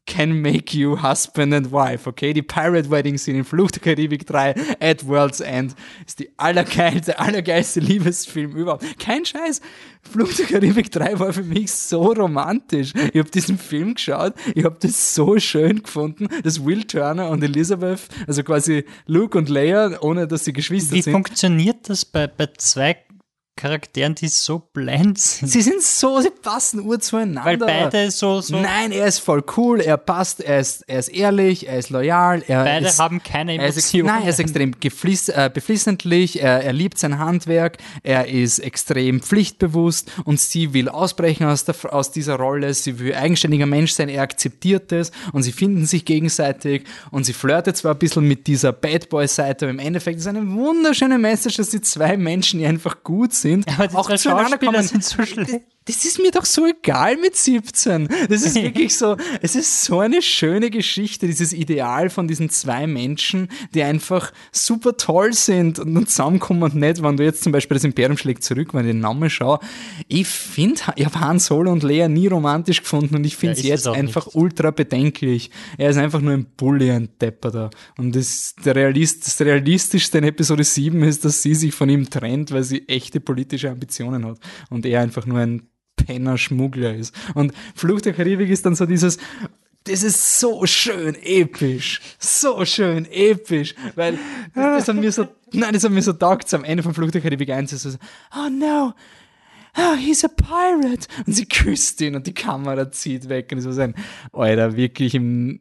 can 0.07 0.41
make 0.41 0.75
you 0.75 0.99
husband 0.99 1.53
and 1.53 1.71
wife, 1.71 2.07
okay? 2.07 2.33
Die 2.33 2.41
Pirate 2.41 2.89
Wedding 2.89 3.17
Scene 3.17 3.39
in 3.39 3.43
Fluch 3.43 3.69
der 3.71 3.81
Karibik 3.81 4.25
3 4.25 4.55
at 4.79 5.05
World's 5.05 5.41
End 5.41 5.75
ist 6.07 6.19
die 6.19 6.29
allergeilste, 6.37 7.19
allergeilste 7.19 7.81
Liebesfilm 7.81 8.55
überhaupt. 8.55 8.83
Kein 8.97 9.25
Scheiß. 9.25 9.61
Fluch 10.01 10.33
der 10.33 10.45
Karibik 10.45 10.91
3 10.91 11.19
war 11.19 11.33
für 11.33 11.43
mich 11.43 11.71
so 11.71 12.13
romantisch. 12.13 12.93
Ich 13.13 13.19
habe 13.19 13.29
diesen 13.29 13.57
Film 13.57 13.95
geschaut, 13.95 14.33
ich 14.55 14.63
habe 14.63 14.77
das 14.79 15.13
so 15.13 15.37
schön 15.37 15.83
gefunden, 15.83 16.27
dass 16.43 16.65
Will 16.65 16.85
Turner 16.85 17.29
und 17.29 17.43
Elizabeth, 17.43 18.07
also 18.25 18.41
quasi 18.43 18.85
Luke 19.05 19.37
und 19.37 19.49
Leia, 19.49 20.01
ohne 20.01 20.27
dass 20.27 20.45
sie 20.45 20.53
Geschwister 20.53 20.95
Wie 20.95 21.01
sind, 21.01 21.13
funktioniert 21.13 21.89
das 21.89 22.05
bei, 22.05 22.27
bei 22.27 22.47
zwei 22.57 22.95
Charakteren, 23.57 24.15
die 24.15 24.27
so 24.29 24.59
blind 24.59 25.19
sind? 25.19 25.49
sie 25.49 25.61
sind 25.61 25.81
so, 25.81 26.21
sie 26.21 26.29
passen 26.29 26.79
ur 26.79 26.99
zueinander. 26.99 27.43
Weil 27.43 27.57
beide 27.57 28.11
so, 28.11 28.39
so 28.39 28.55
Nein, 28.55 28.91
er 28.91 29.07
ist 29.07 29.19
voll 29.19 29.43
cool, 29.57 29.81
er 29.81 29.97
passt, 29.97 30.41
er 30.41 30.59
ist, 30.59 30.83
er 30.87 30.99
ist 30.99 31.09
ehrlich, 31.09 31.67
er 31.67 31.79
ist 31.79 31.89
loyal, 31.89 32.43
er 32.47 32.63
beide 32.63 32.85
ist, 32.85 32.99
haben 32.99 33.21
keine 33.21 33.55
Emotionen. 33.55 34.05
nein, 34.05 34.23
er 34.23 34.29
ist 34.29 34.39
extrem 34.39 34.79
gefliss, 34.79 35.27
äh, 35.29 35.49
beflissentlich, 35.53 36.41
er, 36.41 36.63
er 36.63 36.71
liebt 36.71 36.99
sein 36.99 37.19
Handwerk, 37.19 37.77
er 38.03 38.27
ist 38.27 38.59
extrem 38.59 39.21
pflichtbewusst 39.21 40.11
und 40.23 40.39
sie 40.39 40.73
will 40.73 40.87
ausbrechen 40.87 41.47
aus, 41.47 41.65
der, 41.65 41.75
aus 41.91 42.11
dieser 42.11 42.35
Rolle, 42.35 42.73
sie 42.73 42.99
will 42.99 43.15
eigenständiger 43.15 43.65
Mensch 43.65 43.91
sein, 43.93 44.07
er 44.07 44.21
akzeptiert 44.21 44.91
es 44.91 45.11
und 45.33 45.43
sie 45.43 45.51
finden 45.51 45.85
sich 45.87 46.05
gegenseitig 46.05 46.83
und 47.09 47.25
sie 47.25 47.33
flirtet 47.33 47.75
zwar 47.75 47.93
ein 47.93 47.99
bisschen 47.99 48.27
mit 48.27 48.45
dieser 48.45 48.71
Bad 48.71 49.09
Boy-Seite, 49.09 49.65
aber 49.65 49.71
im 49.71 49.79
Endeffekt 49.79 50.17
ist 50.17 50.25
es 50.25 50.27
eine 50.27 50.47
wunderschöne 50.47 51.17
Message, 51.17 51.57
dass 51.57 51.71
die 51.71 51.81
zwei 51.81 52.17
Menschen, 52.17 52.59
die 52.59 52.65
einfach 52.67 53.03
gut 53.03 53.33
sind, 53.33 53.46
Aber 53.67 53.87
die 53.87 53.95
auch 53.95 54.09
Schauspieler 54.09 54.83
sind 54.83 55.03
so 55.03 55.23
schlecht. 55.23 55.61
Das 55.87 56.03
ist 56.05 56.19
mir 56.19 56.31
doch 56.31 56.45
so 56.45 56.65
egal 56.65 57.17
mit 57.17 57.35
17. 57.35 58.09
Das 58.29 58.43
ist 58.43 58.55
wirklich 58.61 58.97
so, 58.97 59.15
es 59.41 59.55
ist 59.55 59.83
so 59.85 59.99
eine 59.99 60.21
schöne 60.21 60.69
Geschichte, 60.69 61.27
dieses 61.27 61.53
Ideal 61.53 62.09
von 62.09 62.27
diesen 62.27 62.49
zwei 62.49 62.87
Menschen, 62.87 63.47
die 63.73 63.83
einfach 63.83 64.33
super 64.51 64.97
toll 64.97 65.33
sind 65.33 65.79
und 65.79 65.95
dann 65.95 66.05
zusammenkommen 66.07 66.63
und 66.63 66.75
nicht, 66.75 67.01
wenn 67.01 67.17
du 67.17 67.23
jetzt 67.23 67.43
zum 67.43 67.51
Beispiel 67.51 67.75
das 67.75 67.83
Imperium 67.85 68.17
schlägt 68.17 68.43
zurück, 68.43 68.73
wenn 68.73 68.85
ich 68.85 68.91
den 68.91 68.99
Namen 68.99 69.29
schaue. 69.29 69.59
Ich 70.07 70.27
finde, 70.27 70.81
ich 70.95 71.05
habe 71.05 71.19
Han 71.19 71.39
Solo 71.39 71.71
und 71.71 71.83
Leia 71.83 72.07
nie 72.07 72.27
romantisch 72.27 72.81
gefunden 72.81 73.15
und 73.15 73.25
ich 73.25 73.37
finde 73.37 73.55
Ja, 73.61 73.75
es 73.75 73.83
jetzt 73.85 73.87
einfach 73.87 74.25
nicht. 74.27 74.35
ultra 74.35 74.71
bedenklich. 74.71 75.51
Er 75.77 75.89
ist 75.89 75.97
einfach 75.97 76.21
nur 76.21 76.33
ein 76.33 76.45
Bully, 76.57 76.91
ein 76.91 77.09
Depper 77.21 77.51
da. 77.51 77.69
Und 77.97 78.15
das, 78.15 78.55
der 78.65 78.75
Realist, 78.75 79.25
das 79.25 79.39
Realistischste 79.41 80.17
in 80.17 80.25
Episode 80.25 80.63
7 80.63 81.01
ist, 81.03 81.23
dass 81.23 81.41
sie 81.41 81.55
sich 81.55 81.73
von 81.73 81.89
ihm 81.89 82.09
trennt, 82.09 82.51
weil 82.51 82.63
sie 82.63 82.87
echte 82.87 83.19
politische 83.19 83.69
Ambitionen 83.71 84.25
hat. 84.25 84.39
Und 84.69 84.85
er 84.85 85.01
einfach 85.01 85.25
nur 85.25 85.39
ein 85.39 85.63
Penner 86.07 86.37
Schmuggler 86.37 86.95
ist. 86.95 87.13
Und 87.33 87.53
Fluch 87.75 88.01
der 88.01 88.13
Karibik 88.13 88.49
ist 88.49 88.65
dann 88.65 88.75
so 88.75 88.85
dieses, 88.85 89.17
das 89.83 90.03
ist 90.03 90.39
so 90.39 90.65
schön 90.65 91.15
episch, 91.21 92.01
so 92.17 92.63
schön 92.65 93.05
episch, 93.11 93.75
weil 93.95 94.17
das, 94.55 94.85
das 94.85 94.87
hat 94.87 94.95
mir 94.95 95.11
so, 95.11 95.27
nein, 95.51 95.73
das 95.73 95.83
hat 95.83 95.91
mir 95.91 96.01
so 96.01 96.13
taugt, 96.13 96.53
am 96.53 96.63
Ende 96.63 96.83
von 96.83 96.93
Fluch 96.93 97.11
der 97.11 97.21
Karibik 97.21 97.49
1 97.49 97.73
ist 97.73 97.83
so, 97.83 97.89
oh 98.35 98.49
no, 98.49 98.93
oh, 99.77 99.95
he's 99.95 100.23
a 100.23 100.29
pirate. 100.29 101.07
Und 101.25 101.33
sie 101.33 101.45
küsst 101.45 102.01
ihn 102.01 102.15
und 102.15 102.25
die 102.25 102.33
Kamera 102.33 102.89
zieht 102.91 103.27
weg 103.27 103.51
und 103.51 103.61
so 103.61 103.79
ein, 103.79 103.93
Alter, 104.31 104.77
wirklich 104.77 105.13
im, 105.13 105.59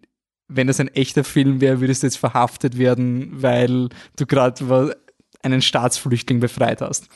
wenn 0.48 0.68
das 0.68 0.80
ein 0.80 0.88
echter 0.88 1.24
Film 1.24 1.60
wäre, 1.60 1.80
würdest 1.80 2.02
du 2.02 2.06
jetzt 2.06 2.18
verhaftet 2.18 2.78
werden, 2.78 3.30
weil 3.42 3.88
du 4.16 4.26
gerade 4.26 4.96
einen 5.42 5.62
Staatsflüchtling 5.62 6.38
befreit 6.38 6.80
hast. 6.80 7.08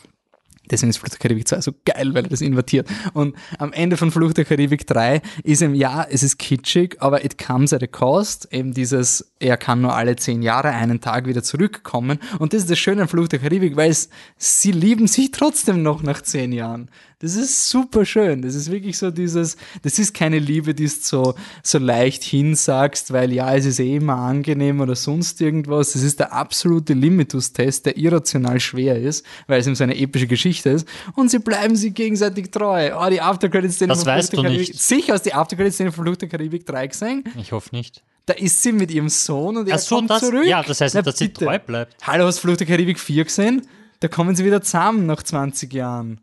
Deswegen 0.71 0.91
ist 0.91 0.99
Fluch 0.99 1.11
der 1.11 1.19
Karibik 1.19 1.49
2 1.49 1.61
so 1.61 1.73
geil, 1.85 2.15
weil 2.15 2.25
er 2.25 2.31
das 2.31 2.41
invertiert. 2.41 2.89
Und 3.13 3.35
am 3.59 3.73
Ende 3.73 3.97
von 3.97 4.11
Fluch 4.11 4.33
der 4.33 4.45
Karibik 4.45 4.87
3 4.87 5.23
ist 5.43 5.63
ihm, 5.63 5.75
ja, 5.75 6.07
es 6.09 6.23
ist 6.23 6.39
kitschig, 6.39 6.97
aber 7.01 7.25
it 7.25 7.39
comes 7.39 7.73
at 7.73 7.83
a 7.83 7.87
cost. 7.87 8.49
Eben 8.53 8.73
dieses, 8.73 9.33
er 9.39 9.57
kann 9.57 9.81
nur 9.81 9.95
alle 9.95 10.17
zehn 10.17 10.43
Jahre 10.43 10.69
einen 10.69 11.01
Tag 11.01 11.27
wieder 11.27 11.43
zurückkommen. 11.43 12.19
Und 12.39 12.53
das 12.53 12.63
ist 12.63 12.71
das 12.71 12.79
Schöne 12.79 13.03
an 13.03 13.09
Fluch 13.09 13.29
der 13.29 13.39
Karibik, 13.39 13.77
weil 13.77 13.91
es, 13.91 14.09
sie 14.37 14.73
lieben 14.73 15.07
sich 15.07 15.31
trotzdem 15.31 15.83
noch 15.83 16.03
nach 16.03 16.23
zehn 16.23 16.53
Jahren. 16.53 16.91
Das 17.23 17.35
ist 17.37 17.69
super 17.69 18.07
schön. 18.07 18.41
Das 18.41 18.55
ist 18.55 18.71
wirklich 18.71 18.97
so 18.97 19.11
dieses, 19.11 19.59
das 19.83 19.99
ist 19.99 20.15
keine 20.15 20.39
Liebe, 20.39 20.75
die 20.75 20.85
du 20.87 20.91
so, 20.91 21.35
so 21.63 21.77
leicht 21.79 22.23
hinsagst, 22.25 23.13
weil 23.13 23.31
ja, 23.31 23.55
es 23.55 23.67
ist 23.67 23.79
eh 23.79 23.97
immer 23.97 24.15
angenehm 24.17 24.81
oder 24.81 24.97
sonst 24.97 25.39
irgendwas. 25.43 25.93
Das 25.93 26.03
ist 26.03 26.19
der 26.19 26.33
absolute 26.33 26.95
Limitus-Test, 26.95 27.85
der 27.85 27.99
irrational 27.99 28.59
schwer 28.59 28.99
ist, 28.99 29.27
weil 29.47 29.61
es 29.61 29.67
eben 29.67 29.77
so 29.77 29.85
eine 29.85 29.99
epische 29.99 30.27
Geschichte 30.27 30.71
ist. 30.71 30.89
Und 31.15 31.31
sie 31.31 31.41
bleiben 31.41 31.77
sich 31.77 31.93
gegenseitig 31.93 32.51
treu. 32.51 32.91
Oh, 32.99 33.11
die 33.11 33.21
Aftercredit-Szene 33.21 33.89
Das 33.93 33.99
von 34.05 34.13
weißt 34.13 34.33
der 34.33 34.37
du 34.39 34.43
Karibik. 34.45 34.69
nicht. 34.69 34.81
Sicher 34.83 35.17
du 35.19 35.23
die 35.23 35.35
Aftercredit-Szene 35.35 35.93
von 35.93 36.05
Fluch 36.07 36.17
der 36.17 36.29
Karibik 36.31 36.65
3 36.65 36.87
gesehen. 36.87 37.25
Ich 37.39 37.53
hoffe 37.53 37.69
nicht. 37.77 38.03
Da 38.25 38.33
ist 38.33 38.63
sie 38.63 38.73
mit 38.73 38.91
ihrem 38.91 39.11
Sohn 39.11 39.59
und 39.59 39.69
er 39.69 39.75
Ach 39.75 39.79
so, 39.79 39.97
kommt 39.97 40.09
das, 40.09 40.21
zurück. 40.21 40.47
ja, 40.47 40.63
das 40.63 40.81
heißt, 40.81 40.95
Na, 40.95 41.03
dass 41.03 41.19
sie 41.19 41.29
bitte. 41.29 41.45
treu 41.45 41.59
bleibt. 41.59 41.97
Hallo, 42.07 42.25
hast 42.25 42.39
du 42.39 42.49
Fluch 42.49 42.57
der 42.57 42.67
Karibik 42.67 42.99
4 42.99 43.25
gesehen? 43.25 43.61
Da 43.99 44.09
kommen 44.09 44.35
sie 44.37 44.47
wieder 44.47 44.63
zusammen 44.63 45.05
nach 45.05 45.23
20 45.23 45.71
Jahren. 45.75 46.21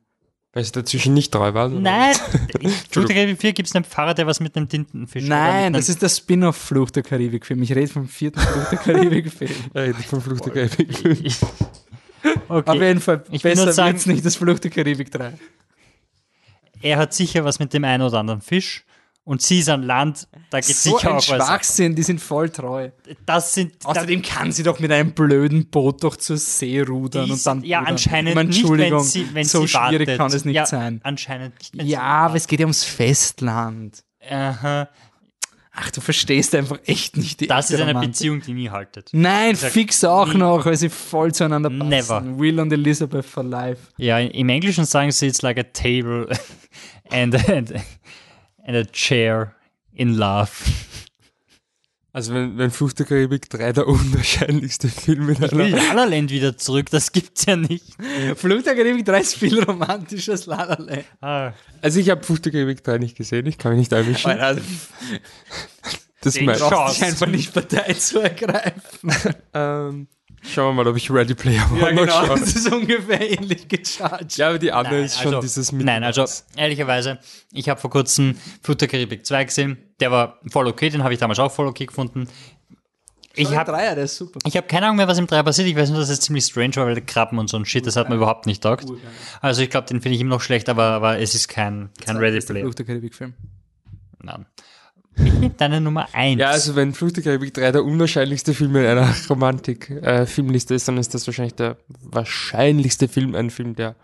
Weil 0.53 0.63
sie 0.63 0.71
dazwischen 0.71 1.13
nicht 1.13 1.31
treu 1.31 1.53
waren. 1.53 1.73
oder? 1.73 1.81
Nein, 1.81 2.15
in 2.61 2.69
Fluch 2.71 3.05
der 3.05 3.15
Karibik 3.15 3.41
4 3.41 3.53
gibt 3.53 3.69
es 3.69 3.75
einen 3.75 3.85
Pfarrer, 3.85 4.13
der 4.13 4.25
was 4.27 4.39
mit 4.39 4.55
einem 4.55 4.67
Tintenfisch 4.67 5.23
oder 5.25 5.35
Nein, 5.35 5.73
das 5.73 5.89
ist 5.89 6.01
der 6.01 6.09
Spin-off-Fluch 6.09 6.89
der 6.91 7.03
Karibik-Film. 7.03 7.61
Ich 7.63 7.75
rede 7.75 7.87
vom 7.91 8.07
vierten 8.07 8.39
Fluch 8.39 8.69
der 8.69 8.79
Karibik-Film. 8.79 9.51
Er 9.73 9.83
redet 9.83 10.05
vom 10.05 10.21
Fluch 10.21 10.39
der 10.39 10.53
Karibik. 10.53 11.05
einem, 11.05 11.32
Okay. 12.49 12.69
Auf 12.71 12.82
jeden 12.82 12.99
Fall 12.99 13.24
Ich 13.32 13.43
besser 13.43 13.71
sagen- 13.71 13.93
wird's 13.93 14.05
nicht 14.05 14.25
das 14.25 14.36
Fluch 14.36 14.59
der 14.59 14.71
Karibik 14.71 15.11
3. 15.11 15.33
er 16.82 16.97
hat 16.97 17.13
sicher 17.13 17.43
was 17.45 17.59
mit 17.59 17.74
dem 17.74 17.83
einen 17.83 18.03
oder 18.03 18.19
anderen 18.19 18.41
Fisch 18.41 18.86
und 19.28 19.41
sie 19.41 19.59
ist 19.59 19.67
an 19.67 19.83
Land, 19.83 20.25
da 20.51 20.62
geht 20.62 20.74
So 20.74 20.95
sicher 20.95 21.09
ein 21.09 21.17
auch 21.17 21.17
was. 21.17 21.25
Schwachsinn, 21.25 21.95
die 21.95 22.04
sind 22.04 22.21
voll 22.21 22.49
treu. 22.49 22.91
Das 23.25 23.54
sind 23.54 23.74
Außerdem 23.83 24.21
kann 24.21 24.54
sie 24.54 24.63
doch 24.63 24.79
mit 24.79 24.89
einem 24.89 25.12
blöden 25.12 25.70
Boot 25.70 26.01
doch 26.01 26.16
zur 26.16 26.37
See 26.37 26.79
rudern 26.79 27.29
und 27.29 27.45
dann. 27.45 27.62
ja 27.66 27.79
rudern. 27.79 27.93
anscheinend 27.93 28.36
meine, 28.36 28.47
nicht, 28.47 28.59
Entschuldigung, 28.59 28.99
wenn 28.99 29.05
sie, 29.05 29.28
wenn 29.33 29.43
so 29.43 29.67
schwierig 29.67 30.08
wartet. 30.08 30.17
kann 30.17 30.32
es 30.32 30.45
nicht 30.45 30.55
ja, 30.55 30.66
sein. 30.66 31.01
Anscheinend 31.04 31.55
nicht. 31.74 31.86
Ja, 31.89 32.04
aber 32.04 32.36
es 32.36 32.47
geht 32.47 32.62
ja 32.62 32.66
ums 32.66 32.86
Festland. 32.86 34.01
Aha, 34.29 34.87
Ach, 35.74 35.91
du 35.91 35.99
verstehst 35.99 36.55
einfach 36.55 36.79
echt 36.86 37.17
nicht 37.17 37.41
die 37.41 37.47
das 37.47 37.70
ist 37.70 37.75
eine 37.82 37.91
Romantik. 37.91 38.13
Beziehung, 38.13 38.41
die 38.41 38.54
nie 38.54 38.70
haltet. 38.70 39.09
Nein, 39.12 39.55
sag, 39.55 39.71
fix 39.74 40.05
auch 40.05 40.33
nie. 40.33 40.39
noch, 40.39 40.66
weil 40.66 40.78
sie 40.78 40.89
voll 40.89 41.33
zueinander 41.33 41.70
passen. 41.70 41.89
Never. 41.89 42.39
Will 42.39 42.62
und 42.62 42.71
Elizabeth 42.71 43.25
for 43.25 43.43
life. 43.43 43.82
Ja, 43.97 44.20
im 44.20 44.47
Englischen 44.47 44.86
sagen 44.86 45.12
sie 45.12 45.28
it's 45.28 45.41
like 45.41 45.59
a 45.59 45.63
table 45.63 46.29
and, 47.12 47.49
and, 47.49 47.74
and 48.67 48.75
a 48.77 48.83
chair 48.85 49.55
in 49.93 50.15
love. 50.15 50.51
Also 52.13 52.33
wenn, 52.33 52.57
wenn 52.57 52.71
Fluch 52.71 52.93
der 52.93 53.05
Karibik 53.05 53.47
3 53.49 53.73
der 53.73 53.87
unwahrscheinlichste 53.87 54.87
Film 54.87 55.29
Ich 55.29 55.39
will 55.39 55.61
einer... 55.61 55.69
La 55.69 55.93
La 55.93 56.03
Land 56.05 56.31
wieder 56.31 56.57
zurück, 56.57 56.89
das 56.89 57.11
gibt's 57.11 57.45
ja 57.45 57.55
nicht. 57.55 57.85
Fluch 58.35 58.63
der 58.63 58.75
Karibik 58.75 59.05
3 59.05 59.19
ist 59.21 59.35
viel 59.35 59.61
romantischer 59.63 60.31
als 60.31 60.45
La 60.47 60.63
La 60.63 60.75
Land. 60.79 61.05
Ah, 61.21 61.53
Also 61.81 61.99
ich 61.99 62.09
habe 62.09 62.23
Fluch 62.23 62.39
der 62.39 62.51
Karibik 62.51 62.83
3 62.83 62.97
nicht 62.97 63.15
gesehen, 63.17 63.45
ich 63.45 63.57
kann 63.59 63.71
mich 63.73 63.79
nicht 63.79 63.93
einmischen. 63.93 64.31
Alter, 64.31 64.61
Das 66.21 66.33
Den 66.33 66.45
mein, 66.45 66.57
Schau- 66.57 66.69
brauchst 66.69 66.97
dich 66.97 67.03
einfach 67.05 67.27
nicht 67.27 67.53
Partei 67.53 67.93
zu 67.93 68.19
ergreifen. 68.19 69.11
ähm, 69.53 70.07
Schauen 70.53 70.75
wir 70.75 70.83
mal, 70.83 70.89
ob 70.89 70.95
ich 70.97 71.11
Ready 71.11 71.36
Player 71.36 71.69
One 71.71 71.79
Ja, 71.82 71.91
noch 71.91 72.01
genau. 72.01 72.25
schaue. 72.25 72.39
Das 72.39 72.55
ist 72.55 72.71
ungefähr 72.71 73.32
ähnlich 73.32 73.67
gecharged. 73.67 74.37
Ja, 74.37 74.49
aber 74.49 74.59
die 74.59 74.71
andere 74.71 74.95
Nein, 74.95 75.05
ist 75.05 75.17
schon 75.19 75.28
also- 75.36 75.41
dieses 75.41 75.71
Nein, 75.71 76.03
also 76.03 76.25
ehrlicherweise, 76.55 77.19
ich 77.51 77.69
habe 77.69 77.79
vor 77.79 77.89
kurzem 77.89 78.36
Flut 78.63 78.79
der 78.82 78.87
Karibik 78.87 79.25
2 79.25 79.43
gesehen. 79.45 79.78
Der 79.99 80.11
war 80.11 80.39
voll 80.49 80.67
okay, 80.67 80.89
den 80.89 81.03
habe 81.03 81.13
ich 81.13 81.19
damals 81.19 81.39
auch 81.39 81.51
voll 81.51 81.67
okay 81.67 81.86
gefunden. 81.86 82.28
Ich 83.39 83.55
habe 83.55 83.71
Dreier, 83.71 83.93
der 83.93 84.05
ist 84.05 84.17
super. 84.17 84.39
ich 84.45 84.57
hab 84.57 84.67
keine 84.67 84.87
Ahnung 84.87 84.97
mehr, 84.97 85.07
was 85.07 85.19
im 85.19 85.28
3 85.28 85.43
passiert. 85.43 85.67
Ich 85.67 85.75
weiß 85.75 85.91
nur, 85.91 85.99
dass 85.99 86.09
es 86.09 86.21
ziemlich 86.21 86.43
strange 86.45 86.75
war, 86.78 86.87
weil 86.87 86.95
der 86.95 87.05
Krabben 87.05 87.37
und 87.37 87.49
so 87.49 87.57
ein 87.57 87.65
Shit, 87.65 87.86
das 87.86 87.95
hat 87.95 88.09
mir 88.09 88.15
überhaupt 88.15 88.47
nicht 88.47 88.63
taugt. 88.63 88.86
Also 89.41 89.61
ich 89.61 89.69
glaube, 89.69 89.86
den 89.87 90.01
finde 90.01 90.15
ich 90.15 90.21
immer 90.21 90.32
noch 90.36 90.41
schlecht, 90.41 90.69
aber, 90.69 90.86
aber 90.86 91.19
es 91.19 91.36
ist 91.36 91.47
kein, 91.47 91.89
kein 92.03 92.17
Ready 92.17 92.39
Player. 92.43 92.63
Fluch 92.63 92.74
der 92.74 92.86
Karibik-Film. 92.87 93.33
Nein. 94.24 94.45
Michi, 95.23 95.51
Deine 95.57 95.81
Nummer 95.81 96.07
1. 96.13 96.39
Ja, 96.39 96.49
also 96.49 96.75
wenn 96.75 96.93
Flucht 96.93 97.17
der 97.17 97.23
Karibik 97.23 97.53
3 97.53 97.71
der 97.71 97.83
unwahrscheinlichste 97.83 98.53
Film 98.53 98.75
in 98.75 98.85
einer 98.85 99.13
Romantik-Filmliste 99.29 100.75
ist, 100.75 100.87
dann 100.87 100.97
ist 100.97 101.13
das 101.13 101.27
wahrscheinlich 101.27 101.55
der 101.55 101.77
wahrscheinlichste 102.03 103.07
Film, 103.07 103.35
ein 103.35 103.49
Film, 103.49 103.75
der 103.75 103.95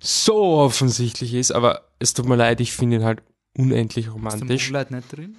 so 0.00 0.36
offensichtlich 0.58 1.34
ist, 1.34 1.50
aber 1.52 1.82
es 1.98 2.14
tut 2.14 2.26
mir 2.26 2.36
leid, 2.36 2.60
ich 2.60 2.72
finde 2.72 2.96
ihn 2.96 3.04
halt 3.04 3.22
unendlich 3.56 4.06
Ist 4.06 4.14
romantisch. 4.14 4.68
Moonlight 4.70 4.90
nicht 4.90 5.12
drin? 5.16 5.36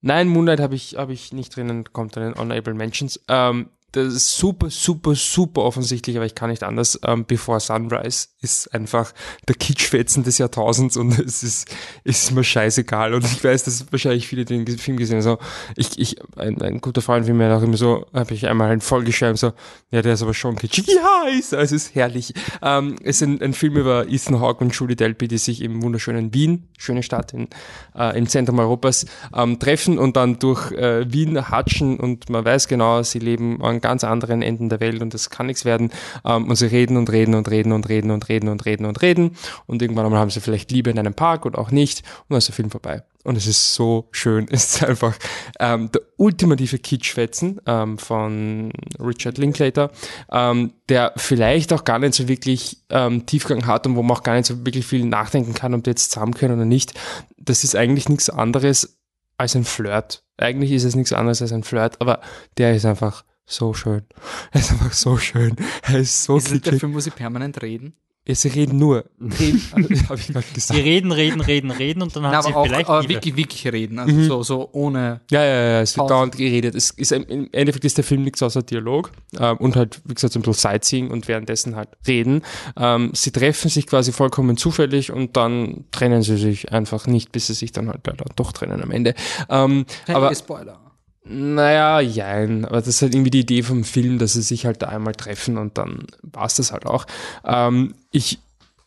Nein, 0.00 0.28
Moonlight 0.28 0.60
habe 0.60 0.76
ich, 0.76 0.94
hab 0.96 1.10
ich 1.10 1.32
nicht 1.32 1.56
drinnen, 1.56 1.84
kommt 1.92 2.16
dann 2.16 2.28
in 2.28 2.34
Honorable 2.36 2.74
Mentions. 2.74 3.20
Ähm, 3.28 3.70
das 3.92 4.14
ist 4.14 4.36
super, 4.36 4.68
super, 4.68 5.14
super 5.14 5.62
offensichtlich, 5.62 6.16
aber 6.16 6.26
ich 6.26 6.34
kann 6.34 6.50
nicht 6.50 6.62
anders. 6.62 7.00
Ähm, 7.04 7.24
Before 7.24 7.58
Sunrise 7.58 8.28
ist 8.42 8.74
einfach 8.74 9.14
der 9.48 9.54
Kitschfetzen 9.54 10.24
des 10.24 10.36
Jahrtausends 10.36 10.98
und 10.98 11.18
es 11.18 11.42
ist, 11.42 11.74
ist 12.04 12.32
mir 12.32 12.44
scheißegal. 12.44 13.14
Und 13.14 13.24
ich 13.24 13.42
weiß, 13.42 13.64
dass 13.64 13.90
wahrscheinlich 13.90 14.28
viele 14.28 14.44
den 14.44 14.66
Film 14.66 14.98
gesehen 14.98 15.16
haben. 15.16 15.22
So, 15.22 15.38
ich, 15.74 15.98
ich, 15.98 16.16
ein, 16.36 16.60
ein 16.60 16.82
guter 16.82 17.00
Freund 17.00 17.24
von 17.24 17.36
mir 17.36 17.48
hat 17.48 17.58
auch 17.58 17.62
immer 17.62 17.78
so, 17.78 18.04
habe 18.12 18.34
ich 18.34 18.46
einmal 18.46 18.70
einen 18.70 18.82
vollgeschrieben, 18.82 19.36
so, 19.36 19.52
ja, 19.90 20.02
der 20.02 20.14
ist 20.14 20.22
aber 20.22 20.34
schon 20.34 20.56
kitschig. 20.56 20.86
Ja, 20.98 21.28
ist 21.28 21.52
es 21.52 21.70
ist 21.70 21.94
herrlich. 21.94 22.34
Ähm, 22.60 22.96
es 23.02 23.16
ist 23.16 23.22
ein, 23.22 23.40
ein 23.40 23.52
Film 23.52 23.76
über 23.76 24.08
Ethan 24.08 24.40
Hawke 24.40 24.64
und 24.64 24.74
Julie 24.74 24.96
Delpy, 24.96 25.28
die 25.28 25.38
sich 25.38 25.62
im 25.62 25.82
wunderschönen 25.82 26.34
Wien, 26.34 26.68
schöne 26.76 27.02
Stadt 27.02 27.32
in, 27.32 27.48
äh, 27.94 28.18
im 28.18 28.26
Zentrum 28.26 28.58
Europas, 28.58 29.06
ähm, 29.34 29.58
treffen 29.58 29.98
und 29.98 30.16
dann 30.16 30.38
durch 30.40 30.72
äh, 30.72 31.10
Wien 31.12 31.50
hatschen 31.50 32.00
und 32.00 32.28
man 32.30 32.44
weiß 32.44 32.68
genau, 32.68 33.02
sie 33.02 33.20
leben 33.20 33.62
an 33.62 33.77
ganz 33.80 34.04
anderen 34.04 34.42
Enden 34.42 34.68
der 34.68 34.80
Welt 34.80 35.02
und 35.02 35.14
das 35.14 35.30
kann 35.30 35.46
nichts 35.46 35.64
werden. 35.64 35.90
Ähm, 36.24 36.48
und 36.48 36.56
sie 36.56 36.66
reden 36.66 36.96
und 36.96 37.10
reden 37.10 37.34
und 37.34 37.48
reden 37.48 37.72
und 37.72 37.88
reden 37.88 38.10
und 38.10 38.28
reden 38.28 38.48
und 38.48 38.64
reden 38.64 38.86
und 38.86 39.02
reden 39.02 39.36
und 39.66 39.82
irgendwann 39.82 40.06
einmal 40.06 40.20
haben 40.20 40.30
sie 40.30 40.40
vielleicht 40.40 40.70
Liebe 40.70 40.90
in 40.90 40.98
einem 40.98 41.14
Park 41.14 41.44
und 41.44 41.56
auch 41.56 41.70
nicht 41.70 42.00
und 42.00 42.30
dann 42.30 42.38
ist 42.38 42.48
der 42.48 42.54
Film 42.54 42.70
vorbei. 42.70 43.02
Und 43.24 43.36
es 43.36 43.46
ist 43.46 43.74
so 43.74 44.08
schön. 44.10 44.46
Es 44.50 44.76
ist 44.76 44.84
einfach 44.84 45.14
ähm, 45.60 45.90
der 45.92 46.00
ultimative 46.16 46.78
Kitschfetzen 46.78 47.60
ähm, 47.66 47.98
von 47.98 48.72
Richard 48.98 49.38
Linklater, 49.38 49.90
ähm, 50.32 50.72
der 50.88 51.12
vielleicht 51.16 51.72
auch 51.72 51.84
gar 51.84 51.98
nicht 51.98 52.14
so 52.14 52.26
wirklich 52.26 52.78
ähm, 52.90 53.26
Tiefgang 53.26 53.66
hat 53.66 53.86
und 53.86 53.96
wo 53.96 54.02
man 54.02 54.16
auch 54.16 54.22
gar 54.22 54.34
nicht 54.34 54.46
so 54.46 54.64
wirklich 54.64 54.86
viel 54.86 55.04
nachdenken 55.04 55.52
kann, 55.52 55.74
ob 55.74 55.84
die 55.84 55.90
jetzt 55.90 56.10
zusammen 56.10 56.34
können 56.34 56.54
oder 56.54 56.64
nicht. 56.64 56.94
Das 57.36 57.64
ist 57.64 57.76
eigentlich 57.76 58.08
nichts 58.08 58.30
anderes 58.30 58.98
als 59.36 59.54
ein 59.54 59.64
Flirt. 59.64 60.24
Eigentlich 60.36 60.72
ist 60.72 60.84
es 60.84 60.96
nichts 60.96 61.12
anderes 61.12 61.42
als 61.42 61.52
ein 61.52 61.64
Flirt, 61.64 62.00
aber 62.00 62.20
der 62.56 62.74
ist 62.74 62.86
einfach 62.86 63.24
so 63.48 63.74
schön. 63.74 64.02
Er 64.52 64.60
ist 64.60 64.70
einfach 64.72 64.92
so 64.92 65.16
schön. 65.16 65.56
Er 65.82 65.98
ist 65.98 66.24
so 66.24 66.36
Ist 66.36 66.44
das 66.44 66.52
der 66.52 66.60
kitschig. 66.60 66.80
Film, 66.80 66.94
wo 66.94 67.00
sie 67.00 67.10
permanent 67.10 67.60
reden? 67.62 67.94
Ja, 68.26 68.34
sie 68.34 68.48
reden 68.48 68.76
nur. 68.78 69.06
Reden, 69.18 69.62
habe 69.72 69.90
ich 69.94 70.26
gerade 70.28 70.44
Die 70.50 70.52
gesagt. 70.54 70.78
reden, 70.78 71.12
reden, 71.12 71.40
reden, 71.40 71.70
reden 71.70 72.02
und 72.02 72.14
dann 72.14 72.24
Na, 72.24 72.32
hat 72.36 72.42
sie 72.44 72.50
aber 72.50 72.58
auch 72.58 72.66
vielleicht 72.66 72.88
äh, 72.90 73.00
Liebe. 73.00 73.14
wirklich, 73.14 73.36
wirklich 73.36 73.72
reden. 73.72 73.98
Also 73.98 74.22
so, 74.22 74.42
so 74.42 74.68
ohne. 74.72 75.22
Ja, 75.30 75.42
ja, 75.42 75.48
ja, 75.70 75.80
es 75.80 75.96
wird 75.96 76.10
dauernd 76.10 76.36
geredet. 76.36 76.74
Es 76.74 76.90
ist, 76.90 77.12
Im 77.12 77.48
Endeffekt 77.52 77.86
ist 77.86 77.96
der 77.96 78.04
Film 78.04 78.24
nichts 78.24 78.42
außer 78.42 78.62
Dialog 78.62 79.12
ähm, 79.40 79.56
und 79.56 79.76
halt, 79.76 80.02
wie 80.04 80.12
gesagt, 80.12 80.34
so 80.34 80.38
ein 80.40 80.42
bisschen 80.42 80.60
Sightseeing 80.70 81.10
und 81.10 81.26
währenddessen 81.26 81.74
halt 81.74 81.88
reden. 82.06 82.42
Ähm, 82.76 83.12
sie 83.14 83.30
treffen 83.30 83.70
sich 83.70 83.86
quasi 83.86 84.12
vollkommen 84.12 84.58
zufällig 84.58 85.10
und 85.10 85.38
dann 85.38 85.86
trennen 85.90 86.20
sie 86.20 86.36
sich 86.36 86.70
einfach 86.70 87.06
nicht, 87.06 87.32
bis 87.32 87.46
sie 87.46 87.54
sich 87.54 87.72
dann 87.72 87.88
halt 87.88 88.06
leider 88.06 88.26
doch 88.36 88.52
trennen 88.52 88.82
am 88.82 88.90
Ende. 88.90 89.14
Ähm, 89.48 89.86
aber 90.06 90.26
Aber 90.26 90.34
Spoiler. 90.34 90.80
Naja, 91.28 92.00
jein, 92.00 92.64
aber 92.64 92.78
das 92.78 92.88
ist 92.88 93.02
halt 93.02 93.14
irgendwie 93.14 93.30
die 93.30 93.40
Idee 93.40 93.62
vom 93.62 93.84
Film, 93.84 94.18
dass 94.18 94.32
sie 94.32 94.42
sich 94.42 94.66
halt 94.66 94.82
da 94.82 94.88
einmal 94.88 95.14
treffen 95.14 95.58
und 95.58 95.76
dann 95.76 96.06
war's 96.22 96.56
das 96.56 96.72
halt 96.72 96.86
auch. 96.86 97.06
Ähm, 97.44 97.94
ich 98.10 98.38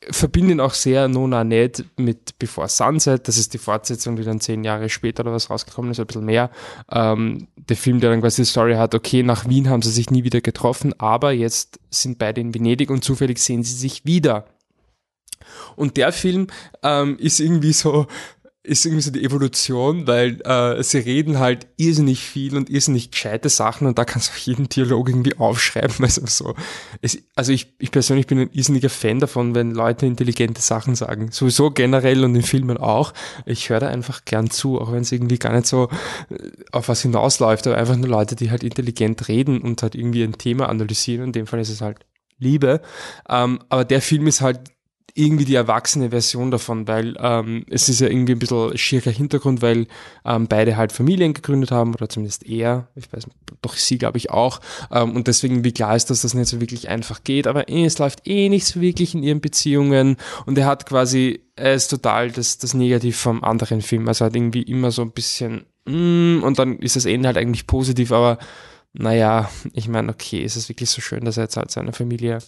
verbinde 0.09 0.53
ihn 0.53 0.59
auch 0.59 0.73
sehr 0.73 1.07
Nona 1.07 1.43
Ned 1.43 1.85
mit 1.97 2.39
Before 2.39 2.67
Sunset. 2.67 3.27
Das 3.27 3.37
ist 3.37 3.53
die 3.53 3.59
Fortsetzung, 3.59 4.15
die 4.15 4.23
dann 4.23 4.39
zehn 4.39 4.63
Jahre 4.63 4.89
später 4.89 5.21
oder 5.21 5.33
was 5.33 5.49
rausgekommen 5.51 5.91
ist, 5.91 5.99
ein 5.99 6.07
bisschen 6.07 6.25
mehr. 6.25 6.49
Ähm, 6.91 7.47
der 7.55 7.77
Film, 7.77 7.99
der 7.99 8.09
dann 8.09 8.21
quasi 8.21 8.41
die 8.41 8.47
Story 8.47 8.73
hat, 8.73 8.95
okay, 8.95 9.21
nach 9.21 9.47
Wien 9.47 9.69
haben 9.69 9.83
sie 9.83 9.91
sich 9.91 10.09
nie 10.09 10.23
wieder 10.23 10.41
getroffen, 10.41 10.99
aber 10.99 11.31
jetzt 11.31 11.79
sind 11.91 12.17
beide 12.17 12.41
in 12.41 12.55
Venedig 12.55 12.89
und 12.89 13.03
zufällig 13.03 13.37
sehen 13.37 13.63
sie 13.63 13.75
sich 13.75 14.03
wieder. 14.05 14.45
Und 15.75 15.97
der 15.97 16.11
Film 16.11 16.47
ähm, 16.81 17.17
ist 17.19 17.39
irgendwie 17.39 17.73
so, 17.73 18.07
ist 18.63 18.85
irgendwie 18.85 19.01
so 19.01 19.09
die 19.09 19.23
Evolution, 19.23 20.05
weil 20.05 20.39
äh, 20.41 20.83
sie 20.83 20.99
reden 20.99 21.39
halt 21.39 21.67
irrsinnig 21.77 22.19
viel 22.19 22.55
und 22.55 22.69
irrsinnig 22.69 23.09
gescheite 23.09 23.49
Sachen 23.49 23.87
und 23.87 23.97
da 23.97 24.05
kannst 24.05 24.29
du 24.29 24.33
auch 24.33 24.37
jeden 24.37 24.69
Dialog 24.69 25.09
irgendwie 25.09 25.37
aufschreiben. 25.37 25.95
Also, 26.11 26.25
so. 26.25 26.55
es, 27.01 27.17
also 27.35 27.51
ich, 27.53 27.73
ich 27.79 27.91
persönlich 27.91 28.27
bin 28.27 28.39
ein 28.39 28.49
irrsinniger 28.51 28.89
Fan 28.89 29.19
davon, 29.19 29.55
wenn 29.55 29.71
Leute 29.71 30.05
intelligente 30.05 30.61
Sachen 30.61 30.95
sagen. 30.95 31.31
Sowieso 31.31 31.71
generell 31.71 32.23
und 32.23 32.35
in 32.35 32.43
Filmen 32.43 32.77
auch. 32.77 33.13
Ich 33.45 33.69
höre 33.69 33.79
da 33.79 33.87
einfach 33.87 34.25
gern 34.25 34.49
zu, 34.49 34.79
auch 34.79 34.91
wenn 34.91 35.01
es 35.01 35.11
irgendwie 35.11 35.37
gar 35.37 35.53
nicht 35.53 35.67
so 35.67 35.89
äh, 36.29 36.51
auf 36.71 36.89
was 36.89 37.01
hinausläuft, 37.01 37.65
aber 37.67 37.77
einfach 37.77 37.95
nur 37.95 38.09
Leute, 38.09 38.35
die 38.35 38.51
halt 38.51 38.63
intelligent 38.63 39.27
reden 39.27 39.61
und 39.61 39.81
halt 39.81 39.95
irgendwie 39.95 40.23
ein 40.23 40.37
Thema 40.37 40.69
analysieren. 40.69 41.27
In 41.27 41.31
dem 41.31 41.47
Fall 41.47 41.59
ist 41.59 41.69
es 41.69 41.81
halt 41.81 41.99
Liebe. 42.37 42.81
Ähm, 43.29 43.59
aber 43.69 43.85
der 43.85 44.01
Film 44.01 44.27
ist 44.27 44.41
halt 44.41 44.59
irgendwie 45.15 45.45
die 45.45 45.55
erwachsene 45.55 46.09
Version 46.09 46.51
davon, 46.51 46.87
weil 46.87 47.15
ähm, 47.19 47.65
es 47.69 47.89
ist 47.89 48.01
ja 48.01 48.07
irgendwie 48.07 48.33
ein 48.33 48.39
bisschen 48.39 48.77
schierer 48.77 49.11
Hintergrund, 49.11 49.61
weil 49.61 49.87
ähm, 50.25 50.47
beide 50.47 50.77
halt 50.77 50.91
Familien 50.91 51.33
gegründet 51.33 51.71
haben 51.71 51.93
oder 51.93 52.09
zumindest 52.09 52.47
er, 52.47 52.87
ich 52.95 53.11
weiß, 53.11 53.27
doch 53.61 53.75
sie 53.75 53.97
glaube 53.97 54.17
ich 54.17 54.29
auch. 54.29 54.59
Ähm, 54.91 55.15
und 55.15 55.27
deswegen 55.27 55.63
wie 55.63 55.71
klar 55.71 55.95
ist, 55.95 56.09
dass 56.09 56.21
das 56.21 56.33
nicht 56.33 56.47
so 56.47 56.61
wirklich 56.61 56.89
einfach 56.89 57.23
geht, 57.23 57.47
aber 57.47 57.69
eh, 57.69 57.85
es 57.85 57.99
läuft 57.99 58.27
eh 58.27 58.49
nicht 58.49 58.65
so 58.65 58.81
wirklich 58.81 59.13
in 59.13 59.23
ihren 59.23 59.41
Beziehungen. 59.41 60.17
Und 60.45 60.57
er 60.57 60.65
hat 60.65 60.85
quasi, 60.85 61.41
er 61.55 61.73
ist 61.73 61.87
total 61.87 62.31
das, 62.31 62.57
das 62.57 62.73
Negativ 62.73 63.17
vom 63.17 63.43
anderen 63.43 63.81
Film, 63.81 64.07
also 64.07 64.25
hat 64.25 64.35
irgendwie 64.35 64.63
immer 64.63 64.91
so 64.91 65.01
ein 65.01 65.11
bisschen 65.11 65.65
mm, 65.85 66.43
und 66.43 66.59
dann 66.59 66.79
ist 66.79 66.95
das 66.95 67.05
Ende 67.05 67.27
halt 67.27 67.37
eigentlich 67.37 67.67
positiv, 67.67 68.11
aber 68.11 68.37
naja, 68.93 69.49
ich 69.73 69.87
meine, 69.87 70.11
okay, 70.11 70.39
ist 70.39 70.57
es 70.57 70.67
wirklich 70.67 70.89
so 70.89 71.01
schön, 71.01 71.23
dass 71.23 71.37
er 71.37 71.43
jetzt 71.43 71.55
halt 71.55 71.71
seine 71.71 71.93
Familie 71.93 72.39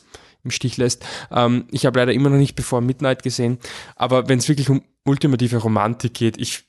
im 0.43 0.51
Stich 0.51 0.77
lässt. 0.77 1.05
Ähm, 1.31 1.65
ich 1.71 1.85
habe 1.85 1.99
leider 1.99 2.13
immer 2.13 2.29
noch 2.29 2.37
nicht 2.37 2.55
Before 2.55 2.81
Midnight 2.81 3.23
gesehen, 3.23 3.59
aber 3.95 4.29
wenn 4.29 4.39
es 4.39 4.49
wirklich 4.49 4.69
um 4.69 4.83
ultimative 5.05 5.57
Romantik 5.57 6.13
geht, 6.13 6.37
ich 6.39 6.65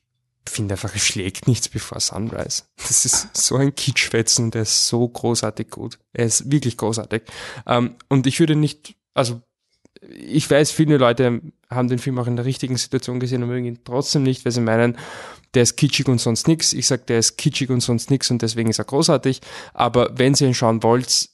finde 0.47 0.75
einfach, 0.75 0.95
es 0.95 1.05
schlägt 1.05 1.49
nichts 1.49 1.69
bevor 1.69 2.01
Sunrise. 2.01 2.65
Das 2.77 3.05
ist 3.05 3.35
so 3.37 3.57
ein 3.57 3.75
Kitschfetzen 3.75 4.51
der 4.51 4.63
ist 4.63 4.89
so 4.89 5.09
großartig 5.09 5.71
gut. 5.71 5.99
Er 6.13 6.27
ist 6.27 6.51
wirklich 6.51 6.77
großartig. 6.77 7.23
Ähm, 7.67 7.95
und 8.09 8.27
ich 8.27 8.41
würde 8.41 8.57
nicht, 8.57 8.95
also 9.15 9.41
ich 10.11 10.49
weiß, 10.49 10.71
viele 10.71 10.99
Leute 10.99 11.41
haben 11.71 11.89
den 11.89 11.99
Film 11.99 12.19
auch 12.19 12.27
in 12.27 12.37
der 12.37 12.45
richtigen 12.45 12.77
Situation 12.77 13.21
gesehen 13.21 13.43
und 13.43 13.49
mögen 13.49 13.65
ihn 13.65 13.85
trotzdem 13.85 14.23
nicht, 14.23 14.45
weil 14.45 14.53
sie 14.53 14.61
meinen, 14.61 14.99
der 15.55 15.63
ist 15.63 15.77
kitschig 15.77 16.09
und 16.09 16.21
sonst 16.21 16.47
nix. 16.47 16.73
Ich 16.73 16.87
sag, 16.87 17.07
der 17.07 17.19
ist 17.19 17.37
kitschig 17.37 17.71
und 17.71 17.81
sonst 17.81 18.11
nix 18.11 18.31
und 18.31 18.43
deswegen 18.43 18.69
ist 18.69 18.79
er 18.79 18.85
großartig. 18.85 19.41
Aber 19.73 20.11
wenn 20.19 20.35
ihr 20.35 20.49
ihn 20.49 20.55
schauen 20.55 20.83
wollt 20.83 21.31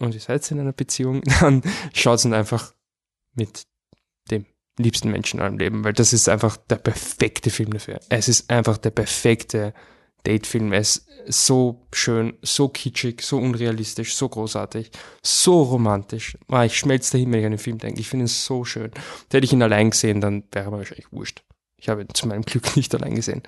und 0.00 0.14
ihr 0.14 0.20
seid 0.20 0.48
in 0.50 0.60
einer 0.60 0.72
Beziehung, 0.72 1.22
dann 1.40 1.62
schaut 1.92 2.24
ihn 2.24 2.34
einfach 2.34 2.74
mit 3.34 3.64
dem 4.30 4.46
liebsten 4.78 5.10
Menschen 5.10 5.38
in 5.38 5.42
eurem 5.42 5.58
Leben, 5.58 5.84
weil 5.84 5.92
das 5.92 6.12
ist 6.12 6.28
einfach 6.28 6.56
der 6.56 6.76
perfekte 6.76 7.50
Film 7.50 7.72
dafür. 7.72 8.00
Es 8.08 8.28
ist 8.28 8.50
einfach 8.50 8.78
der 8.78 8.90
perfekte 8.90 9.72
Datefilm. 10.24 10.72
Er 10.72 10.80
ist 10.80 11.06
so 11.26 11.86
schön, 11.92 12.36
so 12.42 12.68
kitschig, 12.68 13.22
so 13.22 13.38
unrealistisch, 13.38 14.14
so 14.16 14.28
großartig, 14.28 14.90
so 15.22 15.62
romantisch. 15.62 16.36
Ah, 16.48 16.64
ich 16.64 16.76
schmelze 16.76 17.12
dahin, 17.12 17.32
wenn 17.32 17.40
ich 17.40 17.46
an 17.46 17.52
den 17.52 17.58
Film 17.58 17.78
denke. 17.78 18.00
Ich 18.00 18.08
finde 18.08 18.24
ihn 18.24 18.28
so 18.28 18.64
schön. 18.64 18.90
Hätte 19.30 19.44
ich 19.44 19.52
ihn 19.52 19.62
allein 19.62 19.90
gesehen, 19.90 20.20
dann 20.20 20.44
wäre 20.52 20.66
er 20.66 20.72
wahrscheinlich 20.72 21.12
wurscht. 21.12 21.44
Ich 21.84 21.90
habe 21.90 22.00
ihn 22.00 22.08
zu 22.14 22.26
meinem 22.26 22.42
Glück 22.42 22.76
nicht 22.76 22.94
allein 22.94 23.14
gesehen. 23.14 23.42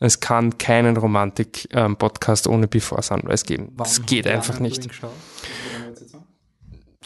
Es 0.00 0.18
kann 0.18 0.58
keinen 0.58 0.96
Romantik-Podcast 0.96 2.48
ohne 2.48 2.66
Before 2.66 3.00
Sunrise 3.00 3.44
geben. 3.44 3.74
Das 3.76 4.04
geht 4.04 4.26
einfach 4.26 4.58
nicht. 4.58 4.88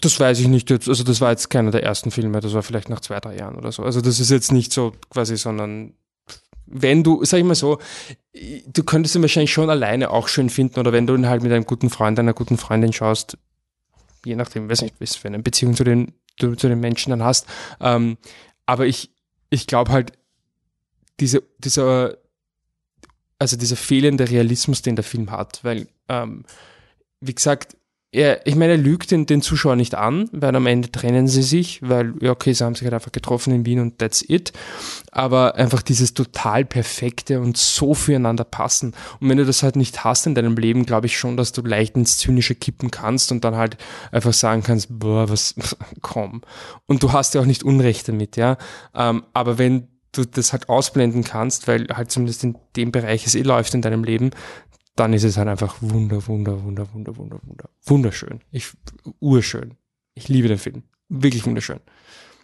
Das 0.00 0.18
weiß 0.18 0.40
ich 0.40 0.48
nicht 0.48 0.70
jetzt. 0.70 0.88
Also 0.88 1.04
das 1.04 1.20
war 1.20 1.32
jetzt 1.32 1.50
keiner 1.50 1.70
der 1.70 1.82
ersten 1.82 2.10
Filme. 2.10 2.40
Das 2.40 2.54
war 2.54 2.62
vielleicht 2.62 2.88
nach 2.88 3.00
zwei, 3.00 3.20
drei 3.20 3.36
Jahren 3.36 3.56
oder 3.56 3.72
so. 3.72 3.82
Also 3.82 4.00
das 4.00 4.20
ist 4.20 4.30
jetzt 4.30 4.52
nicht 4.52 4.72
so 4.72 4.94
quasi, 5.10 5.36
sondern 5.36 5.92
wenn 6.64 7.04
du, 7.04 7.22
sag 7.26 7.36
ich 7.36 7.44
mal 7.44 7.54
so, 7.54 7.78
du 8.66 8.82
könntest 8.82 9.14
ihn 9.14 9.20
wahrscheinlich 9.20 9.52
schon 9.52 9.68
alleine 9.68 10.10
auch 10.10 10.28
schön 10.28 10.48
finden 10.48 10.80
oder 10.80 10.94
wenn 10.94 11.06
du 11.06 11.14
ihn 11.14 11.28
halt 11.28 11.42
mit 11.42 11.52
einem 11.52 11.66
guten 11.66 11.90
Freund, 11.90 12.18
einer 12.18 12.32
guten 12.32 12.56
Freundin 12.56 12.94
schaust, 12.94 13.36
je 14.24 14.34
nachdem, 14.34 14.70
weiß 14.70 14.80
nicht, 14.80 14.94
was 14.98 15.14
für 15.16 15.28
eine 15.28 15.40
Beziehung 15.40 15.74
zu 15.74 15.84
den, 15.84 16.14
du 16.38 16.54
zu 16.54 16.70
den 16.70 16.80
Menschen 16.80 17.10
dann 17.10 17.22
hast. 17.22 17.46
Ähm, 17.80 18.16
aber 18.64 18.86
ich, 18.86 19.10
ich 19.50 19.66
glaube 19.66 19.92
halt, 19.92 20.12
diese, 21.20 21.42
dieser, 21.58 22.16
also 23.38 23.56
dieser 23.56 23.76
fehlende 23.76 24.28
Realismus, 24.28 24.82
den 24.82 24.96
der 24.96 25.04
Film 25.04 25.30
hat, 25.30 25.62
weil, 25.62 25.88
ähm, 26.08 26.44
wie 27.20 27.34
gesagt, 27.34 27.76
er, 28.12 28.44
ich 28.44 28.56
meine, 28.56 28.72
er 28.72 28.78
lügt 28.78 29.12
den, 29.12 29.26
den 29.26 29.40
Zuschauer 29.40 29.76
nicht 29.76 29.94
an, 29.94 30.28
weil 30.32 30.54
am 30.56 30.66
Ende 30.66 30.90
trennen 30.90 31.28
sie 31.28 31.42
sich, 31.42 31.80
weil, 31.80 32.14
ja, 32.20 32.32
okay, 32.32 32.52
sie 32.52 32.64
haben 32.64 32.74
sich 32.74 32.82
halt 32.82 32.94
einfach 32.94 33.12
getroffen 33.12 33.54
in 33.54 33.64
Wien 33.64 33.78
und 33.78 33.98
that's 33.98 34.24
it. 34.26 34.52
Aber 35.12 35.54
einfach 35.54 35.80
dieses 35.80 36.12
total 36.12 36.64
perfekte 36.64 37.40
und 37.40 37.56
so 37.56 37.94
füreinander 37.94 38.42
passen. 38.42 38.94
Und 39.20 39.28
wenn 39.28 39.38
du 39.38 39.44
das 39.44 39.62
halt 39.62 39.76
nicht 39.76 40.02
hast 40.02 40.26
in 40.26 40.34
deinem 40.34 40.56
Leben, 40.56 40.86
glaube 40.86 41.06
ich 41.06 41.16
schon, 41.16 41.36
dass 41.36 41.52
du 41.52 41.62
leicht 41.62 41.94
ins 41.94 42.18
Zynische 42.18 42.56
kippen 42.56 42.90
kannst 42.90 43.30
und 43.30 43.44
dann 43.44 43.54
halt 43.54 43.76
einfach 44.10 44.32
sagen 44.32 44.64
kannst, 44.64 44.88
boah, 44.90 45.28
was, 45.28 45.54
komm. 46.00 46.42
Und 46.86 47.04
du 47.04 47.12
hast 47.12 47.34
ja 47.34 47.40
auch 47.40 47.46
nicht 47.46 47.62
Unrecht 47.62 48.08
damit, 48.08 48.36
ja. 48.36 48.58
Ähm, 48.92 49.22
aber 49.34 49.58
wenn 49.58 49.86
du 50.12 50.24
das 50.24 50.52
halt 50.52 50.68
ausblenden 50.68 51.24
kannst, 51.24 51.68
weil 51.68 51.86
halt 51.88 52.10
zumindest 52.10 52.44
in 52.44 52.58
dem 52.76 52.92
Bereich 52.92 53.26
es 53.26 53.34
eh 53.34 53.42
läuft 53.42 53.74
in 53.74 53.82
deinem 53.82 54.04
Leben, 54.04 54.30
dann 54.96 55.12
ist 55.12 55.24
es 55.24 55.36
halt 55.36 55.48
einfach 55.48 55.76
wunder, 55.80 56.26
wunder, 56.26 56.62
wunder, 56.62 56.92
wunder, 56.92 57.16
wunder, 57.16 57.40
wunder, 57.42 57.70
wunderschön. 57.84 58.40
Ich, 58.50 58.72
urschön. 59.20 59.76
Ich 60.14 60.28
liebe 60.28 60.48
den 60.48 60.58
Film. 60.58 60.82
Wirklich 61.08 61.46
wunderschön. 61.46 61.80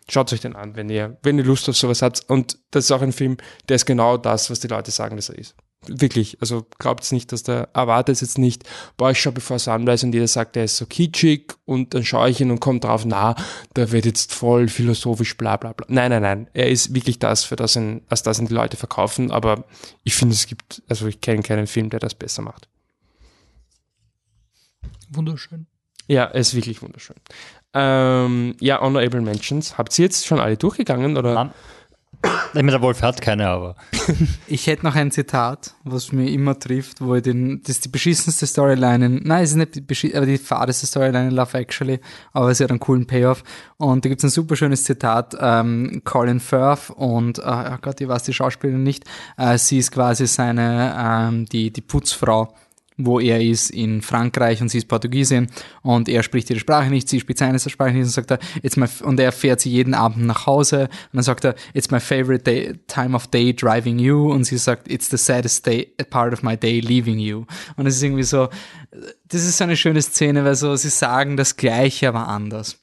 Schaut 0.08 0.32
euch 0.32 0.40
den 0.40 0.54
an, 0.54 0.76
wenn 0.76 0.88
ihr, 0.88 1.18
wenn 1.22 1.38
ihr 1.38 1.44
Lust 1.44 1.68
auf 1.68 1.76
sowas 1.76 2.02
habt. 2.02 2.24
Und 2.28 2.58
das 2.70 2.84
ist 2.84 2.92
auch 2.92 3.02
ein 3.02 3.12
Film, 3.12 3.36
der 3.68 3.76
ist 3.76 3.86
genau 3.86 4.16
das, 4.16 4.50
was 4.50 4.60
die 4.60 4.68
Leute 4.68 4.90
sagen, 4.90 5.16
dass 5.16 5.28
er 5.28 5.38
ist. 5.38 5.56
Wirklich. 5.88 6.38
Also 6.40 6.66
glaubt 6.78 7.04
es 7.04 7.12
nicht, 7.12 7.32
dass 7.32 7.42
der, 7.42 7.68
erwartet 7.74 8.20
jetzt 8.20 8.38
nicht, 8.38 8.64
boah, 8.96 9.10
ich 9.10 9.20
schaue 9.20 9.32
bevor 9.32 9.58
Sunrise 9.58 10.06
und 10.06 10.12
jeder 10.12 10.28
sagt, 10.28 10.56
der 10.56 10.64
ist 10.64 10.76
so 10.76 10.86
kitschig 10.86 11.54
und 11.64 11.94
dann 11.94 12.04
schaue 12.04 12.30
ich 12.30 12.40
ihn 12.40 12.50
und 12.50 12.60
komme 12.60 12.80
drauf, 12.80 13.04
na, 13.04 13.34
der 13.74 13.92
wird 13.92 14.06
jetzt 14.06 14.32
voll 14.32 14.68
philosophisch, 14.68 15.36
bla, 15.36 15.56
bla, 15.56 15.72
bla. 15.72 15.86
Nein, 15.88 16.10
nein, 16.10 16.22
nein. 16.22 16.50
Er 16.52 16.70
ist 16.70 16.94
wirklich 16.94 17.18
das, 17.18 17.44
für 17.44 17.56
das 17.56 17.76
ihn, 17.76 18.02
als 18.08 18.22
das 18.22 18.38
ihn 18.38 18.46
die 18.46 18.54
Leute 18.54 18.76
verkaufen, 18.76 19.30
aber 19.30 19.64
ich 20.04 20.14
finde, 20.14 20.34
es 20.34 20.46
gibt, 20.46 20.82
also 20.88 21.06
ich 21.06 21.20
kenne 21.20 21.42
keinen 21.42 21.66
Film, 21.66 21.90
der 21.90 22.00
das 22.00 22.14
besser 22.14 22.42
macht. 22.42 22.68
Wunderschön. 25.10 25.66
Ja, 26.08 26.24
er 26.24 26.40
ist 26.40 26.54
wirklich 26.54 26.82
wunderschön. 26.82 27.16
Ähm, 27.74 28.56
ja, 28.60 28.80
Honorable 28.80 29.20
Mentions. 29.20 29.76
Habt 29.76 29.98
ihr 29.98 30.04
jetzt 30.04 30.26
schon 30.26 30.40
alle 30.40 30.56
durchgegangen 30.56 31.16
oder? 31.16 31.34
Nein. 31.34 31.50
Ich 32.48 32.54
meine, 32.54 32.72
der 32.72 32.82
Wolf 32.82 33.02
hat 33.02 33.20
keine, 33.20 33.48
aber. 33.48 33.76
Ich 34.46 34.66
hätte 34.66 34.84
noch 34.84 34.94
ein 34.94 35.10
Zitat, 35.10 35.74
was 35.84 36.12
mir 36.12 36.30
immer 36.30 36.58
trifft, 36.58 37.00
wo 37.00 37.14
ich 37.16 37.22
den, 37.22 37.60
das 37.62 37.76
ist 37.76 37.84
die 37.84 37.88
beschissenste 37.88 38.46
Storyline, 38.46 39.06
in, 39.06 39.22
nein, 39.24 39.42
es 39.42 39.50
ist 39.50 39.56
nicht 39.56 39.74
die 39.74 39.80
beschiss, 39.80 40.14
aber 40.14 40.26
die 40.26 40.38
fadeste 40.38 40.86
Storyline 40.86 41.28
in 41.28 41.34
Love 41.34 41.58
Actually, 41.58 42.00
aber 42.32 42.50
es 42.50 42.60
hat 42.60 42.70
einen 42.70 42.80
coolen 42.80 43.06
Payoff. 43.06 43.42
Und 43.76 44.04
da 44.04 44.08
gibt 44.08 44.20
es 44.20 44.24
ein 44.24 44.30
super 44.30 44.56
schönes 44.56 44.84
Zitat, 44.84 45.36
ähm, 45.40 46.02
Colin 46.04 46.40
Firth 46.40 46.90
und, 46.90 47.38
äh, 47.38 47.42
oh 47.44 47.76
Gott, 47.82 48.00
ich 48.00 48.08
weiß 48.08 48.22
die 48.22 48.32
Schauspielerin 48.32 48.82
nicht, 48.82 49.04
äh, 49.36 49.58
sie 49.58 49.78
ist 49.78 49.90
quasi 49.92 50.26
seine, 50.26 50.94
ähm, 50.98 51.46
die, 51.46 51.72
die 51.72 51.82
Putzfrau 51.82 52.54
wo 52.96 53.20
er 53.20 53.42
ist 53.42 53.70
in 53.70 54.02
Frankreich 54.02 54.62
und 54.62 54.68
sie 54.68 54.78
ist 54.78 54.88
Portugiesin 54.88 55.48
und 55.82 56.08
er 56.08 56.22
spricht 56.22 56.48
ihre 56.50 56.60
Sprache 56.60 56.88
nicht, 56.88 57.08
sie 57.08 57.20
spricht 57.20 57.38
seine 57.38 57.58
Sprache 57.58 57.92
nicht 57.92 58.04
und 58.04 58.10
sagt 58.10 58.30
er, 58.30 58.38
it's 58.62 58.76
my, 58.76 58.86
und 59.02 59.20
er 59.20 59.32
fährt 59.32 59.60
sie 59.60 59.70
jeden 59.70 59.94
Abend 59.94 60.26
nach 60.26 60.46
Hause 60.46 60.82
und 60.82 61.14
dann 61.14 61.22
sagt 61.22 61.44
er, 61.44 61.54
it's 61.74 61.90
my 61.90 62.00
favorite 62.00 62.44
day, 62.44 62.74
time 62.86 63.14
of 63.14 63.26
day 63.26 63.54
driving 63.54 63.98
you 63.98 64.32
und 64.32 64.44
sie 64.44 64.58
sagt, 64.58 64.90
it's 64.90 65.10
the 65.10 65.16
saddest 65.16 65.66
day, 65.66 65.92
part 66.10 66.32
of 66.32 66.42
my 66.42 66.56
day 66.56 66.80
leaving 66.80 67.18
you. 67.18 67.44
Und 67.76 67.86
es 67.86 67.96
ist 67.96 68.02
irgendwie 68.02 68.22
so, 68.22 68.48
das 69.28 69.44
ist 69.44 69.58
so 69.58 69.64
eine 69.64 69.76
schöne 69.76 70.00
Szene, 70.00 70.44
weil 70.44 70.54
so, 70.54 70.74
sie 70.76 70.88
sagen 70.88 71.36
das 71.36 71.56
Gleiche, 71.56 72.08
aber 72.08 72.28
anders. 72.28 72.78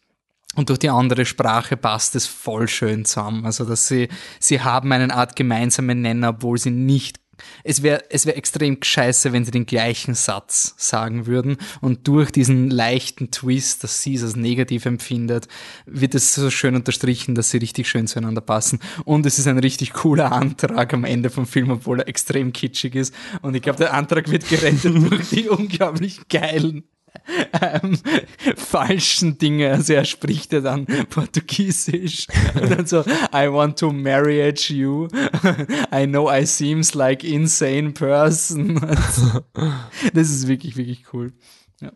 Und 0.55 0.69
durch 0.69 0.79
die 0.79 0.89
andere 0.89 1.25
Sprache 1.25 1.77
passt 1.77 2.15
es 2.15 2.27
voll 2.27 2.67
schön 2.67 3.05
zusammen. 3.05 3.45
Also, 3.45 3.65
dass 3.65 3.87
sie, 3.87 4.09
sie 4.39 4.61
haben 4.61 4.91
einen 4.91 5.09
Art 5.09 5.35
gemeinsamen 5.35 6.01
Nenner, 6.01 6.29
obwohl 6.29 6.59
sie 6.59 6.69
nicht 6.69 7.22
es 7.63 7.83
wäre 7.83 8.03
es 8.09 8.25
wär 8.25 8.37
extrem 8.37 8.77
scheiße, 8.81 9.33
wenn 9.33 9.45
sie 9.45 9.51
den 9.51 9.65
gleichen 9.65 10.13
Satz 10.13 10.75
sagen 10.77 11.25
würden. 11.25 11.57
Und 11.81 12.07
durch 12.07 12.31
diesen 12.31 12.69
leichten 12.69 13.31
Twist, 13.31 13.83
dass 13.83 14.01
sie 14.01 14.15
es 14.15 14.23
als 14.23 14.35
negativ 14.35 14.85
empfindet, 14.85 15.47
wird 15.85 16.15
es 16.15 16.33
so 16.33 16.49
schön 16.49 16.75
unterstrichen, 16.75 17.35
dass 17.35 17.51
sie 17.51 17.57
richtig 17.57 17.89
schön 17.89 18.07
zueinander 18.07 18.41
passen. 18.41 18.79
Und 19.05 19.25
es 19.25 19.39
ist 19.39 19.47
ein 19.47 19.59
richtig 19.59 19.93
cooler 19.93 20.31
Antrag 20.31 20.93
am 20.93 21.03
Ende 21.03 21.29
vom 21.29 21.45
Film, 21.45 21.71
obwohl 21.71 21.99
er 21.99 22.07
extrem 22.07 22.53
kitschig 22.53 22.95
ist. 22.95 23.13
Und 23.41 23.55
ich 23.55 23.61
glaube, 23.61 23.79
der 23.79 23.93
Antrag 23.93 24.29
wird 24.31 24.47
gerettet 24.47 24.95
durch 25.11 25.29
die 25.29 25.49
unglaublich 25.49 26.27
geilen 26.29 26.83
ähm, 27.61 27.97
falschen 28.55 29.37
Dinge. 29.37 29.71
Also 29.71 29.93
er 29.93 30.05
spricht 30.05 30.53
ja 30.53 30.61
dann 30.61 30.85
Portugiesisch 31.09 32.27
und 32.55 32.71
dann 32.71 32.85
so, 32.85 33.01
I 33.01 33.51
want 33.51 33.79
to 33.79 33.91
marry 33.91 34.53
you. 34.67 35.07
I 35.93 36.05
know 36.05 36.31
I 36.31 36.45
seems 36.45 36.93
like 36.93 37.23
insane 37.23 37.91
person. 37.91 38.75
Das 40.13 40.29
ist 40.29 40.47
wirklich, 40.47 40.75
wirklich 40.75 41.13
cool. 41.13 41.33
Ja. 41.81 41.91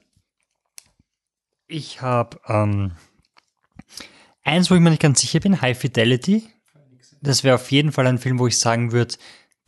Ich 1.68 2.02
habe 2.02 2.40
ähm, 2.48 2.94
eins, 4.44 4.72
wo 4.72 4.76
ich 4.76 4.82
mir 4.82 4.90
nicht 4.90 5.02
ganz 5.02 5.22
sicher 5.22 5.40
bin, 5.40 5.62
High 5.62 5.78
Fidelity. 5.78 6.44
Das 7.22 7.44
wäre 7.44 7.56
auf 7.56 7.72
jeden 7.72 7.92
Fall 7.92 8.08
ein 8.08 8.20
Film, 8.20 8.40
wo 8.40 8.48
ich 8.48 8.58
sagen 8.58 8.92
würde, 8.92 9.16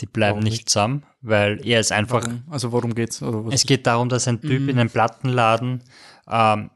die 0.01 0.05
bleiben 0.05 0.39
nicht? 0.39 0.69
zusammen, 0.69 1.03
weil 1.21 1.65
er 1.65 1.79
ist 1.79 1.91
einfach 1.91 2.23
Warum? 2.23 2.43
Also 2.49 2.71
worum 2.71 2.95
geht's? 2.95 3.21
Es 3.51 3.65
geht 3.65 3.87
darum, 3.87 4.09
dass 4.09 4.27
ein 4.27 4.41
Typ 4.41 4.69
in 4.69 4.79
einem 4.79 4.89
Plattenladen 4.89 5.83
ähm, 6.29 6.69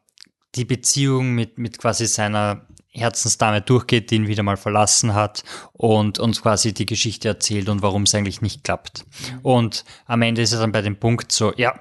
die 0.55 0.65
Beziehung 0.65 1.33
mit, 1.33 1.57
mit 1.57 1.79
quasi 1.79 2.05
seiner 2.05 2.67
Herzensdame 2.89 3.61
durchgeht, 3.61 4.11
die 4.11 4.15
ihn 4.15 4.27
wieder 4.27 4.43
mal 4.43 4.57
verlassen 4.57 5.15
hat 5.15 5.43
und 5.71 6.19
uns 6.19 6.41
quasi 6.41 6.73
die 6.73 6.85
Geschichte 6.85 7.27
erzählt 7.27 7.69
und 7.69 7.81
warum 7.81 8.03
es 8.03 8.13
eigentlich 8.13 8.41
nicht 8.41 8.63
klappt. 8.63 9.05
Und 9.41 9.83
am 10.05 10.21
Ende 10.21 10.43
ist 10.43 10.53
er 10.53 10.59
dann 10.59 10.71
bei 10.71 10.81
dem 10.81 10.97
Punkt 10.97 11.31
so, 11.31 11.53
ja, 11.57 11.79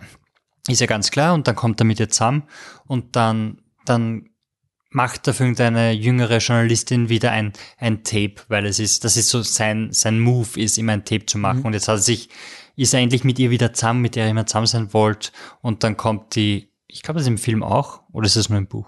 ist 0.69 0.81
ja 0.81 0.87
ganz 0.87 1.11
klar 1.11 1.35
und 1.35 1.47
dann 1.47 1.57
kommt 1.57 1.81
er 1.81 1.85
mit 1.85 2.01
ihr 2.01 2.09
zusammen 2.09 2.45
und 2.87 3.15
dann, 3.17 3.61
dann 3.85 4.31
macht 4.93 5.27
er 5.27 5.35
für 5.35 5.45
irgendeine 5.45 5.93
jüngere 5.93 6.39
Journalistin 6.39 7.09
wieder 7.09 7.33
ein, 7.33 7.53
ein 7.79 8.05
Tape, 8.05 8.35
weil 8.49 8.67
es 8.67 8.79
ist, 8.79 9.05
das 9.05 9.17
ist 9.17 9.29
so 9.29 9.43
sein, 9.43 9.89
sein 9.93 10.21
Move 10.21 10.61
ist, 10.61 10.79
immer 10.79 10.93
ein 10.93 11.05
Tape 11.05 11.27
zu 11.27 11.39
machen. 11.39 11.63
Und 11.63 11.73
jetzt 11.73 11.89
hat 11.89 11.97
er 11.97 12.03
sich, 12.03 12.29
ist 12.77 12.95
er 12.95 13.01
endlich 13.01 13.25
mit 13.25 13.39
ihr 13.39 13.51
wieder 13.51 13.73
zusammen, 13.73 14.01
mit 14.01 14.17
der 14.17 14.25
er 14.25 14.31
immer 14.31 14.47
zusammen 14.47 14.67
sein 14.67 14.93
wollte. 14.93 15.31
Und 15.61 15.83
dann 15.83 15.97
kommt 15.97 16.35
die, 16.37 16.71
ich 16.87 17.03
glaube, 17.03 17.19
das 17.19 17.25
ist 17.25 17.29
im 17.29 17.39
Film 17.39 17.63
auch, 17.63 18.03
oder 18.13 18.27
ist 18.27 18.37
das 18.37 18.49
nur 18.49 18.59
im 18.59 18.67
Buch? 18.67 18.87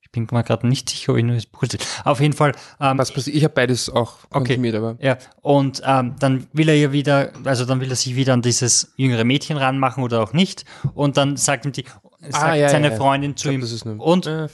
Ich 0.00 0.10
bin 0.12 0.26
mir 0.30 0.42
gerade 0.42 0.66
nicht 0.66 0.88
sicher, 0.88 1.12
ob 1.12 1.18
ich 1.18 1.24
nur 1.24 1.34
das 1.34 1.44
Buch 1.44 1.64
erzähle. 1.64 1.84
Auf 2.04 2.20
jeden 2.20 2.32
Fall, 2.32 2.52
ähm, 2.80 2.96
Was 2.96 3.12
passiert? 3.12 3.36
Ich 3.36 3.44
habe 3.44 3.52
beides 3.52 3.90
auch 3.90 4.28
konsumiert, 4.30 4.74
aber 4.74 4.96
ja, 5.00 5.18
und 5.42 5.82
ähm, 5.84 6.16
dann 6.18 6.46
will 6.54 6.70
er 6.70 6.76
ja 6.76 6.92
wieder, 6.92 7.30
also 7.44 7.66
dann 7.66 7.80
will 7.82 7.90
er 7.90 7.96
sich 7.96 8.16
wieder 8.16 8.32
an 8.32 8.40
dieses 8.40 8.94
jüngere 8.96 9.24
Mädchen 9.24 9.58
ranmachen 9.58 10.02
oder 10.02 10.22
auch 10.22 10.32
nicht. 10.32 10.64
Und 10.94 11.18
dann 11.18 11.36
sagt 11.36 11.66
ihm 11.66 11.72
die, 11.72 11.84
sagt 12.30 12.42
Ah, 12.42 12.54
ja, 12.54 12.70
seine 12.70 12.86
ja, 12.86 12.92
ja. 12.94 12.98
Freundin 12.98 13.36
zu 13.36 13.50
glaub, 13.50 13.84
ihm, 13.84 14.00
und 14.00 14.26
Äh. 14.26 14.48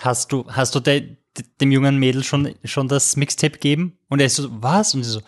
Hast 0.00 0.32
du, 0.32 0.46
hast 0.48 0.74
du 0.74 0.80
de, 0.80 1.16
de, 1.36 1.44
dem 1.60 1.70
jungen 1.70 1.98
Mädel 1.98 2.24
schon, 2.24 2.54
schon 2.64 2.88
das 2.88 3.16
Mixtape 3.16 3.52
gegeben? 3.52 3.98
Und 4.08 4.20
er 4.20 4.26
ist 4.26 4.36
so, 4.36 4.48
was? 4.62 4.94
Und 4.94 5.04
sie 5.04 5.10
so, 5.10 5.22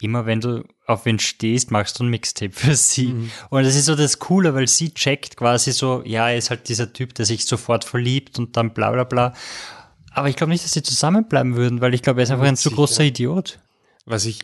immer 0.00 0.26
wenn 0.26 0.40
du 0.40 0.64
auf 0.86 1.04
wen 1.04 1.18
stehst, 1.18 1.70
machst 1.70 1.98
du 1.98 2.04
ein 2.04 2.08
Mixtape 2.08 2.52
für 2.52 2.74
sie. 2.74 3.08
Mhm. 3.08 3.30
Und 3.50 3.64
das 3.64 3.76
ist 3.76 3.86
so 3.86 3.94
das 3.94 4.18
Coole, 4.18 4.54
weil 4.54 4.68
sie 4.68 4.92
checkt 4.92 5.36
quasi 5.36 5.72
so, 5.72 6.02
ja, 6.04 6.28
er 6.28 6.36
ist 6.36 6.50
halt 6.50 6.68
dieser 6.68 6.92
Typ, 6.92 7.14
der 7.14 7.26
sich 7.26 7.44
sofort 7.44 7.84
verliebt 7.84 8.38
und 8.38 8.56
dann 8.56 8.72
bla 8.72 8.90
bla 8.90 9.04
bla. 9.04 9.34
Aber 10.12 10.28
ich 10.28 10.36
glaube 10.36 10.50
nicht, 10.50 10.64
dass 10.64 10.72
sie 10.72 10.82
zusammenbleiben 10.82 11.56
würden, 11.56 11.80
weil 11.80 11.92
ich 11.92 12.02
glaube, 12.02 12.20
er 12.20 12.24
ist 12.24 12.30
einfach 12.30 12.46
ein 12.46 12.56
zu 12.56 12.70
großer 12.70 13.04
Idiot. 13.04 13.58
was 14.06 14.24
ich. 14.24 14.40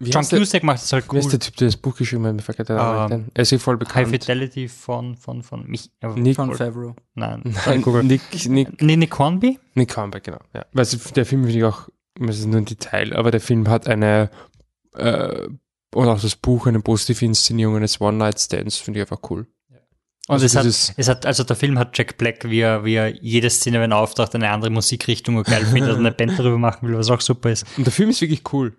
Wie 0.00 0.10
John 0.10 0.24
Cusack 0.26 0.62
macht 0.64 0.82
das 0.82 0.92
halt 0.92 1.04
wer 1.10 1.20
ist 1.20 1.26
cool. 1.26 1.30
der 1.32 1.40
Typ, 1.40 1.56
der 1.56 1.68
das 1.68 1.76
Buch 1.76 1.94
geschrieben 1.96 2.26
hat? 2.26 2.34
Mir 2.34 2.42
vergeht 2.42 2.68
der 2.68 2.76
Name 2.76 3.04
nicht 3.04 3.12
ein. 3.14 3.30
Er 3.34 3.42
ist 3.42 3.50
ja 3.52 3.58
voll 3.58 3.74
High 3.74 3.78
bekannt. 3.78 4.08
Fidelity 4.08 4.68
von, 4.68 5.16
von, 5.16 5.42
von 5.44 5.66
mich. 5.68 5.90
äh, 6.00 6.08
Nick, 6.08 6.34
Von 6.36 6.52
Favreau. 6.54 6.96
Nein, 7.14 7.42
Nein, 7.66 7.80
Google. 7.82 8.02
Nick, 8.02 8.22
Nick, 8.48 8.82
Nee, 8.82 8.96
Nick 8.96 9.16
Hornby? 9.18 9.58
Nick 9.74 9.96
Hornby, 9.96 10.20
genau. 10.20 10.40
Ja. 10.52 10.66
Weil 10.72 10.82
es- 10.82 11.12
der 11.12 11.24
Film 11.24 11.44
finde 11.44 11.58
ich 11.58 11.64
auch, 11.64 11.88
das 12.18 12.38
ist 12.40 12.46
nur 12.46 12.56
ein 12.58 12.64
Detail, 12.64 13.14
aber 13.14 13.30
der 13.30 13.40
Film 13.40 13.68
hat 13.68 13.86
eine, 13.86 14.30
äh, 14.96 15.46
und 15.94 16.08
auch 16.08 16.20
das 16.20 16.34
Buch, 16.36 16.66
eine 16.66 16.80
positive 16.80 17.24
Inszenierung 17.24 17.76
eines 17.76 18.00
One-Night-Stands, 18.00 18.78
finde 18.78 19.00
ich 19.00 19.10
einfach 19.10 19.30
cool. 19.30 19.46
Und 20.26 20.32
Also 20.32 20.46
es, 20.46 20.56
hat, 20.56 20.64
es 20.96 21.08
hat, 21.08 21.26
also 21.26 21.44
der 21.44 21.54
Film 21.54 21.78
hat 21.78 21.96
Jack 21.98 22.16
Black, 22.16 22.48
wie 22.48 22.60
er, 22.60 22.84
wie 22.84 22.94
er 22.94 23.08
jede 23.22 23.50
Szene, 23.50 23.78
wenn 23.80 23.92
er 23.92 23.98
auftaucht, 23.98 24.34
eine 24.34 24.48
andere 24.50 24.70
Musikrichtung 24.70 25.36
und 25.36 25.46
geil 25.46 25.64
findet 25.66 25.92
und 25.92 25.98
eine 25.98 26.12
Band 26.12 26.38
darüber 26.38 26.56
machen 26.58 26.88
will, 26.88 26.96
was 26.96 27.10
auch 27.10 27.20
super 27.20 27.50
ist. 27.50 27.64
Und 27.76 27.84
der 27.86 27.92
Film 27.92 28.08
ist 28.10 28.22
wirklich 28.22 28.42
cool. 28.52 28.74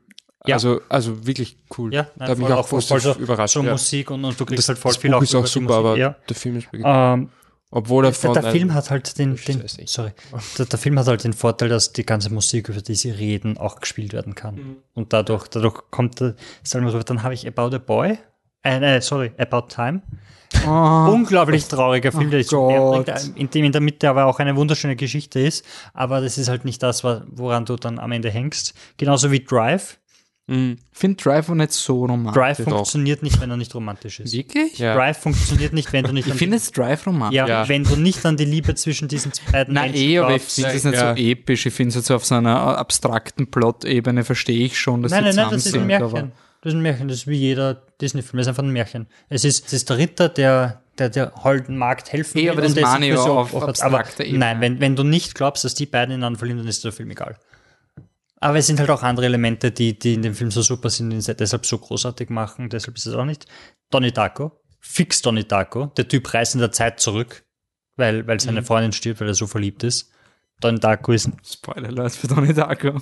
Ja. 0.48 0.56
Also, 0.56 0.82
also 0.90 1.26
wirklich 1.26 1.58
cool. 1.78 1.94
Ja, 1.94 2.08
da 2.16 2.28
hat 2.28 2.38
mich 2.38 2.48
auch 2.48 2.68
positiv 2.68 3.02
so, 3.02 3.14
überrascht. 3.14 3.54
So 3.54 3.64
ja. 3.64 3.72
Musik 3.72 4.12
und, 4.12 4.24
und 4.26 4.40
du 4.40 4.46
kriegst 4.46 4.60
das, 4.60 4.70
halt 4.70 4.80
voll 4.80 4.92
das 4.92 4.98
viel 4.98 5.12
Buch 5.12 5.18
auch 5.18 5.24
ist 5.24 5.36
auch 5.36 5.46
super, 5.48 5.66
Musik. 5.66 5.78
aber 5.80 5.98
ja. 5.98 6.16
der 6.28 6.36
Film 6.36 6.58
ist 6.58 6.66
wirklich, 6.66 6.84
Ähm, 6.86 7.30
obwohl 7.72 8.06
er 8.06 8.12
der, 8.12 8.20
von 8.20 8.34
der 8.34 8.44
einem- 8.44 8.52
Film 8.52 8.74
hat 8.74 8.90
halt 8.90 9.18
den, 9.18 9.36
Ich 9.36 9.46
den 9.46 9.64
sorry, 9.86 10.12
der, 10.58 10.66
der 10.66 10.80
Film 10.80 10.98
hat 11.00 11.08
halt 11.08 11.24
den 11.24 11.34
Vorteil, 11.34 11.70
dass 11.70 11.92
die 11.94 12.06
ganze 12.06 12.32
Musik, 12.34 12.70
über 12.70 12.82
die 12.82 12.96
sie 12.96 13.12
reden, 13.12 13.58
auch 13.58 13.80
gespielt 13.80 14.14
werden 14.14 14.36
kann. 14.36 14.56
Mhm. 14.56 14.76
Und 14.94 15.14
dadurch, 15.14 15.48
dadurch 15.48 15.82
kommt 15.92 16.20
der, 16.20 16.36
so, 16.64 16.80
dann 16.80 17.24
habe 17.24 17.34
ich 17.34 17.48
About 17.48 17.76
a 17.76 17.80
Boy, 17.80 18.18
äh, 18.64 18.98
äh, 18.98 19.02
sorry, 19.02 19.32
About 19.38 19.68
Time. 19.68 20.02
Oh, 20.66 21.12
Unglaublich 21.12 21.66
trauriger 21.68 22.12
Film, 22.12 22.32
der 22.32 22.40
ist 22.40 22.54
in 23.36 23.50
dem 23.50 23.66
in 23.66 23.72
der 23.72 23.82
Mitte 23.82 24.10
aber 24.10 24.26
auch 24.26 24.40
eine 24.40 24.56
wunderschöne 24.56 24.96
Geschichte 24.96 25.40
ist. 25.40 25.66
Aber 25.94 26.22
das 26.22 26.38
ist 26.38 26.48
halt 26.48 26.66
nicht 26.66 26.82
das, 26.82 27.04
woran 27.04 27.66
du 27.66 27.76
dann 27.76 28.00
am 28.00 28.12
Ende 28.12 28.30
hängst. 28.30 28.74
Genauso 28.98 29.32
wie 29.32 29.42
Drive. 29.44 30.00
Mhm. 30.48 30.78
Ich 30.92 30.98
finde 31.00 31.24
Drive 31.24 31.50
auch 31.50 31.56
nicht 31.56 31.72
so 31.72 32.06
romantisch. 32.06 32.34
Drive 32.40 32.64
funktioniert 32.64 33.24
nicht, 33.24 33.42
wenn 33.42 33.50
er 33.50 33.58
nicht 33.58 33.74
romantisch 33.74 34.20
ist. 34.20 34.32
Wirklich? 34.32 34.78
Ja. 34.78 34.94
Drive 34.96 35.18
funktioniert 35.18 35.74
nicht, 35.74 35.92
wenn 35.92 36.06
du 36.06 36.12
nicht 36.14 36.28
Ich 36.28 36.34
an 36.34 36.38
finde 36.38 36.58
jetzt 36.58 36.78
Drive 36.78 37.08
romantisch. 37.08 37.36
ja, 37.38 37.48
Ja. 37.48 37.68
wenn 37.70 37.84
du 37.84 37.96
nicht 37.96 38.24
an 38.26 38.38
die 38.38 38.46
Liebe 38.46 38.76
zwischen 38.76 39.08
diesen 39.08 39.32
beiden 39.52 39.74
Nein, 39.74 39.92
Menschen 39.92 40.08
eh, 40.10 40.18
aber 40.20 40.36
ich 40.36 40.44
finde 40.44 40.74
das 40.74 40.84
nicht 40.84 40.94
Ja. 40.94 41.16
so 41.16 41.22
episch. 41.22 41.66
Ich 41.66 41.74
finde 41.74 41.90
es 41.90 41.96
jetzt 41.96 42.12
auf 42.12 42.24
so 42.26 42.36
einer 42.36 42.78
abstrakten 42.78 43.48
Plot-Ebene 43.50 44.24
verstehe 44.24 44.66
ich 44.66 44.80
schon, 44.80 45.02
dass 45.02 45.12
Nein, 45.12 45.24
nein, 45.24 45.36
nein, 45.36 45.48
das 45.50 45.66
ist 45.66 45.74
ein 45.74 45.80
sind, 45.80 45.88
Märchen. 45.88 46.32
Das 46.62 46.74
ist 46.74 46.78
ein 46.78 46.82
Märchen, 46.84 47.08
das 47.08 47.18
ist 47.18 47.28
wie 47.28 47.38
jeder 47.38 47.82
Disney-Film, 48.02 48.38
das 48.38 48.46
ist 48.46 48.50
einfach 48.50 48.64
ein 48.64 48.72
Märchen. 48.72 49.08
Es 49.30 49.46
ist, 49.46 49.66
es 49.68 49.74
ist 49.74 49.90
der 49.90 49.98
Ritter, 49.98 50.30
der, 50.30 50.82
der, 51.00 51.10
der 51.10 51.34
holden 51.44 51.78
Markt 51.78 52.12
helfen 52.12 52.38
Eh, 52.38 52.44
will. 52.44 52.52
aber 52.52 52.62
das 52.62 52.76
meine 52.76 53.08
ich 53.08 53.14
Böse 53.16 53.30
auf 53.32 53.54
opfert. 53.54 53.70
abstrakter 53.70 54.24
Ebene. 54.24 54.40
Nein, 54.40 54.62
wenn, 54.62 54.80
wenn 54.80 54.96
du 54.96 55.04
nicht 55.04 55.34
glaubst, 55.36 55.64
dass 55.64 55.74
die 55.76 55.86
beiden 55.88 56.12
ineinander 56.14 56.38
verlieben, 56.40 56.60
dann 56.60 56.68
ist 56.68 56.84
der 56.84 56.92
Film 56.92 57.10
egal. 57.12 57.36
Aber 58.46 58.60
es 58.60 58.68
sind 58.68 58.80
halt 58.80 58.92
auch 58.92 59.02
andere 59.02 59.26
Elemente, 59.26 59.72
die, 59.72 59.98
die 59.98 60.14
in 60.14 60.22
dem 60.22 60.36
Film 60.36 60.52
so 60.52 60.62
super 60.62 60.92
sind, 60.92 61.10
die 61.10 61.16
ihn 61.16 61.36
deshalb 61.40 61.66
so 61.66 61.80
großartig 61.80 62.30
machen, 62.30 62.70
deshalb 62.70 62.96
ist 62.96 63.08
es 63.08 63.16
auch 63.16 63.26
nicht. 63.26 63.48
Donnie 63.90 64.12
Darko, 64.12 64.52
fix 64.80 65.24
Donnie 65.24 65.46
Darko, 65.46 65.88
der 65.98 66.08
Typ 66.08 66.32
reist 66.32 66.54
in 66.54 66.62
der 66.62 66.72
Zeit 66.72 67.00
zurück, 67.00 67.44
weil, 67.96 68.28
weil 68.28 68.40
seine 68.40 68.62
Mhm. 68.62 68.66
Freundin 68.66 68.92
stirbt, 68.92 69.20
weil 69.20 69.30
er 69.30 69.34
so 69.34 69.48
verliebt 69.48 69.84
ist. 69.84 70.12
Donnie 70.62 70.80
Darko 70.80 71.12
ist 71.14 71.28
Spoiler 71.44 71.88
alert 71.88 72.14
für 72.14 72.28
Donnie 72.28 72.54
Darko. 72.54 73.02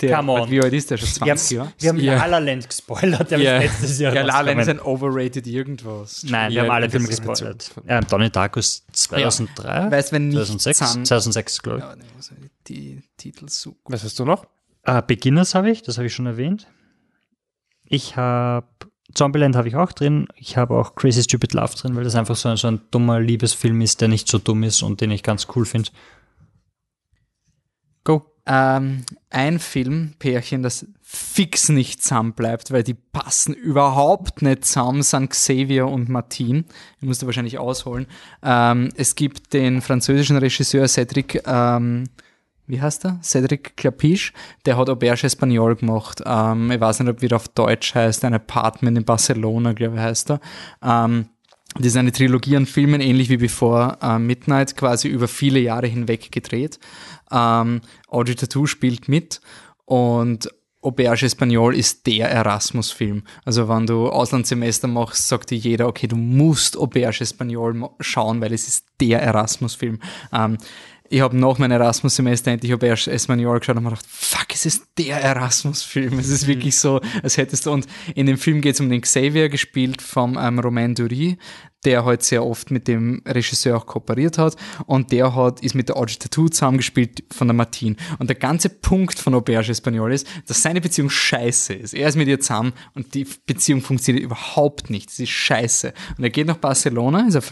Der, 0.00 0.16
Come 0.18 0.32
on. 0.32 0.50
Wie 0.50 0.60
alt 0.62 0.72
ist 0.72 0.90
der 0.90 0.98
schon? 0.98 1.08
Wir 1.08 1.20
haben, 1.32 1.38
20 1.38 1.56
Jahre? 1.56 1.72
wir 1.78 1.88
haben 1.88 1.98
Ja. 2.00 2.14
La 2.16 2.26
La 2.26 2.38
Land 2.38 2.68
gespoilert, 2.68 3.30
der 3.30 3.38
Ja. 3.40 3.56
ist 3.58 3.80
letztes 3.80 3.98
Jahr 3.98 4.14
Ja, 4.14 4.22
La 4.22 4.40
La 4.40 4.40
Land 4.42 4.60
ist 4.60 4.68
ein 4.68 4.78
overrated 4.80 5.46
irgendwas. 5.46 6.22
Nein, 6.24 6.50
wir 6.50 6.56
Ja, 6.56 6.62
haben 6.64 6.70
alle 6.70 6.90
Filme 6.90 7.08
gespoilert. 7.08 7.72
Ja, 7.88 8.00
Donnie 8.02 8.30
Darko 8.30 8.60
ist 8.60 8.84
2003, 8.92 9.90
Weißt 9.90 10.12
wenn 10.12 10.28
nicht 10.28 10.36
2006, 10.36 10.78
Zahn- 10.78 11.04
2006 11.06 11.62
glaube 11.62 11.78
ich. 11.78 11.84
Ja, 11.84 11.96
nee, 11.96 12.04
also 12.16 12.34
die 12.68 13.02
Titel 13.16 13.48
so 13.48 13.70
gut. 13.72 13.92
Was 13.94 14.04
hast 14.04 14.18
du 14.18 14.24
noch? 14.24 14.46
Äh, 14.84 15.02
Beginners 15.06 15.54
habe 15.54 15.70
ich, 15.70 15.82
das 15.82 15.96
habe 15.96 16.06
ich 16.06 16.14
schon 16.14 16.26
erwähnt. 16.26 16.66
Ich 17.84 18.16
habe 18.16 18.66
Zombieland 19.14 19.56
habe 19.56 19.68
ich 19.68 19.76
auch 19.76 19.92
drin. 19.92 20.28
Ich 20.36 20.56
habe 20.56 20.74
auch 20.76 20.94
Crazy 20.94 21.22
Stupid 21.22 21.52
Love 21.54 21.74
drin, 21.76 21.96
weil 21.96 22.04
das 22.04 22.14
einfach 22.16 22.36
so 22.36 22.48
ein, 22.50 22.56
so 22.58 22.68
ein 22.68 22.80
dummer 22.90 23.18
Liebesfilm 23.20 23.80
ist, 23.80 24.00
der 24.00 24.08
nicht 24.08 24.28
so 24.28 24.38
dumm 24.38 24.62
ist 24.62 24.82
und 24.82 25.00
den 25.00 25.10
ich 25.10 25.22
ganz 25.22 25.46
cool 25.56 25.64
finde. 25.64 25.90
Go. 28.04 28.30
Ähm, 28.46 29.04
ein 29.30 29.58
Film, 29.58 30.14
das 30.62 30.86
fix 31.00 31.68
nicht 31.68 32.02
zusammen 32.02 32.34
bleibt, 32.34 32.72
weil 32.72 32.82
die 32.82 32.94
passen 32.94 33.54
überhaupt 33.54 34.42
nicht 34.42 34.64
zusammen, 34.64 35.02
sind 35.02 35.30
Xavier 35.30 35.86
und 35.86 36.08
Martin. 36.08 36.66
Ich 37.00 37.06
musste 37.06 37.26
wahrscheinlich 37.26 37.58
ausholen. 37.58 38.06
Ähm, 38.42 38.90
es 38.96 39.14
gibt 39.14 39.52
den 39.52 39.80
französischen 39.80 40.36
Regisseur 40.36 40.86
Cedric, 40.88 41.42
ähm, 41.46 42.04
wie 42.66 42.80
heißt 42.80 43.04
er? 43.06 43.18
Cedric 43.22 43.76
Clapiche, 43.76 44.32
der 44.66 44.76
hat 44.76 44.90
Auberge 44.90 45.26
Espagnol 45.26 45.76
gemacht. 45.76 46.22
Ähm, 46.26 46.70
ich 46.70 46.80
weiß 46.80 47.00
nicht, 47.00 47.10
ob 47.10 47.22
wieder 47.22 47.36
auf 47.36 47.48
Deutsch 47.48 47.94
heißt, 47.94 48.24
ein 48.24 48.34
Apartment 48.34 48.98
in 48.98 49.04
Barcelona, 49.04 49.72
glaube 49.72 49.96
ich, 49.96 50.02
heißt 50.02 50.32
er. 50.32 50.40
Das 51.76 51.86
ist 51.86 51.96
eine 51.96 52.12
Trilogie 52.12 52.56
an 52.56 52.66
Filmen, 52.66 53.00
ähnlich 53.00 53.28
wie 53.30 53.36
Before 53.36 53.98
äh, 54.00 54.18
Midnight, 54.18 54.76
quasi 54.76 55.08
über 55.08 55.26
viele 55.26 55.58
Jahre 55.58 55.88
hinweg 55.88 56.30
gedreht. 56.30 56.78
Ähm, 57.32 57.80
Audrey 58.08 58.36
Tattoo 58.36 58.66
spielt 58.66 59.08
mit 59.08 59.40
und 59.84 60.48
Auberge 60.84 61.26
Espagnol 61.26 61.74
ist 61.74 62.06
der 62.06 62.30
Erasmus-Film. 62.30 63.22
Also 63.44 63.68
wenn 63.68 63.86
du 63.86 64.08
Auslandssemester 64.08 64.86
machst, 64.86 65.26
sagt 65.28 65.50
dir 65.50 65.56
jeder, 65.56 65.88
okay, 65.88 66.06
du 66.06 66.16
musst 66.16 66.76
Auberge 66.76 67.22
Espagnol 67.22 67.88
schauen, 68.00 68.40
weil 68.40 68.52
es 68.52 68.68
ist 68.68 68.86
der 69.00 69.22
Erasmus-Film. 69.22 69.98
Ähm, 70.32 70.58
ich 71.14 71.20
habe 71.20 71.36
nach 71.36 71.58
meinem 71.58 71.80
Erasmus-Semester 71.80 72.50
endlich 72.50 72.74
Auberge 72.74 73.12
Espagnol 73.12 73.60
geschaut 73.60 73.76
und 73.76 73.84
mir 73.84 73.90
gedacht, 73.90 74.06
fuck, 74.08 74.46
es 74.52 74.66
ist 74.66 74.84
der 74.98 75.22
Erasmus-Film. 75.22 76.18
Es 76.18 76.28
ist 76.28 76.48
wirklich 76.48 76.76
so, 76.76 77.00
als 77.22 77.36
hättest 77.36 77.66
du, 77.66 77.70
und 77.70 77.86
in 78.16 78.26
dem 78.26 78.36
Film 78.36 78.60
geht 78.60 78.74
es 78.74 78.80
um 78.80 78.90
den 78.90 79.00
Xavier, 79.00 79.48
gespielt 79.48 80.02
vom 80.02 80.36
ähm, 80.36 80.58
Romain 80.58 80.96
Dury, 80.96 81.38
der 81.84 82.04
halt 82.04 82.24
sehr 82.24 82.44
oft 82.44 82.72
mit 82.72 82.88
dem 82.88 83.22
Regisseur 83.28 83.76
auch 83.76 83.86
kooperiert 83.86 84.38
hat 84.38 84.56
und 84.86 85.12
der 85.12 85.36
hat, 85.36 85.60
ist 85.60 85.76
mit 85.76 85.88
der 85.88 85.98
Audrey 85.98 86.16
Tattoo 86.16 86.48
zusammengespielt 86.48 87.22
von 87.30 87.46
der 87.46 87.54
Martine. 87.54 87.94
Und 88.18 88.28
der 88.28 88.36
ganze 88.36 88.68
Punkt 88.68 89.16
von 89.16 89.34
Auberge 89.36 89.70
Espagnol 89.70 90.12
ist, 90.12 90.26
dass 90.48 90.62
seine 90.62 90.80
Beziehung 90.80 91.10
scheiße 91.10 91.74
ist. 91.74 91.94
Er 91.94 92.08
ist 92.08 92.16
mit 92.16 92.26
ihr 92.26 92.40
zusammen 92.40 92.72
und 92.94 93.14
die 93.14 93.24
Beziehung 93.46 93.82
funktioniert 93.82 94.24
überhaupt 94.24 94.90
nicht. 94.90 95.10
Sie 95.10 95.24
ist 95.24 95.30
scheiße. 95.30 95.94
Und 96.18 96.24
er 96.24 96.30
geht 96.30 96.48
nach 96.48 96.56
Barcelona, 96.56 97.28
ist 97.28 97.36
ein 97.36 97.42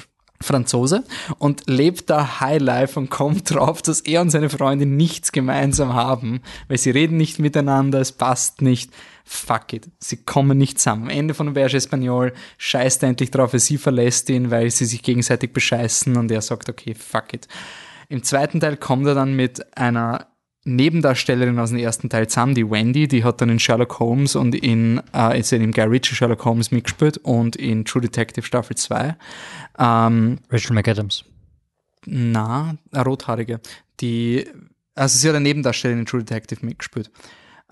Franzose 0.42 1.04
und 1.38 1.62
lebt 1.66 2.10
da 2.10 2.40
Highlife 2.40 2.98
und 2.98 3.10
kommt 3.10 3.54
drauf, 3.54 3.82
dass 3.82 4.00
er 4.00 4.20
und 4.20 4.30
seine 4.30 4.50
Freundin 4.50 4.96
nichts 4.96 5.32
gemeinsam 5.32 5.94
haben, 5.94 6.40
weil 6.68 6.78
sie 6.78 6.90
reden 6.90 7.16
nicht 7.16 7.38
miteinander, 7.38 8.00
es 8.00 8.12
passt 8.12 8.62
nicht. 8.62 8.92
Fuck 9.24 9.72
it. 9.72 9.88
Sie 9.98 10.16
kommen 10.16 10.58
nicht 10.58 10.78
zusammen. 10.78 11.04
Am 11.04 11.10
Ende 11.10 11.34
von 11.34 11.48
Auberge 11.48 11.76
Espagnol 11.76 12.32
scheißt 12.58 13.02
er 13.04 13.10
endlich 13.10 13.30
drauf, 13.30 13.52
sie 13.54 13.78
verlässt 13.78 14.28
ihn, 14.30 14.50
weil 14.50 14.70
sie 14.70 14.84
sich 14.84 15.02
gegenseitig 15.02 15.52
bescheißen 15.52 16.16
und 16.16 16.30
er 16.30 16.42
sagt, 16.42 16.68
okay, 16.68 16.94
fuck 16.94 17.32
it. 17.32 17.46
Im 18.08 18.22
zweiten 18.22 18.60
Teil 18.60 18.76
kommt 18.76 19.06
er 19.06 19.14
dann 19.14 19.34
mit 19.34 19.76
einer 19.76 20.26
Nebendarstellerin 20.64 21.58
aus 21.58 21.70
dem 21.70 21.78
ersten 21.78 22.08
Teil 22.08 22.28
zusammen, 22.28 22.54
die 22.54 22.70
Wendy, 22.70 23.08
die 23.08 23.24
hat 23.24 23.40
dann 23.40 23.48
in 23.48 23.58
Sherlock 23.58 23.98
Holmes 23.98 24.36
und 24.36 24.54
in, 24.54 25.00
äh, 25.12 25.36
jetzt 25.36 25.52
in 25.52 25.60
dem 25.60 25.72
Guy 25.72 25.84
Ritchie 25.84 26.14
Sherlock 26.14 26.44
Holmes 26.44 26.70
mitgespielt 26.70 27.18
und 27.18 27.56
in 27.56 27.84
True 27.84 28.02
Detective 28.02 28.46
Staffel 28.46 28.76
2. 28.76 29.16
Ähm, 29.78 30.38
Rachel 30.50 30.74
McAdams. 30.74 31.24
na, 32.06 32.76
eine 32.92 33.04
rothaarige. 33.04 33.60
Die, 34.00 34.46
also 34.94 35.18
sie 35.18 35.28
hat 35.28 35.34
eine 35.34 35.42
Nebendarstellerin 35.42 36.00
in 36.00 36.06
True 36.06 36.22
Detective 36.22 36.64
mitgespielt. 36.64 37.10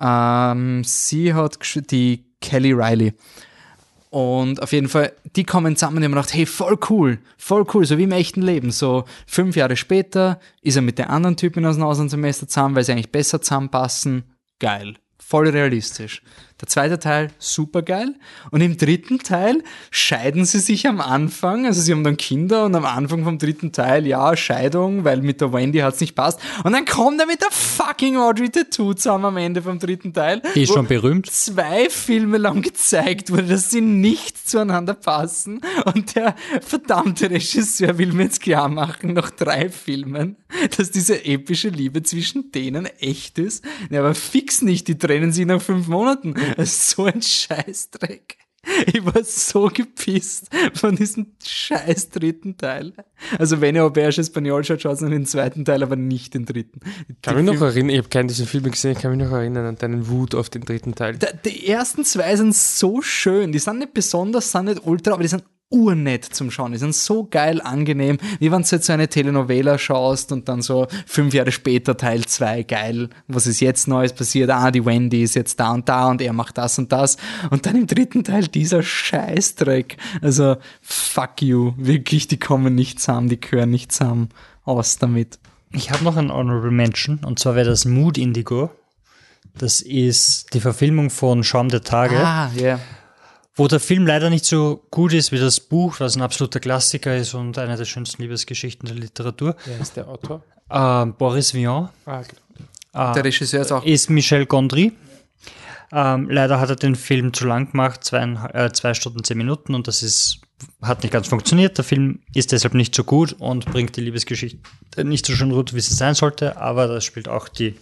Ähm, 0.00 0.82
sie 0.82 1.34
hat 1.34 1.58
die 1.90 2.24
Kelly 2.40 2.72
Riley. 2.72 3.14
Und 4.10 4.60
auf 4.60 4.72
jeden 4.72 4.88
Fall, 4.88 5.12
die 5.36 5.44
kommen 5.44 5.76
zusammen 5.76 5.98
und 5.98 6.04
haben 6.04 6.12
gedacht, 6.12 6.34
hey, 6.34 6.44
voll 6.44 6.76
cool, 6.90 7.18
voll 7.38 7.64
cool, 7.72 7.84
so 7.84 7.96
wie 7.96 8.02
im 8.02 8.12
echten 8.12 8.42
Leben. 8.42 8.72
So 8.72 9.04
fünf 9.26 9.54
Jahre 9.54 9.76
später 9.76 10.40
ist 10.62 10.74
er 10.76 10.82
mit 10.82 10.98
der 10.98 11.10
anderen 11.10 11.36
Typin 11.36 11.64
aus 11.64 11.76
dem 11.76 11.84
Auslandssemester 11.84 12.48
zusammen, 12.48 12.74
weil 12.74 12.82
sie 12.84 12.92
eigentlich 12.92 13.12
besser 13.12 13.40
zusammenpassen. 13.40 14.24
Geil. 14.58 14.94
Voll 15.18 15.48
realistisch. 15.48 16.22
Der 16.60 16.68
zweite 16.68 16.98
Teil, 16.98 17.30
super 17.38 17.80
geil. 17.80 18.14
Und 18.50 18.60
im 18.60 18.76
dritten 18.76 19.18
Teil 19.20 19.62
scheiden 19.90 20.44
sie 20.44 20.58
sich 20.58 20.86
am 20.86 21.00
Anfang. 21.00 21.64
Also 21.64 21.80
sie 21.80 21.92
haben 21.92 22.04
dann 22.04 22.18
Kinder 22.18 22.66
und 22.66 22.74
am 22.74 22.84
Anfang 22.84 23.24
vom 23.24 23.38
dritten 23.38 23.72
Teil, 23.72 24.06
ja, 24.06 24.36
Scheidung, 24.36 25.04
weil 25.04 25.22
mit 25.22 25.40
der 25.40 25.54
Wendy 25.54 25.78
hat's 25.78 26.00
nicht 26.00 26.14
passt. 26.14 26.40
Und 26.62 26.72
dann 26.72 26.84
kommt 26.84 27.18
er 27.18 27.26
mit 27.26 27.40
der 27.40 27.50
fucking 27.50 28.18
Audrey 28.18 28.50
Tattoo 28.50 28.92
zusammen 28.92 29.24
am 29.26 29.36
Ende 29.38 29.62
vom 29.62 29.78
dritten 29.78 30.12
Teil. 30.12 30.42
Die 30.54 30.64
ist 30.64 30.72
schon 30.74 30.86
berühmt. 30.86 31.30
Zwei 31.30 31.88
Filme 31.88 32.36
lang 32.36 32.60
gezeigt 32.60 33.30
wurde, 33.30 33.44
dass 33.44 33.70
sie 33.70 33.80
nicht 33.80 34.48
zueinander 34.48 34.94
passen. 34.94 35.60
Und 35.94 36.14
der 36.14 36.34
verdammte 36.60 37.30
Regisseur 37.30 37.96
will 37.96 38.12
mir 38.12 38.24
jetzt 38.24 38.42
klar 38.42 38.68
machen, 38.68 39.14
nach 39.14 39.30
drei 39.30 39.70
Filmen, 39.70 40.36
dass 40.76 40.90
diese 40.90 41.24
epische 41.24 41.68
Liebe 41.68 42.02
zwischen 42.02 42.52
denen 42.52 42.84
echt 42.98 43.38
ist. 43.38 43.64
Ja, 43.88 44.00
aber 44.00 44.14
fix 44.14 44.60
nicht, 44.60 44.88
die 44.88 44.98
trennen 44.98 45.32
sich 45.32 45.46
nach 45.46 45.62
fünf 45.62 45.88
Monaten. 45.88 46.34
So 46.64 47.04
ein 47.04 47.22
Scheißdreck. 47.22 48.36
Ich 48.92 49.02
war 49.06 49.24
so 49.24 49.68
gepisst 49.72 50.50
von 50.74 50.94
diesem 50.94 51.28
scheiß 51.42 52.10
dritten 52.10 52.58
Teil. 52.58 52.92
Also 53.38 53.62
wenn 53.62 53.74
ihr 53.74 53.84
Auberge 53.86 54.20
Espagnol 54.20 54.62
schaut, 54.64 54.82
schaut 54.82 55.00
noch 55.00 55.08
den 55.08 55.24
zweiten 55.24 55.64
Teil, 55.64 55.82
aber 55.82 55.96
nicht 55.96 56.34
den 56.34 56.44
dritten. 56.44 56.80
Kann 57.22 57.36
mich 57.42 57.46
noch 57.46 57.60
erinnern, 57.62 57.88
ich 57.90 57.98
habe 57.98 58.08
keinen 58.10 58.28
dieser 58.28 58.44
Filme 58.44 58.68
gesehen, 58.68 58.92
ich 58.92 58.98
kann 58.98 59.16
mich 59.16 59.26
noch 59.26 59.32
erinnern 59.34 59.64
an 59.64 59.76
deinen 59.76 60.08
Wut 60.08 60.34
auf 60.34 60.50
den 60.50 60.60
dritten 60.62 60.94
Teil. 60.94 61.16
Da- 61.16 61.32
Die 61.32 61.68
ersten 61.68 62.04
zwei 62.04 62.36
sind 62.36 62.54
so 62.54 63.00
schön. 63.00 63.50
Die 63.52 63.58
sind 63.58 63.78
nicht 63.78 63.94
besonders, 63.94 64.52
sind 64.52 64.66
nicht 64.66 64.84
ultra, 64.86 65.14
aber 65.14 65.22
die 65.22 65.28
sind 65.30 65.42
urnett 65.70 66.24
zum 66.24 66.50
Schauen. 66.50 66.72
Die 66.72 66.78
sind 66.78 66.94
so 66.94 67.26
geil 67.30 67.60
angenehm, 67.62 68.18
wie 68.40 68.50
wenn 68.50 68.62
du 68.62 68.68
jetzt 68.68 68.86
so 68.86 68.92
eine 68.92 69.08
Telenovela 69.08 69.78
schaust 69.78 70.32
und 70.32 70.48
dann 70.48 70.62
so 70.62 70.86
fünf 71.06 71.32
Jahre 71.32 71.52
später 71.52 71.96
Teil 71.96 72.24
zwei 72.26 72.62
geil. 72.64 73.08
Was 73.28 73.46
ist 73.46 73.60
jetzt 73.60 73.88
Neues 73.88 74.12
passiert? 74.12 74.50
Ah, 74.50 74.70
die 74.70 74.84
Wendy 74.84 75.22
ist 75.22 75.36
jetzt 75.36 75.60
da 75.60 75.70
und 75.70 75.88
da 75.88 76.08
und 76.10 76.20
er 76.20 76.32
macht 76.32 76.58
das 76.58 76.78
und 76.78 76.90
das. 76.92 77.16
Und 77.50 77.66
dann 77.66 77.76
im 77.76 77.86
dritten 77.86 78.24
Teil 78.24 78.48
dieser 78.48 78.82
Scheißdreck. 78.82 79.96
Also, 80.20 80.56
fuck 80.80 81.40
you. 81.40 81.72
Wirklich, 81.76 82.26
die 82.26 82.38
kommen 82.38 82.74
nicht 82.74 82.98
zusammen, 83.00 83.28
die 83.28 83.40
gehören 83.40 83.70
nicht 83.70 83.92
zusammen. 83.92 84.28
Aus 84.64 84.98
damit. 84.98 85.38
Ich 85.72 85.90
habe 85.90 86.04
noch 86.04 86.16
einen 86.16 86.32
Honorable 86.32 86.70
Mention 86.70 87.20
und 87.24 87.38
zwar 87.38 87.54
wäre 87.54 87.70
das 87.70 87.84
Mood 87.84 88.18
Indigo. 88.18 88.70
Das 89.56 89.80
ist 89.80 90.52
die 90.52 90.60
Verfilmung 90.60 91.10
von 91.10 91.42
Schaum 91.44 91.68
der 91.68 91.82
Tage, 91.82 92.16
Ah, 92.18 92.50
ja. 92.56 92.78
Wo 93.60 93.68
der 93.68 93.78
Film 93.78 94.06
leider 94.06 94.30
nicht 94.30 94.46
so 94.46 94.86
gut 94.90 95.12
ist 95.12 95.32
wie 95.32 95.38
das 95.38 95.60
Buch, 95.60 96.00
was 96.00 96.16
ein 96.16 96.22
absoluter 96.22 96.60
Klassiker 96.60 97.14
ist 97.14 97.34
und 97.34 97.58
eine 97.58 97.76
der 97.76 97.84
schönsten 97.84 98.22
Liebesgeschichten 98.22 98.88
der 98.88 98.96
Literatur. 98.96 99.54
Wer 99.66 99.78
ist 99.78 99.98
der 99.98 100.08
Autor? 100.08 100.42
Ähm, 100.70 101.12
Boris 101.12 101.52
Vian 101.52 101.90
Ah, 102.06 102.22
genau. 102.22 103.12
Der 103.12 103.22
Regisseur 103.22 103.60
ist 103.60 103.70
auch 103.70 103.84
ist 103.84 104.08
Michel 104.08 104.46
Gondry. 104.46 104.92
Ähm, 105.92 106.30
leider 106.30 106.58
hat 106.58 106.70
er 106.70 106.76
den 106.76 106.96
Film 106.96 107.34
zu 107.34 107.46
lang 107.46 107.70
gemacht, 107.72 108.02
zwei, 108.02 108.22
äh, 108.54 108.72
zwei 108.72 108.94
Stunden, 108.94 109.24
zehn 109.24 109.36
Minuten 109.36 109.74
und 109.74 109.88
das 109.88 110.02
ist, 110.02 110.40
hat 110.80 111.02
nicht 111.02 111.12
ganz 111.12 111.28
funktioniert. 111.28 111.76
Der 111.76 111.84
Film 111.84 112.20
ist 112.32 112.52
deshalb 112.52 112.72
nicht 112.72 112.94
so 112.94 113.04
gut 113.04 113.34
und 113.40 113.66
bringt 113.66 113.94
die 113.94 114.00
Liebesgeschichte 114.00 115.04
nicht 115.04 115.26
so 115.26 115.34
schön 115.34 115.52
rüber, 115.52 115.72
wie 115.74 115.80
sie 115.80 115.92
sein 115.92 116.14
sollte, 116.14 116.56
aber 116.56 116.86
da 116.86 117.02
spielt 117.02 117.28
auch 117.28 117.46
die 117.46 117.74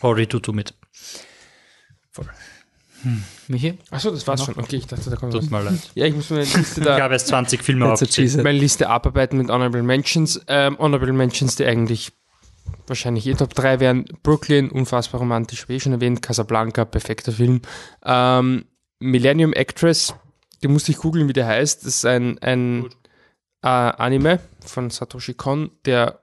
Ori 0.00 0.26
Tutu 0.26 0.54
mit. 0.54 0.72
Michi? 3.48 3.78
Achso, 3.90 4.10
das 4.10 4.26
war's 4.26 4.44
schon. 4.44 4.56
Okay, 4.58 4.76
ich 4.76 4.86
dachte, 4.86 5.10
da 5.10 5.16
kommt 5.16 5.34
was. 5.34 5.42
Tut 5.44 5.50
mir 5.50 5.62
leid. 5.62 5.78
Ja, 5.94 6.06
ich 6.06 6.14
muss 6.14 6.30
meine 6.30 6.42
Liste 6.44 6.80
Ich 6.80 6.86
da 6.86 7.00
habe 7.00 7.14
jetzt 7.14 7.26
20 7.28 7.62
Filme 7.62 7.86
That's 7.86 7.90
a 7.90 8.04
aufgezählt. 8.04 8.28
cheese. 8.28 8.42
meine 8.42 8.58
Liste 8.58 8.88
abarbeiten 8.88 9.38
mit 9.38 9.50
Honorable 9.50 9.82
Mentions. 9.82 10.40
Ähm, 10.48 10.78
Honorable 10.78 11.12
Mentions, 11.12 11.56
die 11.56 11.64
eigentlich 11.64 12.12
wahrscheinlich 12.86 13.26
eh 13.26 13.34
Top 13.34 13.54
3 13.54 13.80
wären. 13.80 14.04
Brooklyn, 14.22 14.70
unfassbar 14.70 15.20
romantisch, 15.20 15.68
wie 15.68 15.74
eh 15.76 15.80
schon 15.80 15.92
erwähnt. 15.92 16.22
Casablanca, 16.22 16.84
perfekter 16.84 17.32
Film. 17.32 17.62
Ähm, 18.04 18.64
Millennium 18.98 19.52
Actress, 19.52 20.14
die 20.62 20.68
musste 20.68 20.92
ich 20.92 20.98
googeln, 20.98 21.28
wie 21.28 21.32
der 21.32 21.46
heißt. 21.46 21.82
Das 21.84 21.96
ist 21.96 22.06
ein, 22.06 22.38
ein 22.38 22.86
äh, 23.62 23.68
Anime 23.68 24.40
von 24.64 24.90
Satoshi 24.90 25.34
Kon, 25.34 25.70
der 25.84 26.21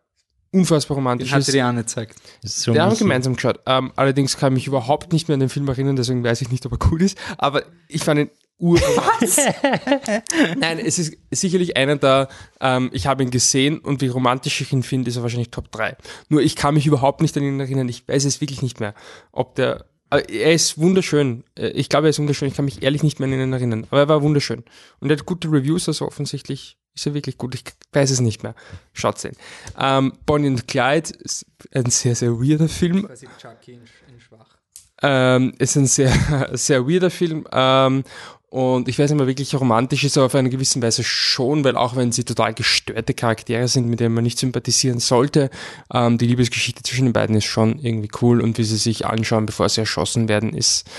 unfassbar 0.52 0.96
Den 0.96 1.00
romantisch 1.00 1.32
hat 1.32 1.40
ist. 1.40 1.48
dir 1.50 1.54
die 1.54 1.62
Anne 1.62 1.82
gezeigt. 1.82 2.20
So 2.44 2.74
Wir 2.74 2.84
haben 2.84 2.98
gemeinsam 2.98 3.36
geschaut. 3.36 3.60
Ähm, 3.66 3.92
allerdings 3.96 4.38
kann 4.38 4.54
ich 4.54 4.56
mich 4.56 4.68
überhaupt 4.68 5.14
nicht 5.14 5.28
mehr 5.28 5.34
an 5.36 5.40
den 5.42 5.50
Film 5.50 5.68
erinnern, 5.68 5.96
deswegen 5.96 6.24
weiß 6.24 6.42
ich 6.42 6.50
nicht, 6.52 6.66
ob 6.66 6.72
er 6.74 6.78
gut 6.78 7.02
ist. 7.02 7.18
Aber 7.38 7.64
ich 7.88 8.04
fand 8.04 8.20
ihn 8.22 8.30
ur. 8.58 8.80
Nein, 10.58 10.80
es 10.80 11.00
ist 11.00 11.16
sicherlich 11.32 11.78
einer 11.78 11.96
der, 11.98 12.28
ähm, 12.60 12.90
ich 12.94 13.08
habe 13.08 13.24
ihn 13.24 13.32
gesehen 13.32 13.80
und 13.80 14.02
wie 14.02 14.08
romantisch 14.08 14.60
ich 14.62 14.74
ihn 14.74 14.84
finde, 14.84 15.10
ist 15.10 15.16
er 15.18 15.24
wahrscheinlich 15.24 15.52
Top 15.52 15.72
3. 15.72 15.96
Nur 16.30 16.42
ich 16.42 16.56
kann 16.56 16.74
mich 16.74 16.86
überhaupt 16.88 17.22
nicht 17.22 17.36
an 17.38 17.44
ihn 17.44 17.60
erinnern. 17.60 17.88
Ich 17.90 18.08
weiß 18.08 18.26
es 18.26 18.42
wirklich 18.42 18.62
nicht 18.62 18.80
mehr. 18.80 18.94
Ob 19.32 19.56
der, 19.56 19.86
er 20.10 20.54
ist 20.54 20.78
wunderschön. 20.80 21.44
Äh, 21.56 21.70
Ich 21.70 21.90
glaube, 21.90 22.08
er 22.08 22.10
ist 22.10 22.20
wunderschön. 22.20 22.48
Ich 22.48 22.56
kann 22.56 22.66
mich 22.66 22.82
ehrlich 22.82 23.04
nicht 23.04 23.20
mehr 23.20 23.28
an 23.30 23.40
ihn 23.40 23.54
erinnern. 23.54 23.86
Aber 23.92 24.00
er 24.02 24.10
war 24.10 24.22
wunderschön. 24.24 24.64
Und 25.00 25.10
er 25.12 25.18
hat 25.18 25.26
gute 25.26 25.50
Reviews, 25.52 25.88
also 25.88 26.08
offensichtlich 26.08 26.78
ist 27.00 27.06
er 27.06 27.14
wirklich 27.14 27.38
gut. 27.38 27.56
Ich 27.56 27.64
weiß 27.94 28.12
es 28.12 28.20
nicht 28.20 28.44
mehr. 28.44 28.56
Schaut 28.94 29.20
sehen. 29.20 29.36
Ähm, 29.80 30.14
Bonnie 30.26 30.48
und 30.48 30.68
Clyde 30.68 31.10
ist 31.20 31.46
ein 31.74 31.90
sehr, 31.90 32.16
sehr 32.16 32.32
weirder 32.32 32.70
Film. 32.70 33.06
Quasi 33.06 33.28
Chucky 33.42 33.74
in, 33.74 33.82
in 34.14 34.20
schwach. 34.20 34.58
Ähm, 35.02 35.54
ist 35.58 35.78
ein 35.78 35.88
sehr, 35.88 36.12
sehr 36.54 36.88
weirder 36.88 37.10
Film. 37.10 37.48
Ähm, 37.52 38.04
und 38.50 38.88
ich 38.88 38.98
weiß 38.98 39.12
nicht 39.12 39.18
mehr, 39.18 39.28
wirklich 39.28 39.54
romantisch 39.54 40.04
ist 40.04 40.18
er 40.18 40.24
auf 40.24 40.34
eine 40.34 40.50
gewisse 40.50 40.82
Weise 40.82 41.04
schon, 41.04 41.64
weil 41.64 41.78
auch 41.78 41.96
wenn 41.96 42.12
sie 42.12 42.24
total 42.24 42.56
gestörte 42.56 43.14
Charaktere 43.14 43.68
sind, 43.68 43.88
mit 43.88 44.00
denen 44.00 44.16
man 44.16 44.24
nicht 44.24 44.40
sympathisieren 44.40 45.00
sollte, 45.00 45.52
ähm, 45.94 46.18
die 46.18 46.26
Liebesgeschichte 46.26 46.82
zwischen 46.82 47.06
den 47.06 47.14
beiden 47.14 47.36
ist 47.36 47.46
schon 47.46 47.78
irgendwie 47.78 48.10
cool 48.22 48.42
und 48.42 48.58
wie 48.58 48.64
sie 48.64 48.78
sich 48.78 49.06
anschauen, 49.06 49.46
bevor 49.46 49.70
sie 49.70 49.82
erschossen 49.82 50.30
werden, 50.30 50.56
ist 50.56 50.90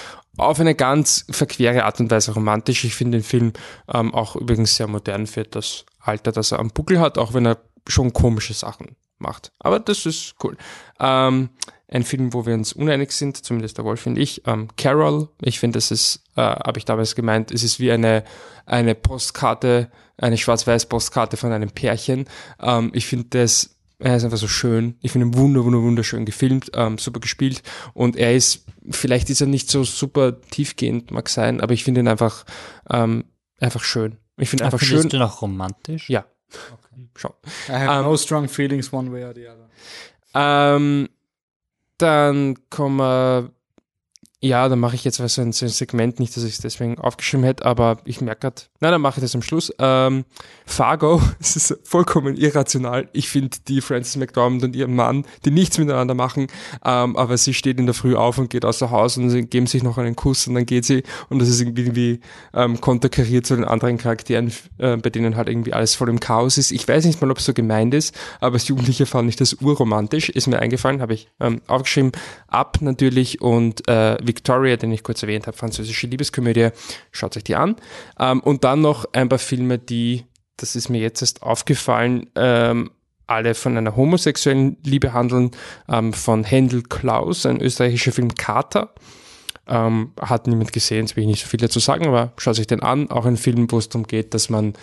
auf 0.42 0.60
eine 0.60 0.74
ganz 0.74 1.24
verquere 1.30 1.84
Art 1.84 2.00
und 2.00 2.10
Weise 2.10 2.32
romantisch. 2.32 2.84
Ich 2.84 2.94
finde 2.94 3.18
den 3.18 3.24
Film 3.24 3.52
ähm, 3.92 4.14
auch 4.14 4.36
übrigens 4.36 4.76
sehr 4.76 4.86
modern 4.86 5.26
für 5.26 5.44
das 5.44 5.84
Alter, 6.00 6.32
das 6.32 6.52
er 6.52 6.58
am 6.58 6.70
Buckel 6.70 7.00
hat, 7.00 7.18
auch 7.18 7.34
wenn 7.34 7.46
er 7.46 7.58
schon 7.86 8.12
komische 8.12 8.54
Sachen 8.54 8.96
macht. 9.18 9.52
Aber 9.58 9.78
das 9.78 10.06
ist 10.06 10.34
cool. 10.42 10.56
Ähm, 10.98 11.50
ein 11.88 12.04
Film, 12.04 12.32
wo 12.32 12.46
wir 12.46 12.54
uns 12.54 12.72
uneinig 12.72 13.12
sind, 13.12 13.44
zumindest 13.44 13.78
der 13.78 13.84
Wolf 13.84 14.06
und 14.06 14.16
ich. 14.16 14.42
Ähm, 14.46 14.68
Carol, 14.76 15.28
ich 15.42 15.58
finde, 15.58 15.76
das 15.76 15.90
ist, 15.90 16.22
äh, 16.36 16.42
habe 16.42 16.78
ich 16.78 16.84
damals 16.84 17.14
gemeint, 17.14 17.50
es 17.50 17.62
ist 17.62 17.80
wie 17.80 17.90
eine, 17.90 18.24
eine 18.64 18.94
Postkarte, 18.94 19.90
eine 20.16 20.38
schwarz-weiß 20.38 20.86
Postkarte 20.86 21.36
von 21.36 21.52
einem 21.52 21.70
Pärchen. 21.70 22.26
Ähm, 22.60 22.90
ich 22.94 23.06
finde 23.06 23.26
das, 23.30 23.76
er 23.98 24.16
ist 24.16 24.24
einfach 24.24 24.38
so 24.38 24.48
schön. 24.48 24.96
Ich 25.02 25.12
finde 25.12 25.26
ihn 25.26 25.34
wunder, 25.34 25.64
wunder, 25.64 25.82
wunderschön 25.82 26.24
gefilmt, 26.24 26.70
ähm, 26.74 26.96
super 26.96 27.20
gespielt. 27.20 27.62
Und 27.92 28.16
er 28.16 28.34
ist, 28.34 28.64
vielleicht 28.88 29.30
ist 29.30 29.40
er 29.40 29.46
nicht 29.46 29.70
so 29.70 29.84
super 29.84 30.40
tiefgehend, 30.40 31.10
mag 31.10 31.28
sein, 31.28 31.60
aber 31.60 31.72
ich 31.72 31.84
finde 31.84 32.00
ihn 32.00 32.08
einfach, 32.08 32.44
ähm, 32.88 33.24
einfach 33.58 33.84
schön. 33.84 34.16
Ich 34.36 34.48
finde 34.48 34.64
einfach 34.64 34.80
schön. 34.80 35.08
du 35.08 35.18
noch 35.18 35.42
romantisch? 35.42 36.08
Ja. 36.08 36.24
Schon. 37.16 37.32
I 37.68 37.72
have 37.72 37.98
Ähm, 37.98 38.02
no 38.04 38.16
strong 38.16 38.48
feelings 38.48 38.92
one 38.92 39.12
way 39.12 39.24
or 39.24 39.34
the 39.34 39.46
other. 39.46 39.68
Ähm, 40.34 41.08
dann 41.98 42.56
kommen 42.70 42.96
wir, 42.96 43.52
ja, 44.42 44.66
dann 44.70 44.78
mache 44.78 44.94
ich 44.94 45.04
jetzt 45.04 45.20
was 45.20 45.34
so 45.34 45.42
ein, 45.42 45.52
so 45.52 45.66
ein 45.66 45.68
Segment, 45.68 46.18
nicht, 46.18 46.34
dass 46.34 46.44
ich 46.44 46.54
es 46.54 46.58
deswegen 46.60 46.98
aufgeschrieben 46.98 47.44
hätte, 47.44 47.66
aber 47.66 47.98
ich 48.06 48.22
merke 48.22 48.40
gerade, 48.40 48.62
nein, 48.80 48.92
dann 48.92 49.00
mache 49.02 49.18
ich 49.18 49.22
das 49.22 49.34
am 49.34 49.42
Schluss. 49.42 49.70
Ähm, 49.78 50.24
Fargo, 50.64 51.20
es 51.40 51.56
ist 51.56 51.78
vollkommen 51.84 52.36
irrational. 52.36 53.10
Ich 53.12 53.28
finde 53.28 53.58
die 53.68 53.82
Frances 53.82 54.16
McDormand 54.16 54.64
und 54.64 54.74
ihren 54.74 54.94
Mann, 54.94 55.26
die 55.44 55.50
nichts 55.50 55.76
miteinander 55.76 56.14
machen, 56.14 56.46
ähm, 56.86 57.16
aber 57.18 57.36
sie 57.36 57.52
steht 57.52 57.78
in 57.78 57.84
der 57.84 57.94
Früh 57.94 58.16
auf 58.16 58.38
und 58.38 58.48
geht 58.48 58.64
außer 58.64 58.90
Haus 58.90 59.18
und 59.18 59.28
sie 59.28 59.42
geben 59.42 59.66
sich 59.66 59.82
noch 59.82 59.98
einen 59.98 60.16
Kuss 60.16 60.46
und 60.46 60.54
dann 60.54 60.64
geht 60.64 60.86
sie 60.86 61.02
und 61.28 61.38
das 61.38 61.50
ist 61.50 61.60
irgendwie, 61.60 61.82
irgendwie 61.82 62.20
ähm, 62.54 62.80
konterkariert 62.80 63.44
zu 63.44 63.54
den 63.56 63.64
anderen 63.64 63.98
Charakteren, 63.98 64.50
äh, 64.78 64.96
bei 64.96 65.10
denen 65.10 65.36
halt 65.36 65.48
irgendwie 65.48 65.74
alles 65.74 65.94
voll 65.94 66.08
im 66.08 66.18
Chaos 66.18 66.56
ist. 66.56 66.70
Ich 66.70 66.88
weiß 66.88 67.04
nicht 67.04 67.20
mal, 67.20 67.30
ob 67.30 67.38
es 67.38 67.44
so 67.44 67.52
gemeint 67.52 67.92
ist, 67.92 68.18
aber 68.40 68.54
als 68.54 68.68
Jugendlicher 68.68 69.04
fand 69.04 69.28
ich 69.28 69.36
das 69.36 69.52
urromantisch, 69.60 70.30
ist 70.30 70.46
mir 70.46 70.60
eingefallen, 70.60 71.02
habe 71.02 71.12
ich 71.12 71.28
ähm, 71.40 71.60
aufgeschrieben. 71.66 72.12
Ab 72.48 72.78
natürlich 72.80 73.42
und 73.42 73.86
äh, 73.86 74.16
Victoria, 74.30 74.76
den 74.76 74.92
ich 74.92 75.02
kurz 75.02 75.22
erwähnt 75.22 75.48
habe, 75.48 75.56
französische 75.56 76.06
Liebeskomödie, 76.06 76.68
schaut 77.10 77.36
euch 77.36 77.42
die 77.42 77.56
an. 77.56 77.74
Ähm, 78.18 78.40
und 78.40 78.62
dann 78.62 78.80
noch 78.80 79.06
ein 79.12 79.28
paar 79.28 79.40
Filme, 79.40 79.78
die, 79.78 80.24
das 80.56 80.76
ist 80.76 80.88
mir 80.88 81.00
jetzt 81.00 81.20
erst 81.20 81.42
aufgefallen, 81.42 82.30
ähm, 82.36 82.90
alle 83.26 83.54
von 83.54 83.76
einer 83.76 83.96
homosexuellen 83.96 84.76
Liebe 84.84 85.12
handeln, 85.12 85.50
ähm, 85.88 86.12
von 86.12 86.44
Händel 86.44 86.82
Klaus, 86.84 87.44
ein 87.44 87.60
österreichischer 87.60 88.12
Film 88.12 88.34
Kater. 88.36 88.94
Ähm, 89.66 90.12
hat 90.20 90.46
niemand 90.46 90.72
gesehen, 90.72 91.06
jetzt 91.06 91.16
will 91.16 91.24
ich 91.24 91.28
nicht 91.28 91.42
so 91.42 91.48
viel 91.48 91.60
dazu 91.60 91.80
sagen, 91.80 92.06
aber 92.06 92.32
schaut 92.36 92.56
sich 92.56 92.66
den 92.66 92.82
an. 92.82 93.10
Auch 93.10 93.26
ein 93.26 93.36
Film, 93.36 93.70
wo 93.70 93.78
es 93.78 93.88
darum 93.88 94.06
geht, 94.06 94.34
dass 94.34 94.48
man 94.48 94.74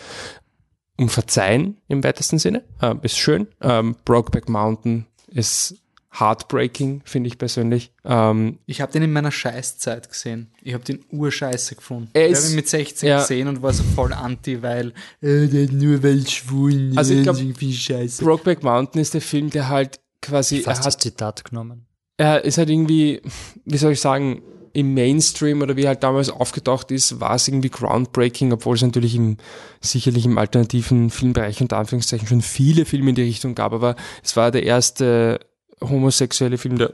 um 0.98 1.10
Verzeihen 1.10 1.78
im 1.88 2.04
weitesten 2.04 2.40
Sinne. 2.40 2.64
Ähm, 2.82 3.00
ist 3.04 3.18
schön. 3.18 3.48
Ähm, 3.62 3.96
Brokeback 4.06 4.50
Mountain 4.50 5.06
ist 5.28 5.76
heartbreaking, 6.20 7.02
finde 7.06 7.28
ich 7.28 7.38
persönlich. 7.38 7.92
Ähm, 8.06 8.60
Ich 8.66 8.82
habe 8.82 8.92
den 8.92 9.04
in 9.04 9.12
meiner 9.14 9.32
Scheißzeit 9.32 10.10
gesehen. 10.10 10.52
Ich 10.62 10.74
habe 10.74 10.84
den 10.84 11.00
urscheiße 11.12 11.76
gefunden. 11.76 12.10
Er 12.14 12.26
ich 12.28 12.32
ist- 12.34 12.44
habe 12.44 12.50
ihn 12.52 12.56
mit 12.56 12.68
16 12.70 13.10
ja. 13.10 13.20
gesehen 13.20 13.48
und 13.48 13.62
war 13.62 13.74
so 13.74 13.84
voll 13.96 14.14
anti, 14.14 14.62
weil 14.62 14.94
äh, 15.22 15.48
der 15.48 15.72
nur 15.72 16.02
weil 16.04 16.28
schwulen 16.28 16.98
Also 16.98 17.14
ich 17.14 17.24
glaub, 17.24 17.38
irgendwie 17.38 17.74
scheiße. 17.74 18.24
Brokeback 18.24 18.64
Mountain 18.64 19.02
ist 19.02 19.14
der 19.14 19.22
Film, 19.22 19.50
der 19.50 19.70
halt 19.70 20.00
quasi, 20.22 20.58
er 20.58 20.64
Fast 20.64 20.86
das 20.86 20.94
hat, 20.96 21.02
Zitat 21.02 21.44
genommen. 21.46 21.86
er 22.18 22.44
ist 22.44 22.58
halt 22.58 22.70
irgendwie, 22.70 23.22
wie 23.66 23.78
soll 23.78 23.92
ich 23.94 24.02
sagen, 24.02 24.42
im 24.74 24.94
Mainstream 24.94 25.62
oder 25.64 25.76
wie 25.76 25.84
er 25.84 25.90
halt 25.90 26.04
damals 26.04 26.30
aufgetaucht 26.30 26.92
ist, 26.92 27.20
war 27.20 27.34
es 27.34 27.48
irgendwie 27.48 27.70
groundbreaking, 27.70 28.52
obwohl 28.54 28.76
es 28.76 28.82
natürlich 28.84 29.16
im, 29.16 29.38
sicherlich 29.82 30.26
im 30.26 30.38
alternativen 30.38 31.10
Filmbereich 31.10 31.62
unter 31.62 31.78
Anführungszeichen 31.78 32.28
schon 32.28 32.42
viele 32.42 32.86
Filme 32.86 33.10
in 33.10 33.16
die 33.16 33.24
Richtung 33.24 33.56
gab, 33.56 33.74
aber 33.74 33.96
es 34.24 34.36
war 34.36 34.52
der 34.52 34.64
erste 34.64 35.40
homosexuelle 35.82 36.58
Film, 36.58 36.78
der 36.78 36.94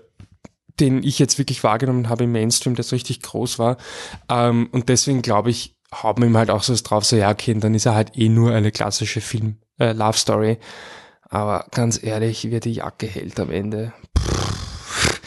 den 0.79 1.03
ich 1.03 1.19
jetzt 1.19 1.37
wirklich 1.37 1.63
wahrgenommen 1.63 2.09
habe 2.09 2.23
im 2.23 2.31
Mainstream, 2.31 2.75
der 2.75 2.83
so 2.83 2.95
richtig 2.95 3.21
groß 3.21 3.59
war. 3.59 3.77
Ähm, 4.29 4.69
und 4.71 4.89
deswegen 4.89 5.21
glaube 5.21 5.49
ich, 5.51 5.75
haben 5.91 6.23
wir 6.23 6.27
ihm 6.27 6.37
halt 6.37 6.49
auch 6.49 6.63
so 6.63 6.73
was 6.73 6.83
drauf, 6.83 7.05
so 7.05 7.15
ja, 7.15 7.29
okay, 7.29 7.53
dann 7.53 7.75
ist 7.75 7.85
er 7.85 7.95
halt 7.95 8.17
eh 8.17 8.29
nur 8.29 8.53
eine 8.53 8.71
klassische 8.71 9.21
Film, 9.21 9.57
äh, 9.77 9.93
Love 9.93 10.17
Story. 10.17 10.57
Aber 11.29 11.67
ganz 11.71 12.01
ehrlich, 12.01 12.49
wie 12.49 12.59
die 12.59 12.73
Jacke 12.73 13.07
hält 13.07 13.39
am 13.39 13.51
Ende. 13.51 13.93
Pff, 14.17 15.21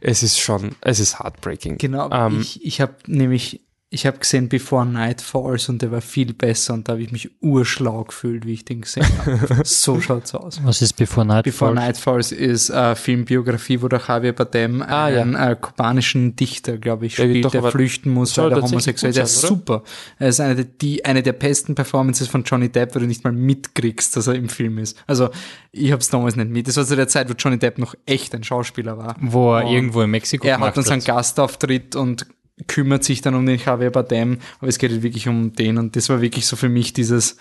es 0.00 0.22
ist 0.22 0.38
schon, 0.38 0.76
es 0.80 1.00
ist 1.00 1.18
heartbreaking. 1.18 1.78
Genau, 1.78 2.10
Ähm, 2.10 2.40
ich, 2.40 2.64
ich 2.64 2.80
habe 2.80 2.94
nämlich, 3.06 3.60
ich 3.92 4.06
habe 4.06 4.16
gesehen 4.18 4.48
Before 4.48 4.86
Night 4.86 5.20
Falls 5.20 5.68
und 5.68 5.82
der 5.82 5.92
war 5.92 6.00
viel 6.00 6.32
besser 6.32 6.72
und 6.72 6.88
da 6.88 6.92
habe 6.92 7.02
ich 7.02 7.12
mich 7.12 7.30
urschlau 7.42 8.04
gefühlt, 8.04 8.46
wie 8.46 8.54
ich 8.54 8.64
den 8.64 8.80
gesehen 8.80 9.06
habe. 9.18 9.60
so 9.64 10.00
schaut's 10.00 10.34
aus. 10.34 10.60
Was 10.64 10.80
ist 10.80 10.94
Before 10.94 11.26
Night 11.26 11.44
Before 11.44 11.74
Falls? 11.74 11.86
Night 11.86 11.96
Falls 11.98 12.32
ist 12.32 12.70
eine 12.70 12.96
Filmbiografie, 12.96 13.82
wo 13.82 13.88
der 13.88 14.00
Javier 14.00 14.32
Bardem 14.32 14.80
Ah, 14.80 15.10
ja. 15.10 15.20
einen 15.20 15.34
äh, 15.34 15.56
kubanischen 15.60 16.34
Dichter, 16.36 16.78
glaube 16.78 17.04
ich, 17.04 17.16
spielt, 17.16 17.44
doch 17.44 17.50
der 17.50 17.64
flüchten 17.64 18.10
muss, 18.10 18.38
weil 18.38 18.52
er 18.52 18.62
homosexuell 18.62 19.10
ist. 19.10 19.16
Der 19.16 19.24
ist 19.24 19.42
super. 19.42 19.82
Er 20.18 20.28
ist 20.28 20.40
eine 20.40 20.56
der, 20.56 20.64
die, 20.64 21.04
eine 21.04 21.22
der 21.22 21.34
besten 21.34 21.74
Performances 21.74 22.28
von 22.28 22.44
Johnny 22.44 22.70
Depp, 22.70 22.94
wo 22.94 22.98
du 22.98 23.06
nicht 23.06 23.24
mal 23.24 23.32
mitkriegst, 23.34 24.16
dass 24.16 24.26
er 24.26 24.36
im 24.36 24.48
Film 24.48 24.78
ist. 24.78 24.96
Also, 25.06 25.28
ich 25.70 25.92
habe 25.92 26.00
es 26.00 26.08
damals 26.08 26.36
nicht 26.36 26.48
mit. 26.48 26.66
Das 26.66 26.78
war 26.78 26.86
zu 26.86 26.96
der 26.96 27.08
Zeit, 27.08 27.28
wo 27.28 27.34
Johnny 27.34 27.58
Depp 27.58 27.76
noch 27.76 27.94
echt 28.06 28.34
ein 28.34 28.42
Schauspieler 28.42 28.96
war. 28.96 29.16
Wo 29.20 29.54
er 29.54 29.66
Und 29.66 29.72
irgendwo 29.72 30.00
in 30.00 30.10
Mexiko 30.10 30.46
Er 30.46 30.58
hat 30.60 30.78
dann 30.78 30.84
seinen 30.84 31.04
Gastauftritt 31.04 31.94
und 31.94 32.26
kümmert 32.66 33.04
sich 33.04 33.20
dann 33.20 33.34
um 33.34 33.46
den 33.46 33.58
Javier 33.58 33.90
Bardem, 33.90 34.38
aber 34.58 34.68
es 34.68 34.78
geht 34.78 34.90
halt 34.90 35.02
wirklich 35.02 35.28
um 35.28 35.52
den 35.54 35.78
und 35.78 35.96
das 35.96 36.08
war 36.08 36.20
wirklich 36.20 36.46
so 36.46 36.56
für 36.56 36.68
mich 36.68 36.92
dieses 36.92 37.36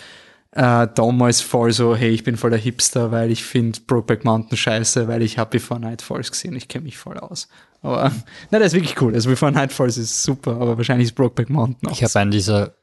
äh, 0.53 0.87
damals 0.93 1.41
voll 1.41 1.71
so, 1.71 1.95
hey, 1.95 2.09
ich 2.09 2.23
bin 2.23 2.35
voll 2.35 2.49
der 2.49 2.59
Hipster, 2.59 3.11
weil 3.11 3.31
ich 3.31 3.43
finde 3.43 3.79
Brokeback 3.87 4.25
Mountain 4.25 4.57
scheiße, 4.57 5.07
weil 5.07 5.21
ich 5.21 5.37
habe 5.37 5.51
Before 5.51 5.79
Night 5.79 6.01
Falls 6.01 6.29
gesehen, 6.31 6.55
ich 6.55 6.67
kenne 6.67 6.85
mich 6.85 6.97
voll 6.97 7.17
aus. 7.17 7.47
Aber 7.81 8.03
nein, 8.51 8.61
das 8.61 8.67
ist 8.67 8.73
wirklich 8.73 9.01
cool. 9.01 9.13
Also 9.13 9.29
Before 9.29 9.51
Night 9.51 9.71
Falls 9.71 9.97
ist 9.97 10.23
super, 10.23 10.51
aber 10.53 10.77
wahrscheinlich 10.77 11.07
ist 11.07 11.15
Brokeback 11.15 11.49
Mountain 11.49 11.89
auch. 11.89 11.93
Ich 11.93 12.03
habe 12.03 12.19
einen 12.19 12.31
dieser 12.31 12.73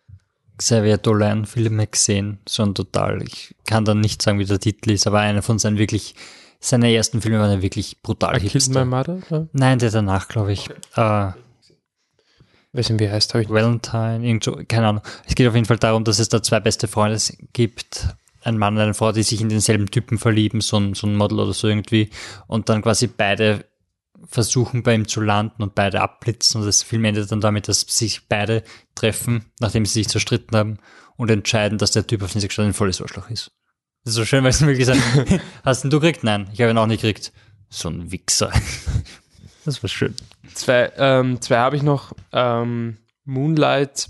Xavier 0.57 0.97
Dolan 0.97 1.45
Filme 1.47 1.87
gesehen, 1.87 2.39
so 2.49 2.63
ein 2.63 2.75
total. 2.75 3.23
Ich 3.23 3.55
kann 3.67 3.85
dann 3.85 4.01
nicht 4.01 4.23
sagen, 4.23 4.39
wie 4.39 4.45
der 4.45 4.59
Titel 4.59 4.91
ist, 4.91 5.07
aber 5.07 5.21
einer 5.21 5.43
von 5.43 5.59
seinen 5.59 5.79
wirklich, 5.79 6.15
seine 6.61 6.93
ersten 6.93 7.21
Filme 7.21 7.39
waren 7.39 7.53
ja 7.53 7.63
wirklich 7.63 7.99
brutal 8.03 8.37
I 8.37 8.41
Killed 8.41 8.55
My 8.55 8.61
hipster. 8.61 8.85
Mother? 8.87 9.19
Ja. 9.31 9.47
Nein, 9.53 9.79
der 9.79 9.91
danach, 9.91 10.29
glaube 10.29 10.53
ich. 10.53 10.69
Äh, 10.97 11.33
Weiß 12.73 12.91
nicht, 12.91 13.01
wie 13.01 13.11
heißt, 13.11 13.33
habe 13.35 13.43
ich 13.43 13.51
Valentine, 13.51 14.27
irgend 14.27 14.45
so, 14.45 14.61
keine 14.69 14.89
Ahnung. 14.89 15.03
Es 15.27 15.35
geht 15.35 15.49
auf 15.49 15.55
jeden 15.55 15.67
Fall 15.67 15.79
darum, 15.79 16.05
dass 16.05 16.19
es 16.19 16.29
da 16.29 16.43
zwei 16.43 16.61
beste 16.61 16.87
Freunde 16.87 17.19
gibt. 17.53 18.09
Ein 18.43 18.59
Mann 18.59 18.77
und 18.77 18.83
eine 18.83 18.95
Frau, 18.95 19.13
die 19.13 19.23
sich 19.23 19.41
in 19.41 19.49
denselben 19.49 19.91
Typen 19.91 20.19
verlieben, 20.19 20.61
so 20.61 20.77
ein, 20.77 20.95
so 20.95 21.07
ein 21.07 21.17
Model 21.17 21.41
oder 21.41 21.53
so 21.55 21.67
irgendwie. 21.67 22.11
Und 22.47 22.69
dann 22.69 22.83
quasi 22.83 23.07
beide 23.07 23.65
versuchen 24.27 24.83
bei 24.83 24.95
ihm 24.95 25.09
zu 25.09 25.21
landen 25.21 25.63
und 25.63 25.75
beide 25.75 26.01
abblitzen 26.01 26.61
und 26.61 26.67
das 26.67 26.83
Film 26.83 27.05
endet 27.05 27.31
dann 27.31 27.41
damit, 27.41 27.69
dass 27.69 27.81
sich 27.81 28.29
beide 28.29 28.63
treffen, 28.95 29.47
nachdem 29.61 29.87
sie 29.87 29.95
sich 29.95 30.09
zerstritten 30.09 30.57
haben 30.57 30.79
und 31.17 31.31
entscheiden, 31.31 31.79
dass 31.79 31.93
der 31.93 32.07
Typ 32.07 32.23
auf 32.23 32.33
den 32.33 32.41
sie 32.41 32.49
gestanden 32.49 32.73
ein 32.73 32.75
volles 32.75 33.01
Arschloch 33.01 33.31
ist. 33.31 33.53
Das 34.05 34.13
ist 34.13 34.17
so 34.17 34.25
schön, 34.25 34.45
weil 34.45 34.53
sie 34.53 34.67
wirklich 34.67 34.87
sagen, 34.87 35.03
hast 35.65 35.85
du 35.85 35.91
gekriegt? 35.91 36.25
Nein, 36.25 36.49
ich 36.53 36.61
habe 36.61 36.71
ihn 36.71 36.79
auch 36.79 36.87
nicht 36.87 37.03
gekriegt. 37.03 37.33
So 37.71 37.89
ein 37.89 38.11
Wichser. 38.11 38.53
Das 39.69 39.83
war 39.83 39.89
schön. 39.91 40.15
Zwei, 40.55 40.91
ähm, 40.97 41.41
zwei 41.43 41.57
habe 41.59 41.77
ich 41.77 41.83
noch. 41.83 42.13
Ähm, 42.33 42.97
Moonlight, 43.27 44.09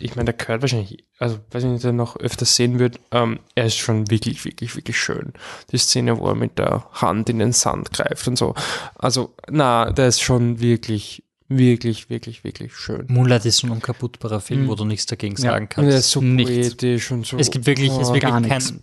ich 0.00 0.16
meine, 0.16 0.26
der 0.26 0.34
gehört 0.34 0.62
wahrscheinlich, 0.62 1.04
also 1.18 1.38
weiß 1.52 1.62
ich 1.62 1.70
nicht, 1.70 1.84
ob 1.84 1.90
er 1.90 1.92
noch 1.92 2.16
öfters 2.16 2.56
sehen 2.56 2.78
wird. 2.80 2.98
Ähm, 3.12 3.38
er 3.54 3.66
ist 3.66 3.76
schon 3.76 4.10
wirklich, 4.10 4.44
wirklich, 4.44 4.74
wirklich 4.74 4.98
schön. 4.98 5.32
Die 5.70 5.78
Szene, 5.78 6.18
wo 6.18 6.26
er 6.28 6.34
mit 6.34 6.58
der 6.58 6.84
Hand 6.92 7.28
in 7.30 7.38
den 7.38 7.52
Sand 7.52 7.92
greift 7.92 8.26
und 8.26 8.36
so. 8.36 8.54
Also, 8.96 9.32
na, 9.48 9.92
der 9.92 10.08
ist 10.08 10.20
schon 10.20 10.58
wirklich, 10.60 11.22
wirklich, 11.48 12.10
wirklich, 12.10 12.42
wirklich 12.42 12.74
schön. 12.74 13.06
Moonlight 13.08 13.44
ist 13.46 13.58
so 13.58 13.68
ein 13.68 13.70
unkaputtbarer 13.70 14.40
Film, 14.40 14.66
wo 14.66 14.74
du 14.74 14.84
nichts 14.84 15.06
dagegen 15.06 15.36
sagen 15.36 15.68
Und 15.76 15.84
er 15.84 15.90
kannst. 15.92 15.98
ist 15.98 16.10
so 16.10 16.20
Nichts. 16.20 16.50
poetisch 16.50 17.10
und 17.12 17.24
so. 17.24 17.38
Es 17.38 17.52
gibt 17.52 17.66
wirklich, 17.66 17.90
es 17.92 17.98
ist 17.98 18.08
Oh, 18.08 18.14
wirklich 18.14 18.30
gar 18.32 18.40
kein, 18.42 18.48
nichts. 18.50 18.74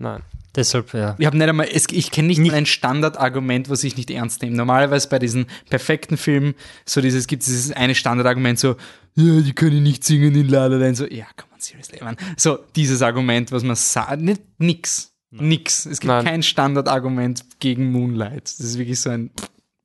Nein. 0.00 0.22
deshalb, 0.56 0.94
ja. 0.94 1.14
Ich 1.18 1.26
habe 1.26 1.36
nicht 1.36 1.48
einmal, 1.48 1.68
es, 1.70 1.86
ich 1.92 2.10
kenne 2.10 2.28
nicht, 2.28 2.38
mal 2.40 2.54
ein 2.54 2.64
Standardargument, 2.64 3.68
was 3.68 3.84
ich 3.84 3.98
nicht 3.98 4.10
ernst 4.10 4.42
nehme. 4.42 4.56
Normalerweise 4.56 5.08
bei 5.08 5.18
diesen 5.18 5.46
perfekten 5.68 6.16
Filmen, 6.16 6.54
so 6.86 7.02
dieses, 7.02 7.26
gibt 7.26 7.42
es 7.42 7.48
dieses 7.48 7.72
eine 7.72 7.94
Standardargument, 7.94 8.58
so, 8.58 8.76
ja, 9.14 9.40
die 9.40 9.52
können 9.52 9.82
nicht 9.82 10.02
singen 10.02 10.34
in 10.34 10.48
La 10.48 10.66
La 10.66 10.78
Land, 10.78 10.96
so, 10.96 11.06
ja, 11.06 11.26
come 11.36 11.52
on, 11.52 11.60
seriously, 11.60 11.98
man. 12.02 12.16
So, 12.38 12.58
dieses 12.74 13.02
Argument, 13.02 13.52
was 13.52 13.62
man 13.62 13.76
sagt, 13.76 14.22
nicht, 14.22 14.40
nix. 14.58 15.12
Nix. 15.32 15.86
Es 15.86 16.00
gibt 16.00 16.08
Nein. 16.08 16.24
kein 16.24 16.42
Standardargument 16.42 17.44
gegen 17.60 17.92
Moonlight. 17.92 18.44
Das 18.44 18.66
ist 18.66 18.78
wirklich 18.78 19.00
so 19.00 19.10
ein, 19.10 19.30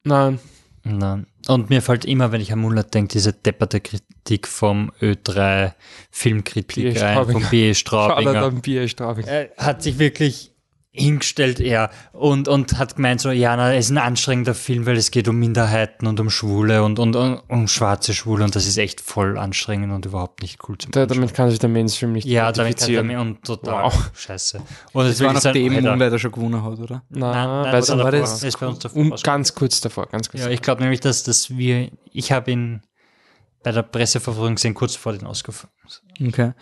Nein. 0.04 0.40
Nein. 0.84 1.28
Und 1.48 1.70
mir 1.70 1.82
fällt 1.82 2.06
immer, 2.06 2.32
wenn 2.32 2.42
ich 2.42 2.52
an 2.52 2.60
Moonlight 2.60 2.94
denke, 2.94 3.14
diese 3.14 3.34
depperte 3.34 3.80
Kritik 3.80 4.48
vom 4.48 4.92
Ö3 5.02 5.74
Filmkritik 6.10 6.96
B.E. 6.96 7.02
ein, 7.02 7.16
vom 7.16 7.26
Straubinger. 7.26 7.50
B. 7.50 7.74
Schade 7.74 7.76
Straubinger. 7.76 8.34
dann 8.34 8.62
Bier 8.62 8.88
Straubing. 8.88 9.26
Er 9.26 9.50
hat 9.58 9.84
sich 9.84 10.00
wirklich 10.00 10.55
hingestellt, 10.96 11.60
er, 11.60 11.90
und, 12.14 12.48
und 12.48 12.78
hat 12.78 12.96
gemeint 12.96 13.20
so, 13.22 13.32
ja, 13.32 13.56
na, 13.56 13.74
es 13.74 13.86
ist 13.86 13.92
ein 13.92 13.98
anstrengender 13.98 14.56
Film, 14.56 14.86
weil 14.86 14.96
es 14.98 15.12
geht 15.12 15.28
um 15.28 15.38
Minderheiten 15.38 16.08
und 16.08 16.20
um 16.20 16.30
Schwule 16.30 16.84
und, 16.84 16.98
und, 17.00 17.16
und 17.16 17.42
um 17.48 17.68
schwarze 17.68 18.14
Schwule 18.14 18.44
und 18.44 18.56
das 18.56 18.66
ist 18.66 18.78
echt 18.78 19.02
voll 19.02 19.38
anstrengend 19.38 19.92
und 19.94 20.06
überhaupt 20.06 20.42
nicht 20.42 20.60
cool 20.68 20.78
zum 20.78 20.92
Da, 20.92 21.06
damit 21.06 21.34
kann 21.34 21.50
sich 21.50 21.60
der 21.60 21.70
Mainstream 21.70 22.14
nicht 22.14 22.26
Ja, 22.26 22.52
damit 22.52 22.78
kann 22.78 22.94
damit 22.94 23.18
und 23.18 23.44
total 23.44 23.84
Wow. 23.86 24.12
scheiße. 24.16 24.62
Und 24.94 25.06
es 25.06 25.18
das 25.18 25.22
war 25.22 25.30
ein- 25.30 25.34
nachdem 25.44 25.76
Alter. 25.76 25.90
Moonlight 25.90 26.12
er 26.14 26.20
schon 26.20 26.32
gewonnen 26.32 26.64
hat, 26.64 26.80
oder? 26.80 27.04
Nein, 27.10 27.20
Nein, 27.20 27.48
nein, 27.48 27.66
weil 27.66 27.72
das 27.82 27.90
war 27.98 28.12
das- 28.12 28.44
ist 28.44 28.60
bei 28.60 28.68
uns 28.68 28.80
davor 28.80 29.02
um, 29.02 29.14
ganz 29.24 29.54
kurz 29.54 29.82
davor, 29.82 30.08
ganz 30.08 30.30
kurz. 30.30 30.44
Ja, 30.44 30.50
ich 30.50 30.62
glaube 30.62 30.82
nämlich, 30.82 31.02
dass, 31.02 31.24
dass 31.24 31.50
wir, 31.58 31.90
ich 32.12 32.32
habe 32.32 32.52
ihn 32.52 32.82
bei 33.64 33.72
der 33.72 33.82
Presseverfolgung 33.84 34.56
gesehen, 34.56 34.74
kurz 34.76 34.96
vor 34.96 35.14
den 35.14 35.26
Oscar. 35.26 35.54
Okay. 36.26 36.54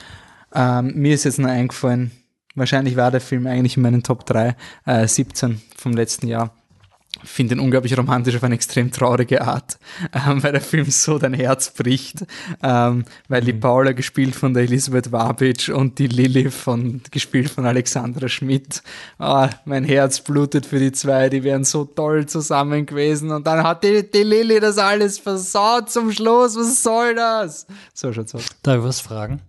Ähm, 0.56 0.94
mir 0.96 1.14
ist 1.16 1.24
jetzt 1.26 1.40
noch 1.40 1.50
eingefallen, 1.50 2.12
wahrscheinlich 2.56 2.96
war 2.96 3.12
der 3.12 3.22
Film 3.22 3.48
eigentlich 3.48 3.78
in 3.78 3.84
meinen 3.84 4.04
Top 4.04 4.26
3, 4.26 4.56
äh, 4.86 5.08
17 5.08 5.62
vom 5.76 5.94
letzten 5.94 6.28
Jahr. 6.28 6.54
Finde 7.24 7.56
ihn 7.56 7.60
unglaublich 7.60 7.96
romantisch 7.96 8.36
auf 8.36 8.44
eine 8.44 8.56
extrem 8.56 8.92
traurige 8.92 9.44
Art, 9.44 9.78
ähm, 10.14 10.42
weil 10.42 10.52
der 10.52 10.62
Film 10.62 10.90
so 10.90 11.20
dein 11.20 11.36
Herz 11.36 11.70
bricht, 11.72 12.26
ähm, 12.64 13.06
weil 13.28 13.42
die 13.42 13.54
Paula 13.54 13.92
gespielt 13.92 14.36
von 14.36 14.54
der 14.54 14.64
Elisabeth 14.64 15.12
Wabitsch 15.12 15.70
und 15.70 16.00
die 16.00 16.08
Lilly 16.08 16.50
von, 16.50 17.02
gespielt 17.12 17.52
von 17.52 17.66
Alexandra 17.66 18.28
Schmidt. 18.28 18.82
Ah, 19.20 19.50
mein 19.66 19.84
Herz 19.84 20.22
blutet 20.22 20.66
für 20.66 20.80
die 20.80 20.92
zwei, 20.92 21.30
die 21.30 21.44
wären 21.44 21.64
so 21.64 21.86
toll 21.86 22.26
zusammen 22.26 22.88
gewesen 22.88 23.30
und 23.30 23.46
dann 23.46 23.64
hat 23.64 23.84
die, 23.84 24.10
die 24.10 24.24
Lilly 24.24 24.60
das 24.60 24.80
alles 24.80 25.20
versaut 25.20 25.92
zum 25.92 26.12
Schluss, 26.12 26.56
was 26.56 26.82
soll 26.82 27.14
das? 27.14 27.68
So 27.94 28.12
schaut's 28.12 28.34
aus. 28.34 28.48
Darf 28.64 28.80
ich 28.80 28.84
was 28.84 29.00
fragen? 29.00 29.40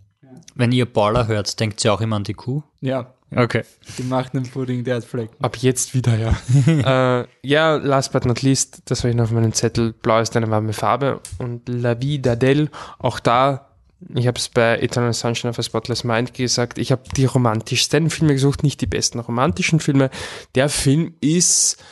Wenn 0.55 0.73
ihr 0.73 0.87
Baller 0.87 1.27
hört, 1.27 1.59
denkt 1.61 1.85
ihr 1.85 1.93
auch 1.93 2.01
immer 2.01 2.17
an 2.17 2.25
die 2.25 2.35
Kuh? 2.35 2.63
Ja, 2.81 3.15
Okay. 3.37 3.65
Die 3.99 4.05
macht 4.05 4.35
einen 4.35 4.49
Pudding, 4.49 4.85
der 4.85 4.97
hat 4.97 5.05
Flecken. 5.05 5.35
Ab 5.43 5.57
jetzt 5.57 5.95
wieder, 5.95 6.17
ja. 6.17 6.37
äh, 7.23 7.27
ja, 7.43 7.77
last 7.77 8.13
but 8.13 8.25
not 8.25 8.43
least, 8.43 8.83
das 8.85 9.01
habe 9.01 9.11
ich 9.11 9.17
noch 9.17 9.25
auf 9.25 9.31
meinem 9.33 9.53
Zettel. 9.53 9.93
Blau 9.93 10.21
ist 10.21 10.37
eine 10.37 10.51
warme 10.51 10.73
Farbe. 10.73 11.21
Und 11.39 11.69
La 11.69 12.01
Vida 12.01 12.37
del, 12.37 12.71
auch 12.99 13.19
da, 13.19 13.71
ich 14.15 14.27
habe 14.27 14.39
es 14.39 14.49
bei 14.49 14.79
Eternal 14.79 15.13
Sunshine 15.13 15.51
of 15.51 15.59
a 15.59 15.63
Spotless 15.63 16.05
Mind 16.05 16.35
gesagt, 16.35 16.79
ich 16.79 16.93
habe 16.93 17.03
die 17.17 17.25
romantischsten 17.25 18.11
Filme 18.11 18.35
gesucht, 18.35 18.63
nicht 18.63 18.81
die 18.81 18.87
besten 18.87 19.19
romantischen 19.19 19.81
Filme. 19.81 20.11
Der 20.55 20.69
Film 20.69 21.15
ist 21.21 21.83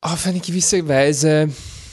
auf 0.00 0.26
eine 0.26 0.40
gewisse 0.40 0.88
Weise, 0.88 1.50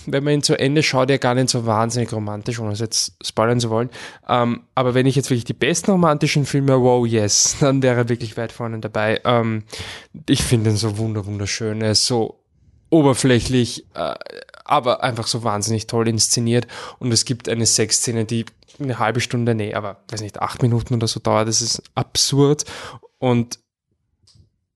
wenn 0.08 0.24
man 0.24 0.36
ihn 0.36 0.44
zu 0.44 0.58
Ende 0.58 0.82
schaut, 0.84 1.10
ja 1.10 1.18
gar 1.18 1.36
nicht 1.36 1.50
so 1.50 1.66
wahnsinnig 1.66 2.12
romantisch, 2.14 2.60
ohne 2.60 2.72
es 2.72 2.80
jetzt 2.80 3.14
spoilern 3.24 3.60
zu 3.60 3.70
wollen. 3.70 3.90
Ähm, 4.28 4.62
aber 4.74 4.94
wenn 4.94 5.06
ich 5.06 5.16
jetzt 5.16 5.30
wirklich 5.30 5.44
die 5.44 5.54
besten 5.54 5.92
romantischen 5.92 6.46
Filme, 6.46 6.82
wow, 6.82 7.06
yes, 7.06 7.58
dann 7.60 7.84
wäre 7.84 7.98
er 7.98 8.10
wirklich 8.10 8.38
weit 8.38 8.52
vorne 8.52 8.80
dabei. 8.80 9.22
Ähm, 9.26 9.64
ich 10.28 10.44
finde 10.44 10.72
ihn 10.72 10.78
so 10.78 10.98
wunder 10.98 11.26
wunderschön. 11.26 11.82
Er 11.82 11.92
ist 11.92 12.08
so 12.08 12.40
oberflächlich, 12.90 13.86
äh, 13.96 14.16
aber 14.64 15.04
einfach 15.04 15.28
so 15.28 15.44
wahnsinnig 15.44 15.88
toll 15.88 16.08
inszeniert. 16.08 16.68
Und 17.00 17.12
es 17.12 17.26
gibt 17.26 17.50
eine 17.50 17.66
Sexszene, 17.66 18.26
die 18.26 18.46
eine 18.80 19.00
halbe 19.00 19.20
Stunde, 19.20 19.56
nee, 19.56 19.74
aber 19.74 20.04
weiß 20.10 20.22
nicht, 20.22 20.42
acht 20.42 20.62
Minuten 20.62 20.94
oder 20.94 21.08
so 21.08 21.20
dauert. 21.20 21.48
Das 21.48 21.62
ist 21.62 21.84
absurd. 21.96 22.64
Und 23.20 23.60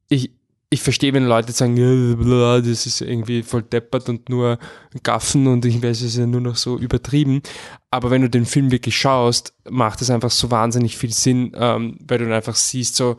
ich, 0.10 0.32
ich 0.74 0.82
verstehe, 0.82 1.14
wenn 1.14 1.26
Leute 1.26 1.52
sagen, 1.52 1.76
das 1.76 2.86
ist 2.86 3.02
irgendwie 3.02 3.44
voll 3.44 3.62
deppert 3.62 4.08
und 4.08 4.30
nur 4.30 4.58
Gaffen 5.04 5.48
und 5.48 5.66
ich 5.66 5.84
weiß, 5.84 5.98
es 5.98 6.14
ist 6.14 6.18
ja 6.18 6.26
nur 6.26 6.40
noch 6.40 6.56
so 6.56 6.78
übertrieben. 6.78 7.42
Aber 7.90 8.10
wenn 8.10 8.22
du 8.22 8.30
den 8.30 8.46
Film 8.46 8.72
wirklich 8.72 8.96
schaust, 8.96 9.54
macht 9.70 10.02
es 10.02 10.10
einfach 10.10 10.32
so 10.32 10.50
wahnsinnig 10.50 10.98
viel 10.98 11.12
Sinn, 11.12 11.52
ähm, 11.56 11.98
weil 12.08 12.20
du 12.20 12.24
dann 12.24 12.34
einfach 12.34 12.56
siehst, 12.56 12.96
so, 12.96 13.18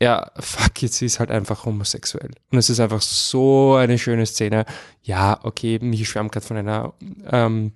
ja, 0.00 0.30
fuck, 0.40 0.80
jetzt 0.80 1.02
ist 1.02 1.20
halt 1.20 1.30
einfach 1.30 1.66
homosexuell. 1.66 2.30
Und 2.50 2.56
es 2.56 2.70
ist 2.70 2.80
einfach 2.80 3.02
so 3.02 3.74
eine 3.74 3.98
schöne 3.98 4.24
Szene. 4.24 4.64
Ja, 5.02 5.40
okay, 5.42 5.78
mich 5.80 6.08
schwärmt 6.08 6.32
gerade 6.32 6.46
von 6.46 6.56
einer 6.56 6.94
ähm, 7.30 7.72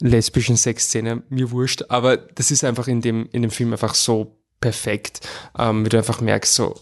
lesbischen 0.00 0.58
Sexszene, 0.58 1.22
mir 1.30 1.50
wurscht, 1.50 1.84
aber 1.88 2.18
das 2.18 2.50
ist 2.50 2.62
einfach 2.62 2.88
in 2.88 3.00
dem, 3.00 3.26
in 3.32 3.40
dem 3.40 3.50
Film 3.50 3.72
einfach 3.72 3.94
so 3.94 4.36
perfekt, 4.60 5.26
ähm, 5.58 5.86
wie 5.86 5.88
du 5.88 5.96
einfach 5.96 6.20
merkst, 6.20 6.54
so, 6.54 6.74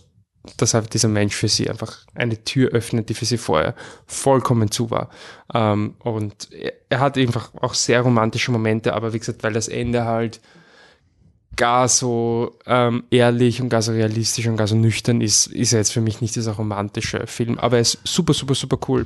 dass 0.56 0.74
halt 0.74 0.94
dieser 0.94 1.08
Mensch 1.08 1.34
für 1.34 1.48
sie 1.48 1.68
einfach 1.68 1.98
eine 2.14 2.42
Tür 2.44 2.70
öffnet, 2.70 3.08
die 3.08 3.14
für 3.14 3.26
sie 3.26 3.38
vorher 3.38 3.74
vollkommen 4.06 4.70
zu 4.70 4.90
war. 4.90 5.10
Ähm, 5.52 5.94
und 5.98 6.52
er, 6.52 6.72
er 6.88 7.00
hat 7.00 7.18
einfach 7.18 7.50
auch 7.60 7.74
sehr 7.74 8.00
romantische 8.00 8.50
Momente, 8.50 8.94
aber 8.94 9.12
wie 9.12 9.18
gesagt, 9.18 9.42
weil 9.42 9.52
das 9.52 9.68
Ende 9.68 10.04
halt 10.04 10.40
gar 11.56 11.88
so 11.88 12.58
ähm, 12.64 13.04
ehrlich 13.10 13.60
und 13.60 13.68
gar 13.68 13.82
so 13.82 13.92
realistisch 13.92 14.46
und 14.46 14.56
gar 14.56 14.66
so 14.66 14.76
nüchtern 14.76 15.20
ist, 15.20 15.46
ist 15.48 15.72
er 15.72 15.80
jetzt 15.80 15.92
für 15.92 16.00
mich 16.00 16.22
nicht 16.22 16.36
dieser 16.36 16.52
romantische 16.52 17.26
Film. 17.26 17.58
Aber 17.58 17.76
er 17.76 17.82
ist 17.82 17.98
super, 18.04 18.32
super, 18.32 18.54
super 18.54 18.78
cool. 18.88 19.04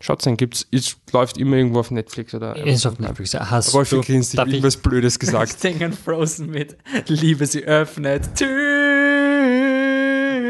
Schaut 0.00 0.20
sein, 0.20 0.36
gibt's, 0.36 0.66
es 0.70 0.96
läuft 1.12 1.38
immer 1.38 1.56
irgendwo 1.56 1.80
auf 1.80 1.90
Netflix 1.90 2.34
oder. 2.34 2.54
Ist 2.64 2.86
auf 2.86 2.98
Netflix. 2.98 3.34
Hast 3.34 3.72
Rolfi 3.72 3.96
du, 3.96 4.02
grinst, 4.02 4.34
ich 4.34 4.40
irgendwas 4.40 4.76
Blödes 4.76 5.18
gesagt. 5.18 5.52
Ich 5.52 5.56
denke 5.58 5.86
an 5.86 5.94
Frozen 5.94 6.50
mit 6.50 6.76
Liebe, 7.08 7.46
sie 7.46 7.64
öffnet 7.64 8.38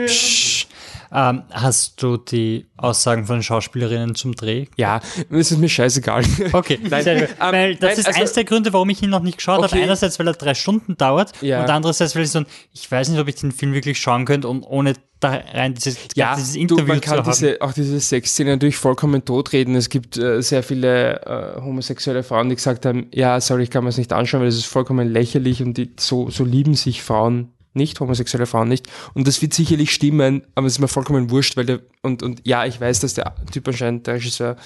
Tür. 0.07 0.67
ähm, 1.13 1.43
hast 1.51 2.03
du 2.03 2.17
die 2.17 2.67
Aussagen 2.77 3.27
von 3.27 3.37
den 3.37 3.43
Schauspielerinnen 3.43 4.15
zum 4.15 4.35
Dreh? 4.35 4.67
ja, 4.77 5.01
es 5.31 5.51
ist 5.53 5.59
mir 5.59 5.69
scheißegal. 5.69 6.25
Okay, 6.53 6.79
Nein, 6.91 7.05
sehr 7.05 7.21
gut. 7.21 7.29
ähm, 7.41 7.53
weil 7.53 7.75
das 7.77 7.81
nein, 7.91 7.99
ist 7.99 8.07
also- 8.09 8.21
eins 8.21 8.33
der 8.33 8.45
Gründe, 8.45 8.73
warum 8.73 8.89
ich 8.91 9.03
ihn 9.03 9.11
noch 9.11 9.23
nicht 9.23 9.39
geschaut 9.39 9.57
habe. 9.63 9.67
Okay. 9.67 9.83
Einerseits, 9.83 10.19
weil 10.19 10.27
er 10.29 10.35
drei 10.35 10.55
Stunden 10.55 10.97
dauert 10.97 11.33
Ja. 11.43 11.63
und 11.63 11.71
andererseits, 11.71 12.15
weil 12.17 12.23
ich 12.25 12.31
so, 12.31 12.43
ich 12.73 12.91
weiß 12.91 13.09
nicht, 13.11 13.21
ob 13.21 13.29
ich 13.29 13.37
den 13.37 13.53
Film 13.53 13.73
wirklich 13.73 13.99
schauen 14.01 14.25
könnte 14.25 14.49
und 14.49 14.63
ohne 14.63 14.95
da 15.21 15.31
rein 15.55 15.73
dieses, 15.73 15.97
Ja, 16.15 16.35
dieses 16.37 16.53
du, 16.53 16.59
Interview 16.61 16.85
man 16.87 17.01
zu 17.03 17.09
kann 17.09 17.25
diese, 17.25 17.57
auch 17.63 17.73
diese 17.73 17.99
Sexszene 17.99 18.51
natürlich 18.51 18.77
vollkommen 18.77 19.25
totreden. 19.25 19.75
Es 19.75 19.89
gibt 19.89 20.19
äh, 20.19 20.43
sehr 20.43 20.63
viele 20.63 21.23
äh, 21.57 21.61
homosexuelle 21.63 22.23
Frauen, 22.23 22.51
die 22.51 22.57
gesagt 22.57 22.85
haben, 22.85 23.07
ja, 23.15 23.41
sorry, 23.41 23.63
ich 23.63 23.71
kann 23.71 23.83
mir 23.85 23.89
das 23.89 23.97
nicht 23.97 24.13
anschauen, 24.13 24.41
weil 24.41 24.49
das 24.49 24.57
ist 24.57 24.67
vollkommen 24.67 25.09
lächerlich 25.11 25.63
und 25.63 25.79
die, 25.79 25.93
so, 25.99 26.29
so 26.29 26.45
lieben 26.45 26.75
sich 26.75 27.03
Frauen 27.03 27.53
nicht, 27.77 28.01
homosexuelle 28.01 28.47
Frauen 28.47 28.69
nicht. 28.69 28.89
Und 29.15 29.29
das 29.29 29.41
wird 29.43 29.55
sicherlich 29.55 29.93
stimmen, 29.93 30.43
aber 30.55 30.67
es 30.67 30.75
ist 30.75 30.79
mir 30.81 30.89
vollkommen 30.89 31.31
wurscht, 31.31 31.57
weil 31.57 31.67
der, 31.67 31.81
und, 32.03 32.23
und 32.23 32.41
ja, 32.45 32.65
ich 32.65 32.81
weiß, 32.81 33.01
dass 33.01 33.15
der 33.15 33.35
Typ 33.53 33.69
anscheinend, 33.69 34.07
der 34.07 34.15
Regisseur, 34.15 34.57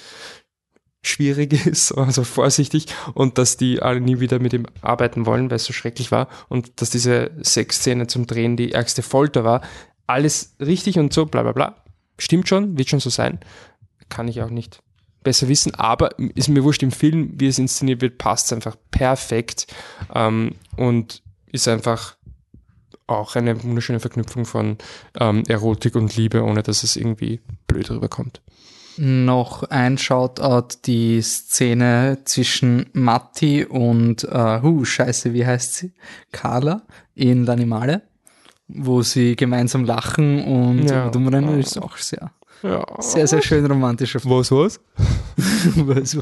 schwierig 1.02 1.52
ist, 1.66 1.92
also 1.92 2.24
vorsichtig, 2.24 2.86
und 3.14 3.38
dass 3.38 3.56
die 3.56 3.82
alle 3.82 4.00
nie 4.00 4.20
wieder 4.20 4.38
mit 4.38 4.52
ihm 4.52 4.66
arbeiten 4.82 5.26
wollen, 5.26 5.50
weil 5.50 5.56
es 5.56 5.64
so 5.64 5.72
schrecklich 5.72 6.10
war, 6.10 6.28
und 6.48 6.80
dass 6.80 6.90
diese 6.90 7.30
Sexszene 7.42 8.06
zum 8.06 8.26
Drehen 8.26 8.56
die 8.56 8.72
ärgste 8.72 9.02
Folter 9.02 9.44
war. 9.44 9.62
Alles 10.06 10.56
richtig 10.60 10.98
und 10.98 11.12
so, 11.12 11.26
bla 11.26 11.42
bla 11.42 11.52
bla. 11.52 11.76
Stimmt 12.18 12.48
schon, 12.48 12.76
wird 12.76 12.88
schon 12.88 13.00
so 13.00 13.10
sein. 13.10 13.38
Kann 14.08 14.28
ich 14.28 14.42
auch 14.42 14.50
nicht 14.50 14.82
besser 15.22 15.48
wissen, 15.48 15.74
aber 15.74 16.18
ist 16.34 16.48
mir 16.48 16.64
wurscht, 16.64 16.82
im 16.82 16.90
Film, 16.90 17.32
wie 17.36 17.46
es 17.46 17.58
inszeniert 17.58 18.00
wird, 18.00 18.18
passt 18.18 18.46
es 18.46 18.52
einfach 18.52 18.76
perfekt 18.90 19.66
ähm, 20.14 20.54
und 20.76 21.22
ist 21.52 21.68
einfach 21.68 22.16
auch 23.10 23.36
eine 23.36 23.62
wunderschöne 23.62 24.00
Verknüpfung 24.00 24.44
von 24.44 24.76
ähm, 25.18 25.42
Erotik 25.48 25.94
und 25.96 26.16
Liebe, 26.16 26.42
ohne 26.42 26.62
dass 26.62 26.82
es 26.82 26.96
irgendwie 26.96 27.40
blöd 27.66 27.90
rüberkommt. 27.90 28.40
noch 28.96 29.62
ein 29.70 29.96
Shoutout, 29.96 30.76
die 30.84 31.22
Szene 31.22 32.18
zwischen 32.24 32.86
Matti 32.92 33.64
und, 33.64 34.24
äh, 34.24 34.60
hu, 34.60 34.84
scheiße, 34.84 35.32
wie 35.32 35.46
heißt 35.46 35.74
sie? 35.76 35.92
Carla 36.32 36.82
in 37.14 37.46
L'Animale, 37.46 38.02
wo 38.68 39.00
sie 39.02 39.36
gemeinsam 39.36 39.84
lachen 39.84 40.44
und, 40.44 40.88
Ja. 40.90 41.06
und 41.06 41.16
umrennen, 41.16 41.58
ist 41.60 41.78
auch 41.78 41.96
sehr, 41.96 42.30
Ja. 42.62 42.84
sehr, 42.98 43.26
sehr 43.26 43.40
schön 43.40 43.64
romantischer 43.64 44.20
Film. 44.20 44.34
Was, 44.34 44.50
was? 44.50 44.80
Also, 45.96 46.20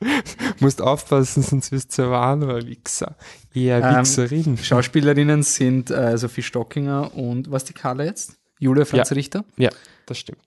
Musst 0.60 0.80
aufpassen, 0.82 1.42
sonst 1.42 1.72
wirst 1.72 1.96
du 1.98 2.02
ein 2.04 2.10
wahrer 2.10 2.66
Wichser. 2.66 3.16
Eher 3.54 3.82
Ähm, 3.82 3.98
Wichserin. 3.98 4.56
Schauspielerinnen 4.58 5.42
sind 5.42 5.90
äh, 5.90 6.16
Sophie 6.16 6.42
Stockinger 6.42 7.14
und, 7.14 7.50
was 7.50 7.64
die 7.64 7.72
Carla 7.72 8.04
jetzt? 8.04 8.36
Julia 8.58 8.84
Franz 8.84 9.10
Ja. 9.10 9.14
Richter. 9.14 9.44
Ja, 9.56 9.70
das 10.06 10.18
stimmt. 10.18 10.42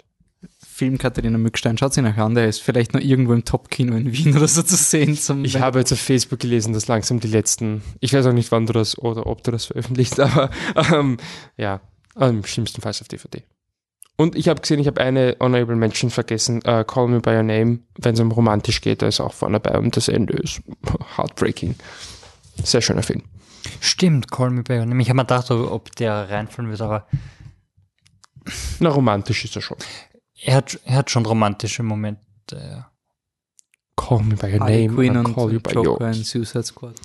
Film 0.65 0.97
Katharina 0.97 1.38
Mückstein, 1.38 1.77
schaut 1.77 1.93
sie 1.93 2.01
nachher 2.01 2.25
an, 2.25 2.35
der 2.35 2.47
ist 2.47 2.59
vielleicht 2.61 2.93
noch 2.93 3.01
irgendwo 3.01 3.34
im 3.34 3.45
Top-Kino 3.45 3.95
in 3.95 4.11
Wien 4.11 4.35
oder 4.38 4.47
so 4.47 4.63
zu 4.63 4.75
sehen. 4.75 5.15
Zum 5.15 5.45
Ich 5.45 5.59
habe 5.59 5.80
jetzt 5.80 5.93
auf 5.93 5.99
Facebook 5.99 6.39
gelesen, 6.39 6.73
dass 6.73 6.88
langsam 6.88 7.19
die 7.19 7.27
letzten, 7.27 7.81
ich 7.99 8.13
weiß 8.13 8.25
auch 8.25 8.34
nicht, 8.34 8.51
wann 8.51 8.65
du 8.65 8.73
das 8.73 8.97
oder 8.97 9.27
ob 9.27 9.43
du 9.43 9.51
das 9.51 9.65
veröffentlicht, 9.65 10.19
aber 10.19 10.49
ähm, 10.91 11.17
ja, 11.57 11.81
im 12.19 12.43
schlimmsten 12.43 12.81
Fall 12.81 12.91
auf 12.91 13.07
DVD. 13.07 13.43
Und 14.15 14.35
ich 14.35 14.48
habe 14.48 14.61
gesehen, 14.61 14.80
ich 14.80 14.88
habe 14.88 15.02
eine 15.02 15.35
Honorable 15.40 15.76
Mention 15.76 16.11
vergessen, 16.11 16.61
äh, 16.65 16.84
Call 16.85 17.07
Me 17.07 17.19
By 17.19 17.31
Your 17.31 17.44
Name, 17.44 17.80
wenn 17.98 18.14
es 18.14 18.19
um 18.19 18.31
romantisch 18.31 18.81
geht, 18.81 19.02
da 19.02 19.07
ist 19.07 19.19
auch 19.19 19.34
vorne 19.34 19.60
dabei 19.60 19.77
und 19.80 19.98
das 19.98 20.07
Ende 20.07 20.34
ist 20.34 20.61
heartbreaking. 21.18 21.76
Sehr 22.64 22.81
schöner 22.81 23.02
Film. 23.03 23.23
Stimmt, 23.81 24.30
Call 24.31 24.52
Me 24.52 24.61
By 24.64 24.73
Your 24.80 24.85
Name. 24.85 25.02
Ich 25.02 25.10
habe 25.10 25.18
mir 25.18 25.23
gedacht, 25.23 25.49
ob 25.49 25.95
der 25.95 26.30
reinfallen 26.30 26.69
wird, 26.69 26.81
aber 26.81 27.07
Na, 28.80 28.90
romantisch 28.90 29.45
ist 29.45 29.56
er 29.56 29.61
schon. 29.61 29.77
er 30.44 30.56
hat, 30.56 30.80
er 30.85 30.95
hat 30.98 31.10
schon 31.10 31.26
romantische 31.26 31.81
Momente. 31.81 32.22
Ja. 32.52 32.90
Call 33.95 34.24
Me 34.24 34.36
By 34.36 34.53
Your 34.53 34.60
Harley 34.61 34.88
Name, 34.88 35.10
oder 35.10 35.20
und 35.20 35.34
Call 35.36 35.53
You 35.53 35.60
By 35.60 35.72
Joker 35.72 36.06
Your 36.06 36.07
in 36.07 36.24
Suicide 36.24 36.64
Squad. 36.64 36.95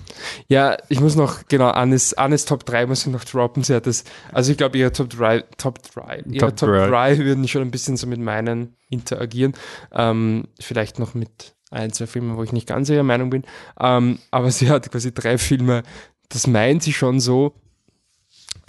Ja, 0.47 0.77
ich 0.89 0.99
muss 0.99 1.15
noch, 1.15 1.47
genau, 1.47 1.69
Annes, 1.69 2.13
Annes 2.15 2.45
Top 2.45 2.65
3 2.65 2.87
muss 2.87 3.05
ich 3.05 3.11
noch 3.11 3.23
droppen. 3.23 3.63
Sie 3.63 3.75
hat 3.75 3.85
das, 3.85 4.03
also 4.31 4.51
ich 4.51 4.57
glaube, 4.57 4.77
ihre 4.77 4.91
Top 4.91 5.09
3, 5.09 5.41
Top 5.57 5.81
3, 5.83 6.23
ihre 6.29 6.47
Top 6.47 6.57
Top 6.57 6.69
drei. 6.69 6.87
3 6.87 7.17
würden 7.19 7.47
schon 7.47 7.61
ein 7.61 7.71
bisschen 7.71 7.95
so 7.95 8.07
mit 8.07 8.19
meinen 8.19 8.75
interagieren. 8.89 9.53
Ähm, 9.91 10.47
vielleicht 10.59 10.99
noch 10.99 11.13
mit 11.13 11.55
ein, 11.71 11.91
zwei 11.93 12.07
Filmen, 12.07 12.35
wo 12.37 12.43
ich 12.43 12.51
nicht 12.51 12.67
ganz 12.67 12.89
ihrer 12.89 13.03
Meinung 13.03 13.29
bin. 13.29 13.43
Ähm, 13.79 14.19
aber 14.31 14.49
sie 14.51 14.69
hat 14.69 14.91
quasi 14.91 15.13
drei 15.13 15.37
Filme, 15.37 15.83
das 16.29 16.47
meint 16.47 16.83
sie 16.83 16.93
schon 16.93 17.19
so, 17.19 17.53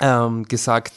ähm, 0.01 0.45
gesagt, 0.45 0.93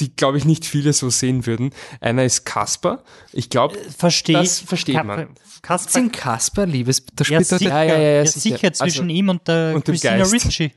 die, 0.00 0.14
glaube 0.14 0.38
ich, 0.38 0.44
nicht 0.44 0.64
viele 0.66 0.92
so 0.92 1.08
sehen 1.10 1.46
würden. 1.46 1.70
Einer 2.00 2.24
ist 2.24 2.44
Casper. 2.44 3.04
Ich 3.32 3.48
glaube, 3.50 3.76
Verstehe 3.96 4.36
Das 4.38 4.58
versteht 4.60 5.02
man. 5.04 5.28
Kasper, 5.62 5.90
Sind 5.90 6.12
Kasper, 6.12 6.66
Liebes, 6.66 7.04
da 7.14 7.24
ja, 7.26 7.40
Ja, 7.40 7.58
ja, 7.60 7.84
ja, 7.84 7.98
ja, 8.16 8.26
sicher. 8.26 8.56
sicher, 8.56 8.72
zwischen 8.72 9.02
Also- 9.04 9.12
ihm 9.14 9.28
und 9.30 9.46
der 9.48 9.72
und 9.74 9.84
Christina 9.84 10.18
Geist. 10.18 10.32
Ricci. 10.32 10.72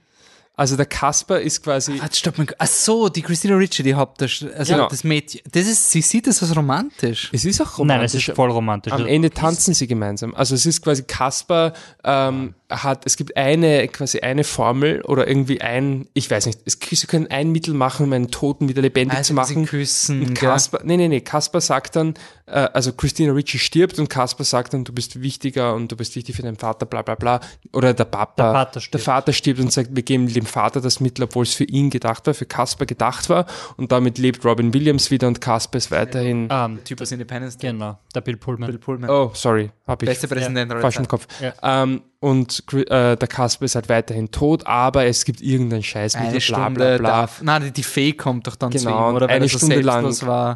also 0.56 0.76
der 0.78 0.86
Casper 0.86 1.42
ist 1.42 1.62
quasi, 1.62 2.00
Warte, 2.00 2.16
stopp 2.16 2.38
mal. 2.38 2.48
Ach 2.58 2.68
so, 2.68 3.10
die 3.10 3.22
Christina 3.22 3.56
Ricci, 3.58 3.84
die 3.84 3.94
Hauptdarstellerin, 3.96 4.58
also 4.60 4.74
Genau. 4.74 4.88
das 4.88 5.04
Mädchen. 5.04 5.42
Das 5.52 5.68
ist, 5.68 5.92
sie 5.92 6.02
sieht 6.02 6.26
das 6.28 6.42
als 6.42 6.56
romantisch. 6.56 7.30
es 7.34 7.44
ist 7.44 7.60
auch 7.60 7.66
Nein, 7.66 7.72
es 8.02 8.14
romantisch. 8.14 8.30
ist 8.30 8.36
voll 8.36 8.52
romantisch. 8.52 8.94
Am 8.94 9.06
Ende 9.06 9.30
tanzen 9.30 9.74
sie 9.74 9.88
gemeinsam. 9.88 10.34
Also 10.36 10.56
es 10.56 10.66
ist 10.66 10.82
quasi 10.82 11.04
Kasper 11.04 11.74
ähm, 12.04 12.54
hat, 12.70 13.06
es 13.06 13.16
gibt 13.16 13.38
eine, 13.38 13.88
quasi 13.88 14.20
eine 14.20 14.44
Formel 14.44 15.02
oder 15.04 15.26
irgendwie 15.28 15.62
ein, 15.62 16.08
ich 16.14 16.30
weiß 16.30 16.48
nicht, 16.48 16.60
es, 16.66 16.78
sie 16.82 17.08
können 17.08 17.28
ein 17.28 17.52
Mittel 17.54 17.74
machen, 17.74 18.06
um 18.08 18.14
einen 18.14 18.30
Toten 18.30 18.68
wieder 18.68 18.82
lebendig 18.82 19.18
Also 19.18 19.30
zu 19.30 19.34
machen. 19.36 19.64
sie 19.64 19.66
küssen. 19.66 20.22
Und? 20.22 20.34
Kasper, 20.36 20.82
nee, 20.84 20.98
nee, 20.98 21.08
nee, 21.08 21.22
Kasper 21.22 21.62
sagt 21.62 21.96
dann, 21.96 22.16
äh, 22.46 22.52
also 22.74 22.92
Christina 22.92 23.32
Ricci 23.32 23.58
stirbt 23.58 24.00
und 24.00 24.10
Kasper 24.10 24.44
sagt 24.44 24.74
dann, 24.74 24.84
du 24.84 24.92
bist 24.92 25.22
wichtiger 25.22 25.76
und 25.76 25.92
du 25.92 25.96
bist 25.96 26.16
wichtig 26.18 26.36
für 26.36 26.42
deinen 26.42 26.58
Vater, 26.58 26.86
bla 26.86 27.04
bla 27.04 27.16
bla. 27.16 27.40
Oder 27.72 27.94
der 27.94 28.04
Papa, 28.04 28.44
Der 28.44 28.52
Vater 28.54 28.80
stirbt. 28.82 28.94
der 28.94 29.00
Vater 29.00 29.34
stirbt 29.34 29.60
und 29.62 29.72
sagt, 29.72 29.90
wir 29.96 30.04
geben 30.04 30.28
dem 30.34 30.46
Vater 30.46 30.82
das 30.82 31.00
Mittel, 31.00 31.24
obwohl 31.24 31.44
es 31.44 31.54
für 31.54 31.64
ihn 31.64 31.90
gedacht 31.90 32.28
war, 32.28 32.34
für 32.34 32.46
Kasper 32.46 32.86
gedacht 32.86 33.30
war. 33.30 33.46
Und 33.78 33.94
damit 33.94 34.18
lebt 34.18 34.44
Robin 34.44 34.74
Williams 34.74 35.10
wieder 35.10 35.28
und 35.30 35.40
Kasper 35.40 35.78
ist 35.78 35.90
weiterhin. 35.92 36.50
ähm, 36.52 36.80
Typ 36.84 37.00
aus 37.02 37.14
Independence 37.14 37.58
Day. 37.58 37.72
genau, 37.72 37.98
der 38.14 38.20
Bill 38.22 38.36
Pullman. 38.36 38.70
Bill 38.70 38.78
Pullman. 38.80 39.10
Oh, 39.10 39.32
sorry, 39.34 39.70
hab 39.88 40.04
ich 40.04 40.10
Beste 40.10 40.28
Präsident 40.28 40.70
aller 40.70 40.82
falsch 40.82 40.98
im. 40.98 41.08
Kopf. 41.08 41.28
Ja. 41.42 41.54
Ähm, 41.84 42.02
und 42.20 42.64
äh, 42.74 43.16
der 43.16 43.28
Kasper 43.28 43.66
ist 43.66 43.76
halt 43.76 43.90
weiterhin 43.90 44.32
tot, 44.32 44.66
aber 44.66 45.06
es 45.06 45.24
gibt 45.24 45.40
irgendein 45.42 45.84
Scheißmittel, 45.84 46.30
Eine 46.30 46.38
bla 46.40 46.42
Stunde 46.42 46.80
bla 46.80 46.98
bla. 46.98 47.10
darf. 47.10 47.42
Nein, 47.44 47.72
die- 47.76 47.84
Fee 47.84 48.14
kommt 48.14 48.48
doch 48.48 48.56
dann 48.56 48.72
zu 48.72 48.80
ihm, 48.80 48.84
Genau, 48.86 49.14
oder? 49.14 49.30
eine 49.30 49.48
Stunde 49.48 49.82
lang, 49.82 50.06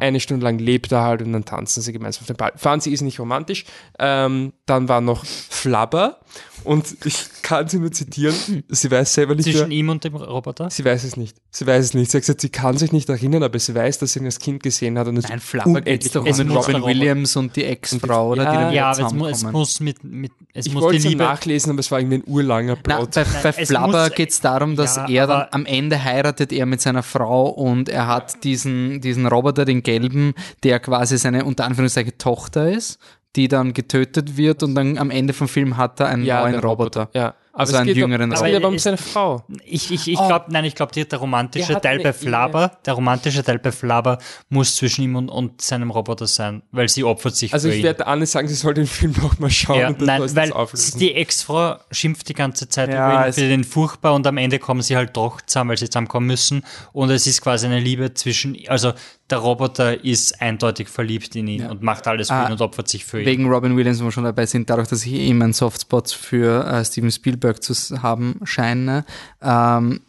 eine 0.00 0.20
Stunde 0.20 0.44
lang 0.44 0.58
lebt 0.58 0.90
er 0.92 1.02
halt 1.02 1.22
und 1.22 1.32
dann 1.32 1.44
tanzen 1.44 1.80
sie 1.82 1.92
gemeinsam 1.92 2.22
auf 2.22 2.26
dem 2.26 2.36
Ball. 2.36 2.52
Sie 2.80 2.92
ist 2.92 3.02
nicht 3.02 3.20
romantisch. 3.20 3.64
Ähm, 3.98 4.52
dann 4.66 4.88
war 4.88 5.00
noch 5.00 5.24
Flabber 5.24 6.18
und 6.64 6.96
ich 7.04 7.26
kann 7.42 7.68
sie 7.68 7.78
nur 7.78 7.92
zitieren. 7.92 8.34
Sie 8.68 8.90
weiß 8.90 9.14
selber 9.14 9.34
nicht, 9.34 9.44
Zwischen 9.44 9.70
wer, 9.70 9.76
ihm 9.76 9.88
und 9.88 10.04
dem 10.04 10.14
Roboter? 10.16 10.70
sie 10.70 10.84
weiß 10.84 11.04
es 11.04 11.16
nicht. 11.16 11.36
Sie 11.50 11.66
weiß 11.66 11.84
es 11.84 11.94
nicht. 11.94 12.10
Sie 12.10 12.16
hat 12.18 12.22
gesagt, 12.22 12.40
sie 12.40 12.48
kann 12.48 12.76
sich 12.78 12.92
nicht 12.92 13.08
erinnern, 13.08 13.42
aber 13.42 13.58
sie 13.58 13.74
weiß, 13.74 13.98
dass 13.98 14.12
sie 14.12 14.20
ihn 14.20 14.26
als 14.26 14.38
Kind 14.38 14.62
gesehen 14.62 14.98
hat 14.98 15.08
und 15.08 15.16
es 15.16 15.28
Nein, 15.28 15.40
geht's 15.40 15.64
unendlich 15.66 16.12
doch 16.12 16.22
um 16.22 16.26
Es 16.26 16.36
den 16.38 16.48
muss 16.48 16.68
Robin 16.68 16.82
Williams 16.84 17.36
und 17.36 17.54
die 17.56 17.64
Ex-Frau, 17.64 18.30
oder? 18.32 18.44
Ja, 18.44 18.70
die 18.70 18.76
Ja, 18.76 18.90
aber 18.92 19.06
es, 19.06 19.12
mu 19.12 19.26
es 19.26 19.42
muss 19.44 19.80
mit, 19.80 20.02
mit 20.04 20.32
es 20.54 20.66
Ich 20.66 20.74
muss 20.74 20.82
wollte 20.82 21.00
die 21.00 21.08
es 21.08 21.14
nachlesen, 21.16 21.70
aber 21.70 21.80
es 21.80 21.90
war 21.90 21.98
irgendwie 22.00 22.16
ein 22.18 22.24
urlanger 22.26 22.76
Na, 22.86 22.96
Plot. 22.98 23.10
bei, 23.14 23.24
bei 23.42 23.54
es 23.58 23.68
Flabber 23.68 24.06
muss- 24.06 24.14
geht 24.14 24.30
es 24.30 24.40
darum, 24.40 24.76
dass 24.76 24.96
Ja, 24.96 25.06
er 25.08 25.26
dann 25.26 25.46
am 25.50 25.66
Ende 25.66 26.02
heiratet 26.02 26.52
er 26.52 26.66
mit 26.66 26.80
seiner 26.80 27.02
Frau 27.02 27.48
und 27.48 27.88
er 27.88 28.06
hat 28.06 28.44
diesen, 28.44 29.00
diesen 29.00 29.26
Roboter, 29.26 29.64
den 29.64 29.82
gelben, 29.82 30.34
der 30.62 30.80
quasi 30.80 31.18
seine 31.18 31.44
unter 31.44 31.64
Anführungszeichen 31.64 32.18
Tochter 32.18 32.70
ist, 32.70 32.98
die 33.36 33.48
dann 33.48 33.72
getötet 33.72 34.36
wird 34.36 34.62
und 34.62 34.74
dann 34.74 34.98
am 34.98 35.10
Ende 35.10 35.32
vom 35.32 35.48
Film 35.48 35.76
hat 35.76 36.00
er 36.00 36.08
einen 36.08 36.24
neuen 36.24 36.52
der 36.52 36.62
Roboter. 36.62 37.08
Ja, 37.14 37.34
aber 37.54 37.60
Also 37.60 37.72
es 37.74 37.78
einen 37.78 37.86
geht 37.88 37.96
jüngeren 37.96 38.24
um, 38.24 38.32
es 38.32 38.38
Roboter. 38.40 38.50
geht 38.50 38.56
aber 38.60 38.68
um 38.68 38.74
ist- 38.74 38.82
seine 38.82 38.96
Frau. 38.98 39.44
Ich, 39.64 39.90
ich, 39.90 40.08
ich 40.08 40.18
Oh. 40.18 40.26
glaube, 40.26 40.46
nein, 40.50 40.64
ich 40.66 40.74
glaube, 40.74 40.92
der 40.92 41.06
Der 41.06 41.18
romantische 41.18 41.80
Teil 41.80 41.98
bei 42.00 42.12
Flabber, 42.12 42.72
der 42.84 42.92
romantische 42.94 43.42
Teil 43.42 43.58
bei 43.58 43.72
Flabber 43.72 44.18
muss 44.50 44.76
zwischen 44.76 45.02
ihm 45.02 45.16
und, 45.16 45.28
und 45.30 45.62
seinem 45.62 45.90
Roboter 45.90 46.26
sein, 46.26 46.62
weil 46.72 46.88
sie 46.90 47.04
opfert 47.04 47.34
sich 47.36 47.52
Also 47.54 47.68
für 47.68 47.74
ich 47.74 47.80
ihn. 47.80 47.84
werde 47.84 48.06
Anne 48.06 48.26
sagen, 48.26 48.48
sie 48.48 48.54
soll 48.54 48.74
den 48.74 48.86
Film 48.86 49.14
noch 49.22 49.38
mal 49.38 49.50
schauen 49.50 49.78
Ja, 49.80 49.90
nein, 49.98 50.20
weil 50.22 50.52
die 50.98 51.14
Ex-Frau 51.14 51.76
schimpft 51.90 52.28
die 52.28 52.34
ganze 52.34 52.68
Zeit 52.68 52.90
Ja, 52.90 53.12
über 53.14 53.26
ihn, 53.28 53.32
für 53.32 53.40
den 53.48 53.64
furchtbar 53.64 54.12
und 54.14 54.26
am 54.26 54.36
Ende 54.36 54.58
kommen 54.58 54.82
sie 54.82 54.96
halt 54.96 55.16
doch 55.16 55.40
zusammen, 55.40 55.70
weil 55.70 55.78
sie 55.78 55.88
zusammenkommen 55.88 56.26
müssen 56.26 56.64
und 56.92 57.10
es 57.10 57.26
ist 57.26 57.40
quasi 57.40 57.64
eine 57.66 57.80
Liebe 57.80 58.12
zwischen, 58.14 58.56
also 58.68 58.92
der 59.30 59.38
Roboter 59.38 60.04
ist 60.04 60.40
eindeutig 60.42 60.88
verliebt 60.88 61.34
in 61.36 61.46
ihn 61.46 61.66
und 61.66 61.82
macht 61.82 62.06
alles 62.06 62.28
für 62.28 62.34
Ah, 62.34 62.46
ihn 62.46 62.52
und 62.52 62.60
opfert 62.60 62.88
sich 62.88 63.04
für 63.04 63.20
ihn. 63.20 63.26
Wegen 63.26 63.48
Robin 63.48 63.76
Williams, 63.76 64.00
wo 64.00 64.04
wir 64.04 64.12
schon 64.12 64.24
dabei 64.24 64.46
sind, 64.46 64.68
dadurch, 64.68 64.88
dass 64.88 65.06
ich 65.06 65.12
eben 65.12 65.42
einen 65.42 65.52
Softspot 65.52 66.10
für 66.10 66.66
äh, 66.66 66.84
Steven 66.84 67.10
Spielberg 67.10 67.62
zu 67.62 67.74
haben 68.02 68.40
scheine. 68.44 69.04
Ähm, 69.40 70.00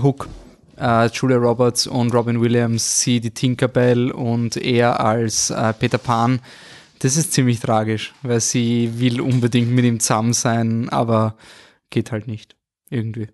Hook, 0.00 0.28
äh, 0.76 1.06
Julia 1.06 1.38
Roberts 1.38 1.86
und 1.86 2.14
Robin 2.14 2.40
Williams, 2.40 3.00
sie 3.00 3.20
die 3.20 3.32
Tinkerbell 3.32 4.10
und 4.10 4.56
er 4.56 5.00
als 5.00 5.50
äh, 5.50 5.72
Peter 5.72 5.98
Pan. 5.98 6.40
Das 7.00 7.16
ist 7.16 7.32
ziemlich 7.32 7.60
tragisch, 7.60 8.12
weil 8.22 8.40
sie 8.40 9.00
will 9.00 9.20
unbedingt 9.20 9.70
mit 9.70 9.84
ihm 9.84 10.00
zusammen 10.00 10.32
sein, 10.32 10.88
aber 10.88 11.36
geht 11.90 12.12
halt 12.12 12.26
nicht. 12.26 12.56
Irgendwie. 12.90 13.28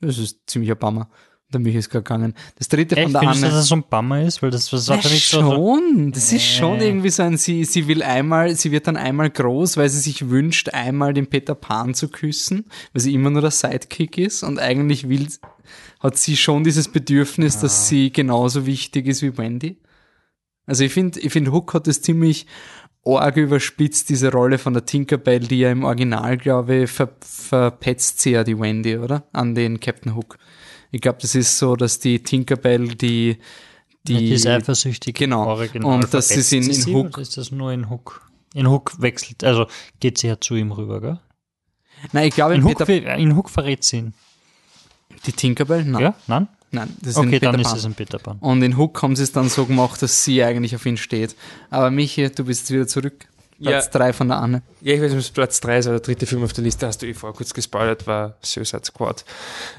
Das 0.00 0.18
ist 0.18 0.48
ziemlich 0.48 0.70
ein 0.70 0.78
Bummer. 0.78 1.08
Da 1.52 1.58
bin 1.58 1.66
ich 1.66 1.74
jetzt 1.74 1.90
gegangen. 1.90 2.34
Das 2.58 2.68
dritte 2.68 2.96
Echt, 2.96 3.04
von 3.04 3.12
der 3.12 3.20
findest 3.22 3.42
Anne. 3.42 3.52
dass 3.52 3.60
das 3.62 3.68
so 3.68 3.74
ein 3.74 3.82
Bummer 3.90 4.22
ist? 4.22 4.40
Weil 4.40 4.50
das 4.50 4.72
was 4.72 4.86
Ja, 4.86 4.96
nicht 4.96 5.28
so. 5.28 5.40
schon. 5.40 6.12
Das 6.12 6.32
ist 6.32 6.44
schon 6.46 6.80
irgendwie 6.80 7.10
so 7.10 7.24
ein, 7.24 7.36
sie, 7.36 7.64
sie 7.64 7.88
will 7.88 8.04
einmal, 8.04 8.54
sie 8.54 8.70
wird 8.70 8.86
dann 8.86 8.96
einmal 8.96 9.30
groß, 9.30 9.76
weil 9.76 9.88
sie 9.88 9.98
sich 9.98 10.28
wünscht, 10.30 10.68
einmal 10.68 11.12
den 11.12 11.26
Peter 11.26 11.56
Pan 11.56 11.94
zu 11.94 12.08
küssen, 12.08 12.66
weil 12.92 13.02
sie 13.02 13.14
immer 13.14 13.30
nur 13.30 13.42
der 13.42 13.50
Sidekick 13.50 14.16
ist 14.16 14.44
und 14.44 14.60
eigentlich 14.60 15.08
will, 15.08 15.26
hat 15.98 16.16
sie 16.16 16.36
schon 16.36 16.62
dieses 16.62 16.86
Bedürfnis, 16.88 17.58
dass 17.58 17.88
sie 17.88 18.12
genauso 18.12 18.64
wichtig 18.66 19.08
ist 19.08 19.22
wie 19.22 19.36
Wendy. 19.36 19.76
Also 20.66 20.84
ich 20.84 20.92
finde, 20.92 21.18
ich 21.18 21.32
finde 21.32 21.50
Hook 21.50 21.74
hat 21.74 21.88
es 21.88 22.00
ziemlich 22.00 22.46
arg 23.04 23.36
überspitzt, 23.38 24.08
diese 24.08 24.30
Rolle 24.30 24.58
von 24.58 24.72
der 24.72 24.84
Tinkerbell, 24.84 25.40
die 25.40 25.58
ja 25.58 25.72
im 25.72 25.82
Original, 25.82 26.36
glaube 26.36 26.84
ich, 26.84 26.90
ver, 26.90 27.10
verpetzt 27.20 28.20
sie 28.20 28.32
ja 28.32 28.44
die 28.44 28.56
Wendy, 28.58 28.98
oder? 28.98 29.24
An 29.32 29.56
den 29.56 29.80
Captain 29.80 30.14
Hook. 30.14 30.38
Ich 30.90 31.00
glaube, 31.00 31.18
das 31.20 31.34
ist 31.34 31.58
so, 31.58 31.76
dass 31.76 31.98
die 31.98 32.22
Tinkerbell 32.22 32.88
die, 32.88 33.38
die, 34.04 34.16
Die 34.16 34.32
ist 34.32 34.46
eifersüchtig. 34.46 35.14
Genau. 35.14 35.46
Original 35.46 35.94
Und 35.94 36.02
das 36.14 36.28
verletzt 36.28 36.36
ist 36.36 36.52
in- 36.52 36.62
sie 36.64 36.70
in 36.70 36.74
sie 36.82 36.94
Hook- 36.94 37.18
Ist 37.18 37.36
das 37.36 37.50
nur 37.52 37.72
in 37.72 37.88
Hook? 37.90 38.28
In 38.54 38.68
Hook 38.68 39.00
wechselt, 39.00 39.44
also 39.44 39.66
geht 40.00 40.18
sie 40.18 40.26
ja 40.26 40.40
zu 40.40 40.56
ihm 40.56 40.72
rüber, 40.72 41.00
gell? 41.00 41.20
Nein, 42.12 42.28
ich 42.28 42.34
glaube, 42.34 42.54
In 42.54 42.62
in 42.62 42.66
Hook, 42.66 42.88
in 42.88 43.36
Hook 43.36 43.50
verrät 43.50 43.84
sie 43.84 43.98
ihn. 43.98 44.14
die 45.26 45.32
Tinkerbell? 45.32 45.84
Nein. 45.84 46.02
Ja? 46.02 46.14
Nein? 46.26 46.48
Nein, 46.72 46.96
das 47.00 47.10
ist 47.10 47.16
in 47.16 47.22
Okay, 47.28 47.30
Peter 47.40 47.52
dann 47.52 47.60
ist 47.60 47.72
es 47.76 47.84
ein 47.84 47.94
Peter 47.94 48.18
Pan. 48.18 48.38
Und 48.38 48.62
in 48.62 48.76
Hook 48.76 49.02
haben 49.02 49.14
sie 49.16 49.22
es 49.24 49.32
dann 49.32 49.48
so 49.48 49.66
gemacht, 49.66 50.00
dass 50.02 50.24
sie 50.24 50.42
eigentlich 50.42 50.74
auf 50.74 50.86
ihn 50.86 50.96
steht. 50.96 51.34
Aber 51.68 51.90
Michi, 51.90 52.30
du 52.30 52.44
bist 52.44 52.70
wieder 52.70 52.86
zurück. 52.86 53.26
Platz 53.62 53.86
Ja. 53.86 53.90
3 53.92 54.12
von 54.12 54.28
der 54.28 54.38
Anne. 54.38 54.62
Ja, 54.80 54.94
ich 54.94 55.00
weiß 55.00 55.10
nicht, 55.10 55.18
ob 55.18 55.20
es 55.20 55.30
Platz 55.30 55.60
3 55.60 55.78
ist 55.78 55.86
oder 55.86 55.96
der 55.98 56.04
dritte 56.06 56.26
Film 56.26 56.42
auf 56.44 56.52
der 56.52 56.64
Liste, 56.64 56.86
hast 56.86 57.02
du 57.02 57.06
eh 57.06 57.14
vorher 57.14 57.36
kurz 57.36 57.52
gespoilert, 57.52 58.06
war 58.06 58.36
Suicide 58.42 58.82
Squad. 58.84 59.24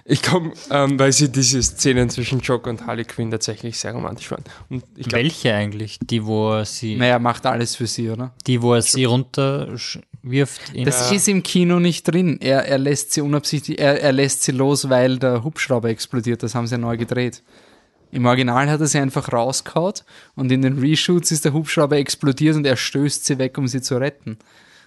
Ich 0.06 0.22
komme, 0.22 0.54
ähm, 0.70 1.00
weil 1.00 1.12
sie 1.12 1.30
diese 1.30 1.62
Szenen 1.64 2.10
zwischen 2.10 2.40
Joker 2.42 2.70
und 2.70 2.86
Harley 2.86 3.06
Quinn 3.06 3.32
tatsächlich 3.32 3.80
sehr 3.80 3.94
romantisch 3.94 4.30
waren. 4.32 4.44
Und 4.70 4.84
ich 4.96 5.08
glaube, 5.08 5.24
Welche 5.24 5.54
eigentlich? 5.54 5.98
Die, 6.04 6.26
wo 6.26 6.52
er 6.54 6.66
sie, 6.66 6.96
Naja, 6.96 7.20
macht 7.20 7.46
alles 7.46 7.76
für 7.76 7.88
sie, 7.88 8.10
oder? 8.10 8.34
die, 8.48 8.62
wo 8.62 8.74
er 8.74 8.82
sie 8.82 9.06
runterwirft? 9.06 10.62
Das 10.86 11.12
ist 11.12 11.28
im 11.28 11.44
Kino 11.44 11.80
nicht 11.80 12.04
drin. 12.04 12.38
Er, 12.42 12.66
er 12.68 12.78
lässt 12.78 13.14
sie 13.14 13.22
unabsichtlich, 13.22 13.80
er, 13.80 14.02
er 14.02 14.12
lässt 14.12 14.44
sie 14.44 14.52
los, 14.52 14.90
weil 14.90 15.18
der 15.18 15.44
Hubschrauber 15.44 15.90
explodiert. 15.90 16.44
Das 16.44 16.56
haben 16.56 16.68
sie 16.68 16.76
ja 16.76 16.78
neu 16.78 16.98
gedreht. 16.98 17.42
Im 18.12 18.26
Original 18.26 18.70
hat 18.70 18.82
er 18.82 18.88
sie 18.88 19.00
einfach 19.00 19.32
rausgehauen 19.32 19.94
und 20.36 20.52
in 20.52 20.62
den 20.62 20.80
Reshoots 20.80 21.32
ist 21.32 21.46
der 21.46 21.54
Hubschrauber 21.54 21.98
explodiert 21.98 22.56
und 22.56 22.66
er 22.66 22.76
stößt 22.76 23.26
sie 23.26 23.38
weg, 23.38 23.58
um 23.58 23.68
sie 23.68 23.82
zu 23.82 23.98
retten. 23.98 24.38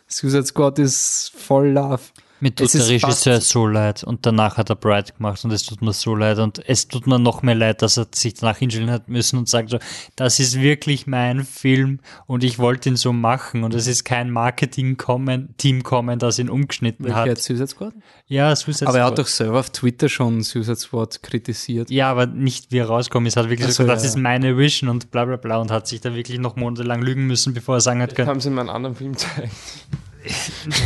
Suicide 0.07 0.47
Squad 0.47 0.79
ist 0.79 1.33
voll 1.35 1.69
Love. 1.69 2.03
Mir 2.45 2.55
tut 2.55 2.67
Es 2.67 2.73
der 2.73 2.83
ist 2.83 2.91
Regisseur 2.91 3.41
so 3.41 3.67
leid 3.67 4.05
und 4.05 4.27
danach 4.27 4.59
hat 4.59 4.69
er 4.69 4.77
Bright 4.77 5.17
gemacht 5.17 5.43
und 5.47 5.51
es 5.51 5.65
tut 5.65 5.81
mir 5.81 5.95
so 5.95 6.15
leid 6.15 6.39
und 6.39 6.61
es 6.69 6.89
tut 6.89 7.07
mir 7.07 7.19
noch 7.19 7.41
mehr 7.41 7.55
leid, 7.55 7.81
dass 7.81 7.97
er 7.97 8.07
sich 8.15 8.35
danach 8.35 8.59
hinstellen 8.59 8.91
hat 8.91 9.09
müssen 9.09 9.39
und 9.39 9.49
sagt 9.49 9.71
so, 9.71 9.79
das 10.15 10.39
ist 10.39 10.61
wirklich 10.61 11.07
mein 11.07 11.47
Film 11.47 12.01
und 12.27 12.45
ich 12.45 12.59
wollte 12.59 12.91
ihn 12.91 12.97
so 12.97 13.15
machen 13.15 13.65
und 13.65 13.73
es 13.73 13.87
ist 13.87 14.05
kein 14.05 14.31
Marketing-Team 14.31 15.85
kommen, 15.85 16.19
das 16.19 16.39
ihn 16.39 16.51
umgeschnitten 16.51 17.07
Welcher 17.07 17.17
hat 17.17 17.29
hat. 17.31 17.39
Suicide 17.39 17.67
Squad? 17.67 17.95
Ja, 18.27 18.55
Suicide 18.55 18.89
Aber 18.89 18.99
er 18.99 19.07
hat 19.07 19.19
doch 19.19 19.27
selber 19.27 19.61
auf 19.61 19.71
Twitter 19.71 20.11
schon 20.11 20.43
Suicide 20.43 20.77
Squad 20.77 21.23
kritisiert. 21.23 21.91
Ja, 21.91 22.11
aber 22.11 22.27
nicht 22.27 22.73
wie 22.73 22.77
er 22.77 22.89
rauskommt. 22.89 23.27
Es 23.27 23.39
hat 23.39 23.49
wirklich 23.49 23.69
Ach 23.69 23.73
so, 23.73 23.85
so, 23.85 23.89
das 23.89 24.03
ja. 24.03 24.11
ist 24.11 24.19
meine 24.19 24.59
Vision 24.59 24.91
und 24.91 25.11
bla 25.11 25.25
bla 25.25 25.37
bla 25.37 25.57
und 25.57 25.71
hat 25.71 25.89
sich 25.89 26.03
da 26.03 26.15
wirklich 26.15 26.41
noch 26.41 26.57
monatelang 26.57 27.01
lügen 27.01 27.27
müssen, 27.27 27.55
bevor 27.55 27.77
er 27.77 27.81
sagen 27.81 28.03
hat 28.03 28.15
können. 28.15 28.29
haben 28.29 28.41
sie 28.41 28.51
in 28.51 28.59
einem 28.59 28.69
anderen 28.69 28.95
Film 28.97 29.13
gezeigt. 29.13 29.51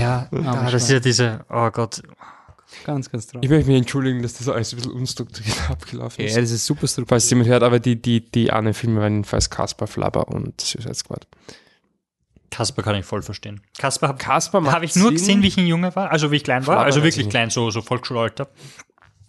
Ja, 0.00 0.28
ah, 0.32 0.70
das 0.70 0.84
ist 0.84 0.90
ja 0.90 1.00
diese, 1.00 1.44
oh 1.48 1.70
Gott. 1.70 2.02
Ganz, 2.84 3.10
ganz 3.10 3.26
traurig. 3.26 3.44
Ich 3.44 3.50
möchte 3.50 3.68
mich 3.68 3.78
entschuldigen, 3.78 4.22
dass 4.22 4.34
das 4.34 4.48
alles 4.48 4.72
ein 4.72 4.76
bisschen 4.76 4.92
unstrukturiert 4.92 5.56
abgelaufen 5.70 6.24
ist. 6.24 6.34
Ja, 6.34 6.40
das 6.40 6.50
ist 6.50 6.66
super 6.66 6.80
Falls 6.80 6.92
strukturiert. 6.92 7.30
jemand 7.30 7.48
hört, 7.48 7.62
aber 7.62 7.80
die, 7.80 8.00
die, 8.00 8.20
die 8.30 8.50
anderen 8.50 8.74
Filme 8.74 9.00
waren 9.00 9.14
jedenfalls 9.14 9.48
Caspar, 9.48 9.88
Flabber 9.88 10.28
und 10.28 10.60
Suicide 10.60 10.94
Squad. 10.94 11.26
Kasper 12.50 12.82
kann 12.82 12.96
ich 12.96 13.04
voll 13.04 13.22
verstehen. 13.22 13.60
Kasper 13.78 14.08
habe 14.08 14.18
Caspar 14.18 14.60
macht 14.60 14.74
hab 14.74 14.82
ich 14.82 14.96
nur 14.96 15.08
Sinn. 15.08 15.16
gesehen, 15.16 15.42
wie 15.42 15.48
ich 15.48 15.58
ein 15.58 15.66
Junge 15.66 15.94
war, 15.94 16.10
also 16.10 16.30
wie 16.30 16.36
ich 16.36 16.44
klein 16.44 16.66
war, 16.66 16.76
Flabber 16.76 16.86
also 16.86 17.02
wirklich 17.02 17.28
klein, 17.28 17.50
so, 17.50 17.70
so 17.70 17.82
Volksschulalter. 17.82 18.48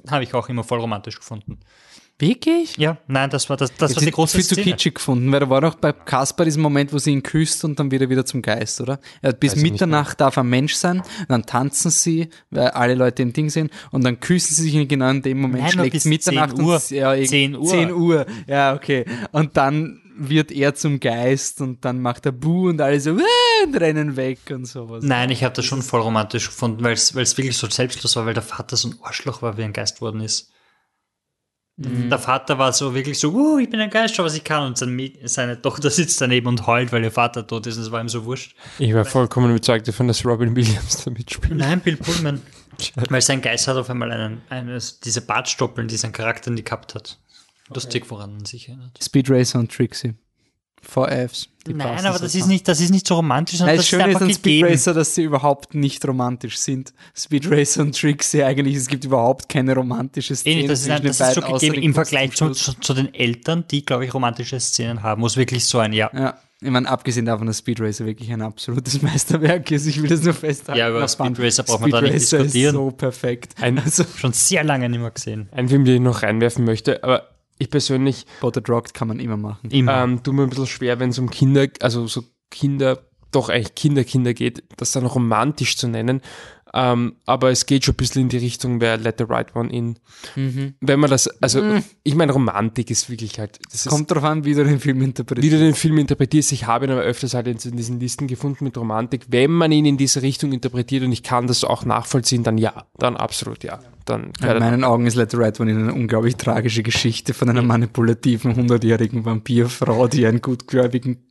Habe 0.08 0.24
ich 0.24 0.34
auch 0.34 0.48
immer 0.48 0.64
voll 0.64 0.80
romantisch 0.80 1.18
gefunden. 1.20 1.60
Wirklich? 2.20 2.76
Ja, 2.78 2.98
nein, 3.08 3.30
das 3.30 3.50
war 3.50 3.56
das, 3.58 3.74
das 3.76 3.92
war 3.92 3.96
Das 3.96 4.04
die 4.04 4.12
große 4.12 4.38
viel 4.38 4.46
zu 4.46 4.56
Szene. 4.56 4.72
kitschig 4.72 4.96
gefunden, 4.96 5.32
weil 5.32 5.40
da 5.40 5.50
war 5.50 5.62
doch 5.62 5.76
bei 5.76 5.94
Kaspar 5.94 6.44
diesen 6.46 6.62
Moment, 6.62 6.92
wo 6.92 6.98
sie 6.98 7.12
ihn 7.12 7.24
küsst 7.24 7.64
und 7.64 7.80
dann 7.80 7.92
wieder 7.92 8.10
wieder 8.10 8.26
zum 8.26 8.42
Geist, 8.42 8.82
oder? 8.82 9.00
Er 9.22 9.30
hat 9.30 9.40
bis 9.40 9.56
Weiß 9.56 9.62
Mitternacht 9.64 10.20
darf 10.20 10.36
er 10.36 10.44
Mensch 10.44 10.74
sein, 10.76 11.02
dann 11.30 11.46
tanzen 11.46 11.92
sie, 11.92 12.30
weil 12.50 12.68
alle 12.72 12.96
Leute 12.96 13.22
im 13.22 13.32
Ding 13.32 13.50
sind 13.50 13.72
und 13.92 14.04
dann 14.04 14.20
küssen 14.20 14.54
sie 14.54 14.64
sich 14.64 14.76
und 14.76 14.90
genau 14.90 15.10
in 15.10 15.22
dem 15.22 15.40
Moment 15.40 15.64
Nein, 15.64 15.72
schlägt 15.72 15.94
bis 15.94 16.06
Mitternacht 16.06 16.58
10 16.58 16.66
Uhr. 16.66 16.74
und 16.76 16.90
ja, 16.90 17.14
irgend- 17.14 17.30
10 17.30 17.56
Uhr. 17.56 17.68
10 17.70 17.92
Uhr, 17.94 18.26
ja, 18.48 18.74
okay. 18.76 19.06
Und 19.32 19.56
dann 19.56 20.02
wird 20.22 20.52
er 20.52 20.76
zum 20.76 21.00
Geist 21.00 21.62
und 21.62 21.86
dann 21.86 22.02
macht 22.02 22.26
er 22.26 22.34
Buh 22.34 22.68
und 22.68 22.82
alle 22.82 23.00
so 23.00 23.12
"Äh", 23.12 23.66
und 23.66 23.76
rennen 23.80 24.18
weg 24.18 24.40
und 24.52 24.66
sowas. 24.66 25.06
Nein, 25.06 25.30
ich 25.30 25.46
habe 25.46 25.56
das 25.56 25.64
schon 25.64 25.82
voll 25.82 26.02
romantisch 26.02 26.48
gefunden, 26.48 26.84
weil 26.84 26.92
es 26.92 27.16
wirklich 27.16 27.56
so 27.56 27.68
selbstlos 27.70 28.18
war, 28.18 28.26
weil 28.26 28.34
der 28.34 28.44
Vater 28.44 28.76
so 28.76 28.90
ein 28.90 28.96
Arschloch 29.02 29.42
war, 29.42 29.58
wie 29.58 29.64
ein 29.64 29.72
Geist 29.72 30.02
worden 30.02 30.20
ist. 30.20 30.52
Mhm. 31.80 32.10
Der 32.10 32.20
Vater 32.20 32.58
war 32.58 32.74
so 32.74 32.94
wirklich 32.94 33.18
so, 33.18 33.32
uh, 33.32 33.58
ich 33.58 33.70
bin 33.70 33.80
ein 33.80 33.90
Geist, 33.90 34.16
schau, 34.16 34.26
was 34.26 34.36
ich 34.36 34.44
kann. 34.44 34.68
Und 34.68 34.78
sein, 34.78 35.12
seine 35.24 35.62
Tochter 35.62 35.90
sitzt 35.90 36.20
daneben 36.20 36.48
und 36.48 36.68
heult, 36.68 36.92
weil 36.92 37.04
ihr 37.04 37.12
Vater 37.12 37.48
tot 37.48 37.68
ist. 37.68 37.78
Und 37.78 37.84
es 37.84 37.92
war 37.92 38.02
ihm 38.02 38.10
so 38.10 38.26
wurscht. 38.26 38.56
Ich 38.80 38.94
war 38.94 39.06
vollkommen 39.06 39.50
überzeugt 39.50 39.88
davon, 39.88 40.08
dass 40.08 40.26
Robin 40.26 40.56
Williams 40.56 41.06
da 41.06 41.12
mitspielt. 41.12 41.56
Nein, 41.56 41.80
Bill 41.80 41.96
Pullman. 41.96 42.42
weil 43.10 43.22
sein 43.22 43.42
Geist 43.42 43.68
hat 43.68 43.78
auf 43.78 43.90
einmal 43.90 44.12
einen, 44.12 44.42
eines, 44.50 45.00
diese 45.00 45.22
Bartstoppeln, 45.22 45.88
die 45.88 45.98
sein 45.98 46.12
Charakter 46.12 46.52
nie 46.52 46.64
gehabt 46.64 46.96
hat. 46.96 47.18
Lustig, 47.74 48.10
woran 48.10 48.34
man 48.34 48.46
sich 48.46 48.68
erinnert. 48.68 49.02
Speed 49.02 49.30
Racer 49.30 49.60
und 49.60 49.72
Trixie. 49.72 50.16
Four 50.82 51.10
Fs. 51.10 51.50
die 51.68 51.74
Nein, 51.74 52.06
aber 52.06 52.20
das 52.20 52.34
ist 52.36 52.48
nicht, 52.48 52.68
das 52.68 52.80
ist 52.80 52.90
nicht 52.90 53.08
so 53.08 53.16
romantisch, 53.16 53.58
sondern 53.58 53.76
Nein, 53.76 53.78
das 53.78 53.86
das 53.86 53.86
ist 53.86 53.90
Schöne 53.90 54.04
ist 54.04 54.16
einfach 54.16 54.22
an 54.28 54.34
Speed 54.34 54.44
gegeben. 54.44 54.68
Racer, 54.70 54.94
dass 54.94 55.16
sie 55.16 55.24
überhaupt 55.24 55.76
nicht 55.76 56.08
romantisch 56.08 56.58
sind. 56.58 56.94
Speed 57.16 57.52
Racer 57.52 57.82
und 57.82 58.00
Trixie 58.00 58.44
eigentlich, 58.44 58.76
es 58.76 58.88
gibt 58.88 59.04
überhaupt 59.06 59.50
keine 59.50 59.76
romantische 59.76 60.34
Eh 60.34 60.38
Szene 60.38 60.68
das 60.68 60.82
ist, 60.82 60.90
ein, 60.90 61.04
das 61.04 61.20
ist 61.20 61.34
so 61.36 61.42
gegeben 61.42 61.76
im 61.76 61.94
Vergleich 61.94 62.32
zum 62.36 62.54
zu, 62.54 62.74
zu, 62.74 62.80
zu 62.80 62.94
den 62.94 63.14
Eltern, 63.14 63.66
die, 63.70 63.86
glaube 63.86 64.06
ich, 64.06 64.14
romantische 64.14 64.60
Szenen 64.60 65.04
haben. 65.04 65.22
Muss 65.22 65.38
wirklich 65.38 65.66
so 65.66 65.80
ein, 65.80 65.94
ja. 65.94 66.10
Ja, 66.14 66.38
ich 66.62 66.70
meine, 66.72 66.90
abgesehen 66.90 67.26
davon, 67.26 67.48
dass 67.48 67.60
Speed 67.60 67.80
Racer 67.82 68.06
wirklich 68.06 68.32
ein 68.32 68.42
absolutes 68.42 69.02
Meisterwerk 69.02 69.70
ist, 69.72 69.86
ich 69.86 70.02
will 70.02 70.10
das 70.10 70.24
nur 70.24 70.34
festhalten. 70.34 70.80
Ja, 70.80 70.90
über 70.90 71.04
Auf 71.04 71.18
Band. 71.18 71.38
Speed 71.38 71.46
Racer 71.46 71.64
braucht 71.64 71.82
man 71.82 71.92
da 71.92 72.02
nicht 72.02 72.14
Racer 72.16 72.38
diskutieren. 72.40 72.76
ist 72.76 72.80
so 72.82 72.92
perfekt. 72.92 73.54
Ein- 73.62 73.80
also, 73.80 74.04
Schon 74.18 74.34
sehr 74.34 74.64
lange 74.64 74.90
nicht 74.90 75.00
mehr 75.00 75.12
gesehen. 75.12 75.50
Ein 75.52 75.70
Film, 75.70 75.86
den 75.86 75.96
ich 75.96 76.02
noch 76.02 76.24
reinwerfen 76.24 76.66
möchte, 76.66 77.04
aber 77.04 77.30
ich 77.60 77.70
persönlich 77.70 78.26
Botted 78.42 78.68
Rocked 78.70 78.94
kann 78.94 79.08
man 79.08 79.20
immer 79.20 79.38
machen. 79.38 79.70
Immer. 79.70 80.04
ähm, 80.04 80.24
tue 80.24 80.34
mir 80.34 80.44
ein 80.44 80.50
bisschen 80.50 80.66
schwer, 80.66 81.00
wenn 81.00 81.12
es 81.12 81.20
um 81.20 81.30
Kinder, 81.30 81.68
also 81.82 82.08
so 82.08 82.24
Kinder, 82.50 83.04
doch 83.32 83.50
eigentlich 83.50 83.76
Kinder, 83.76 84.04
Kinder 84.04 84.34
geht, 84.34 84.64
das 84.78 84.92
dann 84.92 85.06
romantisch 85.06 85.78
zu 85.78 85.88
nennen. 85.88 86.22
Ähm, 86.74 87.16
aber 87.26 87.50
es 87.50 87.66
geht 87.66 87.86
schon 87.86 87.94
ein 87.94 87.98
bisschen 87.98 88.22
in 88.24 88.30
die 88.30 88.38
Richtung, 88.38 88.80
wer 88.82 88.98
Let 88.98 89.18
the 89.18 89.26
Right 89.28 89.56
One 89.56 89.72
In. 89.72 89.98
Mhm. 90.36 90.76
Wenn 90.82 91.00
man 91.00 91.10
das, 91.10 91.28
also 91.42 91.64
ich 92.04 92.16
meine, 92.16 92.32
Romantik 92.32 92.92
ist 92.92 93.10
wirklich 93.10 93.40
halt, 93.40 93.60
das 93.72 93.86
ist, 93.86 93.90
Kommt 93.90 94.12
drauf 94.12 94.24
an, 94.24 94.46
wie 94.46 94.54
du 94.54 94.64
den 94.64 94.80
Film 94.80 95.00
wie 95.00 95.06
interpretierst. 95.06 95.54
du 95.54 95.58
den 95.60 95.74
Film 95.74 95.98
interpretierst. 95.98 96.52
Ich 96.52 96.68
habe 96.68 96.86
ihn 96.86 96.92
aber 96.92 97.02
öfters 97.02 97.34
halt 97.34 97.48
in 97.48 97.76
diesen 97.76 98.00
Listen 98.00 98.28
gefunden 98.28 98.66
mit 98.66 98.78
Romantik. 98.78 99.26
Wenn 99.30 99.52
man 99.52 99.72
ihn 99.72 99.86
in 99.86 99.98
diese 99.98 100.22
Richtung 100.22 100.52
interpretiert 100.52 101.04
und 101.04 101.12
ich 101.12 101.24
kann 101.24 101.48
das 101.48 101.64
auch 101.64 101.86
nachvollziehen, 101.86 102.44
dann 102.44 102.58
ja, 102.58 102.86
dann 102.98 103.18
absolut 103.18 103.64
ja. 103.64 103.80
Dann 104.06 104.32
In 104.42 104.60
meinen 104.60 104.84
Augen 104.84 105.06
ist 105.06 105.16
Let 105.16 105.32
the 105.32 105.38
Right 105.38 105.60
One 105.60 105.70
eine 105.70 105.94
unglaublich 105.94 106.36
tragische 106.36 106.82
Geschichte 106.82 107.36
von 107.36 107.48
einer 107.50 107.62
manipulativen, 107.62 108.56
hundertjährigen 108.56 109.24
Vampirfrau, 109.24 110.08
die 110.08 110.26
einen 110.26 110.42
gutgläubigen 110.42 111.29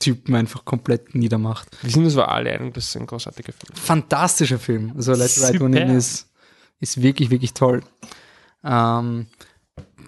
Typen 0.00 0.34
einfach 0.34 0.64
komplett 0.64 1.14
niedermacht. 1.14 1.68
wir 1.82 1.90
sind 1.90 2.04
uns 2.04 2.16
aber 2.16 2.30
alle 2.32 2.52
einig, 2.52 2.74
das 2.74 2.86
ist 2.86 2.96
ein 2.96 3.06
großartiger 3.06 3.52
Film. 3.52 3.76
fantastischer 3.76 4.58
Film. 4.58 4.92
Also 4.96 5.12
Let 5.12 5.30
the 5.30 5.42
Right 5.42 5.60
One 5.60 5.78
In 5.78 5.90
ist, 5.90 6.28
ist 6.80 7.00
wirklich, 7.00 7.30
wirklich 7.30 7.54
toll. 7.54 7.82
Ähm, 8.64 9.26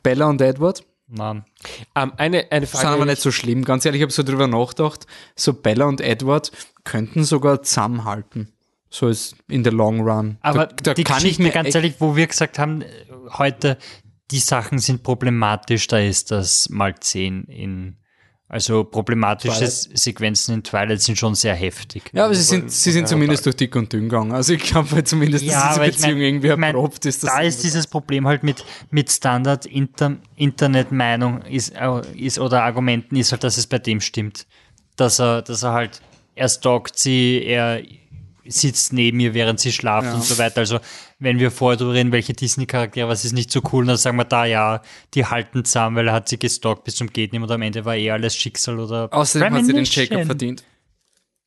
Bella 0.03 0.27
und 0.27 0.41
Edward 0.41 0.85
Nein. 1.15 1.45
Ähm, 1.95 2.13
eine, 2.17 2.51
eine 2.51 2.67
Frage. 2.67 2.87
sind 2.87 2.95
aber 2.95 3.05
nicht 3.05 3.21
so 3.21 3.31
schlimm. 3.31 3.65
Ganz 3.65 3.85
ehrlich, 3.85 4.01
ich 4.01 4.03
habe 4.03 4.13
so 4.13 4.23
drüber 4.23 4.47
nachgedacht. 4.47 5.07
So 5.37 5.53
Bella 5.53 5.85
und 5.85 6.01
Edward 6.01 6.51
könnten 6.85 7.25
sogar 7.25 7.63
zusammenhalten. 7.63 8.53
So 8.89 9.09
ist 9.09 9.37
in 9.49 9.63
the 9.63 9.71
long 9.71 10.01
run. 10.01 10.39
Aber 10.41 10.67
da, 10.67 10.75
da 10.83 10.95
die 10.95 11.05
kann 11.05 11.17
Geschichte, 11.17 11.43
ich 11.43 11.47
mir 11.47 11.53
ganz 11.53 11.75
ehrlich, 11.75 11.97
wo 11.99 12.17
wir 12.17 12.27
gesagt 12.27 12.59
haben, 12.59 12.81
äh, 12.81 12.87
heute, 13.35 13.77
die 14.31 14.39
Sachen 14.39 14.79
sind 14.79 15.03
problematisch, 15.03 15.87
da 15.87 15.99
ist 15.99 16.31
das 16.31 16.71
mal 16.71 16.99
10 16.99 17.45
in, 17.45 17.99
also 18.53 18.85
problematische 18.85 19.55
Twilight. 19.55 19.99
Sequenzen 19.99 20.55
in 20.57 20.63
Twilight 20.63 21.01
sind 21.01 21.17
schon 21.19 21.35
sehr 21.35 21.55
heftig. 21.55 22.03
Ja, 22.13 22.27
aber 22.27 22.35
sie 22.35 22.43
sind, 22.43 22.71
sie 22.71 22.93
sind 22.93 23.09
zumindest 23.09 23.47
durch 23.47 23.57
dick 23.57 23.75
und 23.75 23.91
dünn 23.93 24.03
gegangen. 24.11 24.31
Also 24.33 24.53
ich 24.53 24.63
glaube 24.63 24.91
halt 24.91 25.09
zumindest, 25.09 25.45
dass 25.47 25.55
diese 25.55 25.65
aber 25.65 25.87
ich 25.89 25.97
Beziehung 25.97 26.19
mein- 26.19 26.23
irgendwie 26.23 26.49
erprobt 26.49 27.07
ist. 27.07 27.25
Da 27.25 27.41
ist 27.41 27.65
dieses 27.65 27.87
Problem 27.87 28.27
halt 28.29 28.43
mit, 28.43 28.63
mit 28.91 29.11
Standard 29.11 29.65
-Inter 29.67 30.19
Internetmeinung 30.37 31.43
ist, 31.43 31.71
äh, 31.71 32.03
ist 32.15 32.39
oder 32.39 32.63
Argumenten 32.63 33.17
ist 33.17 33.33
halt, 33.33 33.43
dass 33.43 33.57
es 33.57 33.67
bei 33.67 33.79
dem 33.79 34.01
stimmt. 34.01 34.47
Dass 34.97 35.19
er, 35.19 35.43
dass 35.43 35.63
er 35.63 35.73
halt, 35.73 36.03
er 36.35 36.49
stalkt 36.49 36.99
sie, 36.99 37.43
er 37.45 37.81
sitzt 38.45 38.93
neben 38.93 39.19
ihr, 39.21 39.35
während 39.35 39.61
sie 39.61 39.73
schlaft 39.73 40.09
Ja. 40.09 40.15
und 40.15 40.25
so 40.25 40.37
weiter. 40.39 40.59
Also, 40.59 40.79
wenn 41.23 41.39
wir 41.39 41.51
vorher 41.51 41.79
darüber 41.79 41.95
reden, 41.95 42.13
welche 42.13 42.33
Disney-Charaktere, 42.33 43.09
was 43.09 43.25
ist 43.25 43.33
nicht 43.33 43.53
so 43.53 43.61
cool, 43.73 43.87
dann 43.87 43.97
sagen 43.97 44.17
wir 44.17 44.25
da, 44.25 44.45
ja, 44.45 44.83
die 45.15 45.25
halten 45.25 45.65
zusammen, 45.65 45.97
weil 45.97 46.09
er 46.09 46.15
hat 46.15 46.29
sie 46.29 46.39
gestalkt 46.39 46.85
bis 46.85 46.97
zum 46.97 47.09
geht 47.09 47.33
nicht 47.33 47.43
und 47.43 47.51
am 47.51 47.63
Ende 47.63 47.85
war 47.85 47.97
eh 47.97 48.11
alles 48.11 48.35
Schicksal 48.35 48.81
oder 48.81 49.09
Außerdem 49.13 49.55
hat 49.55 49.65
sie 49.65 49.73
den. 49.73 49.85
Jacob 49.85 50.25
verdient. 50.27 50.65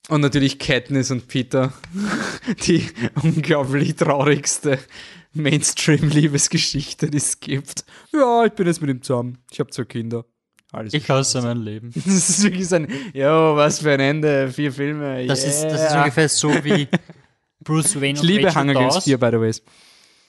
Und 0.07 0.21
natürlich 0.21 0.59
Katniss 0.59 1.11
und 1.11 1.27
Peter, 1.27 1.73
die 2.67 2.87
unglaublich 3.21 3.95
traurigste 3.95 4.79
Mainstream-Liebesgeschichte, 5.33 7.09
die 7.09 7.17
es 7.17 7.39
gibt. 7.39 7.85
Ja, 8.13 8.45
ich 8.45 8.53
bin 8.53 8.67
jetzt 8.67 8.81
mit 8.81 8.89
ihm 8.89 9.01
zusammen. 9.01 9.39
Ich 9.51 9.59
habe 9.59 9.71
zwei 9.71 9.83
Kinder. 9.83 10.25
Alles. 10.71 10.93
Ich 10.93 11.09
hasse 11.09 11.41
mein 11.41 11.57
Leben. 11.57 11.91
das 11.95 12.05
ist 12.05 12.43
wirklich 12.43 12.67
so 12.67 12.75
ein, 12.75 12.87
jo, 13.13 13.55
was 13.55 13.79
für 13.79 13.91
ein 13.91 13.99
Ende, 13.99 14.49
vier 14.49 14.71
Filme. 14.71 15.25
Das, 15.25 15.43
ist, 15.43 15.63
das 15.63 15.73
ist 15.73 15.91
yeah. 15.91 16.01
ungefähr 16.01 16.29
so 16.29 16.49
wie 16.63 16.87
Bruce 17.63 17.95
Wayne 17.99 18.13
Ich 18.15 18.21
und 18.21 18.27
liebe 18.27 18.45
Rachel 18.47 18.61
Hunger 18.61 18.73
Games 18.73 18.93
Dawes. 18.95 19.03
4, 19.05 19.17
by 19.17 19.29
the 19.31 19.39
way. 19.39 19.51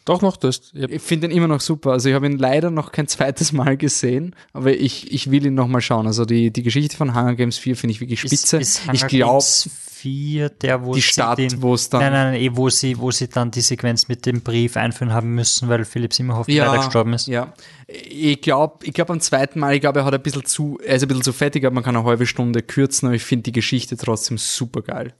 Doch 0.04 0.22
noch 0.22 0.36
das. 0.36 0.70
Ich 0.72 0.84
Ich 0.90 1.02
finde 1.02 1.26
ihn 1.26 1.32
immer 1.32 1.48
noch 1.48 1.60
super. 1.60 1.90
Also 1.92 2.08
ich 2.08 2.14
habe 2.14 2.26
ihn 2.26 2.38
leider 2.38 2.70
noch 2.70 2.92
kein 2.92 3.08
zweites 3.08 3.52
Mal 3.52 3.76
gesehen, 3.76 4.36
aber 4.52 4.72
ich, 4.72 5.12
ich 5.12 5.30
will 5.32 5.44
ihn 5.46 5.54
noch 5.54 5.66
mal 5.66 5.80
schauen. 5.80 6.06
Also 6.06 6.24
die, 6.24 6.52
die 6.52 6.62
Geschichte 6.62 6.96
von 6.96 7.14
Hunger 7.14 7.34
Games 7.34 7.58
4 7.58 7.76
finde 7.76 7.92
ich 7.92 8.00
wirklich 8.00 8.20
spitze. 8.20 8.58
Ist, 8.58 8.78
ist 8.78 8.82
Hunger 8.84 8.94
ich 8.94 9.06
glaube, 9.08 9.32
Games 9.32 9.68
4, 9.96 10.48
der 10.50 10.84
wo 10.84 10.94
Die 10.94 11.02
Stadt, 11.02 11.40
wo 11.60 11.74
es 11.74 11.88
dann- 11.88 12.02
Nein, 12.02 12.12
nein, 12.12 12.32
nein, 12.34 12.40
eh, 12.42 12.50
wo 12.56 12.68
sie, 12.70 12.96
wo 12.98 13.10
sie 13.10 13.26
dann 13.28 13.50
die 13.50 13.62
Sequenz 13.62 14.06
mit 14.06 14.24
dem 14.26 14.42
Brief 14.42 14.76
einführen 14.76 15.12
haben 15.12 15.34
müssen, 15.34 15.68
weil 15.68 15.84
Philipp 15.84 16.12
Simmerhoff 16.14 16.46
leider 16.46 16.76
gestorben 16.76 17.12
ist. 17.14 17.26
Ja. 17.26 17.52
Ich 17.88 18.40
glaube, 18.42 18.86
ich 18.86 18.92
glaube 18.92 19.12
am 19.12 19.20
zweiten 19.20 19.58
Mal, 19.58 19.74
ich 19.74 19.80
glaube, 19.80 20.00
er 20.00 20.04
hat 20.04 20.14
ein 20.14 20.22
bisschen 20.22 20.44
zu, 20.44 20.78
er 20.84 20.94
ist 20.96 21.02
ein 21.02 21.08
bisschen 21.08 21.24
zu 21.24 21.32
fettig, 21.32 21.64
aber 21.64 21.74
man 21.74 21.82
kann 21.82 21.96
eine 21.96 22.04
halbe 22.06 22.26
Stunde 22.26 22.62
kürzen, 22.62 23.06
aber 23.06 23.16
ich 23.16 23.24
finde 23.24 23.44
die 23.44 23.52
Geschichte 23.52 23.96
trotzdem 23.96 24.38
super 24.38 24.82
geil. 24.82 25.14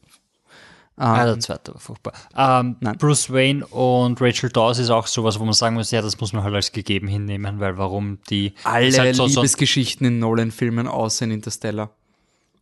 Ah, 0.98 1.26
der 1.26 1.38
zweite 1.40 1.74
war 1.74 1.80
furchtbar. 1.80 2.14
Ähm. 2.36 2.76
Bruce 2.98 3.30
Wayne 3.30 3.66
und 3.66 4.20
Rachel 4.20 4.48
Dawes 4.48 4.78
ist 4.78 4.88
auch 4.90 5.06
sowas, 5.06 5.38
wo 5.38 5.44
man 5.44 5.52
sagen 5.52 5.74
muss, 5.76 5.90
ja, 5.90 6.00
das 6.00 6.18
muss 6.20 6.32
man 6.32 6.42
halt 6.42 6.54
als 6.54 6.72
gegeben 6.72 7.06
hinnehmen, 7.06 7.60
weil 7.60 7.76
warum 7.76 8.18
die 8.30 8.54
Alle 8.64 8.96
halt 8.96 9.14
so, 9.16 9.26
so, 9.28 9.40
Liebesgeschichten 9.40 10.06
in 10.06 10.18
Nolan-Filmen 10.18 10.88
außer 10.88 11.26
in 11.26 11.32
Interstellar. 11.32 11.90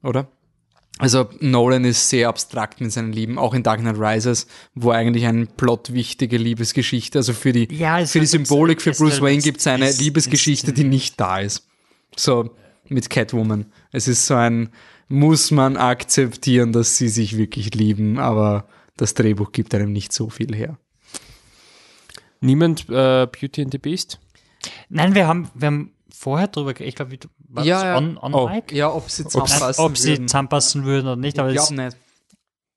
Oder? 0.03 0.27
Also 0.99 1.29
Nolan 1.41 1.85
ist 1.85 2.09
sehr 2.09 2.29
abstrakt 2.29 2.81
mit 2.81 2.93
seinen 2.93 3.13
Lieben, 3.13 3.37
auch 3.39 3.53
in 3.55 3.63
Dark 3.65 3.81
Knight 3.81 3.99
Rises, 3.99 4.47
wo 4.75 4.91
eigentlich 4.91 5.27
eine 5.27 5.47
plotwichtige 5.47 6.37
Liebesgeschichte, 6.37 7.19
also 7.19 7.33
für 7.33 7.53
die, 7.53 7.73
Ja, 7.75 7.99
für 8.07 8.19
die 8.19 8.25
jetzt- 8.25 8.31
Symbolik 8.31 8.81
für 8.83 8.93
Bruce 8.93 9.21
Wayne 9.21 9.35
jetzt- 9.37 9.45
gibt 9.45 9.59
es 9.61 9.67
eine 9.67 9.91
Liebesgeschichte, 9.91 10.73
die 10.73 10.85
nicht 10.85 11.21
da 11.21 11.39
ist. 11.41 11.67
So 12.17 12.51
mit 12.89 13.11
Catwoman. 13.11 13.67
Es 13.91 14.07
ist 14.07 14.27
so 14.27 14.35
ein, 14.35 14.69
muss 15.09 15.51
man 15.51 15.77
akzeptieren, 15.77 16.73
dass 16.73 16.97
sie 16.97 17.09
sich 17.09 17.37
wirklich 17.37 17.75
lieben, 17.75 18.19
aber 18.19 18.67
das 18.97 19.15
Drehbuch 19.15 19.53
gibt 19.53 19.75
einem 19.75 19.93
nicht 19.93 20.13
so 20.13 20.29
viel 20.31 20.55
her. 20.55 20.79
Niemand 22.41 22.89
äh, 22.89 23.27
Beauty 23.27 23.63
and 23.63 23.73
the 23.73 23.79
Beast? 23.79 24.21
Nein, 24.89 25.15
wir 25.15 25.27
haben, 25.27 25.51
wir 25.55 25.67
haben 25.67 25.93
vorher 26.13 26.49
drüber, 26.49 26.79
ich 26.81 26.95
glaube, 26.95 27.19
war 27.49 27.65
Ja, 27.65 27.77
das 27.77 27.85
ja. 27.85 27.97
on, 27.97 28.19
on 28.19 28.35
Oh. 28.35 28.49
mic? 28.49 28.73
Ja, 28.73 28.93
ob 28.93 29.11
sie 29.11 29.25
zusammenpassen 29.27 29.85
ob 29.85 29.97
sie 29.97 30.11
würden. 30.11 30.29
zusammenpassen 30.29 30.85
würden 30.85 31.07
oder 31.07 31.17
nicht, 31.17 31.39
aber 31.39 31.51
Ich 31.51 31.57
es, 31.57 31.69
glaube 31.69 31.83
nicht. 31.83 31.97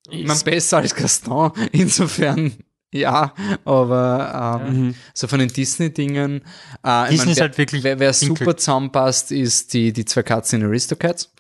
Ich 0.10 0.26
meine, 0.26 0.40
besser 0.40 0.78
als 0.78 0.96
Gaston, 0.96 1.52
insofern 1.74 2.54
ja, 2.94 3.34
aber 3.66 4.64
ähm, 4.66 4.96
so 5.14 5.28
von 5.28 5.40
den 5.40 5.50
Disney-Dingen. 5.50 6.42
Äh, 6.86 7.04
ich 7.04 7.10
Disney 7.10 7.18
mein, 7.18 7.30
ist 7.32 7.36
wer, 7.38 7.42
halt 7.44 7.58
wirklich 7.58 7.84
Wer, 7.84 8.00
wer 8.00 8.14
super 8.14 8.56
zusammenpasst, 8.56 9.34
ist 9.34 9.74
die, 9.74 9.92
die 9.92 10.06
zwei 10.06 10.24
Katzen 10.24 10.62
in 10.62 10.68
Aristocats. 10.68 11.34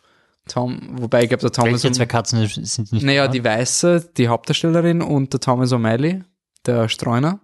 Tom, 0.48 0.80
wobei 0.99 1.24
ich 1.24 1.30
glaube, 1.30 1.41
der 1.41 1.52
Thomas. 1.52 1.84
welche 1.84 1.91
zwei 1.91 2.06
Katzen 2.06 2.45
sind 2.48 2.91
nicht 2.91 3.03
naja, 3.03 3.28
da? 3.28 3.32
die 3.32 3.44
Weiße, 3.44 4.11
die 4.18 4.28
Hauptdarstellerin 4.28 5.02
und 5.02 5.34
der 5.34 5.40
Thomas 5.40 5.72
O'Malley, 5.72 6.24
der 6.65 6.90
Streuner. 6.90 7.40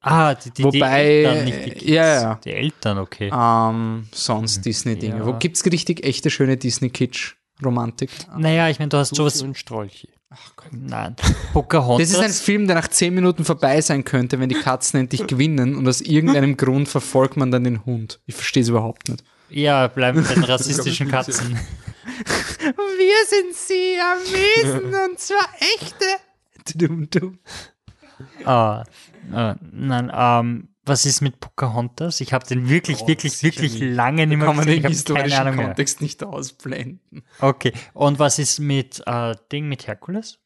Ah, 0.00 0.34
die, 0.34 0.50
die, 0.50 0.64
Wobei, 0.64 0.74
die 0.74 0.82
Eltern, 0.82 1.44
nicht 1.44 1.64
die 1.64 1.70
Kids. 1.70 1.84
ja, 1.86 2.20
ja. 2.20 2.40
Die 2.44 2.52
Eltern, 2.52 2.98
okay. 2.98 3.30
Ähm, 3.32 4.06
sonst 4.12 4.64
Disney-Dinge. 4.64 5.18
Ja. 5.18 5.26
Wo 5.26 5.32
gibt's 5.32 5.64
richtig 5.64 6.04
echte 6.04 6.28
schöne 6.28 6.58
Disney-Kitsch-Romantik? 6.58 8.10
Naja, 8.36 8.68
ich 8.68 8.78
meine, 8.78 8.90
du 8.90 8.98
hast 8.98 9.14
sowas. 9.14 9.40
und 9.40 9.56
Strolche. 9.56 10.08
Nein. 10.72 11.16
Pocahontas. 11.54 12.10
Das 12.10 12.18
ist 12.18 12.24
ein 12.24 12.44
Film, 12.44 12.66
der 12.66 12.76
nach 12.76 12.88
10 12.88 13.14
Minuten 13.14 13.44
vorbei 13.44 13.80
sein 13.80 14.04
könnte, 14.04 14.38
wenn 14.40 14.48
die 14.48 14.56
Katzen 14.56 15.00
endlich 15.00 15.26
gewinnen 15.26 15.74
und 15.74 15.88
aus 15.88 16.02
irgendeinem 16.02 16.56
Grund 16.56 16.88
verfolgt 16.88 17.36
man 17.36 17.50
dann 17.50 17.64
den 17.64 17.86
Hund. 17.86 18.20
Ich 18.26 18.34
verstehe 18.34 18.62
es 18.62 18.68
überhaupt 18.68 19.08
nicht. 19.08 19.24
Ja, 19.54 19.86
bleiben 19.88 20.24
bei 20.24 20.34
den 20.34 20.44
rassistischen 20.52 21.08
Katzen. 21.08 21.58
Wir 22.58 23.26
sind 23.26 23.54
sie 23.54 23.96
am 24.00 24.18
Wesen 24.18 24.94
und 25.10 25.18
zwar 25.18 25.48
echte. 25.80 26.04
Dum, 26.76 27.08
dum. 27.10 27.38
Ah, 28.44 28.84
äh, 29.32 29.54
nein, 29.72 30.10
ähm, 30.14 30.68
was 30.86 31.06
ist 31.06 31.20
mit 31.20 31.40
Pocahontas? 31.40 32.20
Ich 32.20 32.32
habe 32.32 32.46
den 32.46 32.68
wirklich, 32.68 32.98
Oh, 33.02 33.08
wirklich, 33.08 33.42
wirklich 33.42 33.80
nicht. 33.80 33.94
lange 33.94 34.26
nicht 34.26 34.36
mehr 34.38 34.46
Kann 34.46 34.56
man 34.56 34.66
gesehen. 34.66 34.82
den 34.82 34.92
historischen 34.92 35.44
mehr. 35.56 35.66
Kontext 35.66 36.00
nicht 36.00 36.22
ausblenden. 36.22 37.22
Okay, 37.40 37.72
und 37.92 38.18
was 38.18 38.38
ist 38.38 38.58
mit 38.60 39.02
äh, 39.06 39.34
Ding 39.50 39.68
mit 39.68 39.86
Herkules? 39.86 40.38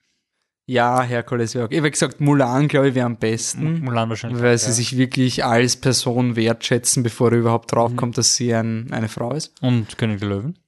Ja, 0.68 1.00
Herkules 1.00 1.54
wäre 1.54 1.64
okay. 1.64 1.76
Ich 1.76 1.80
habe 1.80 1.90
gesagt, 1.90 2.20
Mulan, 2.20 2.68
glaube 2.68 2.90
ich, 2.90 2.94
wäre 2.94 3.06
am 3.06 3.16
besten. 3.16 3.80
Mulan 3.80 4.10
wahrscheinlich. 4.10 4.42
Weil 4.42 4.58
sie 4.58 4.66
ja. 4.66 4.72
sich 4.72 4.98
wirklich 4.98 5.42
als 5.42 5.76
Person 5.76 6.36
wertschätzen, 6.36 7.02
bevor 7.02 7.32
er 7.32 7.38
überhaupt 7.38 7.72
draufkommt, 7.72 8.18
dass 8.18 8.36
sie 8.36 8.54
ein, 8.54 8.92
eine 8.92 9.08
Frau 9.08 9.32
ist. 9.32 9.54
Und 9.62 9.96
König 9.96 10.20
der 10.20 10.28
Löwen? 10.28 10.58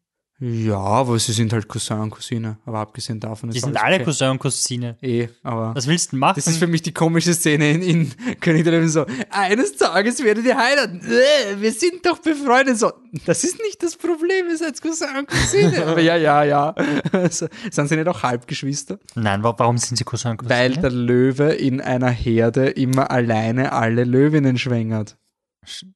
Ja, 0.43 0.79
aber 0.79 1.19
sie 1.19 1.33
sind 1.33 1.53
halt 1.53 1.69
Cousin 1.69 1.99
und 2.01 2.11
Cousine. 2.11 2.57
Aber 2.65 2.79
abgesehen 2.79 3.21
davon 3.21 3.51
ist 3.51 3.57
Die 3.57 3.61
sind 3.61 3.77
alle 3.77 3.97
okay. 3.97 4.05
Cousin 4.05 4.31
und 4.31 4.39
Cousine. 4.39 4.97
Eh, 5.03 5.29
aber. 5.43 5.75
Was 5.75 5.87
willst 5.87 6.07
du 6.07 6.11
denn 6.13 6.21
machen? 6.21 6.35
Das 6.37 6.47
ist 6.47 6.57
für 6.57 6.67
mich 6.67 6.81
die 6.81 6.93
komische 6.95 7.35
Szene 7.35 7.71
in, 7.73 7.83
in 7.83 8.13
König 8.41 8.65
der 8.65 8.73
Löwen 8.73 8.89
so, 8.89 9.05
eines 9.31 9.77
Tages 9.77 10.25
werdet 10.25 10.47
ihr 10.47 10.57
heiraten. 10.57 11.01
Äh, 11.05 11.61
Wir 11.61 11.73
sind 11.73 12.07
doch 12.07 12.19
befreundet. 12.21 12.79
So, 12.79 12.91
das 13.27 13.45
ist 13.45 13.59
nicht 13.61 13.83
das 13.83 13.97
Problem, 13.97 14.47
ihr 14.49 14.57
seid 14.57 14.81
Cousin 14.81 15.09
und 15.19 15.29
Cousine. 15.29 15.85
Aber 15.87 16.01
ja, 16.01 16.17
ja, 16.17 16.43
ja. 16.45 16.75
Also, 17.13 17.47
sind 17.71 17.89
sie 17.89 17.97
nicht 17.97 18.09
auch 18.09 18.23
Halbgeschwister? 18.23 18.99
Nein, 19.15 19.43
wa- 19.43 19.55
warum 19.59 19.77
sind 19.77 19.97
sie 19.99 20.05
Cousin 20.05 20.31
und 20.33 20.37
Cousine? 20.39 20.59
Weil 20.59 20.73
der 20.73 20.91
Löwe 20.91 21.53
in 21.53 21.83
einer 21.83 22.09
Herde 22.11 22.69
immer 22.71 23.11
alleine 23.11 23.73
alle 23.73 24.05
Löwinnen 24.05 24.57
schwängert. 24.57 25.19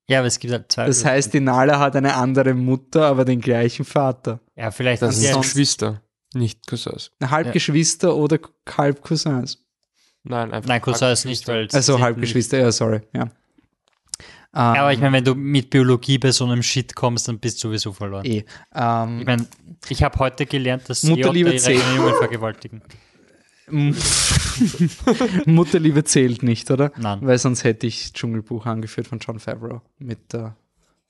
Ja, 0.09 0.19
aber 0.19 0.27
es 0.29 0.39
gibt 0.39 0.53
halt 0.53 0.71
zwei. 0.71 0.87
Das 0.87 1.05
heißt, 1.05 1.33
die 1.33 1.41
Nala 1.41 1.79
hat 1.79 1.97
eine 1.97 2.15
andere 2.15 2.55
Mutter, 2.55 3.07
aber 3.07 3.25
den 3.25 3.41
gleichen 3.41 3.85
Vater. 3.85 4.41
ja, 4.57 4.71
vielleicht 4.71 5.03
Das 5.03 5.17
sind 5.21 5.41
Geschwister, 5.41 6.03
nicht 6.35 6.67
Cousins. 6.67 7.11
Halb 7.23 7.53
Geschwister 7.53 8.15
oder 8.15 8.39
halb 8.77 9.03
Cousins. 9.03 9.59
Nein, 10.23 10.53
einfach. 10.53 10.69
Nein, 10.69 10.81
Cousin 10.81 11.09
ist 11.11 11.25
nicht, 11.27 11.47
weil. 11.49 11.69
Also 11.73 11.95
sind 11.95 12.03
halb 12.03 12.17
nicht- 12.17 12.53
ja, 12.53 12.73
sorry. 12.73 13.01
Ja. 13.15 13.31
Ja, 14.57 14.75
aber 14.83 14.93
ich 14.93 15.01
meine, 15.01 15.17
wenn 15.17 15.25
du 15.25 15.35
mit 15.35 15.69
Biologie 15.69 16.17
bei 16.17 16.31
so 16.31 16.45
einem 16.45 16.63
Shit 16.63 16.95
kommst, 16.95 17.27
dann 17.27 17.41
bist 17.41 17.57
du 17.59 17.69
sowieso 17.69 17.93
verloren. 17.93 18.25
eh. 18.25 18.45
Ähm, 18.73 19.19
Ich 19.21 19.27
meine, 19.27 19.47
ich 19.89 20.03
habe 20.05 20.17
heute 20.21 20.47
gelernt, 20.47 20.89
dass 20.89 21.03
Mutterliebe 21.03 21.53
ihre 21.53 21.73
Jungen 21.97 22.15
vergewaltigen. 22.15 22.81
Mutterliebe 25.47 26.05
zählt 26.05 26.43
nicht, 26.43 26.71
oder? 26.71 26.93
Nein. 26.97 27.21
Weil 27.23 27.39
sonst 27.39 27.65
hätte 27.65 27.87
ich 27.87 28.13
Dschungelbuch 28.13 28.67
angeführt 28.67 29.07
von 29.07 29.19
John 29.19 29.39
Favreau 29.39 29.81
mit 29.99 30.33
der, 30.33 30.57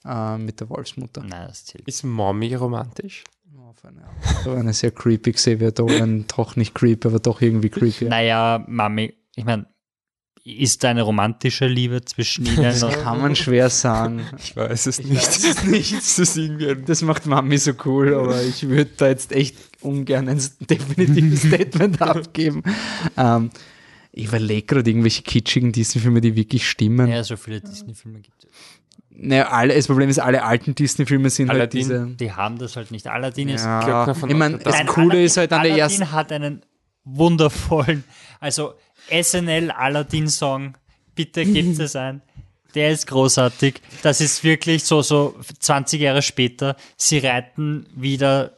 äh, 0.05 0.39
mit 0.39 0.60
der 0.60 0.70
Wolfsmutter. 0.70 1.22
Nein, 1.22 1.48
das 1.48 1.64
zählt. 1.64 1.86
Ist 1.86 2.05
Mommy 2.05 2.55
romantisch? 2.55 3.24
Auf 3.59 3.85
eine, 3.85 4.05
Art. 4.05 4.44
so 4.44 4.52
eine 4.52 4.72
sehr 4.72 4.90
creepy 4.90 5.32
Xavier 5.32 5.72
Dolan, 5.72 6.26
doch 6.28 6.55
nicht 6.56 6.74
creepy, 6.74 7.09
aber 7.09 7.18
doch 7.18 7.40
irgendwie 7.40 7.70
creepy. 7.70 8.05
Naja, 8.05 8.64
Mami, 8.68 9.14
ich 9.35 9.44
meine, 9.44 9.66
ist 10.44 10.85
da 10.85 10.90
eine 10.90 11.02
romantische 11.02 11.66
Liebe 11.66 12.05
zwischen 12.05 12.44
ihnen? 12.44 12.62
Das 12.62 12.86
kann 13.02 13.20
man 13.22 13.35
schwer 13.35 13.70
sagen. 13.70 14.26
Ich 14.39 14.55
weiß 14.55 14.86
es 14.86 15.02
nicht. 15.02 15.16
weiß 15.16 15.44
es 15.44 15.64
nicht. 15.64 15.97
Das 15.97 16.18
ist 16.18 16.36
irgendwie 16.36 16.68
ein 16.68 16.85
Das 16.85 17.01
macht 17.01 17.24
Mami 17.24 17.56
so 17.56 17.72
cool, 17.86 18.14
aber 18.14 18.43
ich 18.43 18.68
würde 18.68 18.90
da 18.97 19.09
jetzt 19.09 19.32
echt 19.32 19.56
ungern 19.85 20.28
ein 20.28 20.40
definitives 20.61 21.43
Statement 21.48 22.01
abgeben. 22.02 22.62
Ähm, 23.16 23.51
ich 24.12 24.27
überlege 24.27 24.62
gerade 24.66 24.89
irgendwelche 24.90 25.23
kitschigen 25.23 25.73
Disney-Filme, 25.73 26.20
die 26.20 26.36
wirklich 26.36 26.69
stimmen. 26.69 27.09
ja, 27.09 27.23
so 27.24 27.36
viele 27.36 27.61
Disney-Filme 27.61 28.20
gibt 28.20 28.44
es. 28.44 28.51
Naja, 29.16 29.48
alle, 29.48 29.74
das 29.74 29.86
Problem 29.86 30.09
ist, 30.09 30.19
alle 30.19 30.43
alten 30.44 30.74
Disney-Filme 30.74 31.31
sind 31.31 31.48
Aladdin. 31.51 31.89
halt 31.90 32.09
diese. 32.09 32.16
Die 32.16 32.32
haben 32.32 32.59
das 32.59 32.77
halt 32.77 32.90
nicht. 32.90 33.06
Aladdin 33.06 33.48
ist. 33.48 33.65
Ja, 33.65 33.81
Glöckner 33.85 34.15
von 34.15 34.31
ich 34.31 34.36
meine, 34.36 34.59
das 34.59 34.77
Dame. 34.77 34.89
Coole 34.90 35.06
Aladdin- 35.06 35.24
ist 35.27 35.36
halt 35.36 35.52
an 35.52 35.62
der 35.62 35.73
Aladdin 35.74 36.01
ersten. 36.01 36.12
hat 36.12 36.32
einen 36.32 36.62
wundervollen, 37.05 38.05
also 38.40 38.74
SNL 39.11 39.70
Aladdin-Song, 39.70 40.74
bitte 41.15 41.44
gebt 41.44 41.78
es 41.78 41.94
ein. 41.97 42.23
Der 42.74 42.90
ist 42.90 43.06
großartig. 43.06 43.81
Das 44.02 44.20
ist 44.20 44.43
wirklich 44.43 44.82
so, 44.85 45.01
so 45.02 45.36
20 45.61 46.01
Jahre 46.01 46.23
später. 46.23 46.77
Sie 46.97 47.19
reiten 47.19 47.86
wieder 47.94 48.56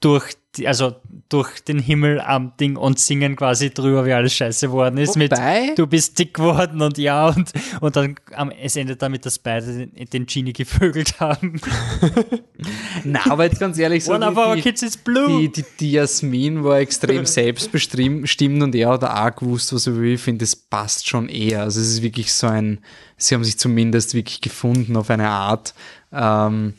durch, 0.00 0.34
die, 0.56 0.68
also 0.68 0.94
durch 1.28 1.60
den 1.64 1.78
Himmel 1.78 2.20
am 2.20 2.52
Ding 2.60 2.76
und 2.76 2.98
singen 2.98 3.34
quasi 3.36 3.70
drüber, 3.70 4.04
wie 4.06 4.12
alles 4.12 4.34
scheiße 4.34 4.68
geworden 4.68 4.98
ist. 4.98 5.16
Wobei- 5.18 5.66
Mit, 5.68 5.78
du 5.78 5.86
bist 5.86 6.18
dick 6.18 6.34
geworden 6.34 6.80
und 6.80 6.98
ja, 6.98 7.28
und, 7.28 7.52
und 7.80 7.96
dann 7.96 8.14
am, 8.34 8.50
es 8.50 8.76
endet 8.76 9.02
damit, 9.02 9.26
dass 9.26 9.38
beide 9.38 9.86
den, 9.86 10.06
den 10.10 10.26
Genie 10.26 10.52
gevögelt 10.52 11.18
haben. 11.20 11.60
Na, 13.04 13.20
aber 13.30 13.44
jetzt 13.44 13.60
ganz 13.60 13.78
ehrlich, 13.78 14.04
so 14.04 14.12
One 14.12 14.26
of 14.26 14.36
our 14.36 14.54
die, 14.56 14.62
kids 14.62 14.82
is 14.82 14.96
blue. 14.96 15.40
die, 15.40 15.48
die, 15.52 15.64
die 15.80 15.92
Jasmin 15.92 16.62
war 16.64 16.78
extrem 16.78 17.26
selbstbestimmt 17.26 18.62
und 18.62 18.74
er 18.74 18.90
hat 18.90 19.04
auch 19.04 19.36
gewusst, 19.36 19.72
was 19.72 19.86
er 19.86 19.96
will. 19.96 20.14
Ich 20.14 20.20
finde, 20.20 20.44
das 20.44 20.56
passt 20.56 21.08
schon 21.08 21.28
eher. 21.28 21.62
Also 21.62 21.80
es 21.80 21.88
ist 21.88 22.02
wirklich 22.02 22.32
so 22.32 22.46
ein, 22.46 22.78
sie 23.16 23.34
haben 23.34 23.44
sich 23.44 23.58
zumindest 23.58 24.14
wirklich 24.14 24.40
gefunden 24.40 24.96
auf 24.96 25.10
eine 25.10 25.28
Art. 25.28 25.74
Ähm, 26.12 26.74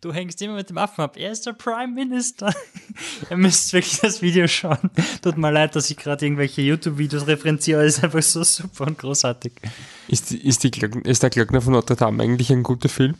Du 0.00 0.12
hängst 0.12 0.40
immer 0.42 0.54
mit 0.54 0.70
dem 0.70 0.78
Affen 0.78 1.02
ab. 1.02 1.16
Er 1.16 1.30
ist 1.32 1.46
der 1.46 1.52
Prime 1.52 1.92
Minister. 1.94 2.54
Ihr 3.30 3.36
müsst 3.36 3.72
wirklich 3.72 3.98
das 4.00 4.22
Video 4.22 4.46
schauen. 4.48 4.90
Tut 5.22 5.36
mir 5.38 5.50
leid, 5.52 5.76
dass 5.76 5.90
ich 5.90 5.96
gerade 5.96 6.24
irgendwelche 6.24 6.62
YouTube-Videos 6.62 7.26
referenziere, 7.26 7.78
aber 7.80 7.86
es 7.86 7.98
ist 7.98 8.04
einfach 8.04 8.22
so 8.22 8.42
super 8.42 8.86
und 8.86 8.98
großartig. 8.98 9.52
Ist, 10.08 10.32
ist, 10.32 10.64
die 10.64 10.70
Glöckner, 10.70 11.04
ist 11.04 11.22
der 11.22 11.30
Glöckner 11.30 11.60
von 11.60 11.72
Notre 11.74 11.96
Dame 11.96 12.22
eigentlich 12.22 12.50
ein 12.50 12.62
guter 12.62 12.88
Film? 12.88 13.14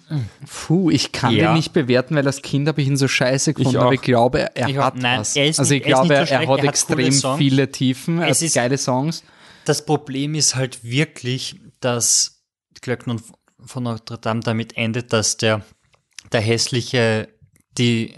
puh, 0.46 0.90
ich 0.90 1.12
kann 1.12 1.34
Ja. 1.34 1.48
den 1.50 1.56
nicht 1.56 1.72
bewerten, 1.72 2.14
weil 2.16 2.26
als 2.26 2.42
Kind 2.42 2.66
habe 2.68 2.80
ich 2.80 2.88
ihn 2.88 2.96
so 2.96 3.08
scheiße 3.08 3.54
gefunden, 3.54 3.78
auch. 3.78 3.84
aber 3.84 3.94
ich 3.94 4.00
glaube, 4.02 4.40
er, 4.40 4.56
er 4.56 4.68
Ich 4.68 4.76
hat 4.78 4.96
Nein, 4.96 5.20
was. 5.20 5.36
er 5.36 5.46
ist 5.46 5.58
also 5.58 5.74
nicht- 5.74 5.86
ich 5.86 5.92
er 5.92 6.02
ist 6.02 6.08
glaube, 6.08 6.20
nicht 6.20 6.28
so 6.28 6.34
er, 6.34 6.40
hat 6.40 6.48
er 6.48 6.56
hat 6.58 6.64
extrem 6.64 7.38
viele 7.38 7.70
Tiefen, 7.70 8.18
er 8.20 8.28
Es 8.28 8.38
hat 8.38 8.46
ist- 8.46 8.54
geile 8.54 8.78
Songs. 8.78 9.22
Das 9.64 9.84
Problem 9.84 10.34
ist 10.34 10.54
halt 10.56 10.82
wirklich, 10.82 11.60
dass 11.80 12.42
Glöckner 12.80 13.16
von 13.66 13.82
Notre 13.82 14.16
Dame 14.18 14.40
damit 14.40 14.76
endet, 14.78 15.12
dass 15.12 15.36
der, 15.36 15.62
der 16.32 16.40
Hässliche 16.40 17.28
die 17.76 18.14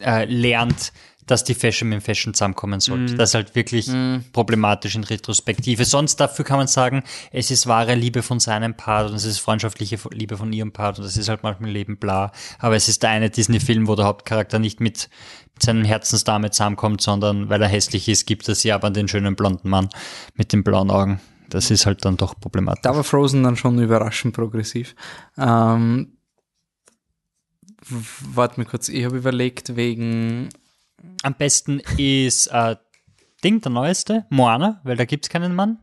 äh, 0.00 0.24
lernt, 0.24 0.92
dass 1.26 1.44
die 1.44 1.54
Fashion 1.54 1.88
mit 1.88 2.00
dem 2.00 2.02
Fashion 2.02 2.34
zusammenkommen 2.34 2.80
sollte. 2.80 3.14
Das 3.14 3.30
ist 3.30 3.34
halt 3.34 3.54
wirklich 3.54 3.88
problematisch 4.32 4.96
in 4.96 5.04
Retrospektive. 5.04 5.84
Sonst 5.84 6.16
dafür 6.16 6.44
kann 6.44 6.58
man 6.58 6.66
sagen, 6.66 7.04
es 7.30 7.50
ist 7.50 7.66
wahre 7.66 7.94
Liebe 7.94 8.22
von 8.22 8.40
seinem 8.40 8.74
Part 8.76 9.10
und 9.10 9.16
es 9.16 9.24
ist 9.24 9.38
freundschaftliche 9.38 9.98
Liebe 10.10 10.36
von 10.36 10.52
ihrem 10.52 10.72
Part 10.72 10.98
und 10.98 11.04
es 11.04 11.16
ist 11.16 11.28
halt 11.28 11.42
manchmal 11.42 11.70
Leben 11.70 11.96
bla. 11.96 12.32
Aber 12.58 12.74
es 12.74 12.88
ist 12.88 13.02
der 13.02 13.10
eine 13.10 13.30
Disney-Film, 13.30 13.86
wo 13.86 13.94
der 13.94 14.06
Hauptcharakter 14.06 14.58
nicht 14.58 14.80
mit, 14.80 15.08
mit 15.54 15.62
seinem 15.62 15.84
Herzensdame 15.84 16.50
zusammenkommt, 16.50 17.00
sondern 17.00 17.48
weil 17.48 17.62
er 17.62 17.68
hässlich 17.68 18.08
ist, 18.08 18.26
gibt 18.26 18.48
es 18.48 18.64
ja 18.64 18.74
aber 18.74 18.90
den 18.90 19.06
schönen 19.06 19.36
blonden 19.36 19.70
Mann 19.70 19.88
mit 20.34 20.52
den 20.52 20.64
blauen 20.64 20.90
Augen. 20.90 21.20
Das 21.50 21.70
ist 21.70 21.86
halt 21.86 22.04
dann 22.04 22.16
doch 22.16 22.38
problematisch. 22.40 22.82
Da 22.82 22.96
war 22.96 23.04
Frozen 23.04 23.42
dann 23.42 23.56
schon 23.56 23.78
überraschend 23.78 24.34
progressiv. 24.34 24.96
Ähm, 25.36 26.16
warte 27.88 28.60
mal 28.60 28.66
kurz, 28.66 28.88
ich 28.88 29.04
habe 29.04 29.16
überlegt 29.16 29.76
wegen 29.76 30.48
Am 31.22 31.34
besten 31.34 31.80
ist 31.96 32.46
äh, 32.48 32.76
Ding, 33.42 33.60
der 33.60 33.72
neueste, 33.72 34.24
Moana, 34.30 34.80
weil 34.84 34.96
da 34.96 35.04
gibt's 35.04 35.28
keinen 35.28 35.54
Mann. 35.54 35.78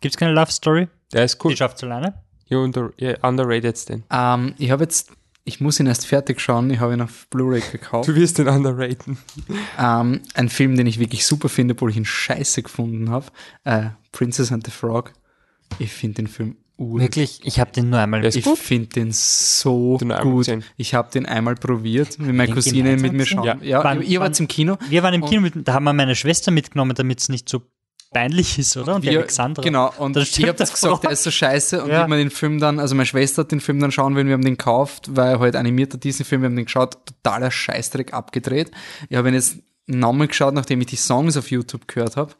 Gibt's 0.00 0.16
keine 0.16 0.32
Love 0.32 0.52
Story. 0.52 0.88
Der 1.12 1.24
ist 1.24 1.42
cool. 1.44 1.52
Die 1.52 1.56
schafft's 1.56 1.82
alleine. 1.82 2.22
Ja, 2.48 2.58
under, 2.58 2.92
ja, 2.98 3.16
underrated 3.22 3.88
den. 3.88 4.04
Ähm, 4.10 4.54
ich 4.58 4.70
habe 4.70 4.84
jetzt, 4.84 5.10
ich 5.44 5.60
muss 5.60 5.80
ihn 5.80 5.86
erst 5.86 6.06
fertig 6.06 6.40
schauen, 6.40 6.70
ich 6.70 6.78
habe 6.78 6.94
ihn 6.94 7.00
auf 7.00 7.26
Blu-ray 7.28 7.62
gekauft. 7.72 8.08
Du 8.08 8.14
wirst 8.14 8.38
den 8.38 8.48
underraten. 8.48 9.18
Ähm, 9.78 10.20
ein 10.34 10.48
Film, 10.48 10.76
den 10.76 10.86
ich 10.86 10.98
wirklich 10.98 11.26
super 11.26 11.48
finde, 11.48 11.74
obwohl 11.74 11.90
ich 11.90 11.96
ihn 11.96 12.04
scheiße 12.04 12.62
gefunden 12.62 13.10
habe. 13.10 13.26
Äh, 13.64 13.90
Princess 14.12 14.52
and 14.52 14.64
the 14.64 14.70
Frog. 14.70 15.12
Ich 15.78 15.92
finde 15.92 16.16
den 16.16 16.28
Film 16.28 16.56
ur. 16.76 17.00
Wirklich, 17.00 17.40
ich 17.44 17.58
habe 17.60 17.72
den 17.72 17.90
nur 17.90 17.98
einmal. 17.98 18.24
Ist 18.24 18.36
Ich 18.36 18.44
finde 18.44 18.88
den 18.88 19.12
so 19.12 19.96
Den 19.98 20.10
gut. 20.20 20.46
Ich 20.76 20.94
habe 20.94 21.10
den 21.10 21.26
einmal 21.26 21.54
probiert, 21.54 22.18
mit 22.18 22.34
meiner 22.34 22.52
Cousine 22.54 22.96
mit 22.96 23.12
mir 23.12 23.26
schauen. 23.26 23.44
gesehen? 23.44 23.62
Ja, 23.62 23.82
Wann- 23.84 24.02
ihr 24.02 24.20
wart 24.20 24.38
im 24.40 24.48
Kino. 24.48 24.76
Wir 24.88 25.02
waren 25.02 25.14
im 25.14 25.24
Kino, 25.24 25.40
mit, 25.40 25.54
da 25.66 25.74
haben 25.74 25.84
wir 25.84 25.92
meine 25.92 26.14
Schwester 26.14 26.50
mitgenommen, 26.50 26.94
damit 26.94 27.20
es 27.20 27.28
nicht 27.28 27.48
so 27.48 27.62
peinlich 28.12 28.58
ist, 28.58 28.76
oder? 28.76 28.94
Und 28.96 29.04
die 29.04 29.10
Wir- 29.10 29.18
Alexandra. 29.18 29.62
Genau, 29.62 29.92
und 29.98 30.16
ich 30.16 30.42
habe 30.44 30.54
das 30.54 30.72
gesagt, 30.72 31.04
der 31.04 31.10
ist 31.10 31.22
so 31.24 31.30
scheiße 31.30 31.82
und 31.82 31.90
Ja. 31.90 32.04
wie 32.04 32.08
man 32.10 32.18
den 32.18 32.30
Film 32.30 32.60
dann, 32.60 32.78
also 32.78 32.94
meine 32.94 33.06
Schwester 33.06 33.42
hat 33.42 33.52
den 33.52 33.60
Film 33.60 33.80
dann 33.80 33.90
schauen 33.92 34.14
wollen, 34.14 34.26
wir 34.26 34.34
haben 34.34 34.44
den 34.44 34.56
gekauft, 34.56 35.08
weil 35.16 35.38
halt 35.38 35.56
animierter 35.56 35.98
Disney-Film, 35.98 36.42
wir 36.42 36.46
haben 36.48 36.56
den 36.56 36.64
geschaut, 36.66 36.98
totaler 37.04 37.50
Scheißdreck 37.50 38.14
abgedreht. 38.14 38.70
Ich 39.10 39.16
habe 39.16 39.28
ihn 39.28 39.34
jetzt 39.34 39.58
nochmal 39.86 40.28
geschaut, 40.28 40.54
nachdem 40.54 40.80
ich 40.80 40.86
die 40.86 40.96
Songs 40.96 41.36
auf 41.36 41.50
YouTube 41.50 41.88
gehört 41.88 42.16
habe. 42.16 42.32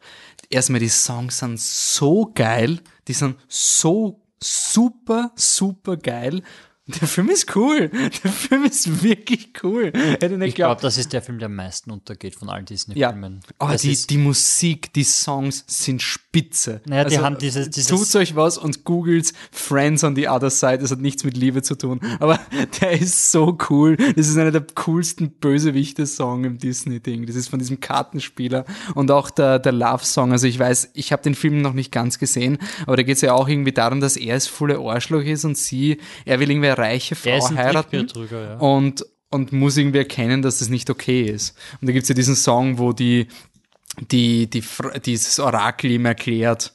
Erstmal, 0.49 0.79
die 0.79 0.89
Songs 0.89 1.39
sind 1.39 1.59
so 1.59 2.31
geil, 2.33 2.79
die 3.07 3.13
sind 3.13 3.35
so 3.47 4.21
super, 4.41 5.31
super 5.35 5.97
geil. 5.97 6.41
Der 6.87 7.07
Film 7.07 7.29
ist 7.29 7.55
cool. 7.55 7.89
Der 8.23 8.31
Film 8.31 8.63
ist 8.63 9.03
wirklich 9.03 9.49
cool. 9.63 9.91
Hätte 9.93 10.25
ich 10.27 10.31
nicht 10.37 10.47
ich 10.49 10.55
glaube, 10.55 10.81
das 10.81 10.97
ist 10.97 11.11
der 11.13 11.21
Film, 11.21 11.37
der 11.39 11.47
am 11.47 11.55
meisten 11.55 11.91
untergeht 11.91 12.35
von 12.35 12.49
allen 12.49 12.61
Ja, 12.61 12.65
Disney-Filmen. 12.65 13.39
aber 13.59 13.73
Das 13.73 13.81
die, 13.81 13.95
die 14.07 14.17
Musik, 14.17 14.93
die 14.93 15.03
Songs 15.03 15.63
sind 15.67 16.01
spitze. 16.01 16.81
Naja, 16.85 17.05
die 17.05 17.19
haben 17.19 17.37
dieses- 17.37 17.69
dieses- 17.69 17.87
Tut 17.89 18.15
euch 18.15 18.35
was 18.35 18.57
und 18.57 18.83
googelt 18.85 19.33
Friends 19.51 20.03
on 20.03 20.15
the 20.15 20.29
Other 20.29 20.49
Side. 20.49 20.77
Das 20.79 20.91
hat 20.91 20.99
nichts 20.99 21.23
mit 21.23 21.35
Liebe 21.35 21.61
zu 21.61 21.75
tun. 21.75 21.99
Aber 22.19 22.39
der 22.81 22.93
ist 22.93 23.31
so 23.31 23.57
cool. 23.69 23.97
Das 24.15 24.27
ist 24.27 24.37
einer 24.37 24.51
der 24.51 24.65
coolsten 24.75 25.31
Bösewichte-Song 25.31 26.45
im 26.45 26.57
Disney-Ding. 26.57 27.25
Das 27.25 27.35
ist 27.35 27.49
von 27.49 27.59
diesem 27.59 27.79
Kartenspieler. 27.79 28.65
Und 28.95 29.11
auch 29.11 29.29
der, 29.29 29.59
der 29.59 29.71
Love-Song. 29.73 30.31
Also 30.31 30.47
ich 30.47 30.57
weiß, 30.57 30.91
ich 30.93 31.11
habe 31.11 31.21
den 31.23 31.35
Film 31.35 31.61
noch 31.61 31.73
nicht 31.73 31.91
ganz 31.91 32.17
gesehen, 32.19 32.57
aber 32.85 32.95
da 32.97 33.03
geht 33.03 33.15
es 33.15 33.21
ja 33.21 33.33
auch 33.33 33.47
irgendwie 33.49 33.71
darum, 33.71 33.99
dass 33.99 34.15
er 34.17 34.35
es 34.35 34.47
volle 34.47 34.77
Arschloch 34.79 35.21
ist 35.23 35.43
und 35.45 35.57
sie, 35.57 35.97
er 36.25 36.39
will 36.39 36.49
irgendwie 36.49 36.67
eine 36.77 36.87
reiche 36.87 37.15
Frau 37.15 37.45
ein 37.45 37.57
heiraten 37.57 38.07
ja. 38.31 38.57
und, 38.57 39.05
und 39.29 39.51
muss 39.51 39.77
irgendwie 39.77 39.99
erkennen, 39.99 40.41
dass 40.41 40.59
das 40.59 40.69
nicht 40.69 40.89
okay 40.89 41.23
ist. 41.23 41.57
Und 41.81 41.87
da 41.87 41.93
gibt's 41.93 42.09
ja 42.09 42.15
diesen 42.15 42.35
Song, 42.35 42.77
wo 42.77 42.93
die, 42.93 43.27
die, 44.11 44.49
die, 44.49 44.63
dieses 45.05 45.39
Orakel 45.39 45.91
ihm 45.91 46.05
erklärt, 46.05 46.73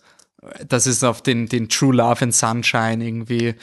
dass 0.67 0.87
es 0.87 1.05
auf 1.05 1.23
den, 1.23 1.47
den 1.47 1.69
True 1.69 1.95
Love 1.95 2.23
and 2.23 2.35
Sunshine 2.35 3.05
irgendwie 3.05 3.55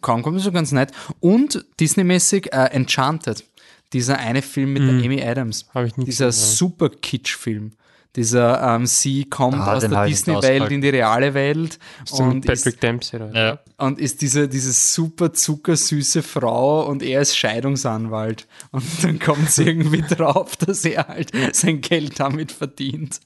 kaum 0.00 0.22
kommt, 0.22 0.40
so 0.40 0.52
ganz 0.52 0.72
nett. 0.72 0.92
Und 1.20 1.64
Disney-mäßig 1.78 2.52
äh, 2.52 2.66
Enchanted, 2.72 3.44
dieser 3.92 4.18
eine 4.18 4.42
Film 4.42 4.72
mit 4.72 4.82
der 4.82 5.04
Amy 5.04 5.22
Adams. 5.22 5.66
Dieser 5.96 6.32
super 6.32 6.88
Kitsch-Film. 6.88 7.72
Dieser, 8.16 8.62
ähm, 8.76 8.86
sie 8.86 9.24
kommt 9.24 9.56
Ah, 9.56 9.74
aus 9.74 9.80
der 9.86 10.06
Disney-Welt 10.06 10.70
in 10.70 10.80
die 10.80 10.88
reale 10.90 11.34
Welt 11.34 11.80
So 12.04 12.22
und 12.22 12.34
mit 12.36 12.48
ist 12.48 12.64
Patrick 12.64 12.80
Dempsey. 12.80 13.16
Oder? 13.20 13.34
Ja. 13.34 13.58
und 13.84 13.98
ist 13.98 14.22
diese, 14.22 14.48
diese 14.48 14.72
super 14.72 15.32
zuckersüße 15.32 16.22
Frau 16.22 16.86
und 16.86 17.02
er 17.02 17.22
ist 17.22 17.36
Scheidungsanwalt. 17.36 18.46
Und 18.70 18.84
dann 19.02 19.18
kommt 19.18 19.50
sie 19.50 19.64
irgendwie 19.64 20.02
drauf, 20.08 20.56
dass 20.56 20.84
er 20.84 21.08
halt 21.08 21.32
sein 21.52 21.80
Geld 21.80 22.20
damit 22.20 22.52
verdient, 22.52 23.18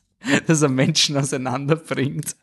dass 0.47 0.63
er 0.63 0.71
Menschen 0.71 1.19
auseinanderbringt 1.19 2.35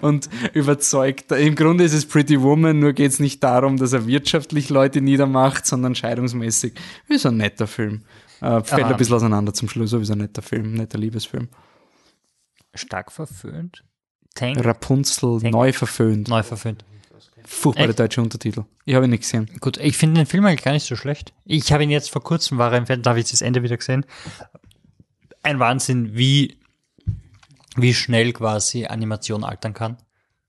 und 0.00 0.30
überzeugt. 0.54 1.30
Im 1.32 1.54
Grunde 1.54 1.84
ist 1.84 1.92
es 1.92 2.06
Pretty 2.06 2.40
Woman, 2.40 2.78
nur 2.78 2.94
geht 2.94 3.12
es 3.12 3.20
nicht 3.20 3.44
darum, 3.44 3.76
dass 3.76 3.92
er 3.92 4.06
wirtschaftlich 4.06 4.70
Leute 4.70 5.02
niedermacht, 5.02 5.66
sondern 5.66 5.94
scheidungsmäßig. 5.94 6.72
Ist 7.08 7.26
ein 7.26 7.36
netter 7.36 7.66
Film. 7.66 8.02
Äh, 8.40 8.62
fällt 8.62 8.84
Aha. 8.84 8.92
ein 8.92 8.96
bisschen 8.96 9.16
auseinander 9.16 9.52
zum 9.52 9.68
Schluss, 9.68 9.92
aber 9.92 10.02
ist 10.02 10.10
ein 10.10 10.16
netter 10.18 10.40
Film, 10.40 10.72
netter 10.72 10.96
Liebesfilm. 10.96 11.48
Stark 12.74 13.12
verföhnt. 13.12 13.84
Tank, 14.34 14.64
Rapunzel 14.64 15.38
neu 15.50 15.72
verföhnt. 15.72 16.28
neu 16.28 16.42
verföhnt. 16.42 16.84
Furchtbare 17.44 17.94
deutsche 17.94 18.20
Untertitel. 18.20 18.64
Ich 18.84 18.94
habe 18.94 19.06
ihn 19.06 19.10
nicht 19.10 19.22
gesehen. 19.22 19.50
Gut, 19.60 19.76
ich 19.78 19.96
finde 19.96 20.20
den 20.20 20.26
Film 20.26 20.44
eigentlich 20.44 20.62
gar 20.62 20.72
nicht 20.72 20.86
so 20.86 20.94
schlecht. 20.94 21.32
Ich 21.44 21.72
habe 21.72 21.82
ihn 21.82 21.90
jetzt 21.90 22.10
vor 22.10 22.22
kurzem, 22.22 22.58
war 22.58 22.72
er 22.72 22.78
im 22.78 22.86
Fernsehen, 22.86 23.02
da 23.02 23.10
habe 23.10 23.20
ich 23.20 23.30
das 23.30 23.40
Ende 23.40 23.62
wieder 23.62 23.76
gesehen. 23.76 24.04
Ein 25.42 25.58
Wahnsinn, 25.58 26.16
wie, 26.16 26.58
wie 27.76 27.94
schnell 27.94 28.32
quasi 28.32 28.86
Animation 28.86 29.42
altern 29.42 29.74
kann. 29.74 29.96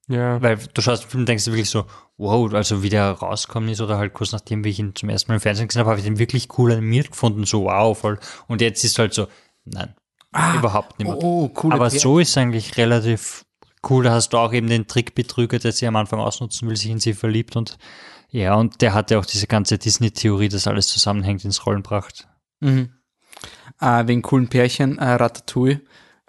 Ja. 0.07 0.41
Weil 0.41 0.57
du 0.73 0.81
schaust 0.81 1.03
den 1.03 1.09
Film 1.09 1.21
und 1.21 1.29
denkst 1.29 1.45
dir 1.45 1.51
wirklich 1.51 1.69
so, 1.69 1.85
wow, 2.17 2.53
also 2.53 2.83
wie 2.83 2.89
der 2.89 3.11
rausgekommen 3.11 3.69
ist 3.69 3.81
oder 3.81 3.97
halt 3.97 4.13
kurz 4.13 4.31
nachdem 4.31 4.63
wie 4.63 4.69
ich 4.69 4.79
ihn 4.79 4.93
zum 4.93 5.09
ersten 5.09 5.31
Mal 5.31 5.35
im 5.35 5.41
Fernsehen 5.41 5.67
gesehen 5.67 5.79
habe, 5.79 5.91
habe 5.91 5.99
ich 5.99 6.05
den 6.05 6.19
wirklich 6.19 6.49
cool 6.57 6.71
animiert 6.71 7.11
gefunden, 7.11 7.45
so 7.45 7.63
wow, 7.63 7.97
voll. 7.97 8.19
Und 8.47 8.61
jetzt 8.61 8.83
ist 8.83 8.99
halt 8.99 9.13
so, 9.13 9.27
nein, 9.63 9.95
überhaupt 10.55 10.99
nicht 10.99 11.07
mehr. 11.07 11.17
oh, 11.17 11.49
coole 11.49 11.75
Aber 11.75 11.87
Pär- 11.87 11.99
so 11.99 12.19
ist 12.19 12.37
eigentlich 12.37 12.77
relativ 12.77 13.45
cool. 13.89 14.03
Da 14.03 14.11
hast 14.11 14.29
du 14.29 14.37
auch 14.37 14.53
eben 14.53 14.67
den 14.67 14.87
Trickbetrüger, 14.87 15.59
der 15.59 15.71
sie 15.71 15.87
am 15.87 15.95
Anfang 15.95 16.19
ausnutzen 16.19 16.69
will, 16.69 16.75
sich 16.77 16.89
in 16.89 16.99
sie 16.99 17.13
verliebt 17.13 17.55
und 17.55 17.77
ja, 18.29 18.55
und 18.55 18.81
der 18.81 18.93
hat 18.93 19.11
ja 19.11 19.19
auch 19.19 19.25
diese 19.25 19.45
ganze 19.45 19.77
Disney-Theorie, 19.77 20.47
dass 20.47 20.65
alles 20.65 20.87
zusammenhängt, 20.87 21.43
ins 21.43 21.65
Rollen 21.65 21.83
gebracht. 21.83 22.29
Mhm. 22.61 22.93
Äh, 23.81 24.07
wegen 24.07 24.21
coolen 24.21 24.47
Pärchen, 24.47 24.97
äh, 24.99 25.13
Ratatouille, 25.13 25.81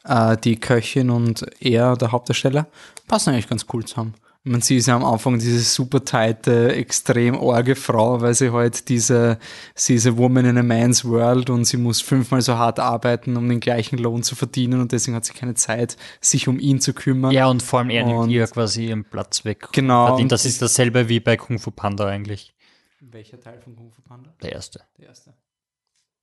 äh, 0.04 0.36
die 0.36 0.58
Köchin 0.58 1.10
und 1.10 1.46
er, 1.60 1.96
der 1.96 2.10
Hauptdarsteller, 2.10 2.66
passen 3.06 3.30
eigentlich 3.30 3.48
ganz 3.48 3.66
cool 3.72 3.84
zusammen. 3.84 4.14
Man 4.44 4.60
sieht 4.60 4.84
ja 4.86 4.96
am 4.96 5.04
Anfang 5.04 5.38
diese 5.38 5.60
super 5.60 6.04
tighte, 6.04 6.74
extrem 6.74 7.36
orge 7.36 7.76
Frau, 7.76 8.20
weil 8.20 8.34
sie 8.34 8.52
halt 8.52 8.88
diese, 8.88 9.38
sie 9.76 9.94
ist 9.94 10.06
a 10.06 10.16
woman 10.16 10.44
in 10.46 10.58
a 10.58 10.64
man's 10.64 11.04
world 11.04 11.48
und 11.48 11.64
sie 11.64 11.76
muss 11.76 12.00
fünfmal 12.00 12.42
so 12.42 12.56
hart 12.56 12.80
arbeiten, 12.80 13.36
um 13.36 13.48
den 13.48 13.60
gleichen 13.60 13.98
Lohn 13.98 14.24
zu 14.24 14.34
verdienen 14.34 14.80
und 14.80 14.90
deswegen 14.90 15.14
hat 15.14 15.24
sie 15.24 15.32
keine 15.32 15.54
Zeit, 15.54 15.96
sich 16.20 16.48
um 16.48 16.58
ihn 16.58 16.80
zu 16.80 16.92
kümmern. 16.92 17.30
Ja, 17.30 17.46
und 17.46 17.62
vor 17.62 17.78
allem 17.78 17.90
er 17.90 18.04
nimmt 18.04 18.30
ihr 18.32 18.44
quasi 18.48 18.88
ihren 18.88 19.04
Platz 19.04 19.44
weg. 19.44 19.68
Genau, 19.70 20.18
Das 20.24 20.44
ist 20.44 20.60
dasselbe 20.60 21.08
wie 21.08 21.20
bei 21.20 21.36
Kung 21.36 21.60
Fu 21.60 21.70
Panda 21.70 22.06
eigentlich. 22.06 22.52
Welcher 22.98 23.38
Teil 23.38 23.60
von 23.60 23.76
Kung 23.76 23.92
Fu 23.92 24.02
Panda? 24.02 24.34
Der 24.42 24.52
erste. 24.52 24.80
Der 24.98 25.06
erste. 25.08 25.34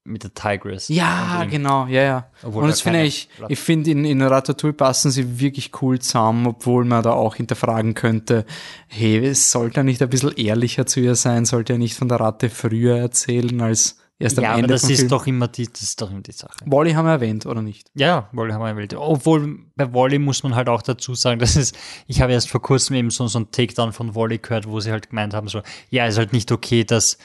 Mit 0.06 0.24
der 0.24 0.34
Tigress. 0.34 0.88
Ja, 0.88 1.46
genau, 1.46 1.86
ja, 1.86 2.02
ja. 2.02 2.28
Obwohl 2.42 2.64
und 2.64 2.70
das 2.70 2.82
finde 2.82 3.04
ich, 3.04 3.30
Platte- 3.36 3.54
ich 3.54 3.60
finde 3.60 3.92
in, 3.92 4.06
in 4.06 4.22
Ratatouille 4.22 4.74
passen 4.74 5.12
sie 5.12 5.40
wirklich 5.40 5.72
cool 5.82 6.00
zusammen, 6.00 6.48
obwohl 6.48 6.86
man 6.86 7.04
da 7.04 7.12
auch 7.12 7.36
hinterfragen 7.36 7.94
könnte, 7.94 8.46
hey, 8.88 9.18
es 9.18 9.52
sollte 9.52 9.82
er 9.82 9.84
nicht 9.84 10.02
ein 10.02 10.10
bisschen 10.10 10.32
ehrlicher 10.36 10.86
zu 10.86 11.00
ihr 11.02 11.16
sein, 11.16 11.46
sollte 11.46 11.74
er 11.74 11.80
nicht 11.80 11.96
von 11.96 12.08
der 12.08 12.20
Ratte 12.20 12.50
früher 12.50 12.98
erzählen 12.98 13.62
als 13.62 13.98
erst 14.18 14.38
am 14.40 14.44
Ja, 14.46 14.50
aber 14.52 14.60
Ende 14.60 14.74
das 14.74 14.82
vom 14.82 14.90
ist 14.90 15.00
Film. 15.00 15.10
doch 15.10 15.28
immer 15.28 15.48
die, 15.48 15.68
das 15.72 15.82
ist 15.82 16.02
doch 16.02 16.10
immer 16.10 16.22
die 16.22 16.32
Sache. 16.32 16.56
Wally 16.66 16.94
haben 16.94 17.06
wir 17.06 17.12
erwähnt, 17.12 17.46
oder 17.46 17.62
nicht? 17.62 17.90
Ja, 17.94 18.30
Wally 18.32 18.52
haben 18.54 18.62
wir 18.62 18.70
erwähnt. 18.70 18.94
Obwohl 18.96 19.60
bei 19.76 19.94
Wally 19.94 20.18
muss 20.18 20.42
man 20.44 20.56
halt 20.56 20.70
auch 20.70 20.82
dazu 20.82 21.14
sagen, 21.14 21.40
das 21.40 21.56
ist, 21.56 21.78
ich 22.08 22.22
habe 22.22 22.32
erst 22.32 22.50
vor 22.50 22.62
kurzem 22.62 22.96
eben 22.96 23.12
so, 23.12 23.28
so 23.28 23.40
ein 23.40 23.52
Takedown 23.52 23.94
von 23.94 24.16
Wally 24.16 24.40
gehört, 24.40 24.68
wo 24.68 24.80
sie 24.80 24.92
halt 24.92 25.10
gemeint 25.10 25.34
haben, 25.34 25.48
so, 25.50 25.62
ja, 25.90 26.08
ist 26.08 26.18
halt 26.18 26.34
nicht 26.34 26.52
okay, 26.52 26.84
dass 26.84 27.18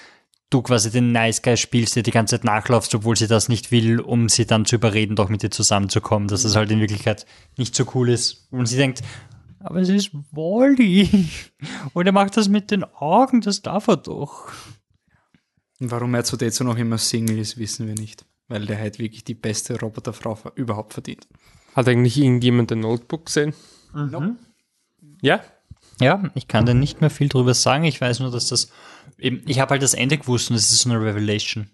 du 0.55 0.63
quasi 0.63 0.91
den 0.91 1.13
Nice 1.13 1.43
Guy 1.43 1.57
spielst, 1.57 1.97
der 1.97 2.03
die 2.05 2.13
ganze 2.13 2.37
Zeit 2.37 2.45
nachlaufst, 2.45 2.95
obwohl 2.95 3.17
sie 3.17 3.27
das 3.27 3.49
nicht 3.49 3.71
will, 3.73 4.01
um 4.01 4.29
sie 4.29 4.47
dann 4.47 4.65
zu 4.65 4.77
überreden, 4.77 5.17
doch 5.17 5.29
mit 5.29 5.43
dir 5.43 5.51
zusammenzukommen, 5.51 6.29
dass 6.29 6.45
es 6.45 6.57
halt 6.57 6.71
in 6.71 6.81
Wirklichkeit 6.81 7.27
nicht 7.57 7.75
so 7.75 7.85
cool 7.95 8.09
ist. 8.09 8.47
Und 8.51 8.67
sie 8.67 8.77
denkt, 8.77 9.03
aber 9.59 9.81
es 9.81 9.89
ist 9.89 10.13
Wally. 10.33 11.29
Und 11.95 12.07
er 12.07 12.13
macht 12.13 12.37
das 12.37 12.49
mit 12.49 12.71
den 12.71 12.85
Augen, 12.85 13.41
das 13.41 13.63
darf 13.63 13.89
er 13.89 13.97
doch. 13.97 14.53
Und 15.81 15.91
warum 15.91 16.15
er 16.15 16.25
zu 16.25 16.37
dazu 16.37 16.65
noch 16.65 16.77
immer 16.77 16.99
Single 16.99 17.39
ist, 17.39 17.59
wissen 17.59 17.87
wir 17.87 17.95
nicht. 17.95 18.25
Weil 18.47 18.67
der 18.67 18.79
halt 18.79 18.99
wirklich 18.99 19.25
die 19.25 19.35
beste 19.35 19.81
Roboterfrau 19.81 20.39
überhaupt 20.55 20.93
verdient. 20.93 21.27
Hat 21.75 21.89
eigentlich 21.89 22.19
irgendjemand 22.19 22.71
ein 22.73 22.81
Notebook 22.81 23.27
gesehen? 23.27 23.55
Ja? 25.23 25.43
Ja, 26.01 26.23
ich 26.35 26.49
kann 26.49 26.67
da 26.67 26.75
nicht 26.75 27.01
mehr 27.01 27.11
viel 27.11 27.29
drüber 27.29 27.55
sagen. 27.55 27.85
Ich 27.85 28.01
weiß 28.01 28.21
nur, 28.21 28.31
dass 28.31 28.49
das 28.49 28.71
eben, 29.19 29.43
ich 29.47 29.61
habe 29.61 29.71
halt 29.71 29.83
das 29.83 29.95
Ende 29.95 30.19
gewusst 30.19 30.51
und 30.51 30.57
es 30.57 30.71
ist 30.73 30.79
so 30.83 30.91
eine 30.91 31.01
Revelation. 31.01 31.71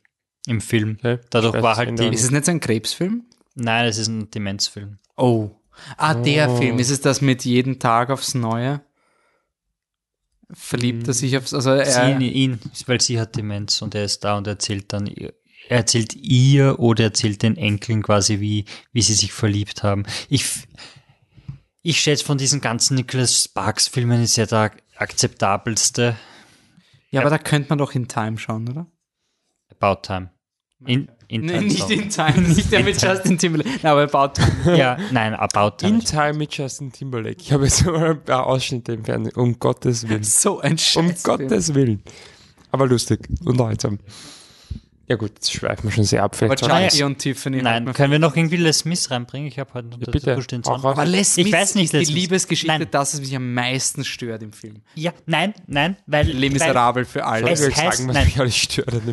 im 0.47 0.61
Film. 0.61 0.97
Okay. 0.99 1.19
Dadurch 1.31 1.63
war 1.63 1.77
halt 1.77 1.99
die. 1.99 2.07
Ist 2.07 2.25
es 2.25 2.31
nicht 2.31 2.45
so 2.47 2.51
ein 2.51 2.61
Krebsfilm? 2.61 3.25
Nein, 3.55 3.87
es 3.87 3.99
ist 3.99 4.09
ein 4.09 4.31
Demenzfilm. 4.31 4.99
Oh. 5.17 5.51
Ah, 5.97 6.15
der 6.15 6.51
Oh. 6.51 6.57
Film. 6.57 6.79
Ist 6.79 6.91
es 6.91 7.01
das 7.01 7.21
mit 7.21 7.45
jeden 7.45 7.79
Tag 7.79 8.11
aufs 8.11 8.35
Neue? 8.35 8.81
Verliebt 10.53 11.07
er 11.07 11.15
sich 11.15 11.37
aufs, 11.37 11.55
also 11.55 11.77
Sie, 11.77 11.91
er, 11.91 12.19
ihn, 12.21 12.59
weil 12.87 13.01
sie 13.01 13.21
hat 13.21 13.37
Demenz 13.37 13.83
und 13.83 13.95
er 13.95 14.05
ist 14.05 14.25
da 14.25 14.37
und 14.37 14.47
erzählt 14.49 14.93
dann, 14.93 15.07
ihr- 15.07 15.33
er 15.69 15.77
erzählt 15.79 16.15
ihr 16.17 16.81
oder 16.81 17.05
erzählt 17.05 17.43
den 17.43 17.57
Enkeln 17.57 18.03
quasi, 18.03 18.41
wie, 18.41 18.65
wie 18.93 19.03
sie 19.03 19.15
sich 19.15 19.33
verliebt 19.33 19.85
haben. 19.85 20.05
Ich, 20.29 20.45
ich 21.83 22.01
schätze 22.01 22.25
von 22.25 22.39
diesen 22.39 22.61
ganzen 22.61 22.95
Nicholas 22.97 23.45
Sparks 23.45 23.89
Filmen 23.89 24.23
ist 24.23 24.37
ja 24.37 24.47
der 24.47 24.73
akzeptabelste 24.97 26.17
ja, 27.13 27.23
aber 27.23 27.31
da 27.31 27.39
könnte 27.39 27.71
man 27.71 27.79
doch 27.79 27.95
in 27.95 28.07
Time 28.07 28.39
schauen, 28.39 28.69
oder? 28.69 28.87
About 29.81 30.03
Time. 30.03 30.31
In, 30.87 31.11
in 31.27 31.41
Nee, 31.43 31.53
Time 31.55 31.63
nicht 31.65 31.79
Song. 31.81 31.91
in 31.91 32.09
Time, 32.09 32.41
nicht 32.49 32.71
der 32.73 32.85
mit 32.85 33.03
Justin 33.03 33.37
Timberlake. 33.37 33.69
Nein, 33.83 33.93
aber 33.93 34.03
About 34.03 34.35
Time. 34.41 34.77
Ja, 34.79 34.97
nein, 35.11 35.35
About 35.35 35.77
Time. 35.79 35.99
In 35.99 36.05
Time 36.05 36.35
mit 36.35 36.57
Justin 36.57 36.93
Timberlake. 36.93 37.39
Ich 37.41 37.53
habe 37.53 37.65
jetzt 37.65 37.85
mal 37.85 38.11
ein 38.13 38.23
paar 38.23 38.47
Ausschnitte 38.47 38.93
im 38.93 39.05
Fernsehen. 39.05 39.35
Um 39.35 39.59
Gottes 39.59 40.09
Willen. 40.09 40.23
So 40.23 40.61
ein 40.61 40.73
Um 40.73 40.79
Scheiß. 40.79 41.23
Gottes 41.25 41.75
Willen. 41.75 42.03
Aber 42.71 42.87
lustig, 42.87 43.29
unterhaltsam. 43.45 43.99
Ja 45.11 45.17
gut, 45.17 45.31
jetzt 45.35 45.53
schweifen 45.53 45.83
wir 45.83 45.91
schon 45.91 46.05
sehr 46.05 46.23
ab. 46.23 46.37
Aber 46.41 46.57
Vielleicht 46.57 46.61
soll- 46.61 46.71
Chucky 46.89 47.03
und 47.03 47.19
Tiffany. 47.19 47.61
Nein, 47.63 47.93
können 47.95 48.13
wir 48.13 48.21
noch 48.21 48.37
irgendwie 48.37 48.59
Les 48.59 48.79
Smith 48.79 49.11
reinbringen? 49.11 49.49
Ich 49.49 49.59
habe 49.59 49.75
heute 49.75 49.89
noch 49.89 49.99
Ja, 50.01 50.07
bitte. 50.09 50.41
stehen 50.41 50.65
Auch 50.67 50.85
raus. 50.85 50.97
Aber 50.97 51.05
Les 51.05 51.37
Ich 51.37 51.47
Smith 51.49 51.53
weiß 51.53 51.75
nicht, 51.75 51.85
ist 51.87 51.93
die 51.95 51.97
Les 51.99 52.09
Mis- 52.11 52.15
Liebesgeschichte 52.15 52.79
Nein. 52.79 52.87
das, 52.93 53.15
was 53.15 53.21
mich 53.21 53.35
am 53.35 53.53
meisten 53.53 54.05
stört 54.05 54.41
im 54.45 54.53
Film. 54.53 54.83
Ja, 54.95 55.13
nein, 55.27 55.53
nein, 55.67 55.97
weil. 56.07 56.29
Les 56.29 56.53
Miserables 56.53 57.09
für 57.11 57.25
alle. 57.27 57.45
Ich 57.45 57.59
Es 57.59 57.71
heißt- 57.77 57.97
sagen, 57.97 58.13
nein. 58.13 58.33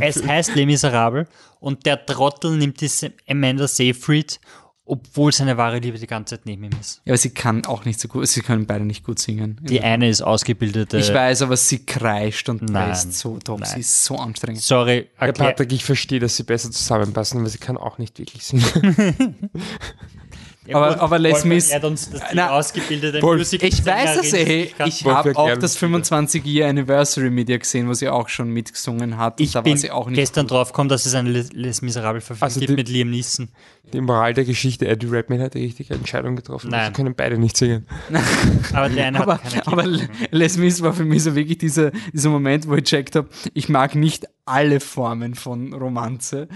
es 0.01 0.17
Film. 0.17 0.27
heißt 0.29 0.55
Les 0.55 0.65
Miserables 0.67 1.27
und 1.59 1.83
der 1.87 2.05
Trottel 2.05 2.57
nimmt 2.57 2.79
diese 2.79 3.13
Amanda 3.27 3.67
Seyfried, 3.67 4.39
obwohl 4.87 5.31
seine 5.31 5.57
wahre 5.57 5.79
Liebe 5.79 5.99
die 5.99 6.07
ganze 6.07 6.35
Zeit 6.35 6.45
neben 6.45 6.63
ihm 6.63 6.71
ist. 6.79 7.01
Ja, 7.05 7.11
aber 7.11 7.17
sie 7.17 7.29
kann 7.29 7.65
auch 7.65 7.85
nicht 7.85 7.99
so 7.99 8.07
gut, 8.07 8.27
sie 8.27 8.41
können 8.41 8.65
beide 8.65 8.85
nicht 8.85 9.03
gut 9.03 9.19
singen. 9.19 9.59
Die 9.61 9.81
eine 9.81 10.09
ist 10.09 10.21
ausgebildete. 10.21 10.97
ich 10.97 11.13
weiß, 11.13 11.41
aber 11.41 11.57
sie 11.57 11.85
kreischt 11.85 12.49
und 12.49 12.63
Nein, 12.63 12.89
presst 12.89 13.13
so, 13.13 13.37
doch, 13.43 13.59
nein. 13.59 13.69
sie 13.69 13.81
ist 13.81 14.03
so 14.05 14.15
anstrengend. 14.15 14.61
Sorry, 14.61 15.09
Ja, 15.19 15.27
erklär, 15.27 15.49
Patrick, 15.49 15.73
ich 15.73 15.83
verstehe, 15.83 16.19
dass 16.19 16.37
sie 16.37 16.43
besser 16.43 16.71
zusammenpassen, 16.71 17.39
aber 17.41 17.49
sie 17.49 17.57
kann 17.57 17.77
auch 17.77 17.97
nicht 17.97 18.17
wirklich 18.17 18.43
singen. 18.45 19.49
Ja, 20.67 20.75
aber- 20.77 20.89
gut, 20.93 20.99
aber 20.99 21.19
Les 21.19 21.31
Wolfgang 21.33 21.51
Smith- 21.61 21.71
erklärt 21.71 21.91
uns, 21.91 22.09
die 22.09 22.17
Na, 22.33 22.49
ausgebildete 22.51 23.21
Wolf, 23.21 23.39
Musical- 23.39 23.67
Ich 23.69 23.85
weiß 23.85 24.15
das 24.17 24.29
Sängerin 24.31 24.51
eh. 24.79 24.85
Ich 24.85 25.05
habe 25.05 25.35
auch 25.37 25.57
das 25.57 25.81
wieder. 25.81 25.97
25-Year 25.97 26.67
Anniversary 26.69 27.29
mit 27.29 27.49
ihr 27.49 27.59
gesehen, 27.59 27.87
wo 27.87 27.93
sie 27.93 28.09
auch 28.09 28.27
schon 28.29 28.49
mitgesungen 28.49 29.17
hat. 29.17 29.39
Ich 29.39 29.53
da 29.53 29.61
bin 29.61 29.73
war 29.73 29.77
sie 29.77 29.91
auch 29.91 30.07
nicht. 30.09 30.17
gestern 30.17 30.47
drauf 30.47 30.71
gekommen, 30.73 30.89
dass 30.89 31.05
es 31.05 31.15
eine 31.15 31.29
Les, 31.29 31.51
Les 31.53 31.81
Miserables 31.81 32.25
Verfilmung 32.25 32.43
Also 32.43 32.59
gibt 32.59 32.71
die- 32.71 32.75
mit 32.75 32.89
Liam 32.89 33.09
Neeson. 33.09 33.49
Die 33.93 34.01
Moral 34.01 34.33
der 34.33 34.43
Geschichte, 34.43 34.85
Eddie 34.85 35.05
Redmayne 35.07 35.45
hat 35.45 35.53
die 35.53 35.63
richtige 35.63 35.93
Entscheidung 35.93 36.35
getroffen. 36.35 36.69
Nein. 36.71 36.87
Sie 36.87 36.91
können 36.93 37.15
beide 37.15 37.37
nicht 37.37 37.55
singen. 37.55 37.85
Aber 38.73 38.89
der 38.89 39.05
eine 39.07 39.21
aber, 39.21 39.35
hat 39.35 39.43
keine 39.43 39.65
aber. 39.67 39.85
Les 40.31 40.55
Smith 40.55 40.81
war 40.81 40.91
für 40.91 41.05
mich 41.05 41.23
so 41.23 41.35
wirklich 41.35 41.57
dieser, 41.59 41.91
dieser 42.11 42.29
Moment, 42.29 42.67
wo 42.67 42.75
ich 42.75 42.83
checkt 42.83 43.15
habe, 43.15 43.29
ich 43.53 43.69
mag 43.69 43.95
nicht 43.95 44.25
alle 44.43 44.81
Formen 44.81 45.35
von 45.35 45.71
Romanze, 45.73 46.49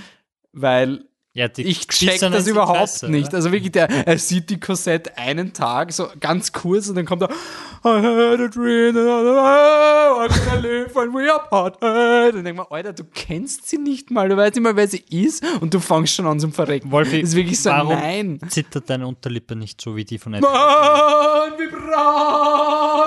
weil 0.52 1.06
ja, 1.34 1.48
die 1.48 1.64
ich 1.64 1.88
check 1.88 2.20
das 2.20 2.46
überhaupt 2.46 2.78
scheiße, 2.78 3.10
nicht. 3.10 3.30
oder? 3.30 3.38
Also 3.38 3.54
wirklich, 3.54 3.72
der, 3.72 3.90
er 3.90 4.18
sieht 4.18 4.50
die 4.50 4.60
Korsett 4.60 5.18
einen 5.18 5.54
Tag, 5.54 5.94
so 5.94 6.10
ganz 6.20 6.52
kurz, 6.52 6.90
und 6.90 6.96
dann 6.96 7.06
kommt 7.06 7.22
er, 7.22 7.30
I 7.30 7.88
had 7.88 8.40
a 8.40 8.48
dream, 8.48 8.94
that 8.94 9.06
I 9.06 10.28
was 10.28 10.46
gonna 10.46 10.60
live 10.60 10.94
when 10.94 11.14
we 11.14 11.32
are 11.32 11.42
parted. 11.50 12.36
Und 12.36 12.44
denk 12.44 12.58
mal, 12.58 12.68
Alter, 12.70 12.92
du 12.92 13.06
kennst 13.06 13.70
sie 13.70 13.78
nicht 13.78 14.12
mal, 14.12 14.28
du 14.28 14.36
weißt 14.36 14.56
nicht 14.56 14.64
mal, 14.64 14.76
wer 14.76 14.90
sie 14.90 15.04
ist, 15.10 15.42
und 15.62 15.74
du 15.74 15.80
fängst 15.80 16.16
schon 16.16 16.28
an 16.28 16.38
zum 16.40 16.52
Verrecken. 16.52 16.92
Wolfi, 16.92 17.22
das 17.22 17.30
ist 17.30 17.36
wirklich 17.36 17.62
so, 17.62 17.70
warum 17.70 17.94
nein. 17.94 18.40
zittert 18.50 18.90
deine 18.90 19.08
Unterlippe 19.08 19.56
nicht 19.56 19.80
so 19.80 19.96
wie 19.96 20.04
die 20.04 20.18
von 20.18 20.34
Vibrato. 20.34 20.50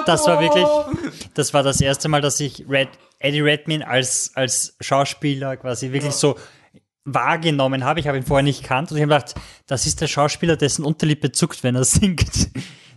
Das 0.07 0.27
war 0.27 0.41
wirklich, 0.41 0.67
das 1.35 1.53
war 1.53 1.63
das 1.63 1.79
erste 1.81 2.09
Mal, 2.09 2.23
dass 2.23 2.41
ich 2.41 2.65
Red, 2.71 2.89
Eddie 3.19 3.43
Redmayne 3.43 3.87
als, 3.87 4.31
als 4.35 4.77
Schauspieler 4.81 5.59
quasi 5.59 5.93
wirklich 5.93 6.15
so 6.15 6.37
wahrgenommen 7.05 7.85
habe. 7.85 8.01
Ich 8.01 8.09
habe 8.09 8.17
ihn 8.17 8.25
vorher 8.25 8.43
nicht 8.43 8.65
kannt 8.65 8.91
und 8.91 8.97
ich 8.97 9.03
habe 9.03 9.15
gedacht, 9.15 9.35
das 9.67 9.87
ist 9.87 10.01
der 10.01 10.07
Schauspieler, 10.07 10.57
dessen 10.57 10.85
Unterlippe 10.85 11.33
zuckt, 11.33 11.63
wenn 11.63 11.75
er 11.75 11.85
singt. 11.85 12.51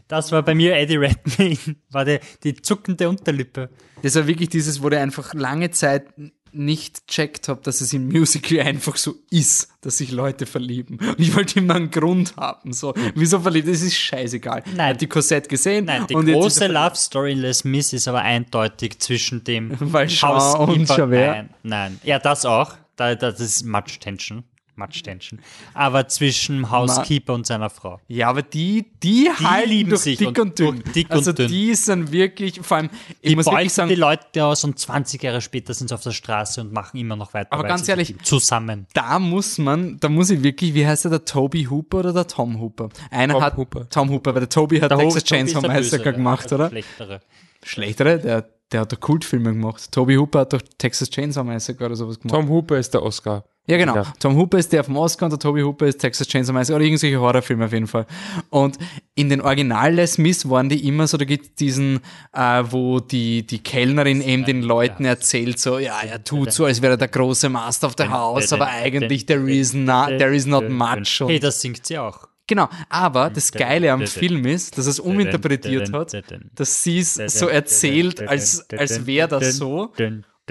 Das 0.07 0.31
war 0.31 0.41
bei 0.41 0.55
mir 0.55 0.75
Eddie 0.77 0.95
Redmayne, 0.97 1.75
war 1.89 2.05
der, 2.05 2.21
die 2.43 2.55
zuckende 2.55 3.09
Unterlippe. 3.09 3.69
Das 4.03 4.15
war 4.15 4.25
wirklich 4.25 4.49
dieses, 4.49 4.81
wo 4.81 4.89
der 4.89 5.01
einfach 5.01 5.33
lange 5.33 5.71
Zeit 5.71 6.05
nicht 6.53 7.07
checkt 7.07 7.49
habe, 7.49 7.61
dass 7.61 7.81
es 7.81 7.93
im 7.93 8.07
Musical 8.07 8.61
einfach 8.61 8.95
so 8.95 9.15
ist, 9.29 9.69
dass 9.81 9.97
sich 9.97 10.11
Leute 10.11 10.45
verlieben. 10.45 10.97
Und 10.97 11.19
ich 11.19 11.35
wollte 11.35 11.59
immer 11.59 11.75
einen 11.75 11.91
Grund 11.91 12.35
haben. 12.37 12.73
So, 12.73 12.93
wieso 13.15 13.39
verliebt? 13.39 13.67
Das 13.67 13.81
ist 13.81 13.97
scheißegal. 13.97 14.63
Nein. 14.65 14.79
Er 14.79 14.87
hat 14.89 15.01
die 15.01 15.07
Korsett 15.07 15.49
gesehen. 15.49 15.85
Nein, 15.85 16.07
die 16.07 16.13
große 16.13 16.67
Love 16.67 16.95
Story 16.95 17.33
in 17.33 17.39
Les 17.39 17.63
Mis 17.63 17.93
ist 17.93 18.07
aber 18.07 18.21
eindeutig 18.21 18.99
zwischen 18.99 19.43
dem 19.43 19.75
Weil 19.79 20.07
Jean 20.07 20.55
und. 20.57 20.89
Nein, 20.89 21.49
nein. 21.63 21.99
Ja, 22.03 22.19
das 22.19 22.45
auch. 22.45 22.73
Da, 22.97 23.15
das 23.15 23.39
ist 23.39 23.63
much 23.63 23.99
tension. 23.99 24.43
Much 24.75 25.01
tension. 25.01 25.39
Aber 25.73 26.07
zwischen 26.07 26.69
Housekeeper 26.69 27.33
und 27.33 27.47
seiner 27.47 27.71
Frau. 27.71 27.99
Ja, 28.07 28.29
aber 28.29 28.43
die, 28.43 28.85
die, 29.01 29.27
halten 29.31 29.69
lieben 29.69 29.89
durch 29.89 30.01
sich 30.03 30.19
dick 30.19 30.37
und 30.37 30.59
dünn. 30.59 30.83
dick 30.93 31.09
also 31.09 31.31
und 31.31 31.39
dünn. 31.39 31.47
die 31.47 31.73
sind 31.73 32.11
wirklich, 32.11 32.61
vor 32.61 32.77
allem, 32.77 32.89
ich 33.21 33.31
Die 33.31 33.35
muss 33.35 33.47
wirklich 33.47 33.73
sagen, 33.73 33.89
die 33.89 33.95
Leute 33.95 34.45
aus 34.45 34.63
und 34.63 34.77
20 34.77 35.23
Jahre 35.23 35.41
später 35.41 35.73
sind 35.73 35.87
sie 35.87 35.95
auf 35.95 36.03
der 36.03 36.11
Straße 36.11 36.61
und 36.61 36.73
machen 36.73 36.99
immer 36.99 37.15
noch 37.15 37.33
weiter. 37.33 37.53
Aber 37.53 37.63
ganz 37.63 37.89
ehrlich, 37.89 38.15
zusammen. 38.21 38.85
da 38.93 39.17
muss 39.17 39.57
man, 39.57 39.99
da 39.99 40.09
muss 40.09 40.29
ich 40.29 40.43
wirklich, 40.43 40.75
wie 40.75 40.85
heißt 40.85 41.05
der, 41.05 41.11
der 41.11 41.25
Toby 41.25 41.63
Hooper 41.63 41.99
oder 41.99 42.13
der 42.13 42.27
Tom 42.27 42.59
Hooper? 42.59 42.89
Einer 43.09 43.33
Tom 43.33 43.43
hat, 43.43 43.57
Hooper. 43.57 43.89
Tom 43.89 44.11
Hooper, 44.11 44.35
weil 44.35 44.41
der 44.41 44.49
Toby 44.49 44.79
hat 44.79 44.91
Der 44.91 44.99
Texas 44.99 45.23
Chainsaw 45.23 45.67
Massacre 45.67 46.13
gemacht, 46.13 46.53
oder? 46.53 46.69
Schlechtere. 46.69 47.21
Schlechtere? 47.63 48.19
Der, 48.19 48.47
der 48.71 48.81
hat 48.81 48.91
doch 48.91 48.99
Kultfilme 48.99 49.53
gemacht. 49.53 49.91
Toby 49.91 50.15
Hooper 50.15 50.39
hat 50.41 50.53
doch 50.53 50.61
Texas 50.77 51.09
Chainsaw 51.09 51.43
Massacre 51.43 51.85
oder 51.85 51.95
sowas 51.95 52.19
gemacht. 52.19 52.35
Tom 52.35 52.49
Hooper 52.49 52.77
ist 52.77 52.93
der 52.93 53.01
Oscar. 53.03 53.45
ja, 53.67 53.77
genau. 53.77 53.95
Ja. 53.95 54.13
Tom 54.19 54.35
Hooper 54.37 54.57
ist 54.57 54.73
der 54.73 54.83
vom 54.83 54.97
Oscar 54.97 55.25
und 55.27 55.31
der 55.31 55.39
Toby 55.39 55.61
Hooper 55.61 55.85
ist 55.87 55.99
Texas 55.99 56.27
Chainsaw 56.27 56.53
Massacre 56.53 56.75
oder 56.75 56.85
irgendwelche 56.85 57.19
Horrorfilme 57.19 57.65
auf 57.65 57.71
jeden 57.71 57.87
Fall. 57.87 58.05
Und 58.49 58.77
in 59.15 59.29
den 59.29 59.39
Original 59.41 59.93
Les 59.93 60.17
Mis 60.17 60.49
waren 60.49 60.67
die 60.69 60.85
immer 60.85 61.07
so, 61.07 61.17
da 61.17 61.23
gibt 61.25 61.59
diesen, 61.61 62.01
äh, 62.33 62.63
wo 62.69 62.99
die, 62.99 63.45
die 63.47 63.59
Kellnerin 63.59 64.21
eben 64.21 64.43
den 64.43 64.61
Leuten 64.61 65.05
erzählt, 65.05 65.59
so, 65.59 65.79
ja, 65.79 66.01
er 66.01 66.23
tut 66.23 66.51
so, 66.51 66.65
als 66.65 66.81
wäre 66.81 66.93
er 66.93 66.97
der 66.97 67.07
große 67.07 67.47
Master 67.49 67.87
of 67.87 67.93
the 67.97 68.07
House, 68.09 68.51
aber 68.51 68.67
eigentlich 68.67 69.25
there 69.25 69.49
is, 69.49 69.73
not, 69.73 70.17
there 70.17 70.35
is 70.35 70.45
not 70.45 70.69
much. 70.69 71.21
Und 71.21 71.29
Hey, 71.29 71.39
das 71.39 71.61
singt 71.61 71.85
sie 71.85 71.97
auch. 71.97 72.27
Genau, 72.47 72.69
aber 72.89 73.29
das 73.29 73.51
Geile 73.51 73.91
am 73.91 74.07
Film 74.07 74.45
ist, 74.45 74.77
dass 74.77 74.85
er 74.87 74.91
es 74.91 74.99
uminterpretiert 75.01 75.91
hat, 75.91 76.13
dass 76.55 76.83
sie 76.83 76.99
es 76.99 77.15
so 77.15 77.47
erzählt, 77.47 78.25
als, 78.27 78.65
als 78.71 79.05
wäre 79.05 79.27
das 79.27 79.57
so. 79.57 79.91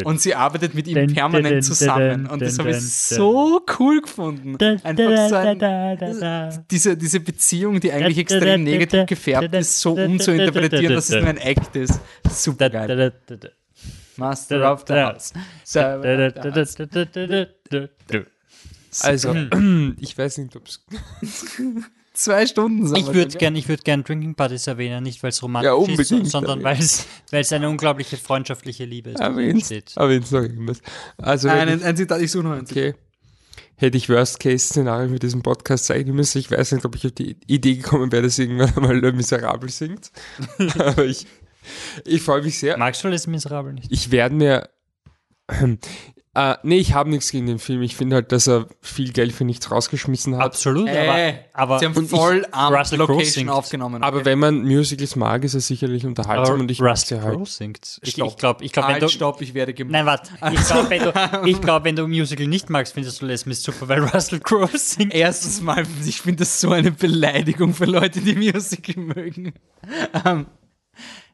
Und 0.04 0.20
sie 0.20 0.34
arbeitet 0.34 0.74
mit 0.74 0.86
ihm 0.88 1.06
permanent 1.14 1.64
zusammen. 1.64 2.26
Und 2.26 2.42
das 2.42 2.58
habe 2.58 2.68
ich 2.70 2.76
so 3.16 3.64
cool 3.78 4.02
gefunden. 4.02 4.58
Einfach 4.82 5.28
so 5.30 5.34
ein, 5.36 5.58
diese, 6.70 6.98
diese 6.98 7.20
Beziehung, 7.20 7.80
die 7.80 7.90
eigentlich 7.92 8.18
extrem 8.18 8.62
negativ 8.64 9.06
gefärbt 9.06 9.54
ist, 9.54 9.80
so 9.80 9.94
umzuinterpretieren, 9.94 10.94
dass 10.94 11.08
es 11.08 11.14
nur 11.18 11.28
ein 11.30 11.38
Act 11.38 11.76
ist. 11.76 11.98
Super 12.30 12.68
geil. 12.68 13.12
Master 14.18 14.70
of 14.70 14.84
the 14.86 14.94
House. 14.94 15.32
Also, 19.02 19.34
ich 20.00 20.16
weiß 20.16 20.38
nicht, 20.38 20.56
ob 20.56 20.66
es. 20.66 20.84
Zwei 22.14 22.46
Stunden 22.46 22.86
sind 22.86 22.96
Ich 22.96 23.06
würde 23.08 23.32
schon, 23.32 23.38
gern, 23.38 23.56
ich 23.56 23.68
würde 23.68 23.82
gern 23.82 24.02
Drinking 24.02 24.34
Buddies 24.36 24.66
erwähnen, 24.66 25.02
nicht 25.02 25.22
weil 25.22 25.28
es 25.28 25.42
romantisch 25.42 26.10
Ja, 26.10 26.16
ist, 26.18 26.30
sondern 26.30 26.62
weil 26.62 26.78
es, 26.78 27.52
eine 27.52 27.68
unglaubliche 27.68 28.16
freundschaftliche 28.16 28.86
Liebe 28.86 29.10
ist. 29.10 29.20
Erwähnt. 29.20 29.70
Erwähnt 29.96 30.32
noch 30.32 30.40
irgendwas. 30.40 30.80
Also, 31.18 31.48
wenn 31.48 31.68
Ein, 31.68 31.82
ein 31.82 31.94
Zitat, 31.96 32.22
ich 32.22 32.30
suche 32.30 32.44
noch 32.44 32.52
ein 32.52 32.64
Zitat. 32.64 32.94
okay. 32.94 33.00
Hätte 33.78 33.98
ich 33.98 34.08
Worst-Case-Szenario 34.08 35.10
mit 35.10 35.22
diesem 35.22 35.42
Podcast 35.42 35.84
zeigen 35.84 36.14
müssen. 36.14 36.38
Ich 36.38 36.50
weiß 36.50 36.72
nicht, 36.72 36.86
ob 36.86 36.94
ich 36.94 37.04
auf 37.04 37.12
die 37.12 37.36
Idee 37.46 37.76
gekommen 37.76 38.10
wäre, 38.10 38.22
dass 38.22 38.38
irgendwann 38.38 38.72
mal 38.82 38.98
Le 38.98 39.12
Miserable 39.12 39.68
singt. 39.68 40.10
Aber 40.78 41.04
ich, 41.04 41.26
ich 42.06 42.22
freue 42.22 42.42
mich 42.42 42.58
sehr. 42.58 42.78
Magst 42.78 43.04
du 43.04 43.08
Les 43.08 43.26
Miserables 43.26 43.74
nicht? 43.74 43.92
Ich 43.92 44.10
werde 44.10 44.34
mir. 44.34 44.70
Äh, 46.36 46.58
nee, 46.64 46.76
ich 46.76 46.92
habe 46.92 47.08
nichts 47.08 47.30
gegen 47.30 47.46
den 47.46 47.58
Film. 47.58 47.80
Ich 47.80 47.96
finde 47.96 48.16
halt, 48.16 48.30
dass 48.30 48.46
er 48.46 48.66
viel 48.82 49.10
Geld 49.10 49.32
für 49.32 49.46
nichts 49.46 49.70
rausgeschmissen 49.70 50.36
hat. 50.36 50.44
Absolut, 50.44 50.86
Äh, 50.86 51.38
aber, 51.54 51.78
sie 51.78 51.86
aber 51.86 51.96
haben 51.96 52.08
voll 52.08 52.46
am 52.50 52.74
Russell 52.74 52.98
Location 52.98 53.48
aufgenommen. 53.48 54.02
Aber 54.02 54.26
wenn 54.26 54.38
man 54.38 54.62
Musicals 54.62 55.16
mag, 55.16 55.44
ist 55.44 55.54
er 55.54 55.60
sicherlich 55.60 56.04
unterhaltsam 56.04 56.60
und 56.60 56.70
ich 56.70 56.82
Russell 56.82 57.20
sie 57.20 57.24
halt. 57.24 57.36
Crowe 57.36 57.46
singt. 57.46 58.00
Ich, 58.02 58.10
Stopp. 58.10 58.28
ich 58.28 58.36
glaube, 58.36 58.64
ich 58.66 58.72
glaub, 58.72 58.84
wenn 58.84 58.92
halt, 58.92 59.02
du, 59.02 59.08
stopp, 59.08 59.40
ich 59.40 59.54
werde 59.54 59.72
gemacht. 59.72 59.92
Nein, 59.92 60.04
warte. 60.04 60.30
Ich 60.52 60.66
glaube, 60.66 60.90
wenn, 60.90 61.02
du, 61.04 61.48
ich 61.48 61.60
glaub, 61.62 61.84
wenn 61.84 61.96
du 61.96 62.06
Musical 62.06 62.46
nicht 62.46 62.68
magst, 62.68 62.92
findest 62.92 63.22
du 63.22 63.24
Les 63.24 63.46
Mis 63.46 63.62
super, 63.62 63.88
weil 63.88 64.04
Russell 64.04 64.40
Crowe 64.40 64.76
singt. 64.76 65.14
Erstens 65.14 65.62
mal, 65.62 65.84
ich 66.04 66.20
finde 66.20 66.40
das 66.40 66.60
so 66.60 66.70
eine 66.70 66.92
Beleidigung 66.92 67.72
für 67.72 67.86
Leute, 67.86 68.20
die 68.20 68.34
Musical 68.34 69.02
mögen. 69.02 69.54
Ähm, 70.22 70.44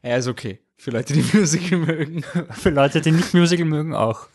er 0.01 0.19
ist 0.19 0.27
okay. 0.27 0.61
Für 0.77 0.91
Leute, 0.91 1.11
die 1.11 1.25
Musical 1.37 1.79
mögen. 1.79 2.23
Für 2.51 2.69
Leute, 2.69 3.01
die 3.01 3.11
nicht 3.11 3.33
Musical 3.33 3.65
mögen, 3.65 3.93
auch. 3.93 4.27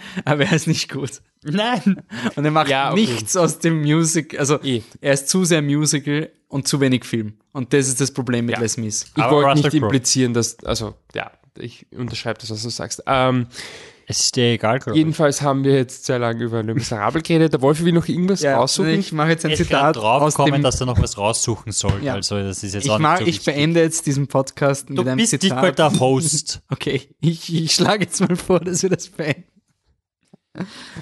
aber 0.24 0.44
er 0.44 0.52
ist 0.52 0.66
nicht 0.66 0.90
gut. 0.90 1.20
Nein. 1.42 2.02
Und 2.36 2.44
er 2.44 2.50
macht 2.50 2.68
Ja, 2.68 2.92
okay. 2.92 3.00
nichts 3.00 3.36
aus 3.36 3.58
dem 3.58 3.80
Music, 3.80 4.38
also 4.38 4.58
Eh. 4.62 4.82
er 5.00 5.14
ist 5.14 5.28
zu 5.28 5.44
sehr 5.44 5.62
Musical 5.62 6.30
und 6.48 6.68
zu 6.68 6.80
wenig 6.80 7.04
Film. 7.04 7.34
Und 7.52 7.72
das 7.72 7.88
ist 7.88 8.00
das 8.00 8.10
Problem 8.12 8.46
mit 8.46 8.56
Ja. 8.56 8.60
Les 8.60 8.76
Mis. 8.76 9.06
Ich 9.16 9.22
Aber 9.22 9.36
wollte 9.44 9.60
nicht 9.62 9.74
implizieren, 9.74 10.34
dass, 10.34 10.58
also, 10.64 10.94
ja, 11.14 11.30
ich 11.58 11.86
unterschreibe 11.96 12.38
das, 12.40 12.50
was 12.50 12.62
du 12.62 12.68
sagst. 12.70 13.02
Ähm, 13.06 13.46
Es 14.06 14.18
ist 14.20 14.34
dir 14.36 14.52
egal, 14.54 14.80
glaube 14.80 14.90
ich. 14.92 14.96
jedenfalls 14.98 15.40
haben 15.40 15.62
wir 15.62 15.74
jetzt 15.74 16.04
sehr 16.04 16.18
lange 16.18 16.42
über 16.44 16.62
Le 16.64 16.74
Miserable 16.74 17.22
geredet. 17.22 17.52
Der 17.52 17.62
Wolfi 17.62 17.84
will 17.84 17.92
noch 17.92 18.08
irgendwas 18.08 18.44
raussuchen. 18.44 18.90
ich 18.98 19.12
mache 19.12 19.30
jetzt 19.30 19.44
ein 19.44 19.52
Er 19.52 19.54
ist 19.54 19.58
Zitat 19.64 19.80
gerade 19.94 19.98
drauf 20.00 20.22
aus 20.22 20.34
gekommen, 20.34 20.54
dem, 20.54 20.62
dass 20.62 20.80
er 20.80 20.86
noch 20.86 21.00
was 21.00 21.16
raussuchen 21.16 21.70
soll. 21.72 22.02
Ja. 22.02 22.14
Also 22.14 22.36
das 22.36 22.62
ist 22.64 22.74
jetzt 22.74 22.84
ich, 22.86 22.90
auch 22.90 22.98
mag, 22.98 23.20
nicht 23.20 23.26
so 23.26 23.30
ich 23.30 23.36
wichtig. 23.46 23.54
beende 23.54 23.80
jetzt 23.80 24.06
diesen 24.06 24.26
Podcast 24.26 24.88
Du 24.88 24.94
mit 24.94 25.06
einem 25.08 25.16
bist 25.18 25.32
nicht 25.32 25.42
Zitat. 25.42 25.62
mal 25.62 25.72
der 25.72 25.98
Host. 26.00 26.60
Okay, 26.70 27.08
ich, 27.20 27.54
ich 27.54 27.72
schlage 27.72 28.04
jetzt 28.04 28.20
mal 28.20 28.34
vor, 28.36 28.58
dass 28.60 28.82
wir 28.82 28.90
das 28.90 29.08
beenden. 29.08 29.44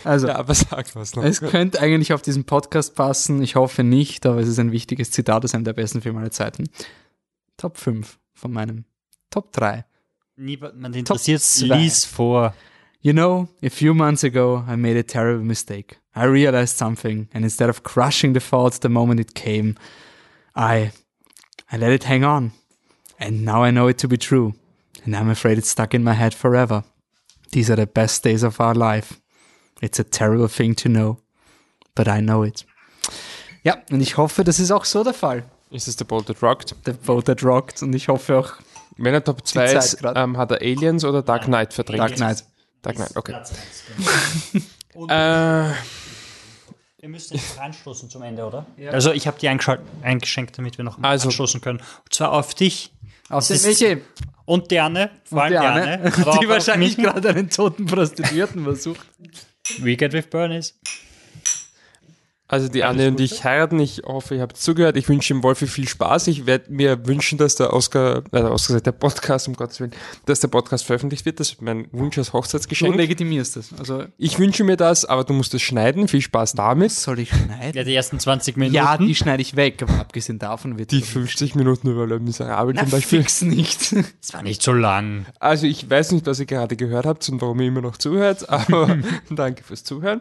Also, 0.04 0.28
ja, 0.28 0.36
aber 0.36 0.54
sag 0.54 0.94
was 0.94 1.16
noch. 1.16 1.24
es 1.24 1.40
könnte 1.40 1.80
eigentlich 1.80 2.12
auf 2.12 2.22
diesen 2.22 2.44
Podcast 2.44 2.94
passen. 2.94 3.42
Ich 3.42 3.56
hoffe 3.56 3.82
nicht, 3.82 4.26
aber 4.26 4.40
es 4.40 4.48
ist 4.48 4.58
ein 4.58 4.72
wichtiges 4.72 5.10
Zitat 5.10 5.44
aus 5.44 5.54
einem 5.54 5.64
der 5.64 5.72
besten 5.72 6.02
Filme 6.02 6.20
aller 6.20 6.30
Zeiten. 6.30 6.68
Top 7.56 7.78
5 7.78 8.18
von 8.34 8.52
meinem 8.52 8.84
Top 9.30 9.52
3. 9.52 9.84
Niemand 10.36 10.94
interessiert 10.94 11.42
zwei. 11.42 11.76
Lies 11.76 12.04
vor. 12.04 12.54
You 13.00 13.12
know, 13.12 13.48
a 13.62 13.70
few 13.70 13.94
months 13.94 14.24
ago, 14.24 14.64
I 14.68 14.76
made 14.76 14.98
a 14.98 15.02
terrible 15.02 15.44
mistake. 15.44 15.98
I 16.14 16.24
realized 16.24 16.76
something, 16.76 17.28
and 17.32 17.44
instead 17.44 17.68
of 17.68 17.82
crushing 17.82 18.34
the 18.34 18.40
thought 18.40 18.80
the 18.80 18.88
moment 18.88 19.20
it 19.20 19.34
came, 19.34 19.76
I, 20.54 20.90
I 21.70 21.76
let 21.76 21.92
it 21.92 22.04
hang 22.04 22.24
on. 22.24 22.52
And 23.18 23.44
now 23.44 23.62
I 23.62 23.70
know 23.70 23.88
it 23.88 23.98
to 23.98 24.08
be 24.08 24.16
true. 24.16 24.54
And 25.04 25.14
I'm 25.14 25.30
afraid 25.30 25.58
it's 25.58 25.70
stuck 25.70 25.94
in 25.94 26.02
my 26.02 26.14
head 26.14 26.34
forever. 26.34 26.84
These 27.52 27.70
are 27.70 27.76
the 27.76 27.86
best 27.86 28.24
days 28.24 28.42
of 28.42 28.60
our 28.60 28.74
life. 28.74 29.20
It's 29.80 30.00
a 30.00 30.04
terrible 30.04 30.48
thing 30.48 30.74
to 30.76 30.88
know, 30.88 31.18
but 31.94 32.06
I 32.08 32.20
know 32.20 32.44
it. 32.44 32.66
Ja, 33.62 33.78
und 33.90 34.00
ich 34.00 34.16
hoffe, 34.16 34.44
das 34.44 34.58
ist 34.58 34.70
auch 34.70 34.84
so 34.84 35.04
der 35.04 35.14
Fall. 35.14 35.44
Ist 35.70 35.86
es 35.88 35.96
der 35.96 36.04
Bolt 36.06 36.26
That 36.26 36.42
Rocked? 36.42 36.74
The 36.86 36.92
Boat 36.92 37.26
That 37.26 37.42
Rocked. 37.44 37.82
Und 37.82 37.92
ich 37.94 38.08
hoffe 38.08 38.38
auch 38.38 38.52
Wenn 38.96 39.14
er 39.14 39.22
Top 39.22 39.46
2 39.46 39.66
Zeit 39.66 39.76
ist, 39.84 39.98
ähm, 40.16 40.36
hat 40.36 40.50
er 40.50 40.58
Aliens 40.60 41.04
oder 41.04 41.22
Dark 41.22 41.44
Knight 41.44 41.74
verdrängt? 41.74 42.00
Dark 42.00 42.16
Knight. 42.16 42.44
Dark 42.82 42.96
Knight, 42.96 43.16
okay. 43.16 43.34
Äh, 45.08 45.70
wir 47.00 47.08
müssen 47.08 47.36
jetzt 47.36 47.56
anstoßen 47.56 48.10
zum 48.10 48.22
Ende, 48.22 48.44
oder? 48.44 48.66
Also 48.90 49.12
ich 49.12 49.28
habe 49.28 49.38
die 49.38 49.48
eingeschenkt, 49.48 50.58
damit 50.58 50.76
wir 50.76 50.84
noch 50.84 51.00
Also- 51.02 51.28
anstoßen 51.28 51.60
können. 51.60 51.78
Und 51.78 52.12
zwar 52.12 52.32
auf 52.32 52.54
dich 52.54 52.92
dem 53.30 53.38
ist- 53.38 53.64
Michi. 53.64 54.02
und 54.44 54.70
die 54.72 54.80
Anne. 54.80 55.10
Vor 55.24 55.42
allem 55.42 55.52
Die 55.52 55.58
die 55.60 55.64
Anne, 55.64 55.82
Anne. 55.82 56.12
aber 56.16 56.32
auch 56.32 56.38
die 56.38 56.46
auf 56.46 56.52
wahrscheinlich 56.52 56.96
gerade 56.96 57.28
einen 57.28 57.48
toten 57.50 57.86
Prostituierten 57.86 58.64
versucht. 58.64 59.06
We 59.82 59.96
get 59.96 60.14
with 60.14 60.30
Bernice. 60.30 60.72
Also 62.50 62.68
die 62.68 62.82
Anne 62.82 63.08
und 63.08 63.20
ich 63.20 63.44
heiraten. 63.44 63.78
Ich 63.78 64.02
hoffe, 64.06 64.36
ihr 64.36 64.40
habt 64.40 64.56
zugehört. 64.56 64.96
Ich 64.96 65.06
wünsche 65.08 65.34
dem 65.34 65.42
Wolfi 65.42 65.66
viel 65.66 65.86
Spaß. 65.86 66.28
Ich 66.28 66.46
werde 66.46 66.72
mir 66.72 67.06
wünschen, 67.06 67.36
dass 67.36 67.56
der 67.56 67.74
Oscar, 67.74 68.18
äh, 68.18 68.22
der 68.32 68.50
Oscar, 68.50 68.80
der 68.80 68.92
Podcast, 68.92 69.48
um 69.48 69.54
Gottes 69.54 69.80
Willen, 69.80 69.92
dass 70.24 70.40
der 70.40 70.48
Podcast 70.48 70.86
veröffentlicht 70.86 71.26
wird. 71.26 71.40
Das 71.40 71.50
ist 71.50 71.60
mein 71.62 71.88
Wunsch 71.92 72.16
als 72.16 72.28
Du 72.28 72.32
Hochzeitsgeschenk. 72.32 72.96
legitimierst 72.96 73.56
das. 73.56 73.68
Also, 73.78 74.04
Ich 74.16 74.38
wünsche 74.38 74.64
mir 74.64 74.76
das, 74.78 75.04
aber 75.04 75.24
du 75.24 75.34
musst 75.34 75.52
es 75.52 75.60
schneiden. 75.62 76.08
Viel 76.08 76.22
Spaß 76.22 76.54
damit. 76.54 76.90
soll 76.90 77.18
ich 77.18 77.28
schneiden? 77.28 77.72
Ja, 77.74 77.84
die 77.84 77.94
ersten 77.94 78.18
20 78.18 78.56
Minuten. 78.56 78.74
Ja, 78.74 78.96
die 78.96 79.14
schneide 79.14 79.42
ich 79.42 79.54
weg, 79.54 79.82
aber 79.82 80.00
abgesehen 80.00 80.38
davon 80.38 80.78
wird 80.78 80.90
Die 80.90 81.02
50 81.02 81.54
Minuten 81.54 81.88
über 81.90 82.06
Le 82.06 82.18
Miserable 82.18 82.72
Na, 82.74 82.80
zum 82.82 82.90
Beispiel. 82.90 83.20
fix 83.20 83.42
nicht. 83.42 83.94
Das 84.20 84.32
war 84.34 84.42
nicht 84.42 84.62
so 84.62 84.72
lang. 84.72 85.26
Also 85.38 85.66
ich 85.66 85.88
weiß 85.88 86.12
nicht, 86.12 86.26
was 86.26 86.40
ihr 86.40 86.46
gerade 86.46 86.76
gehört 86.76 87.04
habt 87.06 87.28
und 87.28 87.40
warum 87.42 87.60
ihr 87.60 87.68
immer 87.68 87.80
noch 87.82 87.96
zuhört, 87.98 88.48
aber 88.48 88.98
danke 89.30 89.62
fürs 89.62 89.84
Zuhören. 89.84 90.20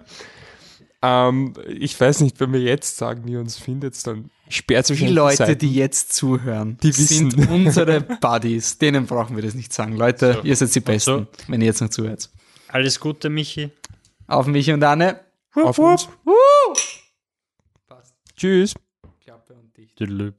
Ähm, 1.01 1.53
ich 1.67 1.99
weiß 1.99 2.21
nicht, 2.21 2.39
wenn 2.39 2.51
wir 2.53 2.59
jetzt 2.61 2.97
sagen, 2.97 3.25
wie 3.25 3.33
ihr 3.33 3.39
uns 3.39 3.57
findet, 3.57 4.05
dann 4.07 4.31
sperrt 4.49 4.87
sich 4.87 4.99
Die 4.99 5.07
Leute, 5.07 5.55
die 5.55 5.73
jetzt 5.73 6.13
zuhören, 6.13 6.77
Die 6.81 6.87
wissen. 6.89 7.29
sind 7.31 7.49
unsere 7.51 8.01
Buddies. 8.01 8.77
Denen 8.79 9.05
brauchen 9.05 9.35
wir 9.35 9.43
das 9.43 9.53
nicht 9.53 9.71
sagen. 9.73 9.95
Leute, 9.95 10.41
ihr 10.43 10.55
seid 10.55 10.73
die 10.73 10.79
Besten, 10.79 11.27
wenn 11.47 11.61
ihr 11.61 11.67
jetzt 11.67 11.81
noch 11.81 11.89
zuhört. 11.89 12.29
Alles 12.67 12.99
Gute, 12.99 13.29
Michi. 13.29 13.69
Auf 14.27 14.47
mich 14.47 14.71
und 14.71 14.83
Anne. 14.83 15.19
auf 15.53 15.77
uns. 15.77 16.09
Tschüss. 18.35 18.73
Klappe 19.23 19.53
und 19.53 19.75
dicht. 19.77 19.95
Tüdelü. 19.95 20.33